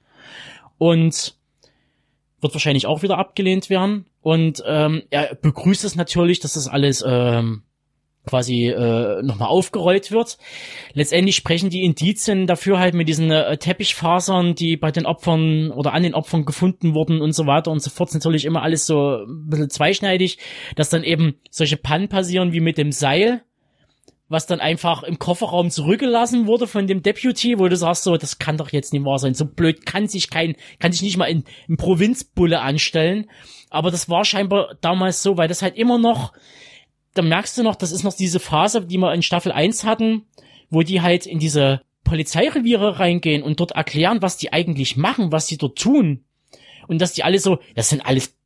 und 0.78 1.36
wird 2.42 2.54
wahrscheinlich 2.54 2.88
auch 2.88 3.04
wieder 3.04 3.18
abgelehnt 3.18 3.70
werden. 3.70 4.06
Und 4.22 4.64
ähm, 4.66 5.04
er 5.10 5.36
begrüßt 5.36 5.84
es 5.84 5.96
natürlich, 5.96 6.40
dass 6.40 6.54
das 6.54 6.68
alles 6.68 7.04
ähm, 7.08 7.64
quasi 8.26 8.68
äh, 8.68 9.24
nochmal 9.24 9.50
aufgerollt 9.50 10.12
wird. 10.12 10.38
Letztendlich 10.94 11.36
sprechen 11.36 11.70
die 11.70 11.84
Indizien 11.84 12.46
dafür 12.46 12.80
halt 12.80 12.94
mit 12.94 13.08
diesen 13.08 13.32
äh, 13.32 13.58
Teppichfasern, 13.58 14.54
die 14.54 14.78
bei 14.78 14.92
den 14.92 15.06
Opfern 15.06 15.72
oder 15.72 15.94
an 15.94 16.04
den 16.04 16.14
Opfern 16.14 16.46
gefunden 16.46 16.94
wurden 16.94 17.22
und 17.22 17.34
so 17.34 17.48
weiter 17.48 17.72
und 17.72 17.82
so 17.82 17.90
fort, 17.90 18.14
natürlich 18.14 18.46
immer 18.46 18.62
alles 18.62 18.86
so 18.86 19.24
ein 19.24 19.50
bisschen 19.50 19.70
zweischneidig, 19.70 20.38
dass 20.76 20.90
dann 20.90 21.04
eben 21.04 21.36
solche 21.50 21.78
Pannen 21.78 22.10
passieren 22.10 22.54
wie 22.54 22.60
mit 22.60 22.78
dem 22.78 22.92
Seil, 22.92 23.42
was 24.32 24.46
dann 24.46 24.62
einfach 24.62 25.04
im 25.04 25.20
Kofferraum 25.20 25.70
zurückgelassen 25.70 26.48
wurde 26.48 26.66
von 26.66 26.88
dem 26.88 27.04
Deputy, 27.04 27.60
wo 27.60 27.68
du 27.68 27.76
sagst 27.76 28.04
so, 28.04 28.16
das 28.16 28.40
kann 28.40 28.58
doch 28.58 28.72
jetzt 28.72 28.94
nicht 28.94 29.04
wahr 29.04 29.20
sein. 29.20 29.34
So 29.34 29.46
blöd 29.46 29.86
kann 29.86 30.08
sich 30.08 30.30
kein, 30.30 30.56
kann 30.80 30.94
sich 30.94 31.02
nicht 31.02 31.18
mal 31.18 31.26
in, 31.26 31.44
in 31.68 31.76
Provinzbulle 31.76 32.62
anstellen. 32.62 33.30
Aber 33.70 33.92
das 33.92 34.10
war 34.10 34.24
scheinbar 34.24 34.76
damals 34.80 35.22
so, 35.22 35.38
weil 35.38 35.50
das 35.50 35.62
halt 35.62 35.76
immer 35.76 35.98
noch, 35.98 36.32
da 37.14 37.22
merkst 37.22 37.58
du 37.58 37.64
noch, 37.64 37.76
das 37.76 37.92
ist 37.92 38.04
noch 38.04 38.14
diese 38.14 38.40
Phase, 38.40 38.86
die 38.86 38.98
wir 38.98 39.14
in 39.14 39.22
Staffel 39.22 39.52
1 39.52 39.84
hatten, 39.84 40.24
wo 40.70 40.82
die 40.82 41.02
halt 41.02 41.26
in 41.26 41.40
diese 41.40 41.82
Polizeireviere 42.06 43.00
reingehen 43.00 43.44
und 43.44 43.60
dort 43.60 43.72
erklären, 43.72 44.22
was 44.22 44.38
die 44.38 44.54
eigentlich 44.54 44.96
machen, 44.96 45.34
was 45.34 45.48
sie 45.48 45.58
dort 45.58 45.78
tun. 45.78 46.24
Und 46.88 47.02
dass 47.02 47.14
die 47.14 47.24
alle 47.24 47.40
so, 47.40 47.60
das 47.76 47.90
sind 47.90 48.06
alles 48.06 48.38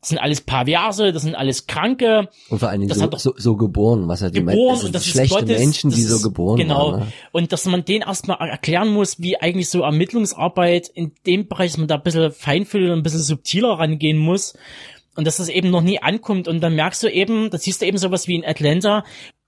das 0.00 0.08
sind 0.08 0.18
alles 0.18 0.40
Perverse, 0.40 1.12
das 1.12 1.22
sind 1.22 1.34
alles 1.34 1.66
Kranke. 1.66 2.28
Und 2.48 2.58
vor 2.58 2.70
allen 2.70 2.80
Dingen 2.80 2.94
so, 2.94 3.10
so, 3.18 3.34
so, 3.36 3.56
geboren, 3.56 4.08
was 4.08 4.20
ja 4.20 4.30
die 4.30 4.40
geboren, 4.40 4.78
das 4.82 4.92
das 4.92 5.06
schlechte 5.06 5.40
Gottes, 5.40 5.58
Menschen, 5.58 5.90
die 5.90 6.02
so 6.02 6.20
geboren 6.20 6.56
genau. 6.56 6.92
waren. 6.92 7.00
Ne? 7.00 7.12
Und 7.32 7.52
dass 7.52 7.66
man 7.66 7.84
denen 7.84 8.02
erstmal 8.02 8.48
erklären 8.48 8.88
muss, 8.88 9.20
wie 9.20 9.36
eigentlich 9.36 9.68
so 9.68 9.82
Ermittlungsarbeit 9.82 10.88
in 10.88 11.12
dem 11.26 11.48
Bereich, 11.48 11.72
dass 11.72 11.78
man 11.78 11.88
da 11.88 11.96
ein 11.96 12.02
bisschen 12.02 12.32
feinfühlig 12.32 12.90
und 12.90 12.98
ein 12.98 13.02
bisschen 13.02 13.20
subtiler 13.20 13.78
rangehen 13.78 14.16
muss. 14.16 14.54
Und 15.16 15.26
dass 15.26 15.36
das 15.36 15.50
eben 15.50 15.68
noch 15.68 15.82
nie 15.82 16.00
ankommt. 16.00 16.48
Und 16.48 16.60
dann 16.60 16.76
merkst 16.76 17.02
du 17.02 17.08
eben, 17.08 17.50
das 17.50 17.64
siehst 17.64 17.82
du 17.82 17.86
eben 17.86 17.98
sowas 17.98 18.26
wie 18.26 18.36
in 18.36 18.44
Atlanta, 18.44 19.04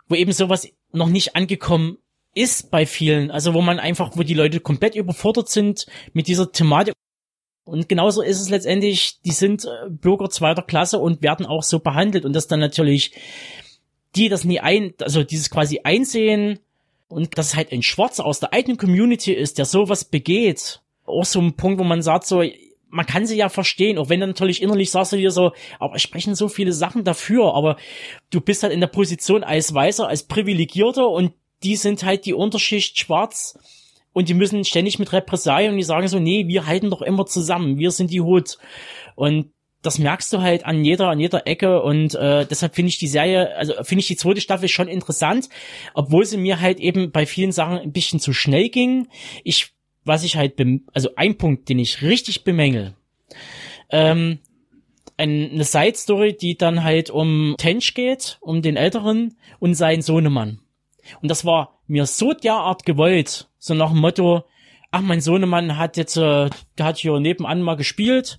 wo 0.08 0.16
eben 0.16 0.32
sowas 0.32 0.68
noch 0.92 1.08
nicht 1.08 1.34
angekommen 1.34 1.96
ist 2.34 2.70
bei 2.70 2.86
vielen, 2.86 3.30
also 3.30 3.54
wo 3.54 3.60
man 3.60 3.78
einfach, 3.78 4.16
wo 4.16 4.22
die 4.22 4.34
Leute 4.34 4.60
komplett 4.60 4.94
überfordert 4.94 5.48
sind 5.48 5.86
mit 6.12 6.28
dieser 6.28 6.50
Thematik. 6.50 6.94
Und 7.64 7.88
genauso 7.88 8.22
ist 8.22 8.40
es 8.40 8.48
letztendlich, 8.48 9.20
die 9.24 9.30
sind 9.30 9.64
äh, 9.64 9.88
Bürger 9.88 10.28
zweiter 10.30 10.62
Klasse 10.62 10.98
und 10.98 11.22
werden 11.22 11.46
auch 11.46 11.62
so 11.62 11.78
behandelt. 11.78 12.24
Und 12.24 12.34
das 12.34 12.48
dann 12.48 12.60
natürlich, 12.60 13.12
die 14.16 14.28
das 14.28 14.44
nie 14.44 14.60
ein, 14.60 14.94
also 15.00 15.22
dieses 15.22 15.50
quasi 15.50 15.80
einsehen 15.84 16.58
und 17.08 17.38
dass 17.38 17.54
halt 17.54 17.72
ein 17.72 17.82
Schwarzer 17.82 18.24
aus 18.24 18.40
der 18.40 18.52
eigenen 18.52 18.78
Community 18.78 19.32
ist, 19.32 19.58
der 19.58 19.64
sowas 19.64 20.04
begeht. 20.04 20.80
Auch 21.04 21.24
so 21.24 21.40
ein 21.40 21.54
Punkt, 21.54 21.78
wo 21.78 21.84
man 21.84 22.02
sagt 22.02 22.26
so, 22.26 22.42
man 22.88 23.06
kann 23.06 23.26
sie 23.26 23.36
ja 23.36 23.48
verstehen, 23.48 23.96
auch 23.96 24.08
wenn 24.08 24.20
du 24.20 24.26
natürlich 24.26 24.60
innerlich 24.60 24.90
sagst 24.90 25.12
du 25.12 25.16
dir 25.16 25.30
so, 25.30 25.52
aber 25.78 25.96
es 25.96 26.02
sprechen 26.02 26.34
so 26.34 26.48
viele 26.48 26.72
Sachen 26.72 27.04
dafür, 27.04 27.54
aber 27.54 27.78
du 28.30 28.40
bist 28.40 28.62
halt 28.62 28.72
in 28.72 28.80
der 28.80 28.86
Position 28.86 29.44
als 29.44 29.72
Weißer, 29.72 30.06
als 30.06 30.24
Privilegierter 30.24 31.08
und 31.08 31.32
die 31.62 31.76
sind 31.76 32.04
halt 32.04 32.26
die 32.26 32.34
Unterschicht 32.34 32.98
schwarz 32.98 33.58
und 34.12 34.28
die 34.28 34.34
müssen 34.34 34.64
ständig 34.64 34.98
mit 34.98 35.12
Repressalien 35.12 35.72
und 35.72 35.78
die 35.78 35.84
sagen 35.84 36.08
so, 36.08 36.18
nee, 36.18 36.46
wir 36.46 36.66
halten 36.66 36.90
doch 36.90 37.02
immer 37.02 37.26
zusammen, 37.26 37.78
wir 37.78 37.90
sind 37.90 38.10
die 38.10 38.20
Hut. 38.20 38.58
Und 39.14 39.52
das 39.82 39.98
merkst 39.98 40.32
du 40.32 40.40
halt 40.40 40.64
an 40.64 40.84
jeder, 40.84 41.08
an 41.08 41.18
jeder 41.18 41.46
Ecke 41.46 41.82
und 41.82 42.14
äh, 42.14 42.46
deshalb 42.46 42.74
finde 42.74 42.90
ich 42.90 42.98
die 42.98 43.08
Serie, 43.08 43.56
also 43.56 43.74
finde 43.82 44.00
ich 44.00 44.06
die 44.06 44.16
zweite 44.16 44.40
Staffel 44.40 44.68
schon 44.68 44.88
interessant, 44.88 45.48
obwohl 45.94 46.24
sie 46.24 46.36
mir 46.36 46.60
halt 46.60 46.78
eben 46.78 47.10
bei 47.10 47.26
vielen 47.26 47.52
Sachen 47.52 47.78
ein 47.78 47.92
bisschen 47.92 48.20
zu 48.20 48.32
schnell 48.32 48.68
ging. 48.68 49.08
Ich, 49.42 49.72
was 50.04 50.22
ich 50.22 50.36
halt, 50.36 50.54
also 50.92 51.10
ein 51.16 51.36
Punkt, 51.36 51.68
den 51.68 51.80
ich 51.80 52.02
richtig 52.02 52.44
bemängel, 52.44 52.94
ähm, 53.90 54.38
eine 55.18 55.64
Side 55.64 55.96
Story, 55.96 56.36
die 56.36 56.56
dann 56.56 56.84
halt 56.84 57.10
um 57.10 57.54
Tench 57.58 57.94
geht, 57.94 58.38
um 58.40 58.62
den 58.62 58.76
Älteren 58.76 59.36
und 59.58 59.74
seinen 59.74 60.02
Sohnemann. 60.02 60.60
Und 61.20 61.30
das 61.30 61.44
war 61.44 61.81
mir 61.92 62.06
so 62.06 62.32
derart 62.32 62.84
gewollt, 62.86 63.48
so 63.58 63.74
nach 63.74 63.90
dem 63.90 64.00
Motto, 64.00 64.44
ach, 64.90 65.02
mein 65.02 65.20
Sohnemann 65.20 65.76
hat 65.76 65.98
jetzt, 65.98 66.16
äh, 66.16 66.48
der 66.78 66.86
hat 66.86 66.96
hier 66.96 67.20
nebenan 67.20 67.60
mal 67.60 67.76
gespielt 67.76 68.38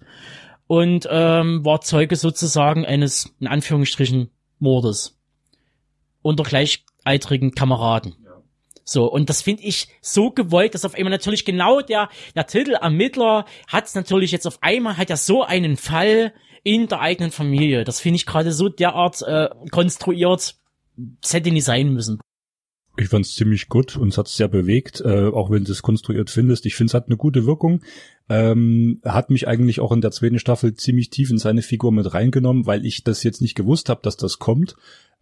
und 0.65 1.07
ähm, 1.09 1.63
war 1.63 1.81
Zeuge 1.81 2.15
sozusagen 2.15 2.83
eines, 2.83 3.33
in 3.39 3.47
Anführungsstrichen, 3.47 4.31
Mordes. 4.57 5.19
Unter 6.23 6.43
gleichaltrigen 6.43 7.51
Kameraden. 7.51 8.15
So, 8.85 9.05
und 9.05 9.29
das 9.29 9.41
finde 9.41 9.63
ich 9.63 9.87
so 10.01 10.31
gewollt, 10.31 10.73
dass 10.73 10.83
auf 10.83 10.95
einmal 10.95 11.11
natürlich 11.11 11.45
genau 11.45 11.81
der, 11.81 12.09
der 12.35 12.47
Titelermittler 12.47 13.45
hat 13.67 13.93
natürlich 13.93 14.31
jetzt 14.31 14.47
auf 14.47 14.57
einmal, 14.61 14.97
hat 14.97 15.09
er 15.09 15.17
so 15.17 15.43
einen 15.43 15.77
Fall 15.77 16.33
in 16.63 16.87
der 16.87 17.01
eigenen 17.01 17.31
Familie. 17.31 17.83
Das 17.83 17.99
finde 17.99 18.15
ich 18.15 18.25
gerade 18.25 18.51
so 18.51 18.67
derart 18.67 19.21
äh, 19.21 19.49
konstruiert, 19.69 20.55
das 20.95 21.33
hätte 21.33 21.51
nicht 21.51 21.65
sein 21.65 21.93
müssen. 21.93 22.19
Ich 22.95 23.09
fand 23.09 23.25
es 23.25 23.33
ziemlich 23.33 23.69
gut 23.69 23.97
und 23.97 24.09
es 24.09 24.17
hat 24.19 24.27
sehr 24.27 24.47
bewegt, 24.47 25.01
äh, 25.01 25.27
auch 25.27 25.49
wenn 25.49 25.63
du 25.63 25.71
es 25.71 25.81
konstruiert 25.81 26.29
findest. 26.29 26.65
Ich 26.67 26.75
finde, 26.75 26.91
es 26.91 26.93
hat 26.93 27.07
eine 27.07 27.17
gute 27.17 27.47
Wirkung. 27.47 27.81
Ähm, 28.29 29.01
hat 29.03 29.31
mich 29.31 29.47
eigentlich 29.47 29.79
auch 29.79 29.91
in 29.91 30.01
der 30.01 30.11
zweiten 30.11 30.37
Staffel 30.37 30.75
ziemlich 30.75 31.09
tief 31.09 31.31
in 31.31 31.39
seine 31.39 31.63
Figur 31.63 31.91
mit 31.91 32.13
reingenommen, 32.13 32.67
weil 32.67 32.85
ich 32.85 33.03
das 33.03 33.23
jetzt 33.23 33.41
nicht 33.41 33.55
gewusst 33.55 33.89
habe, 33.89 34.01
dass 34.03 34.15
das 34.15 34.37
kommt, 34.37 34.75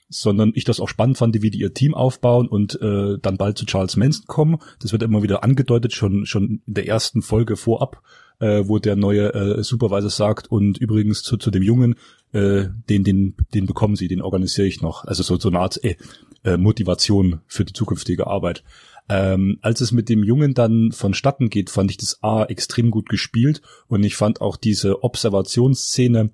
sondern 0.10 0.52
ich 0.54 0.66
das 0.66 0.82
auch 0.82 0.90
spannend 0.90 1.18
fand, 1.18 1.42
wie 1.42 1.50
die 1.50 1.60
ihr 1.60 1.74
Team 1.74 1.94
aufbauen 1.94 2.48
und 2.48 2.80
äh, 2.82 3.18
dann 3.22 3.38
bald 3.38 3.58
zu 3.58 3.66
Charles 3.66 3.96
Manson 3.96 4.26
kommen. 4.28 4.58
Das 4.82 4.92
wird 4.92 5.04
immer 5.04 5.24
wieder 5.24 5.44
angedeutet, 5.44 5.94
schon 5.94 6.26
schon 6.26 6.62
in 6.68 6.74
der 6.74 6.88
ersten 6.88 7.22
Folge 7.22 7.56
vorab, 7.56 8.04
äh, 8.40 8.64
wo 8.66 8.80
der 8.80 8.98
neue 8.98 9.34
äh, 9.34 9.64
Supervisor 9.64 10.10
sagt 10.10 10.52
und 10.52 10.78
übrigens 10.78 11.24
zu, 11.24 11.38
zu 11.38 11.50
dem 11.50 11.64
Jungen, 11.64 11.96
äh, 12.34 12.66
den 12.90 13.06
den 13.06 13.36
den 13.54 13.66
bekommen 13.66 13.96
Sie, 13.96 14.10
den 14.10 14.22
organisiere 14.22 14.68
ich 14.68 14.82
noch. 14.82 15.06
Also 15.06 15.24
so 15.24 15.40
so 15.40 15.48
eine 15.48 15.60
Art 15.60 15.82
äh, 15.84 15.96
äh, 16.44 16.58
Motivation 16.58 17.42
für 17.48 17.66
die 17.66 17.74
zukünftige 17.74 18.28
Arbeit. 18.28 18.64
Ähm, 19.10 19.58
als 19.62 19.82
es 19.82 19.92
mit 19.92 20.10
dem 20.10 20.24
Jungen 20.24 20.54
dann 20.54 20.92
vonstatten 20.92 21.50
geht, 21.50 21.70
fand 21.70 21.92
ich 21.92 21.98
das 21.98 22.20
A 22.22 22.46
extrem 22.46 22.92
gut 22.92 23.10
gespielt 23.10 23.62
und 23.88 24.04
ich 24.04 24.16
fand 24.16 24.42
auch 24.42 24.56
diese 24.56 25.04
Observationsszene, 25.04 26.32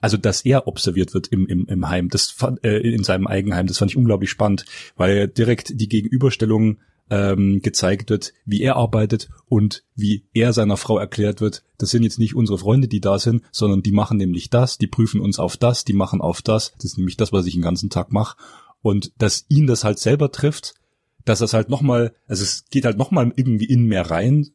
also 0.00 0.16
dass 0.16 0.44
er 0.44 0.66
observiert 0.66 1.14
wird 1.14 1.28
im, 1.28 1.46
im, 1.46 1.66
im 1.66 1.88
Heim, 1.88 2.08
das 2.08 2.30
fand, 2.30 2.64
äh, 2.64 2.78
in 2.78 3.04
seinem 3.04 3.26
Eigenheim, 3.26 3.66
das 3.66 3.78
fand 3.78 3.92
ich 3.92 3.96
unglaublich 3.96 4.30
spannend, 4.30 4.64
weil 4.96 5.28
direkt 5.28 5.80
die 5.80 5.88
Gegenüberstellung 5.88 6.78
ähm, 7.10 7.60
gezeigt 7.62 8.10
wird, 8.10 8.32
wie 8.44 8.62
er 8.62 8.76
arbeitet 8.76 9.28
und 9.48 9.84
wie 9.94 10.24
er 10.34 10.52
seiner 10.52 10.76
Frau 10.76 10.98
erklärt 10.98 11.40
wird, 11.40 11.62
das 11.78 11.90
sind 11.90 12.02
jetzt 12.02 12.18
nicht 12.18 12.34
unsere 12.34 12.58
Freunde, 12.58 12.88
die 12.88 13.00
da 13.00 13.18
sind, 13.18 13.42
sondern 13.52 13.82
die 13.82 13.92
machen 13.92 14.18
nämlich 14.18 14.50
das, 14.50 14.78
die 14.78 14.88
prüfen 14.88 15.20
uns 15.20 15.38
auf 15.38 15.56
das, 15.56 15.84
die 15.84 15.92
machen 15.92 16.20
auf 16.20 16.42
das, 16.42 16.72
das 16.74 16.84
ist 16.84 16.98
nämlich 16.98 17.16
das, 17.16 17.32
was 17.32 17.46
ich 17.46 17.54
den 17.54 17.62
ganzen 17.62 17.90
Tag 17.90 18.10
mache 18.10 18.36
und 18.86 19.10
dass 19.18 19.46
ihn 19.48 19.66
das 19.66 19.82
halt 19.82 19.98
selber 19.98 20.30
trifft, 20.30 20.74
dass 21.24 21.40
das 21.40 21.54
halt 21.54 21.68
nochmal, 21.68 22.14
also 22.28 22.44
es 22.44 22.66
geht 22.70 22.84
halt 22.84 22.96
nochmal 22.96 23.32
irgendwie 23.34 23.64
in 23.64 23.82
mehr 23.82 24.08
rein, 24.12 24.50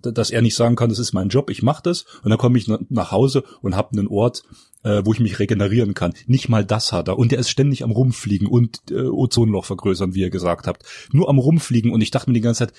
dass 0.00 0.30
er 0.30 0.40
nicht 0.40 0.54
sagen 0.54 0.76
kann, 0.76 0.88
das 0.88 0.98
ist 0.98 1.12
mein 1.12 1.28
Job, 1.28 1.50
ich 1.50 1.62
mache 1.62 1.82
das 1.82 2.06
und 2.22 2.30
dann 2.30 2.38
komme 2.38 2.56
ich 2.56 2.68
nach 2.88 3.12
Hause 3.12 3.44
und 3.60 3.76
habe 3.76 3.92
einen 3.92 4.08
Ort, 4.08 4.44
äh, 4.82 5.02
wo 5.04 5.12
ich 5.12 5.20
mich 5.20 5.38
regenerieren 5.38 5.92
kann. 5.92 6.14
Nicht 6.26 6.48
mal 6.48 6.64
das 6.64 6.90
hat 6.92 7.08
er 7.08 7.18
und 7.18 7.34
er 7.34 7.38
ist 7.38 7.50
ständig 7.50 7.84
am 7.84 7.90
rumfliegen 7.90 8.48
und 8.48 8.80
äh, 8.90 9.02
Ozonloch 9.02 9.66
vergrößern, 9.66 10.14
wie 10.14 10.20
ihr 10.20 10.30
gesagt 10.30 10.66
habt. 10.66 10.84
Nur 11.12 11.28
am 11.28 11.38
rumfliegen 11.38 11.92
und 11.92 12.00
ich 12.00 12.10
dachte 12.10 12.30
mir 12.30 12.34
die 12.34 12.40
ganze 12.40 12.66
Zeit, 12.66 12.72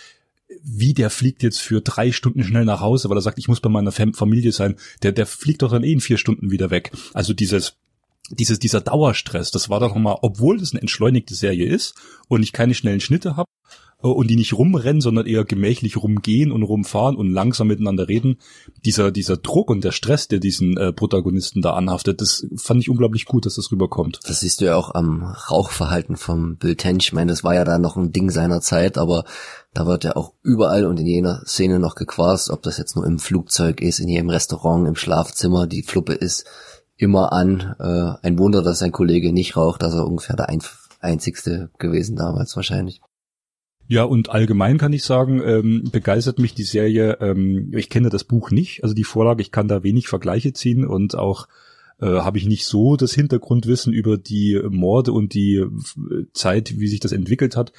wie 0.64 0.96
der 0.96 1.12
fliegt 1.12 1.44
jetzt 1.44 1.60
für 1.60 1.82
drei 1.82 2.12
Stunden 2.12 2.44
schnell 2.44 2.66
nach 2.66 2.82
Hause, 2.82 3.08
weil 3.12 3.20
er 3.20 3.22
sagt, 3.22 3.38
ich 3.38 3.50
muss 3.50 3.60
bei 3.60 3.70
meiner 3.70 3.92
Familie 3.92 4.52
sein. 4.52 4.78
Der, 5.04 5.12
der 5.12 5.28
fliegt 5.28 5.62
doch 5.62 5.70
dann 5.70 5.84
eh 5.84 5.92
in 5.92 6.02
vier 6.02 6.18
Stunden 6.18 6.50
wieder 6.50 6.72
weg. 6.72 6.92
Also 7.14 7.34
dieses 7.34 7.76
dieses, 8.30 8.60
dieser 8.60 8.82
Dauerstress, 8.82 9.52
das 9.52 9.70
war 9.70 9.80
doch 9.80 9.94
nochmal, 9.94 10.18
obwohl 10.22 10.58
das 10.58 10.72
eine 10.72 10.82
entschleunigte 10.82 11.36
Serie 11.36 11.68
ist 11.68 11.96
und 12.28 12.44
ich 12.44 12.54
keine 12.54 12.74
schnellen 12.74 13.00
Schnitte 13.00 13.38
habe 13.38 13.50
äh, 14.04 14.08
und 14.08 14.28
die 14.28 14.36
nicht 14.36 14.54
rumrennen, 14.54 15.02
sondern 15.02 15.26
eher 15.26 15.46
gemächlich 15.46 15.98
rumgehen 15.98 16.52
und 16.52 16.64
rumfahren 16.64 17.16
und 17.16 17.32
langsam 17.32 17.68
miteinander 17.68 18.08
reden, 18.08 18.38
dieser, 18.86 19.12
dieser 19.12 19.38
Druck 19.38 19.70
und 19.70 19.84
der 19.84 19.92
Stress, 19.92 20.28
der 20.28 20.40
diesen 20.40 20.78
äh, 20.78 20.94
Protagonisten 20.94 21.62
da 21.62 21.74
anhaftet, 21.74 22.22
das 22.22 22.46
fand 22.58 22.82
ich 22.82 22.90
unglaublich 22.90 23.26
gut, 23.26 23.46
dass 23.46 23.56
das 23.56 23.72
rüberkommt. 23.72 24.20
Das 24.26 24.42
siehst 24.42 24.62
du 24.62 24.66
ja 24.66 24.76
auch 24.76 24.94
am 24.94 25.24
Rauchverhalten 25.24 26.18
vom 26.18 26.58
Bill 26.58 26.76
Tench. 26.76 27.08
Ich 27.08 27.14
meine, 27.14 27.32
das 27.32 27.44
war 27.44 27.56
ja 27.56 27.64
da 27.64 27.78
noch 27.78 27.96
ein 27.96 28.12
Ding 28.12 28.30
seiner 28.30 28.62
Zeit, 28.62 28.98
aber 28.98 29.24
da 29.74 29.86
wird 29.86 30.04
ja 30.04 30.16
auch 30.16 30.34
überall 30.42 30.86
und 30.86 31.00
in 31.00 31.06
jener 31.06 31.44
Szene 31.46 31.80
noch 31.80 31.96
gequast, 31.96 32.50
ob 32.50 32.64
das 32.64 32.78
jetzt 32.78 32.96
nur 32.96 33.06
im 33.06 33.20
Flugzeug 33.20 33.80
ist, 33.82 34.00
in 34.00 34.10
jedem 34.10 34.30
Restaurant, 34.30 34.88
im 34.88 34.96
Schlafzimmer, 34.96 35.68
die 35.68 35.84
Fluppe 35.84 36.14
ist 36.14 36.46
immer 36.98 37.32
an. 37.32 37.76
Äh, 37.80 38.26
ein 38.28 38.38
Wunder, 38.38 38.62
dass 38.62 38.80
sein 38.80 38.92
Kollege 38.92 39.32
nicht 39.32 39.56
raucht, 39.56 39.84
er 39.94 40.06
ungefähr 40.06 40.36
der 40.36 40.50
ein 40.50 40.62
einzigste 41.00 41.70
gewesen 41.78 42.16
damals 42.16 42.56
wahrscheinlich. 42.56 43.02
Ja, 43.88 44.04
und 44.04 44.30
allgemein 44.30 44.78
kann 44.78 44.92
ich 44.92 45.04
sagen, 45.04 45.42
ähm, 45.46 45.84
begeistert 45.92 46.40
mich 46.40 46.54
die 46.54 46.64
Serie. 46.64 47.20
Ähm, 47.22 47.72
ich 47.74 47.90
kenne 47.90 48.10
das 48.10 48.26
Buch 48.26 48.52
nicht, 48.52 48.84
also 48.84 48.94
die 48.94 49.06
Vorlage, 49.06 49.42
ich 49.42 49.52
kann 49.52 49.70
da 49.70 49.84
wenig 49.84 50.10
Vergleiche 50.10 50.52
ziehen 50.52 50.86
und 50.86 51.16
auch 51.16 51.48
äh, 52.00 52.06
habe 52.06 52.38
ich 52.38 52.46
nicht 52.46 52.66
so 52.66 52.98
das 52.98 53.14
Hintergrundwissen 53.14 53.94
über 53.94 54.18
die 54.18 54.62
Morde 54.70 55.14
und 55.14 55.34
die 55.34 55.56
äh, 55.56 55.70
Zeit, 56.34 56.78
wie 56.80 56.88
sich 56.88 57.00
das 57.00 57.14
entwickelt 57.14 57.56
hat 57.56 57.72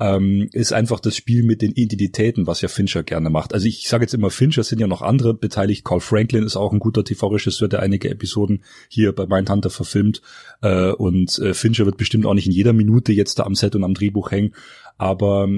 ähm, 0.00 0.48
ist 0.52 0.72
einfach 0.72 1.00
das 1.00 1.16
Spiel 1.16 1.42
mit 1.42 1.60
den 1.60 1.72
Identitäten, 1.72 2.46
was 2.46 2.60
ja 2.60 2.68
Fincher 2.68 3.02
gerne 3.02 3.30
macht. 3.30 3.52
Also 3.52 3.66
ich 3.66 3.88
sage 3.88 4.04
jetzt 4.04 4.14
immer 4.14 4.30
Fincher, 4.30 4.62
sind 4.62 4.80
ja 4.80 4.86
noch 4.86 5.02
andere 5.02 5.34
beteiligt. 5.34 5.84
Carl 5.84 6.00
Franklin 6.00 6.44
ist 6.44 6.56
auch 6.56 6.72
ein 6.72 6.78
guter 6.78 7.04
TV-Regisseur, 7.04 7.68
der 7.68 7.80
einige 7.80 8.10
Episoden 8.10 8.62
hier 8.88 9.12
bei 9.12 9.26
Mindhunter 9.26 9.70
verfilmt. 9.70 10.22
Äh, 10.62 10.92
und 10.92 11.38
äh, 11.40 11.52
Fincher 11.52 11.84
wird 11.84 11.96
bestimmt 11.96 12.26
auch 12.26 12.34
nicht 12.34 12.46
in 12.46 12.52
jeder 12.52 12.72
Minute 12.72 13.12
jetzt 13.12 13.38
da 13.38 13.44
am 13.44 13.56
Set 13.56 13.74
und 13.74 13.84
am 13.84 13.94
Drehbuch 13.94 14.30
hängen. 14.30 14.54
Aber 14.98 15.48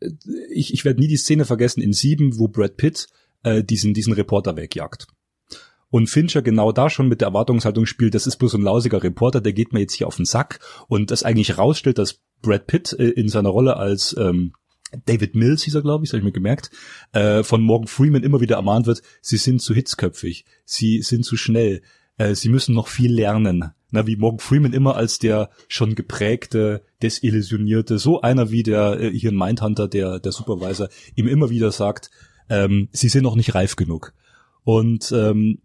äh, 0.00 0.10
ich, 0.52 0.74
ich 0.74 0.84
werde 0.84 1.00
nie 1.00 1.08
die 1.08 1.16
Szene 1.16 1.44
vergessen 1.44 1.80
in 1.80 1.92
Sieben, 1.92 2.38
wo 2.38 2.48
Brad 2.48 2.76
Pitt 2.76 3.06
äh, 3.44 3.62
diesen, 3.62 3.94
diesen 3.94 4.12
Reporter 4.12 4.56
wegjagt. 4.56 5.06
Und 5.90 6.08
Fincher 6.08 6.42
genau 6.42 6.72
da 6.72 6.90
schon 6.90 7.06
mit 7.06 7.20
der 7.20 7.28
Erwartungshaltung 7.28 7.86
spielt, 7.86 8.16
das 8.16 8.26
ist 8.26 8.38
bloß 8.38 8.54
ein 8.54 8.62
lausiger 8.62 9.00
Reporter, 9.00 9.40
der 9.40 9.52
geht 9.52 9.72
mir 9.72 9.78
jetzt 9.78 9.92
hier 9.92 10.08
auf 10.08 10.16
den 10.16 10.24
Sack 10.24 10.58
und 10.88 11.12
das 11.12 11.22
eigentlich 11.22 11.56
rausstellt, 11.56 11.98
dass 11.98 12.18
Brad 12.44 12.66
Pitt 12.66 12.92
äh, 12.98 13.08
in 13.08 13.28
seiner 13.28 13.50
Rolle 13.50 13.76
als 13.76 14.14
ähm, 14.18 14.52
David 15.06 15.34
Mills 15.34 15.62
hieß 15.64 15.74
er, 15.74 15.82
glaube 15.82 16.04
ich, 16.04 16.10
habe 16.10 16.18
ich 16.18 16.24
mir 16.24 16.32
gemerkt, 16.32 16.70
äh, 17.12 17.42
von 17.42 17.62
Morgan 17.62 17.88
Freeman 17.88 18.22
immer 18.22 18.40
wieder 18.40 18.56
ermahnt 18.56 18.86
wird, 18.86 19.02
sie 19.20 19.36
sind 19.36 19.60
zu 19.60 19.74
hitzköpfig, 19.74 20.44
sie 20.64 21.02
sind 21.02 21.24
zu 21.24 21.36
schnell, 21.36 21.82
äh, 22.16 22.34
sie 22.34 22.48
müssen 22.48 22.74
noch 22.74 22.88
viel 22.88 23.12
lernen. 23.12 23.72
Na, 23.90 24.06
wie 24.06 24.16
Morgan 24.16 24.40
Freeman 24.40 24.72
immer 24.72 24.96
als 24.96 25.18
der 25.18 25.50
schon 25.68 25.94
geprägte, 25.94 26.82
desillusionierte, 27.02 27.98
so 27.98 28.20
einer 28.20 28.50
wie 28.50 28.62
der 28.62 29.00
äh, 29.00 29.10
hier 29.10 29.30
in 29.30 29.36
Mindhunter, 29.36 29.88
der, 29.88 30.18
der 30.18 30.32
Supervisor, 30.32 30.88
ihm 31.14 31.28
immer 31.28 31.50
wieder 31.50 31.70
sagt, 31.70 32.10
ähm, 32.48 32.88
sie 32.92 33.08
sind 33.08 33.22
noch 33.22 33.36
nicht 33.36 33.54
reif 33.54 33.76
genug. 33.76 34.12
Und 34.64 35.12
ähm, 35.12 35.58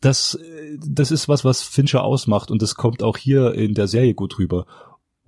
das, 0.00 0.34
äh, 0.34 0.78
das 0.84 1.10
ist 1.10 1.28
was, 1.28 1.44
was 1.44 1.62
Fincher 1.62 2.02
ausmacht 2.02 2.50
und 2.50 2.60
das 2.60 2.74
kommt 2.74 3.02
auch 3.02 3.16
hier 3.16 3.54
in 3.54 3.74
der 3.74 3.86
Serie 3.86 4.14
gut 4.14 4.38
rüber 4.38 4.66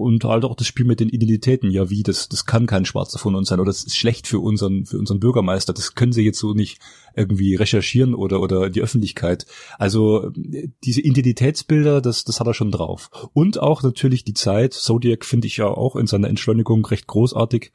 und 0.03 0.25
halt 0.25 0.45
auch 0.45 0.57
das 0.57 0.67
Spiel 0.67 0.85
mit 0.85 1.01
den 1.01 1.09
Identitäten. 1.09 1.71
Ja, 1.71 1.89
wie, 1.89 2.03
das, 2.03 2.29
das 2.29 2.45
kann 2.45 2.67
kein 2.67 2.85
Schwarzer 2.85 3.19
von 3.19 3.35
uns 3.35 3.49
sein 3.49 3.61
oder 3.61 3.71
das 3.71 3.85
ist 3.85 3.97
schlecht 3.97 4.27
für 4.27 4.41
unseren, 4.41 4.85
für 4.85 4.99
unseren 4.99 5.21
Bürgermeister. 5.21 5.73
Das 5.73 5.95
können 5.95 6.13
sie 6.13 6.25
jetzt 6.25 6.39
so 6.39 6.53
nicht 6.53 6.79
irgendwie 7.15 7.55
recherchieren 7.55 8.15
oder, 8.15 8.41
oder 8.41 8.69
die 8.69 8.83
Öffentlichkeit. 8.83 9.47
Also, 9.79 10.31
diese 10.35 11.01
Identitätsbilder, 11.01 12.01
das, 12.01 12.25
das 12.25 12.41
hat 12.41 12.47
er 12.47 12.55
schon 12.55 12.71
drauf. 12.71 13.11
Und 13.33 13.61
auch 13.61 13.83
natürlich 13.83 14.25
die 14.25 14.35
Zeit. 14.35 14.75
Zodiac 14.75 15.25
finde 15.25 15.47
ich 15.47 15.57
ja 15.57 15.67
auch 15.67 15.97
in 15.97 16.07
seiner 16.07 16.29
Entschleunigung 16.29 16.85
recht 16.85 17.07
großartig. 17.07 17.73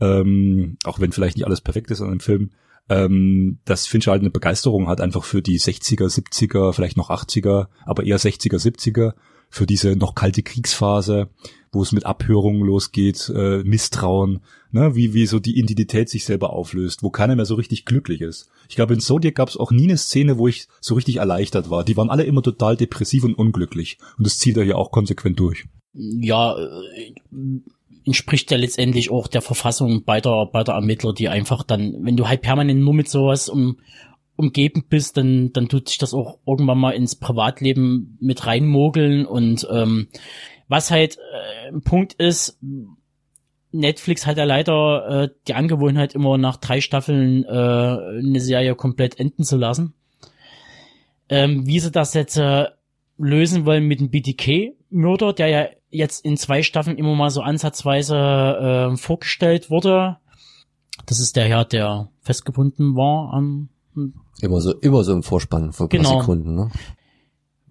ähm, 0.00 0.76
auch 0.84 1.00
wenn 1.00 1.12
vielleicht 1.12 1.36
nicht 1.36 1.46
alles 1.46 1.60
perfekt 1.60 1.90
ist 1.90 2.00
an 2.00 2.08
einem 2.08 2.20
Film, 2.20 2.50
ähm, 2.88 3.58
dass 3.64 3.86
Fincher 3.86 4.10
halt 4.10 4.22
eine 4.22 4.30
Begeisterung 4.30 4.88
hat 4.88 5.00
einfach 5.00 5.24
für 5.24 5.42
die 5.42 5.58
60er, 5.58 6.08
70er, 6.08 6.72
vielleicht 6.72 6.96
noch 6.96 7.10
80er, 7.10 7.68
aber 7.84 8.04
eher 8.04 8.18
60er, 8.18 8.56
70er, 8.56 9.14
für 9.52 9.66
diese 9.66 9.94
noch 9.96 10.14
kalte 10.14 10.42
Kriegsphase, 10.42 11.28
wo 11.72 11.82
es 11.82 11.92
mit 11.92 12.06
Abhörungen 12.06 12.62
losgeht, 12.62 13.30
äh, 13.34 13.62
Misstrauen, 13.62 14.40
ne, 14.72 14.96
wie, 14.96 15.14
wie 15.14 15.26
so 15.26 15.38
die 15.38 15.58
Identität 15.58 16.08
sich 16.08 16.24
selber 16.24 16.52
auflöst, 16.54 17.02
wo 17.02 17.10
keiner 17.10 17.36
mehr 17.36 17.44
so 17.44 17.54
richtig 17.54 17.84
glücklich 17.84 18.22
ist. 18.22 18.48
Ich 18.68 18.76
glaube, 18.76 18.94
in 18.94 19.00
Zodiac 19.00 19.34
gab 19.34 19.50
es 19.50 19.58
auch 19.58 19.70
nie 19.70 19.84
eine 19.84 19.98
Szene, 19.98 20.38
wo 20.38 20.48
ich 20.48 20.68
so 20.80 20.94
richtig 20.94 21.16
erleichtert 21.16 21.68
war. 21.68 21.84
Die 21.84 21.96
waren 21.96 22.10
alle 22.10 22.24
immer 22.24 22.42
total 22.42 22.76
depressiv 22.76 23.24
und 23.24 23.34
unglücklich. 23.34 23.98
Und 24.16 24.26
das 24.26 24.38
zieht 24.38 24.56
er 24.56 24.64
ja 24.64 24.76
auch 24.76 24.90
konsequent 24.90 25.38
durch. 25.38 25.66
Ja, 25.92 26.56
äh, 26.58 27.12
entspricht 28.06 28.50
ja 28.50 28.56
letztendlich 28.56 29.10
auch 29.10 29.28
der 29.28 29.42
Verfassung 29.42 30.04
beider, 30.04 30.46
beider 30.46 30.72
Ermittler, 30.72 31.12
die 31.12 31.28
einfach 31.28 31.62
dann, 31.62 31.94
wenn 32.00 32.16
du 32.16 32.26
halt 32.26 32.40
permanent 32.40 32.80
nur 32.80 32.94
mit 32.94 33.08
sowas 33.08 33.48
um, 33.48 33.78
umgeben 34.36 34.84
bist, 34.88 35.16
dann, 35.16 35.52
dann 35.52 35.68
tut 35.68 35.88
sich 35.88 35.98
das 35.98 36.14
auch 36.14 36.38
irgendwann 36.46 36.78
mal 36.78 36.92
ins 36.92 37.16
Privatleben 37.16 38.16
mit 38.20 38.46
reinmogeln 38.46 39.26
und 39.26 39.66
ähm, 39.70 40.08
was 40.68 40.90
halt 40.90 41.18
äh, 41.18 41.68
ein 41.68 41.82
Punkt 41.82 42.14
ist, 42.14 42.58
Netflix 43.72 44.26
hat 44.26 44.36
ja 44.36 44.44
leider 44.44 45.24
äh, 45.24 45.28
die 45.48 45.54
Angewohnheit, 45.54 46.14
immer 46.14 46.38
nach 46.38 46.56
drei 46.56 46.80
Staffeln 46.80 47.44
äh, 47.44 47.48
eine 47.48 48.40
Serie 48.40 48.74
komplett 48.74 49.18
enden 49.18 49.44
zu 49.44 49.56
lassen. 49.56 49.94
Ähm, 51.28 51.66
wie 51.66 51.80
sie 51.80 51.90
das 51.90 52.14
jetzt 52.14 52.36
äh, 52.36 52.66
lösen 53.18 53.64
wollen 53.64 53.86
mit 53.86 54.00
dem 54.00 54.10
BTK-Mörder, 54.10 55.32
der 55.32 55.48
ja 55.48 55.66
jetzt 55.90 56.24
in 56.24 56.36
zwei 56.36 56.62
Staffeln 56.62 56.98
immer 56.98 57.14
mal 57.14 57.30
so 57.30 57.40
ansatzweise 57.40 58.16
äh, 58.92 58.96
vorgestellt 58.96 59.70
wurde. 59.70 60.18
Das 61.06 61.20
ist 61.20 61.36
der 61.36 61.44
Herr, 61.44 61.64
der 61.64 62.10
festgebunden 62.20 62.94
war 62.94 63.32
am 63.32 63.68
Immer 64.40 64.60
so, 64.60 64.72
immer 64.74 65.04
so 65.04 65.12
im 65.12 65.22
Vorspann 65.22 65.72
vor 65.72 65.88
Genau. 65.88 66.10
paar 66.10 66.20
Sekunden, 66.20 66.54
ne? 66.54 66.70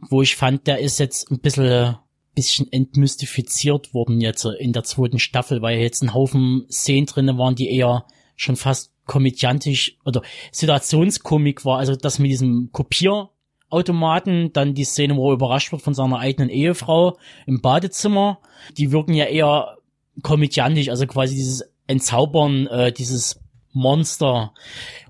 wo 0.10 0.22
ich 0.22 0.36
fand, 0.36 0.68
der 0.68 0.80
ist 0.80 1.00
jetzt 1.00 1.32
ein 1.32 1.40
bisschen, 1.40 1.96
bisschen 2.34 2.72
entmystifiziert 2.72 3.94
worden 3.94 4.22
jetzt 4.22 4.46
in 4.46 4.74
der 4.74 4.84
zweiten 4.84 5.20
Staffel, 5.20 5.62
weil 5.62 5.80
jetzt 5.80 6.02
ein 6.02 6.14
Haufen 6.14 6.66
Szenen 6.72 7.06
drinne 7.06 7.38
waren, 7.38 7.56
die 7.56 7.70
eher 7.70 8.06
schon 8.36 8.56
fast 8.56 8.92
komödiantisch 9.06 9.98
oder 10.06 10.22
Situationskomik 10.52 11.66
war. 11.66 11.78
Also 11.78 11.96
das 11.96 12.20
mit 12.20 12.32
diesem 12.32 12.70
Kopierautomaten, 12.72 14.54
dann 14.54 14.74
die 14.74 14.86
Szene, 14.86 15.16
wo 15.18 15.30
er 15.30 15.34
überrascht 15.36 15.72
wird 15.72 15.82
von 15.82 15.94
seiner 15.94 16.20
eigenen 16.20 16.50
Ehefrau 16.50 17.18
im 17.46 17.62
Badezimmer, 17.62 18.40
die 18.78 18.92
wirken 18.92 19.14
ja 19.14 19.26
eher 19.26 19.78
komödiantisch, 20.24 20.90
also 20.90 21.06
quasi 21.08 21.36
dieses 21.36 21.64
Entzaubern, 21.88 22.68
äh, 22.68 22.92
dieses 22.92 23.41
Monster. 23.74 24.54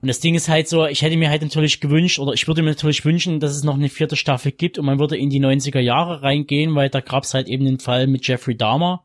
Und 0.02 0.08
das 0.08 0.20
Ding 0.20 0.36
ist 0.36 0.50
halt 0.50 0.68
so, 0.68 0.86
ich 0.86 1.02
hätte 1.02 1.18
mir 1.18 1.30
halt 1.30 1.42
natürlich 1.42 1.80
gewünscht, 1.80 2.20
oder 2.20 2.34
ich 2.34 2.48
würde 2.48 2.62
mir 2.62 2.70
natürlich 2.70 3.06
wünschen, 3.06 3.40
dass 3.40 3.56
es 3.56 3.64
noch 3.64 3.76
eine 3.76 3.90
vierte 3.90 4.16
Staffel 4.16 4.52
gibt 4.52 4.78
und 4.78 4.86
man 4.86 5.00
würde 5.00 5.18
in 5.18 5.30
die 5.30 5.40
90er 5.40 5.80
Jahre 5.80 6.22
reingehen, 6.22 6.76
weil 6.76 6.90
da 6.90 7.00
gab's 7.00 7.34
halt 7.34 7.48
eben 7.48 7.66
den 7.66 7.80
Fall 7.80 8.08
mit 8.08 8.28
Jeffrey 8.28 8.56
Dahmer, 8.56 9.04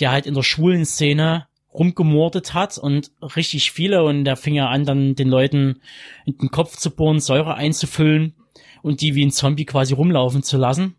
der 0.00 0.10
halt 0.10 0.26
in 0.26 0.34
der 0.34 0.42
schwulen 0.42 0.84
Szene 0.84 1.46
rumgemordet 1.72 2.54
hat 2.54 2.78
und 2.78 3.10
richtig 3.36 3.72
viele 3.72 4.04
und 4.04 4.24
der 4.24 4.36
fing 4.36 4.54
ja 4.54 4.68
an, 4.68 4.84
dann 4.84 5.14
den 5.14 5.28
Leuten 5.28 5.80
in 6.26 6.36
den 6.36 6.50
Kopf 6.50 6.76
zu 6.76 6.90
bohren, 6.90 7.20
Säure 7.20 7.54
einzufüllen 7.54 8.34
und 8.82 9.00
die 9.00 9.14
wie 9.14 9.24
ein 9.24 9.30
Zombie 9.30 9.64
quasi 9.64 9.94
rumlaufen 9.94 10.42
zu 10.42 10.58
lassen 10.58 10.96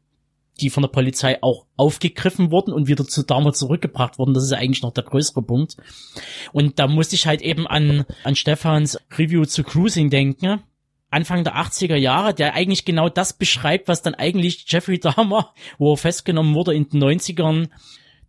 die 0.61 0.69
von 0.69 0.83
der 0.83 0.89
Polizei 0.89 1.41
auch 1.41 1.65
aufgegriffen 1.77 2.51
wurden 2.51 2.73
und 2.73 2.87
wieder 2.87 3.05
zu 3.05 3.23
Dahmer 3.23 3.53
zurückgebracht 3.53 4.19
wurden. 4.19 4.33
Das 4.33 4.43
ist 4.43 4.53
eigentlich 4.53 4.83
noch 4.83 4.93
der 4.93 5.03
größere 5.03 5.41
Punkt. 5.41 5.77
Und 6.51 6.79
da 6.79 6.87
musste 6.87 7.15
ich 7.15 7.25
halt 7.25 7.41
eben 7.41 7.67
an, 7.67 8.05
an 8.23 8.35
Stefans 8.35 8.99
Review 9.17 9.45
zu 9.45 9.63
Cruising 9.63 10.09
denken. 10.09 10.61
Anfang 11.09 11.43
der 11.43 11.55
80er 11.55 11.95
Jahre, 11.95 12.33
der 12.33 12.55
eigentlich 12.55 12.85
genau 12.85 13.09
das 13.09 13.33
beschreibt, 13.33 13.87
was 13.87 14.01
dann 14.01 14.15
eigentlich 14.15 14.65
Jeffrey 14.67 14.99
Dahmer, 14.99 15.53
wo 15.77 15.93
er 15.93 15.97
festgenommen 15.97 16.55
wurde 16.55 16.73
in 16.73 16.89
den 16.89 17.03
90ern, 17.03 17.69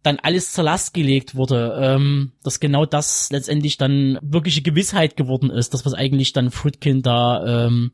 dann 0.02 0.18
alles 0.18 0.52
zur 0.52 0.64
Last 0.64 0.92
gelegt 0.92 1.34
wurde, 1.34 1.78
ähm, 1.80 2.32
dass 2.42 2.60
genau 2.60 2.84
das 2.84 3.30
letztendlich 3.30 3.78
dann 3.78 4.18
wirkliche 4.20 4.60
Gewissheit 4.60 5.16
geworden 5.16 5.50
ist, 5.50 5.72
das 5.72 5.86
was 5.86 5.94
eigentlich 5.94 6.34
dann 6.34 6.50
Friedkin 6.50 7.00
da 7.00 7.66
ähm, 7.66 7.92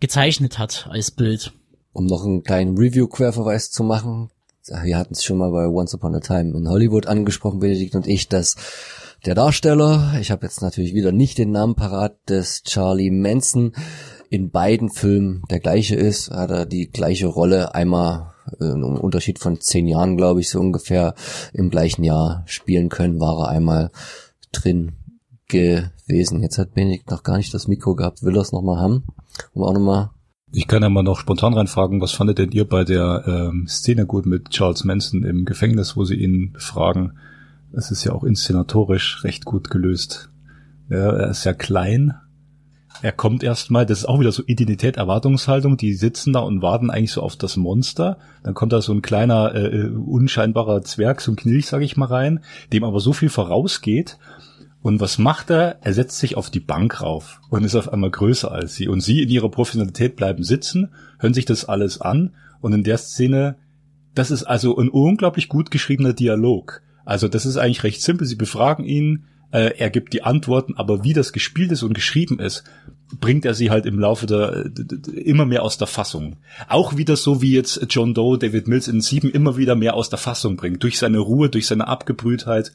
gezeichnet 0.00 0.58
hat 0.58 0.88
als 0.90 1.12
Bild. 1.12 1.52
Um 1.98 2.06
noch 2.06 2.24
einen 2.24 2.44
kleinen 2.44 2.78
Review-Querverweis 2.78 3.72
zu 3.72 3.82
machen. 3.82 4.30
Wir 4.84 4.96
hatten 4.96 5.14
es 5.14 5.24
schon 5.24 5.36
mal 5.36 5.50
bei 5.50 5.66
Once 5.66 5.94
Upon 5.94 6.14
a 6.14 6.20
Time 6.20 6.56
in 6.56 6.68
Hollywood 6.68 7.06
angesprochen, 7.06 7.58
Benedikt 7.58 7.96
und 7.96 8.06
ich, 8.06 8.28
dass 8.28 8.54
der 9.26 9.34
Darsteller, 9.34 10.14
ich 10.20 10.30
habe 10.30 10.46
jetzt 10.46 10.62
natürlich 10.62 10.94
wieder 10.94 11.10
nicht 11.10 11.38
den 11.38 11.50
Namen 11.50 11.74
parat, 11.74 12.16
des 12.28 12.62
Charlie 12.62 13.10
Manson 13.10 13.72
in 14.30 14.52
beiden 14.52 14.90
Filmen 14.90 15.42
der 15.50 15.58
gleiche 15.58 15.96
ist, 15.96 16.30
hat 16.30 16.52
er 16.52 16.66
die 16.66 16.88
gleiche 16.88 17.26
Rolle 17.26 17.74
einmal 17.74 18.32
äh, 18.60 18.64
einen 18.64 18.96
Unterschied 18.96 19.40
von 19.40 19.60
zehn 19.60 19.88
Jahren, 19.88 20.16
glaube 20.16 20.38
ich, 20.38 20.50
so 20.50 20.60
ungefähr 20.60 21.16
im 21.52 21.68
gleichen 21.68 22.04
Jahr 22.04 22.44
spielen 22.46 22.90
können, 22.90 23.18
war 23.18 23.40
er 23.40 23.48
einmal 23.48 23.90
drin 24.52 24.92
gewesen. 25.48 26.42
Jetzt 26.42 26.58
hat 26.58 26.74
Benedikt 26.74 27.10
noch 27.10 27.24
gar 27.24 27.38
nicht 27.38 27.52
das 27.52 27.66
Mikro 27.66 27.96
gehabt, 27.96 28.22
will 28.22 28.36
er 28.36 28.42
es 28.42 28.52
nochmal 28.52 28.78
haben? 28.78 29.04
Um 29.52 29.64
auch 29.64 29.72
nochmal 29.72 30.10
Ich 30.50 30.66
kann 30.66 30.82
ja 30.82 30.88
mal 30.88 31.02
noch 31.02 31.20
spontan 31.20 31.52
reinfragen, 31.52 32.00
was 32.00 32.12
fandet 32.12 32.38
denn 32.38 32.52
ihr 32.52 32.66
bei 32.66 32.84
der 32.84 33.24
ähm, 33.26 33.66
Szene 33.68 34.06
gut 34.06 34.24
mit 34.24 34.50
Charles 34.50 34.84
Manson 34.84 35.22
im 35.22 35.44
Gefängnis, 35.44 35.96
wo 35.96 36.04
sie 36.04 36.14
ihn 36.14 36.52
befragen? 36.52 37.18
Es 37.72 37.90
ist 37.90 38.04
ja 38.04 38.12
auch 38.12 38.24
inszenatorisch 38.24 39.24
recht 39.24 39.44
gut 39.44 39.68
gelöst. 39.68 40.30
Ja, 40.88 41.10
er 41.12 41.30
ist 41.30 41.44
ja 41.44 41.52
klein. 41.52 42.14
Er 43.02 43.12
kommt 43.12 43.42
erstmal, 43.42 43.84
das 43.84 44.00
ist 44.00 44.04
auch 44.06 44.18
wieder 44.18 44.32
so 44.32 44.42
Identität, 44.46 44.96
Erwartungshaltung, 44.96 45.76
die 45.76 45.92
sitzen 45.92 46.32
da 46.32 46.40
und 46.40 46.62
warten 46.62 46.90
eigentlich 46.90 47.12
so 47.12 47.22
auf 47.22 47.36
das 47.36 47.56
Monster. 47.56 48.18
Dann 48.42 48.54
kommt 48.54 48.72
da 48.72 48.80
so 48.80 48.92
ein 48.92 49.02
kleiner, 49.02 49.54
äh, 49.54 49.88
unscheinbarer 49.88 50.82
Zwerg, 50.82 51.20
so 51.20 51.30
ein 51.30 51.36
Knilch, 51.36 51.66
sag 51.66 51.82
ich 51.82 51.96
mal, 51.96 52.06
rein, 52.06 52.40
dem 52.72 52.84
aber 52.84 53.00
so 53.00 53.12
viel 53.12 53.28
vorausgeht. 53.28 54.18
Und 54.80 55.00
was 55.00 55.18
macht 55.18 55.50
er? 55.50 55.78
Er 55.82 55.92
setzt 55.92 56.18
sich 56.18 56.36
auf 56.36 56.50
die 56.50 56.60
Bank 56.60 57.02
rauf 57.02 57.40
und 57.50 57.64
ist 57.64 57.74
auf 57.74 57.92
einmal 57.92 58.10
größer 58.10 58.50
als 58.50 58.74
sie. 58.74 58.88
Und 58.88 59.00
sie 59.00 59.22
in 59.22 59.28
ihrer 59.28 59.50
Professionalität 59.50 60.16
bleiben 60.16 60.44
sitzen, 60.44 60.90
hören 61.18 61.34
sich 61.34 61.44
das 61.44 61.64
alles 61.64 62.00
an. 62.00 62.34
Und 62.60 62.72
in 62.72 62.84
der 62.84 62.98
Szene, 62.98 63.56
das 64.14 64.30
ist 64.30 64.44
also 64.44 64.76
ein 64.78 64.88
unglaublich 64.88 65.48
gut 65.48 65.70
geschriebener 65.70 66.12
Dialog. 66.12 66.82
Also 67.04 67.26
das 67.28 67.46
ist 67.46 67.56
eigentlich 67.56 67.84
recht 67.84 68.02
simpel. 68.02 68.26
Sie 68.26 68.36
befragen 68.36 68.84
ihn, 68.84 69.24
äh, 69.50 69.78
er 69.78 69.90
gibt 69.90 70.12
die 70.12 70.22
Antworten, 70.22 70.74
aber 70.76 71.04
wie 71.04 71.14
das 71.14 71.32
gespielt 71.32 71.72
ist 71.72 71.82
und 71.82 71.94
geschrieben 71.94 72.38
ist, 72.38 72.64
bringt 73.18 73.46
er 73.46 73.54
sie 73.54 73.70
halt 73.70 73.86
im 73.86 73.98
Laufe 73.98 74.26
der 74.26 74.70
immer 75.14 75.46
mehr 75.46 75.62
aus 75.62 75.78
der 75.78 75.86
Fassung. 75.86 76.36
Auch 76.68 76.96
wieder 76.96 77.16
so 77.16 77.40
wie 77.40 77.52
jetzt 77.52 77.80
John 77.88 78.12
Doe, 78.12 78.38
David 78.38 78.68
Mills 78.68 78.88
in 78.88 79.00
Sieben 79.00 79.30
immer 79.30 79.56
wieder 79.56 79.74
mehr 79.74 79.94
aus 79.94 80.10
der 80.10 80.18
Fassung 80.18 80.56
bringt. 80.56 80.82
Durch 80.82 80.98
seine 80.98 81.18
Ruhe, 81.18 81.48
durch 81.48 81.66
seine 81.66 81.88
Abgebrühtheit. 81.88 82.72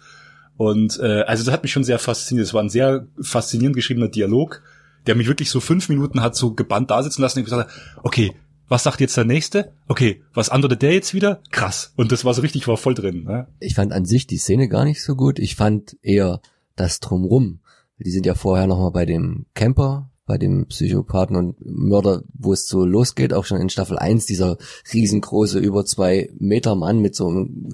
Und 0.57 0.99
äh, 0.99 1.21
also 1.21 1.43
das 1.43 1.53
hat 1.53 1.63
mich 1.63 1.71
schon 1.71 1.83
sehr 1.83 1.99
fasziniert. 1.99 2.47
Es 2.47 2.53
war 2.53 2.61
ein 2.61 2.69
sehr 2.69 3.07
faszinierend 3.21 3.75
geschriebener 3.75 4.07
Dialog, 4.07 4.61
der 5.07 5.15
mich 5.15 5.27
wirklich 5.27 5.49
so 5.49 5.59
fünf 5.59 5.89
Minuten 5.89 6.21
hat 6.21 6.35
so 6.35 6.53
gebannt 6.53 6.91
da 6.91 7.01
sitzen 7.03 7.21
lassen 7.21 7.39
und 7.39 7.45
gesagt, 7.45 7.71
okay, 8.03 8.33
was 8.67 8.83
sagt 8.83 9.01
jetzt 9.01 9.17
der 9.17 9.25
nächste? 9.25 9.73
Okay, 9.87 10.21
was 10.33 10.49
antwortet 10.49 10.81
der 10.81 10.93
jetzt 10.93 11.13
wieder? 11.13 11.41
Krass. 11.51 11.93
Und 11.95 12.11
das 12.11 12.25
war 12.25 12.33
so 12.33 12.41
richtig, 12.41 12.67
war 12.67 12.77
voll 12.77 12.93
drin. 12.93 13.23
Ne? 13.23 13.47
Ich 13.59 13.75
fand 13.75 13.91
an 13.91 14.05
sich 14.05 14.25
die 14.25 14.37
Szene 14.37 14.67
gar 14.67 14.85
nicht 14.85 15.03
so 15.03 15.15
gut. 15.15 15.37
Ich 15.39 15.55
fand 15.55 15.97
eher 16.01 16.41
das 16.75 16.99
drumrum. 16.99 17.59
Die 17.99 18.11
sind 18.11 18.25
ja 18.25 18.35
vorher 18.35 18.67
nochmal 18.67 18.91
bei 18.91 19.05
dem 19.05 19.45
Camper, 19.53 20.11
bei 20.25 20.37
dem 20.37 20.67
Psychopathen 20.67 21.35
und 21.35 21.55
Mörder, 21.65 22.23
wo 22.33 22.53
es 22.53 22.67
so 22.67 22.85
losgeht, 22.85 23.33
auch 23.33 23.45
schon 23.45 23.61
in 23.61 23.69
Staffel 23.69 23.97
1, 23.99 24.25
dieser 24.25 24.57
riesengroße, 24.93 25.59
über 25.59 25.85
zwei 25.85 26.29
Meter 26.37 26.75
Mann 26.75 26.99
mit 26.99 27.15
so 27.15 27.27
einem 27.27 27.73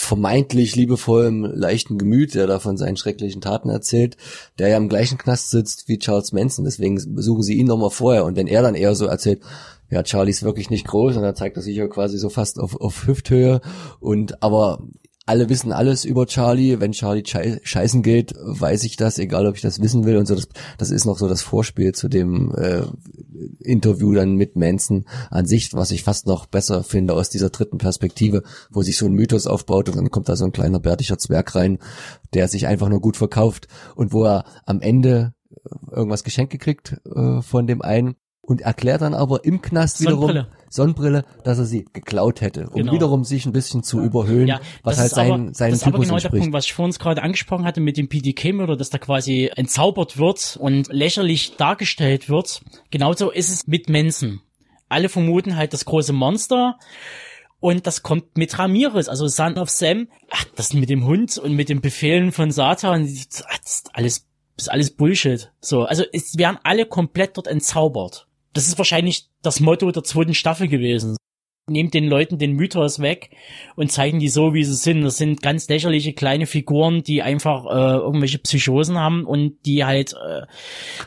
vermeintlich 0.00 0.76
liebevollem, 0.76 1.44
leichten 1.44 1.98
Gemüt, 1.98 2.34
der 2.34 2.46
da 2.46 2.58
von 2.58 2.76
seinen 2.76 2.96
schrecklichen 2.96 3.40
Taten 3.40 3.68
erzählt, 3.68 4.16
der 4.58 4.68
ja 4.68 4.76
im 4.76 4.88
gleichen 4.88 5.18
Knast 5.18 5.50
sitzt 5.50 5.88
wie 5.88 5.98
Charles 5.98 6.32
Manson. 6.32 6.64
Deswegen 6.64 6.96
besuchen 7.14 7.42
sie 7.42 7.54
ihn 7.54 7.66
nochmal 7.66 7.90
vorher. 7.90 8.24
Und 8.24 8.36
wenn 8.36 8.46
er 8.46 8.62
dann 8.62 8.74
eher 8.74 8.94
so 8.94 9.06
erzählt, 9.06 9.42
ja, 9.90 10.02
Charlie 10.02 10.30
ist 10.30 10.42
wirklich 10.42 10.70
nicht 10.70 10.86
groß 10.86 11.16
und 11.16 11.22
dann 11.22 11.36
zeigt 11.36 11.56
er 11.56 11.62
sich 11.62 11.76
ja 11.76 11.86
quasi 11.88 12.16
so 12.16 12.30
fast 12.30 12.58
auf, 12.58 12.80
auf 12.80 13.06
Hüfthöhe 13.06 13.60
und 13.98 14.42
aber 14.42 14.82
alle 15.26 15.48
wissen 15.48 15.72
alles 15.72 16.04
über 16.04 16.26
Charlie. 16.26 16.80
Wenn 16.80 16.92
Charlie 16.92 17.22
schei 17.26 17.60
scheißen 17.62 18.02
geht, 18.02 18.34
weiß 18.36 18.84
ich 18.84 18.96
das, 18.96 19.18
egal 19.18 19.46
ob 19.46 19.56
ich 19.56 19.62
das 19.62 19.80
wissen 19.80 20.04
will 20.04 20.16
und 20.16 20.26
so. 20.26 20.34
Das, 20.34 20.48
das 20.78 20.90
ist 20.90 21.04
noch 21.04 21.18
so 21.18 21.28
das 21.28 21.42
Vorspiel 21.42 21.92
zu 21.92 22.08
dem 22.08 22.52
äh, 22.54 22.82
Interview 23.60 24.12
dann 24.12 24.34
mit 24.34 24.56
Manson 24.56 25.04
an 25.30 25.46
sich, 25.46 25.72
was 25.72 25.90
ich 25.90 26.02
fast 26.02 26.26
noch 26.26 26.46
besser 26.46 26.82
finde 26.82 27.14
aus 27.14 27.30
dieser 27.30 27.50
dritten 27.50 27.78
Perspektive, 27.78 28.42
wo 28.70 28.82
sich 28.82 28.96
so 28.96 29.06
ein 29.06 29.12
Mythos 29.12 29.46
aufbaut 29.46 29.88
und 29.88 29.96
dann 29.96 30.10
kommt 30.10 30.28
da 30.28 30.36
so 30.36 30.44
ein 30.44 30.52
kleiner 30.52 30.80
bärtischer 30.80 31.18
Zwerg 31.18 31.54
rein, 31.54 31.78
der 32.34 32.48
sich 32.48 32.66
einfach 32.66 32.88
nur 32.88 33.00
gut 33.00 33.16
verkauft 33.16 33.68
und 33.94 34.12
wo 34.12 34.24
er 34.24 34.44
am 34.66 34.80
Ende 34.80 35.34
irgendwas 35.90 36.24
geschenkt 36.24 36.52
gekriegt 36.52 37.00
äh, 37.14 37.42
von 37.42 37.66
dem 37.66 37.82
einen 37.82 38.16
und 38.50 38.62
erklärt 38.62 39.00
dann 39.00 39.14
aber 39.14 39.44
im 39.44 39.62
Knast 39.62 40.00
wiederum 40.00 40.22
Sonnenbrille. 40.22 40.48
Sonnenbrille, 40.68 41.24
dass 41.44 41.58
er 41.58 41.66
sie 41.66 41.86
geklaut 41.92 42.40
hätte, 42.40 42.66
um 42.68 42.74
Genau. 42.74 42.92
wiederum 42.92 43.22
sich 43.24 43.46
ein 43.46 43.52
bisschen 43.52 43.84
zu 43.84 44.00
überhöhlen, 44.00 44.48
Ja, 44.48 44.60
was 44.82 44.98
halt 44.98 45.12
sein, 45.12 45.30
aber, 45.30 45.54
seinem 45.54 45.70
das 45.70 45.80
ist 45.80 45.82
aber 45.86 45.92
Typus 45.92 46.06
genau 46.06 46.16
der 46.16 46.24
entspricht. 46.24 46.42
Punkt, 46.42 46.52
was 46.52 46.64
ich 46.64 46.72
vorhin 46.74 46.92
gerade 46.94 47.22
angesprochen 47.22 47.64
hatte 47.64 47.80
mit 47.80 47.96
dem 47.96 48.08
PDK-Mörder, 48.08 48.76
dass 48.76 48.90
da 48.90 48.98
quasi 48.98 49.50
entzaubert 49.54 50.18
wird 50.18 50.58
und 50.60 50.88
lächerlich 50.92 51.56
dargestellt 51.58 52.28
wird. 52.28 52.60
Genauso 52.90 53.30
ist 53.30 53.50
es 53.50 53.68
mit 53.68 53.88
Manson. 53.88 54.40
Alle 54.88 55.08
vermuten 55.08 55.54
halt 55.54 55.72
das 55.72 55.84
große 55.84 56.12
Monster. 56.12 56.76
Und 57.60 57.86
das 57.86 58.02
kommt 58.02 58.36
mit 58.36 58.58
Ramirez, 58.58 59.08
also 59.08 59.28
Son 59.28 59.58
of 59.58 59.70
Sam. 59.70 60.08
Ach, 60.30 60.44
das 60.56 60.72
mit 60.74 60.90
dem 60.90 61.04
Hund 61.04 61.38
und 61.38 61.52
mit 61.54 61.68
den 61.68 61.80
Befehlen 61.80 62.32
von 62.32 62.50
Satan, 62.50 63.02
das 63.02 63.12
ist 63.12 63.44
alles, 63.92 64.26
das 64.56 64.64
ist 64.66 64.70
alles 64.70 64.90
Bullshit. 64.90 65.52
So, 65.60 65.82
also 65.82 66.02
es 66.12 66.36
werden 66.36 66.58
alle 66.64 66.84
komplett 66.86 67.36
dort 67.36 67.46
entzaubert. 67.46 68.26
Das 68.52 68.66
ist 68.66 68.78
wahrscheinlich 68.78 69.28
das 69.42 69.60
Motto 69.60 69.90
der 69.90 70.04
zweiten 70.04 70.34
Staffel 70.34 70.68
gewesen. 70.68 71.16
Nehmt 71.68 71.94
den 71.94 72.08
Leuten 72.08 72.38
den 72.38 72.54
Mythos 72.54 72.98
weg 72.98 73.30
und 73.76 73.92
zeigen 73.92 74.18
die 74.18 74.28
so, 74.28 74.54
wie 74.54 74.64
sie 74.64 74.74
sind. 74.74 75.02
Das 75.02 75.18
sind 75.18 75.40
ganz 75.40 75.68
lächerliche 75.68 76.12
kleine 76.12 76.46
Figuren, 76.46 77.02
die 77.02 77.22
einfach 77.22 77.66
äh, 77.66 77.98
irgendwelche 77.98 78.38
Psychosen 78.38 78.98
haben 78.98 79.24
und 79.24 79.64
die 79.66 79.84
halt 79.84 80.14
äh, 80.14 80.42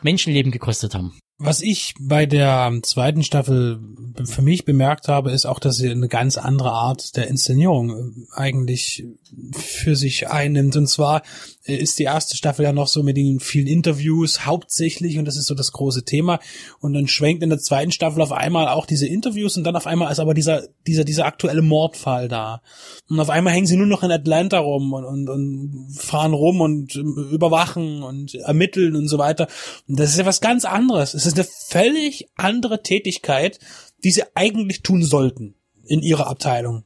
Menschenleben 0.04 0.52
gekostet 0.52 0.96
haben. 0.96 1.18
Was 1.40 1.62
ich 1.62 1.96
bei 2.00 2.26
der 2.26 2.72
zweiten 2.84 3.24
Staffel 3.24 3.80
für 4.24 4.42
mich 4.42 4.64
bemerkt 4.64 5.10
habe, 5.10 5.32
ist 5.32 5.46
auch, 5.46 5.60
dass 5.60 5.76
sie 5.76 5.90
eine 5.90 6.08
ganz 6.08 6.38
andere 6.38 6.72
Art 6.72 7.18
der 7.18 7.28
Inszenierung 7.28 7.90
äh, 7.90 8.40
eigentlich 8.40 9.04
für 9.52 9.96
sich 9.96 10.30
einnimmt. 10.30 10.76
Und 10.76 10.88
zwar 10.88 11.24
äh, 11.66 11.76
ist 11.76 12.00
die 12.00 12.04
erste 12.04 12.36
Staffel 12.36 12.64
ja 12.64 12.74
noch 12.74 12.88
so 12.88 13.04
mit 13.04 13.18
den 13.18 13.40
vielen 13.40 13.68
Interviews 13.68 14.46
hauptsächlich 14.46 15.18
und 15.18 15.26
das 15.26 15.38
ist 15.38 15.46
so 15.46 15.56
das 15.56 15.72
große 15.72 16.06
Thema. 16.06 16.40
Und 16.80 16.94
dann 16.94 17.08
schwenkt 17.08 17.44
in 17.44 17.50
der 17.50 17.60
zweiten 17.60 17.92
Staffel 17.92 18.22
auf 18.22 18.32
einmal 18.32 18.68
auch 18.68 18.86
diese 18.86 19.08
Interviews 19.08 19.58
und 19.58 19.64
dann 19.64 19.76
auf 19.76 19.88
einmal 19.88 20.12
ist 20.12 20.20
aber 20.20 20.34
dieser, 20.34 20.68
dieser, 20.88 21.04
dieser 21.04 21.26
aktuelle 21.26 21.62
Mordfall 21.62 22.28
da. 22.28 22.62
Und 23.10 23.20
auf 23.20 23.30
einmal 23.30 23.54
hängen 23.54 23.68
sie 23.68 23.78
nur 23.78 23.88
noch 23.88 24.04
in 24.04 24.12
Atlanta 24.12 24.60
rum 24.60 24.94
und, 24.94 25.06
und, 25.06 25.30
und 25.30 25.96
fahren 25.98 26.34
rum 26.34 26.62
und 26.62 26.96
ähm, 26.96 27.30
überwachen 27.32 28.04
und 28.04 28.36
ermitteln 28.36 28.96
und 28.96 29.08
so 29.08 29.18
weiter. 29.18 29.48
Und 29.88 30.00
das 30.00 30.12
ist 30.12 30.18
ja 30.18 30.26
was 30.26 30.42
ganz 30.42 30.66
anderes. 30.66 31.14
Es 31.14 31.26
ist 31.26 31.36
eine 31.36 31.48
völlig 31.70 32.30
andere 32.36 32.82
Tätigkeit, 32.84 33.60
die 34.04 34.12
sie 34.12 34.24
eigentlich 34.36 34.84
tun 34.84 35.04
sollten 35.04 35.56
in 35.86 36.02
ihrer 36.02 36.28
Abteilung. 36.28 36.86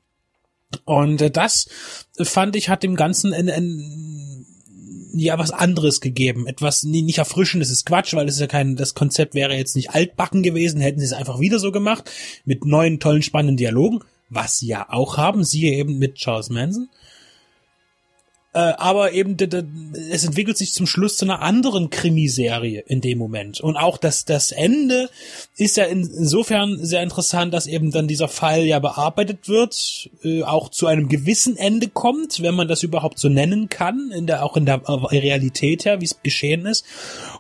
Und 0.86 1.22
äh, 1.22 1.32
das 1.32 1.70
fand 2.22 2.56
ich 2.56 2.70
hat 2.70 2.84
dem 2.84 2.96
Ganzen 2.96 3.34
ein, 3.34 3.50
ein, 3.50 4.46
ja 5.14 5.40
was 5.40 5.52
anderes 5.52 6.02
gegeben, 6.02 6.48
etwas 6.48 6.84
nee, 6.84 7.02
nicht 7.02 7.18
erfrischendes 7.18 7.72
ist 7.72 7.86
Quatsch, 7.86 8.14
weil 8.14 8.26
das 8.26 8.36
ist 8.36 8.42
ja 8.42 8.48
kein 8.48 8.76
das 8.76 8.94
Konzept 8.94 9.34
wäre 9.34 9.56
jetzt 9.56 9.76
nicht 9.76 9.92
altbacken 9.92 10.44
gewesen, 10.44 10.82
hätten 10.82 11.00
sie 11.00 11.06
es 11.06 11.14
einfach 11.14 11.40
wieder 11.40 11.60
so 11.60 11.72
gemacht 11.72 12.10
mit 12.46 12.66
neuen 12.66 13.00
tollen 13.00 13.22
spannenden 13.22 13.58
Dialogen, 13.58 14.00
was 14.30 14.60
sie 14.60 14.68
ja 14.68 14.88
auch 14.90 15.18
haben, 15.18 15.44
siehe 15.44 15.74
eben 15.74 15.98
mit 15.98 16.16
Charles 16.16 16.50
Manson. 16.50 16.90
Äh, 18.58 18.74
aber 18.78 19.12
eben 19.12 19.38
es 20.12 20.26
entwickelt 20.26 20.58
sich 20.58 20.74
zum 20.74 20.88
Schluss 20.88 21.18
zu 21.18 21.26
einer 21.26 21.44
anderen 21.44 21.92
Krimiserie 21.92 22.84
in 22.88 23.02
dem 23.02 23.20
Moment. 23.20 23.62
Und 23.62 23.78
auch 23.78 24.00
das 24.00 24.26
das 24.26 24.52
Ende 24.52 25.12
ist 25.58 25.78
ja 25.78 25.84
insofern 25.84 26.84
sehr 26.84 27.04
interessant, 27.04 27.54
dass 27.54 27.68
eben 27.68 27.92
dann 27.92 28.08
dieser 28.08 28.28
Fall 28.28 28.64
ja 28.64 28.80
bearbeitet 28.80 29.48
wird, 29.48 30.10
äh, 30.24 30.42
auch 30.42 30.70
zu 30.70 30.88
einem 30.88 31.08
gewissen 31.08 31.56
Ende 31.56 31.88
kommt, 31.88 32.42
wenn 32.42 32.56
man 32.56 32.68
das 32.68 32.82
überhaupt 32.82 33.20
so 33.20 33.30
nennen 33.30 33.70
kann, 33.70 34.12
in 34.12 34.26
der 34.26 34.44
auch 34.44 34.58
in 34.58 34.66
der 34.66 34.82
äh, 34.88 34.92
Realität 34.92 35.86
her, 35.86 36.02
wie 36.02 36.06
es 36.06 36.24
geschehen 36.24 36.66
ist. 36.66 36.84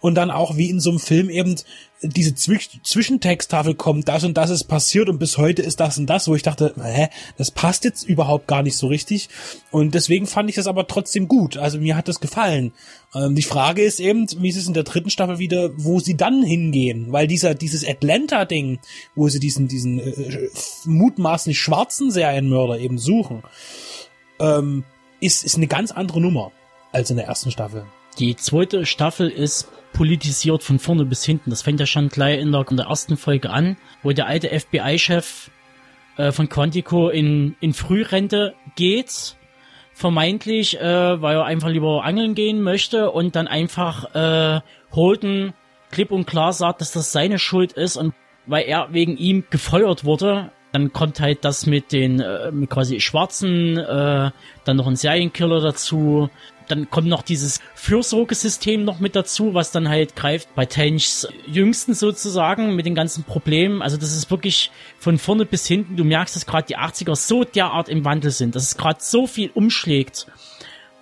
Und 0.02 0.14
dann 0.14 0.30
auch 0.30 0.56
wie 0.56 0.69
in 0.69 0.80
so 0.80 0.91
einem 0.91 0.99
Film 0.99 1.31
eben 1.31 1.56
diese 2.02 2.36
Zwisch 2.36 2.69
Zwischentexttafel 2.84 3.76
kommt, 3.76 4.07
das 4.07 4.24
und 4.24 4.38
das 4.38 4.49
ist 4.49 4.65
passiert 4.65 5.10
und 5.10 5.18
bis 5.18 5.38
heute 5.38 5.61
ist 5.61 5.80
das 5.80 5.98
und 5.98 6.07
das, 6.07 6.28
wo 6.28 6.36
ich 6.36 6.44
dachte, 6.44 6.74
hä, 6.82 7.07
das 7.38 7.52
passt 7.52 7.84
jetzt 7.86 8.03
überhaupt 8.03 8.48
gar 8.48 8.61
nicht 8.61 8.78
so 8.78 8.88
richtig. 8.88 9.30
Und 9.72 9.95
deswegen 9.95 10.28
fand 10.28 10.49
ich 10.49 10.56
das 10.56 10.68
aber 10.68 10.88
trotzdem 10.88 11.28
gut. 11.28 11.57
Also 11.57 11.80
mir 11.80 11.95
hat 11.95 12.07
das 12.07 12.19
gefallen. 12.19 12.72
Ähm, 13.15 13.36
die 13.36 13.41
Frage 13.41 13.82
ist 13.82 13.99
eben, 13.99 14.28
wie 14.38 14.49
ist 14.49 14.57
es 14.57 14.68
in 14.68 14.74
der 14.74 14.84
dritten 14.84 15.10
Staffel 15.10 15.40
wieder, 15.40 15.72
wo 15.78 15.99
sie 15.99 16.15
dann 16.15 16.44
hingehen? 16.44 17.11
Weil 17.11 17.28
dieser, 17.28 17.56
dieses 17.56 17.88
Atlanta-Ding, 17.88 18.80
wo 19.15 19.28
sie 19.30 19.40
diesen, 19.40 19.68
diesen 19.68 19.99
äh, 19.99 20.49
mutmaßlich 20.86 21.60
schwarzen 21.60 22.11
Serienmörder 22.11 22.80
eben 22.80 22.99
suchen, 22.99 23.44
ähm, 24.40 24.84
ist, 25.19 25.44
ist 25.44 25.56
eine 25.56 25.68
ganz 25.68 25.91
andere 25.91 26.22
Nummer 26.22 26.52
als 26.91 27.10
in 27.10 27.18
der 27.18 27.26
ersten 27.26 27.49
Staffel. 27.49 27.86
Die 28.19 28.35
zweite 28.35 28.85
Staffel 28.88 29.30
ist 29.30 29.69
politisiert 29.94 30.64
von 30.64 30.80
vorne 30.80 31.06
bis 31.06 31.23
hinten. 31.23 31.52
Das 31.52 31.61
fängt 31.61 31.80
ja 31.80 31.85
schon 31.85 32.10
gleich 32.10 32.39
in 32.39 32.52
der, 32.52 32.65
in 32.69 32.77
der 32.77 32.88
ersten 32.88 33.15
Folge 33.15 33.52
an, 33.52 33.77
wo 34.02 34.11
der 34.11 34.26
alte 34.26 34.49
FBI-Chef 34.49 35.52
äh, 36.18 36.31
von 36.31 36.49
Quantico 36.49 37.10
in, 37.10 37.56
in 37.60 37.73
Frührente 37.73 38.56
geht, 38.76 39.35
vermeintlich, 39.94 40.80
äh, 40.80 41.22
weil 41.22 41.35
er 41.35 41.45
einfach 41.45 41.69
lieber 41.69 42.03
angeln 42.03 42.34
gehen 42.34 42.61
möchte 42.61 43.11
und 43.11 43.35
dann 43.35 43.48
einfach 43.48 44.15
äh, 44.15 44.61
Holden 44.91 45.53
klipp 45.91 46.11
und 46.11 46.26
klar 46.26 46.53
sagt, 46.53 46.81
dass 46.81 46.91
das 46.91 47.11
seine 47.11 47.38
Schuld 47.38 47.73
ist 47.73 47.98
und 47.98 48.14
weil 48.48 48.65
er 48.65 48.94
wegen 48.94 49.18
ihm 49.18 49.44
gefeuert 49.49 50.06
wurde. 50.06 50.52
Dann 50.72 50.91
kommt 50.91 51.19
halt 51.19 51.45
das 51.45 51.65
mit 51.65 51.91
den 51.91 52.19
äh, 52.19 52.52
quasi 52.68 52.99
Schwarzen, 52.99 53.77
äh, 53.77 54.31
dann 54.64 54.77
noch 54.77 54.88
ein 54.88 54.95
Serienkiller 54.95 55.61
dazu, 55.61 56.30
dann 56.68 56.89
kommt 56.89 57.07
noch 57.07 57.22
dieses 57.22 57.61
Fürsorgesystem 57.76 58.84
noch 58.84 58.99
mit 58.99 59.15
dazu, 59.15 59.53
was 59.53 59.72
dann 59.72 59.89
halt 59.89 60.15
greift 60.15 60.53
bei 60.56 60.65
Tenchs 60.65 61.27
Jüngsten 61.45 61.94
sozusagen 61.94 62.76
mit 62.76 62.85
den 62.85 62.95
ganzen 62.95 63.23
Problemen. 63.23 63.81
Also 63.81 63.98
das 63.98 64.15
ist 64.15 64.30
wirklich 64.31 64.72
von 64.99 65.18
vorne 65.18 65.45
bis 65.45 65.68
hinten. 65.68 65.95
Du 65.95 66.03
merkst, 66.03 66.35
dass 66.35 66.45
gerade 66.45 66.68
die 66.68 66.77
80er 66.77 67.15
so 67.15 67.44
derart 67.44 67.89
im 67.89 68.06
Wandel 68.06 68.31
sind, 68.31 68.56
dass 68.56 68.64
es 68.64 68.77
gerade 68.77 68.99
so 69.02 69.27
viel 69.27 69.49
umschlägt, 69.53 70.27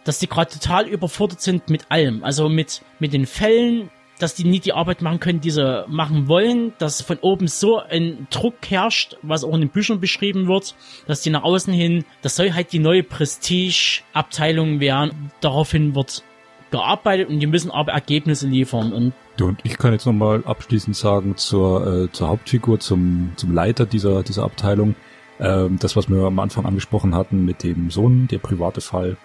dass 0.03 0.19
die 0.19 0.27
gerade 0.27 0.51
total 0.51 0.87
überfordert 0.87 1.41
sind 1.41 1.69
mit 1.69 1.91
allem. 1.91 2.23
Also 2.23 2.47
mit, 2.47 2.81
mit 2.99 3.13
den 3.13 3.25
Fällen, 3.25 3.89
dass 4.19 4.35
die 4.35 4.45
nie 4.45 4.59
die 4.59 4.73
Arbeit 4.73 5.01
machen 5.01 5.19
können, 5.19 5.41
die 5.41 5.51
sie 5.51 5.85
machen 5.87 6.27
wollen, 6.27 6.73
dass 6.77 7.01
von 7.01 7.17
oben 7.19 7.47
so 7.47 7.79
ein 7.79 8.27
Druck 8.29 8.55
herrscht, 8.67 9.17
was 9.21 9.43
auch 9.43 9.53
in 9.53 9.61
den 9.61 9.69
Büchern 9.69 9.99
beschrieben 9.99 10.47
wird, 10.47 10.75
dass 11.07 11.21
die 11.21 11.29
nach 11.29 11.43
außen 11.43 11.73
hin, 11.73 12.05
das 12.21 12.35
soll 12.35 12.53
halt 12.53 12.71
die 12.71 12.79
neue 12.79 13.03
Prestige-Abteilung 13.03 14.79
werden. 14.79 15.31
Daraufhin 15.41 15.95
wird 15.95 16.23
gearbeitet 16.71 17.29
und 17.29 17.39
die 17.39 17.47
müssen 17.47 17.71
aber 17.71 17.91
Ergebnisse 17.91 18.47
liefern. 18.47 18.93
Und 18.93 19.13
Ja, 19.39 19.45
Und 19.45 19.59
ich 19.63 19.77
kann 19.77 19.93
jetzt 19.93 20.05
nochmal 20.05 20.43
abschließend 20.45 20.95
sagen 20.95 21.37
zur, 21.37 22.05
äh, 22.05 22.11
zur 22.11 22.29
Hauptfigur, 22.29 22.79
zum, 22.79 23.33
zum 23.35 23.53
Leiter 23.53 23.85
dieser, 23.85 24.23
dieser 24.23 24.43
Abteilung, 24.43 24.95
ähm, 25.39 25.77
das, 25.79 25.95
was 25.95 26.09
wir 26.09 26.23
am 26.23 26.39
Anfang 26.39 26.65
angesprochen 26.65 27.15
hatten 27.15 27.45
mit 27.45 27.63
dem 27.63 27.91
Sohn, 27.91 28.27
der 28.27 28.39
private 28.39 28.81
Fall. 28.81 29.17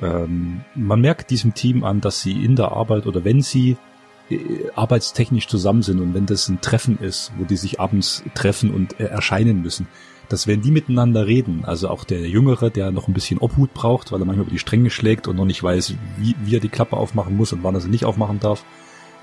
Ähm, 0.00 0.60
man 0.74 1.00
merkt 1.00 1.30
diesem 1.30 1.54
Team 1.54 1.84
an, 1.84 2.00
dass 2.00 2.22
sie 2.22 2.44
in 2.44 2.56
der 2.56 2.72
Arbeit 2.72 3.06
oder 3.06 3.24
wenn 3.24 3.42
sie 3.42 3.76
arbeitstechnisch 4.74 5.48
zusammen 5.48 5.82
sind 5.82 6.00
und 6.00 6.14
wenn 6.14 6.26
das 6.26 6.48
ein 6.48 6.60
Treffen 6.60 6.98
ist, 6.98 7.32
wo 7.38 7.44
die 7.44 7.56
sich 7.56 7.78
abends 7.78 8.22
treffen 8.34 8.72
und 8.72 8.98
äh, 8.98 9.04
erscheinen 9.04 9.62
müssen, 9.62 9.86
dass 10.28 10.46
wenn 10.46 10.62
die 10.62 10.70
miteinander 10.70 11.26
reden, 11.26 11.64
also 11.64 11.88
auch 11.90 12.04
der 12.04 12.26
Jüngere, 12.28 12.70
der 12.70 12.90
noch 12.90 13.08
ein 13.08 13.14
bisschen 13.14 13.38
Obhut 13.38 13.74
braucht, 13.74 14.12
weil 14.12 14.20
er 14.20 14.24
manchmal 14.24 14.46
über 14.46 14.52
die 14.52 14.58
Stränge 14.58 14.88
schlägt 14.88 15.28
und 15.28 15.36
noch 15.36 15.44
nicht 15.44 15.62
weiß, 15.62 15.94
wie, 16.18 16.34
wie 16.42 16.56
er 16.56 16.60
die 16.60 16.70
Klappe 16.70 16.96
aufmachen 16.96 17.36
muss 17.36 17.52
und 17.52 17.62
wann 17.62 17.74
er 17.74 17.80
sie 17.80 17.90
nicht 17.90 18.06
aufmachen 18.06 18.40
darf, 18.40 18.64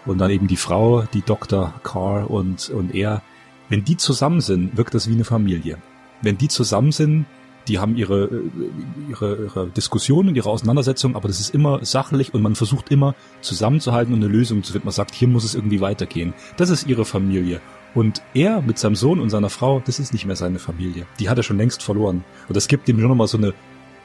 und 0.06 0.18
dann 0.18 0.32
eben 0.32 0.48
die 0.48 0.58
Frau, 0.58 1.04
die 1.14 1.22
Dr. 1.22 1.74
Carr 1.84 2.30
und, 2.30 2.70
und 2.70 2.96
er, 2.96 3.22
wenn 3.70 3.84
die 3.84 3.98
zusammen 3.98 4.42
sind, 4.42 4.76
wirkt 4.78 4.94
das 4.94 5.08
wie 5.08 5.14
eine 5.14 5.26
Familie. 5.26 5.78
Wenn 6.22 6.38
die 6.38 6.48
zusammen 6.48 6.92
sind, 6.92 7.26
die 7.68 7.80
haben 7.80 7.96
ihre, 7.96 8.26
äh, 8.26 9.10
ihre, 9.10 9.36
ihre 9.44 9.68
Diskussionen, 9.68 10.36
ihre 10.36 10.50
Auseinandersetzungen, 10.50 11.16
aber 11.16 11.28
das 11.28 11.40
ist 11.40 11.54
immer 11.54 11.84
sachlich 11.86 12.34
und 12.34 12.42
man 12.42 12.56
versucht 12.56 12.92
immer 12.92 13.16
zusammenzuhalten 13.42 14.14
und 14.14 14.24
eine 14.24 14.32
Lösung 14.32 14.64
zu 14.64 14.74
finden. 14.74 14.88
Man 14.88 14.94
sagt, 14.94 15.14
hier 15.14 15.28
muss 15.28 15.44
es 15.44 15.56
irgendwie 15.56 15.82
weitergehen. 15.82 16.34
Das 16.58 16.70
ist 16.70 16.88
ihre 16.88 17.06
Familie. 17.06 17.62
Und 17.94 18.22
er 18.34 18.62
mit 18.62 18.80
seinem 18.80 18.96
Sohn 18.96 19.20
und 19.20 19.30
seiner 19.30 19.50
Frau, 19.50 19.82
das 19.86 20.00
ist 20.00 20.14
nicht 20.14 20.26
mehr 20.26 20.36
seine 20.36 20.60
Familie. 20.60 21.06
Die 21.20 21.30
hat 21.30 21.38
er 21.38 21.44
schon 21.44 21.58
längst 21.58 21.84
verloren. 21.84 22.24
Und 22.48 22.56
das 22.56 22.68
gibt 22.68 22.88
ihm 22.88 23.00
schon 23.00 23.10
nochmal 23.10 23.28
so 23.28 23.38
eine 23.38 23.54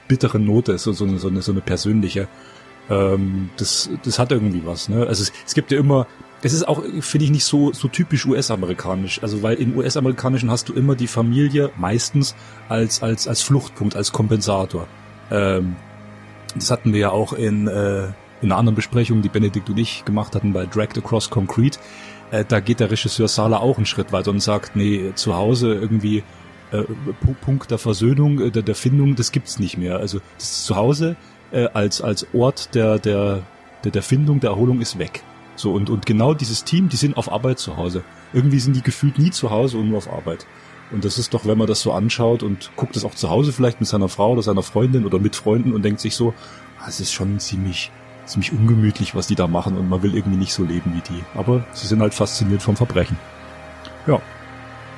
bittere 0.08 0.38
Note, 0.38 0.78
so, 0.78 0.92
so, 0.92 1.04
eine, 1.04 1.18
so, 1.18 1.28
eine, 1.28 1.42
so 1.42 1.52
eine 1.52 1.60
persönliche. 1.60 2.28
Ähm, 2.90 3.50
das, 3.56 3.90
das 4.04 4.18
hat 4.18 4.32
irgendwie 4.32 4.62
was. 4.64 4.88
Ne? 4.88 5.06
Also 5.06 5.22
es, 5.22 5.32
es 5.46 5.54
gibt 5.54 5.70
ja 5.70 5.78
immer, 5.78 6.06
es 6.46 6.52
ist 6.52 6.66
auch, 6.68 6.82
finde 7.00 7.24
ich, 7.24 7.30
nicht 7.30 7.44
so, 7.44 7.72
so 7.72 7.88
typisch 7.88 8.24
US-amerikanisch. 8.26 9.22
Also 9.22 9.42
weil 9.42 9.56
in 9.56 9.76
US-amerikanischen 9.76 10.50
hast 10.50 10.68
du 10.68 10.72
immer 10.72 10.94
die 10.94 11.06
Familie 11.06 11.70
meistens 11.76 12.34
als, 12.68 13.02
als, 13.02 13.28
als 13.28 13.42
Fluchtpunkt, 13.42 13.96
als 13.96 14.12
Kompensator. 14.12 14.86
Ähm, 15.30 15.76
das 16.54 16.70
hatten 16.70 16.92
wir 16.92 17.00
ja 17.00 17.10
auch 17.10 17.32
in, 17.32 17.66
äh, 17.66 18.04
in 18.40 18.50
einer 18.50 18.56
anderen 18.56 18.76
Besprechung, 18.76 19.22
die 19.22 19.28
Benedikt 19.28 19.68
und 19.68 19.78
ich 19.78 20.04
gemacht 20.04 20.34
hatten 20.34 20.52
bei 20.52 20.66
Dragged 20.66 20.98
Across 20.98 21.30
Concrete. 21.30 21.78
Äh, 22.30 22.44
da 22.46 22.60
geht 22.60 22.80
der 22.80 22.90
Regisseur 22.90 23.28
Sala 23.28 23.58
auch 23.58 23.76
einen 23.76 23.86
Schritt 23.86 24.12
weiter 24.12 24.30
und 24.30 24.40
sagt, 24.40 24.76
nee, 24.76 25.12
zu 25.14 25.36
Hause 25.36 25.74
irgendwie 25.74 26.22
äh, 26.72 26.78
Pu- 26.78 27.34
Punkt 27.40 27.70
der 27.70 27.78
Versöhnung, 27.78 28.40
äh, 28.40 28.50
der, 28.50 28.62
der 28.62 28.74
Findung, 28.74 29.16
das 29.16 29.32
gibt's 29.32 29.58
nicht 29.58 29.78
mehr. 29.78 29.98
Also 29.98 30.20
das 30.38 30.64
Zuhause 30.64 31.16
äh, 31.52 31.66
als 31.72 32.00
als 32.00 32.26
Ort 32.34 32.74
der 32.74 32.98
der 32.98 33.42
der, 33.84 33.92
der 33.92 34.02
Findung, 34.02 34.40
der 34.40 34.50
Erholung 34.50 34.80
ist 34.80 34.98
weg. 34.98 35.22
So 35.56 35.72
und 35.72 35.90
und 35.90 36.06
genau 36.06 36.34
dieses 36.34 36.64
Team, 36.64 36.88
die 36.88 36.96
sind 36.96 37.16
auf 37.16 37.32
Arbeit 37.32 37.58
zu 37.58 37.76
Hause. 37.76 38.04
irgendwie 38.32 38.60
sind 38.60 38.76
die 38.76 38.82
gefühlt 38.82 39.18
nie 39.18 39.30
zu 39.30 39.50
Hause 39.50 39.78
und 39.78 39.88
nur 39.88 39.98
auf 39.98 40.12
Arbeit. 40.12 40.46
Und 40.92 41.04
das 41.04 41.18
ist 41.18 41.34
doch, 41.34 41.46
wenn 41.46 41.58
man 41.58 41.66
das 41.66 41.80
so 41.80 41.92
anschaut 41.92 42.42
und 42.42 42.70
guckt 42.76 42.96
es 42.96 43.04
auch 43.04 43.14
zu 43.14 43.28
Hause 43.28 43.52
vielleicht 43.52 43.80
mit 43.80 43.88
seiner 43.88 44.08
Frau 44.08 44.32
oder 44.32 44.42
seiner 44.42 44.62
Freundin 44.62 45.04
oder 45.04 45.18
mit 45.18 45.34
Freunden 45.34 45.72
und 45.72 45.82
denkt 45.82 46.00
sich 46.00 46.14
so, 46.14 46.32
ah, 46.78 46.86
es 46.88 47.00
ist 47.00 47.12
schon 47.12 47.40
ziemlich, 47.40 47.90
ziemlich 48.24 48.52
ungemütlich, 48.52 49.14
was 49.14 49.26
die 49.26 49.34
da 49.34 49.48
machen 49.48 49.76
und 49.76 49.88
man 49.88 50.02
will 50.02 50.14
irgendwie 50.14 50.38
nicht 50.38 50.52
so 50.52 50.62
leben 50.62 50.94
wie 50.94 51.14
die. 51.14 51.24
Aber 51.34 51.64
sie 51.72 51.86
sind 51.86 52.00
halt 52.00 52.14
fasziniert 52.14 52.62
vom 52.62 52.76
Verbrechen. 52.76 53.16
Ja, 54.06 54.20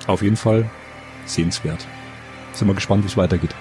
auf 0.06 0.20
jeden 0.22 0.36
Fall 0.36 0.68
sehenswert. 1.24 1.86
Sind 2.52 2.68
wir 2.68 2.74
gespannt, 2.74 3.04
wie 3.04 3.08
es 3.08 3.16
weitergeht. 3.16 3.54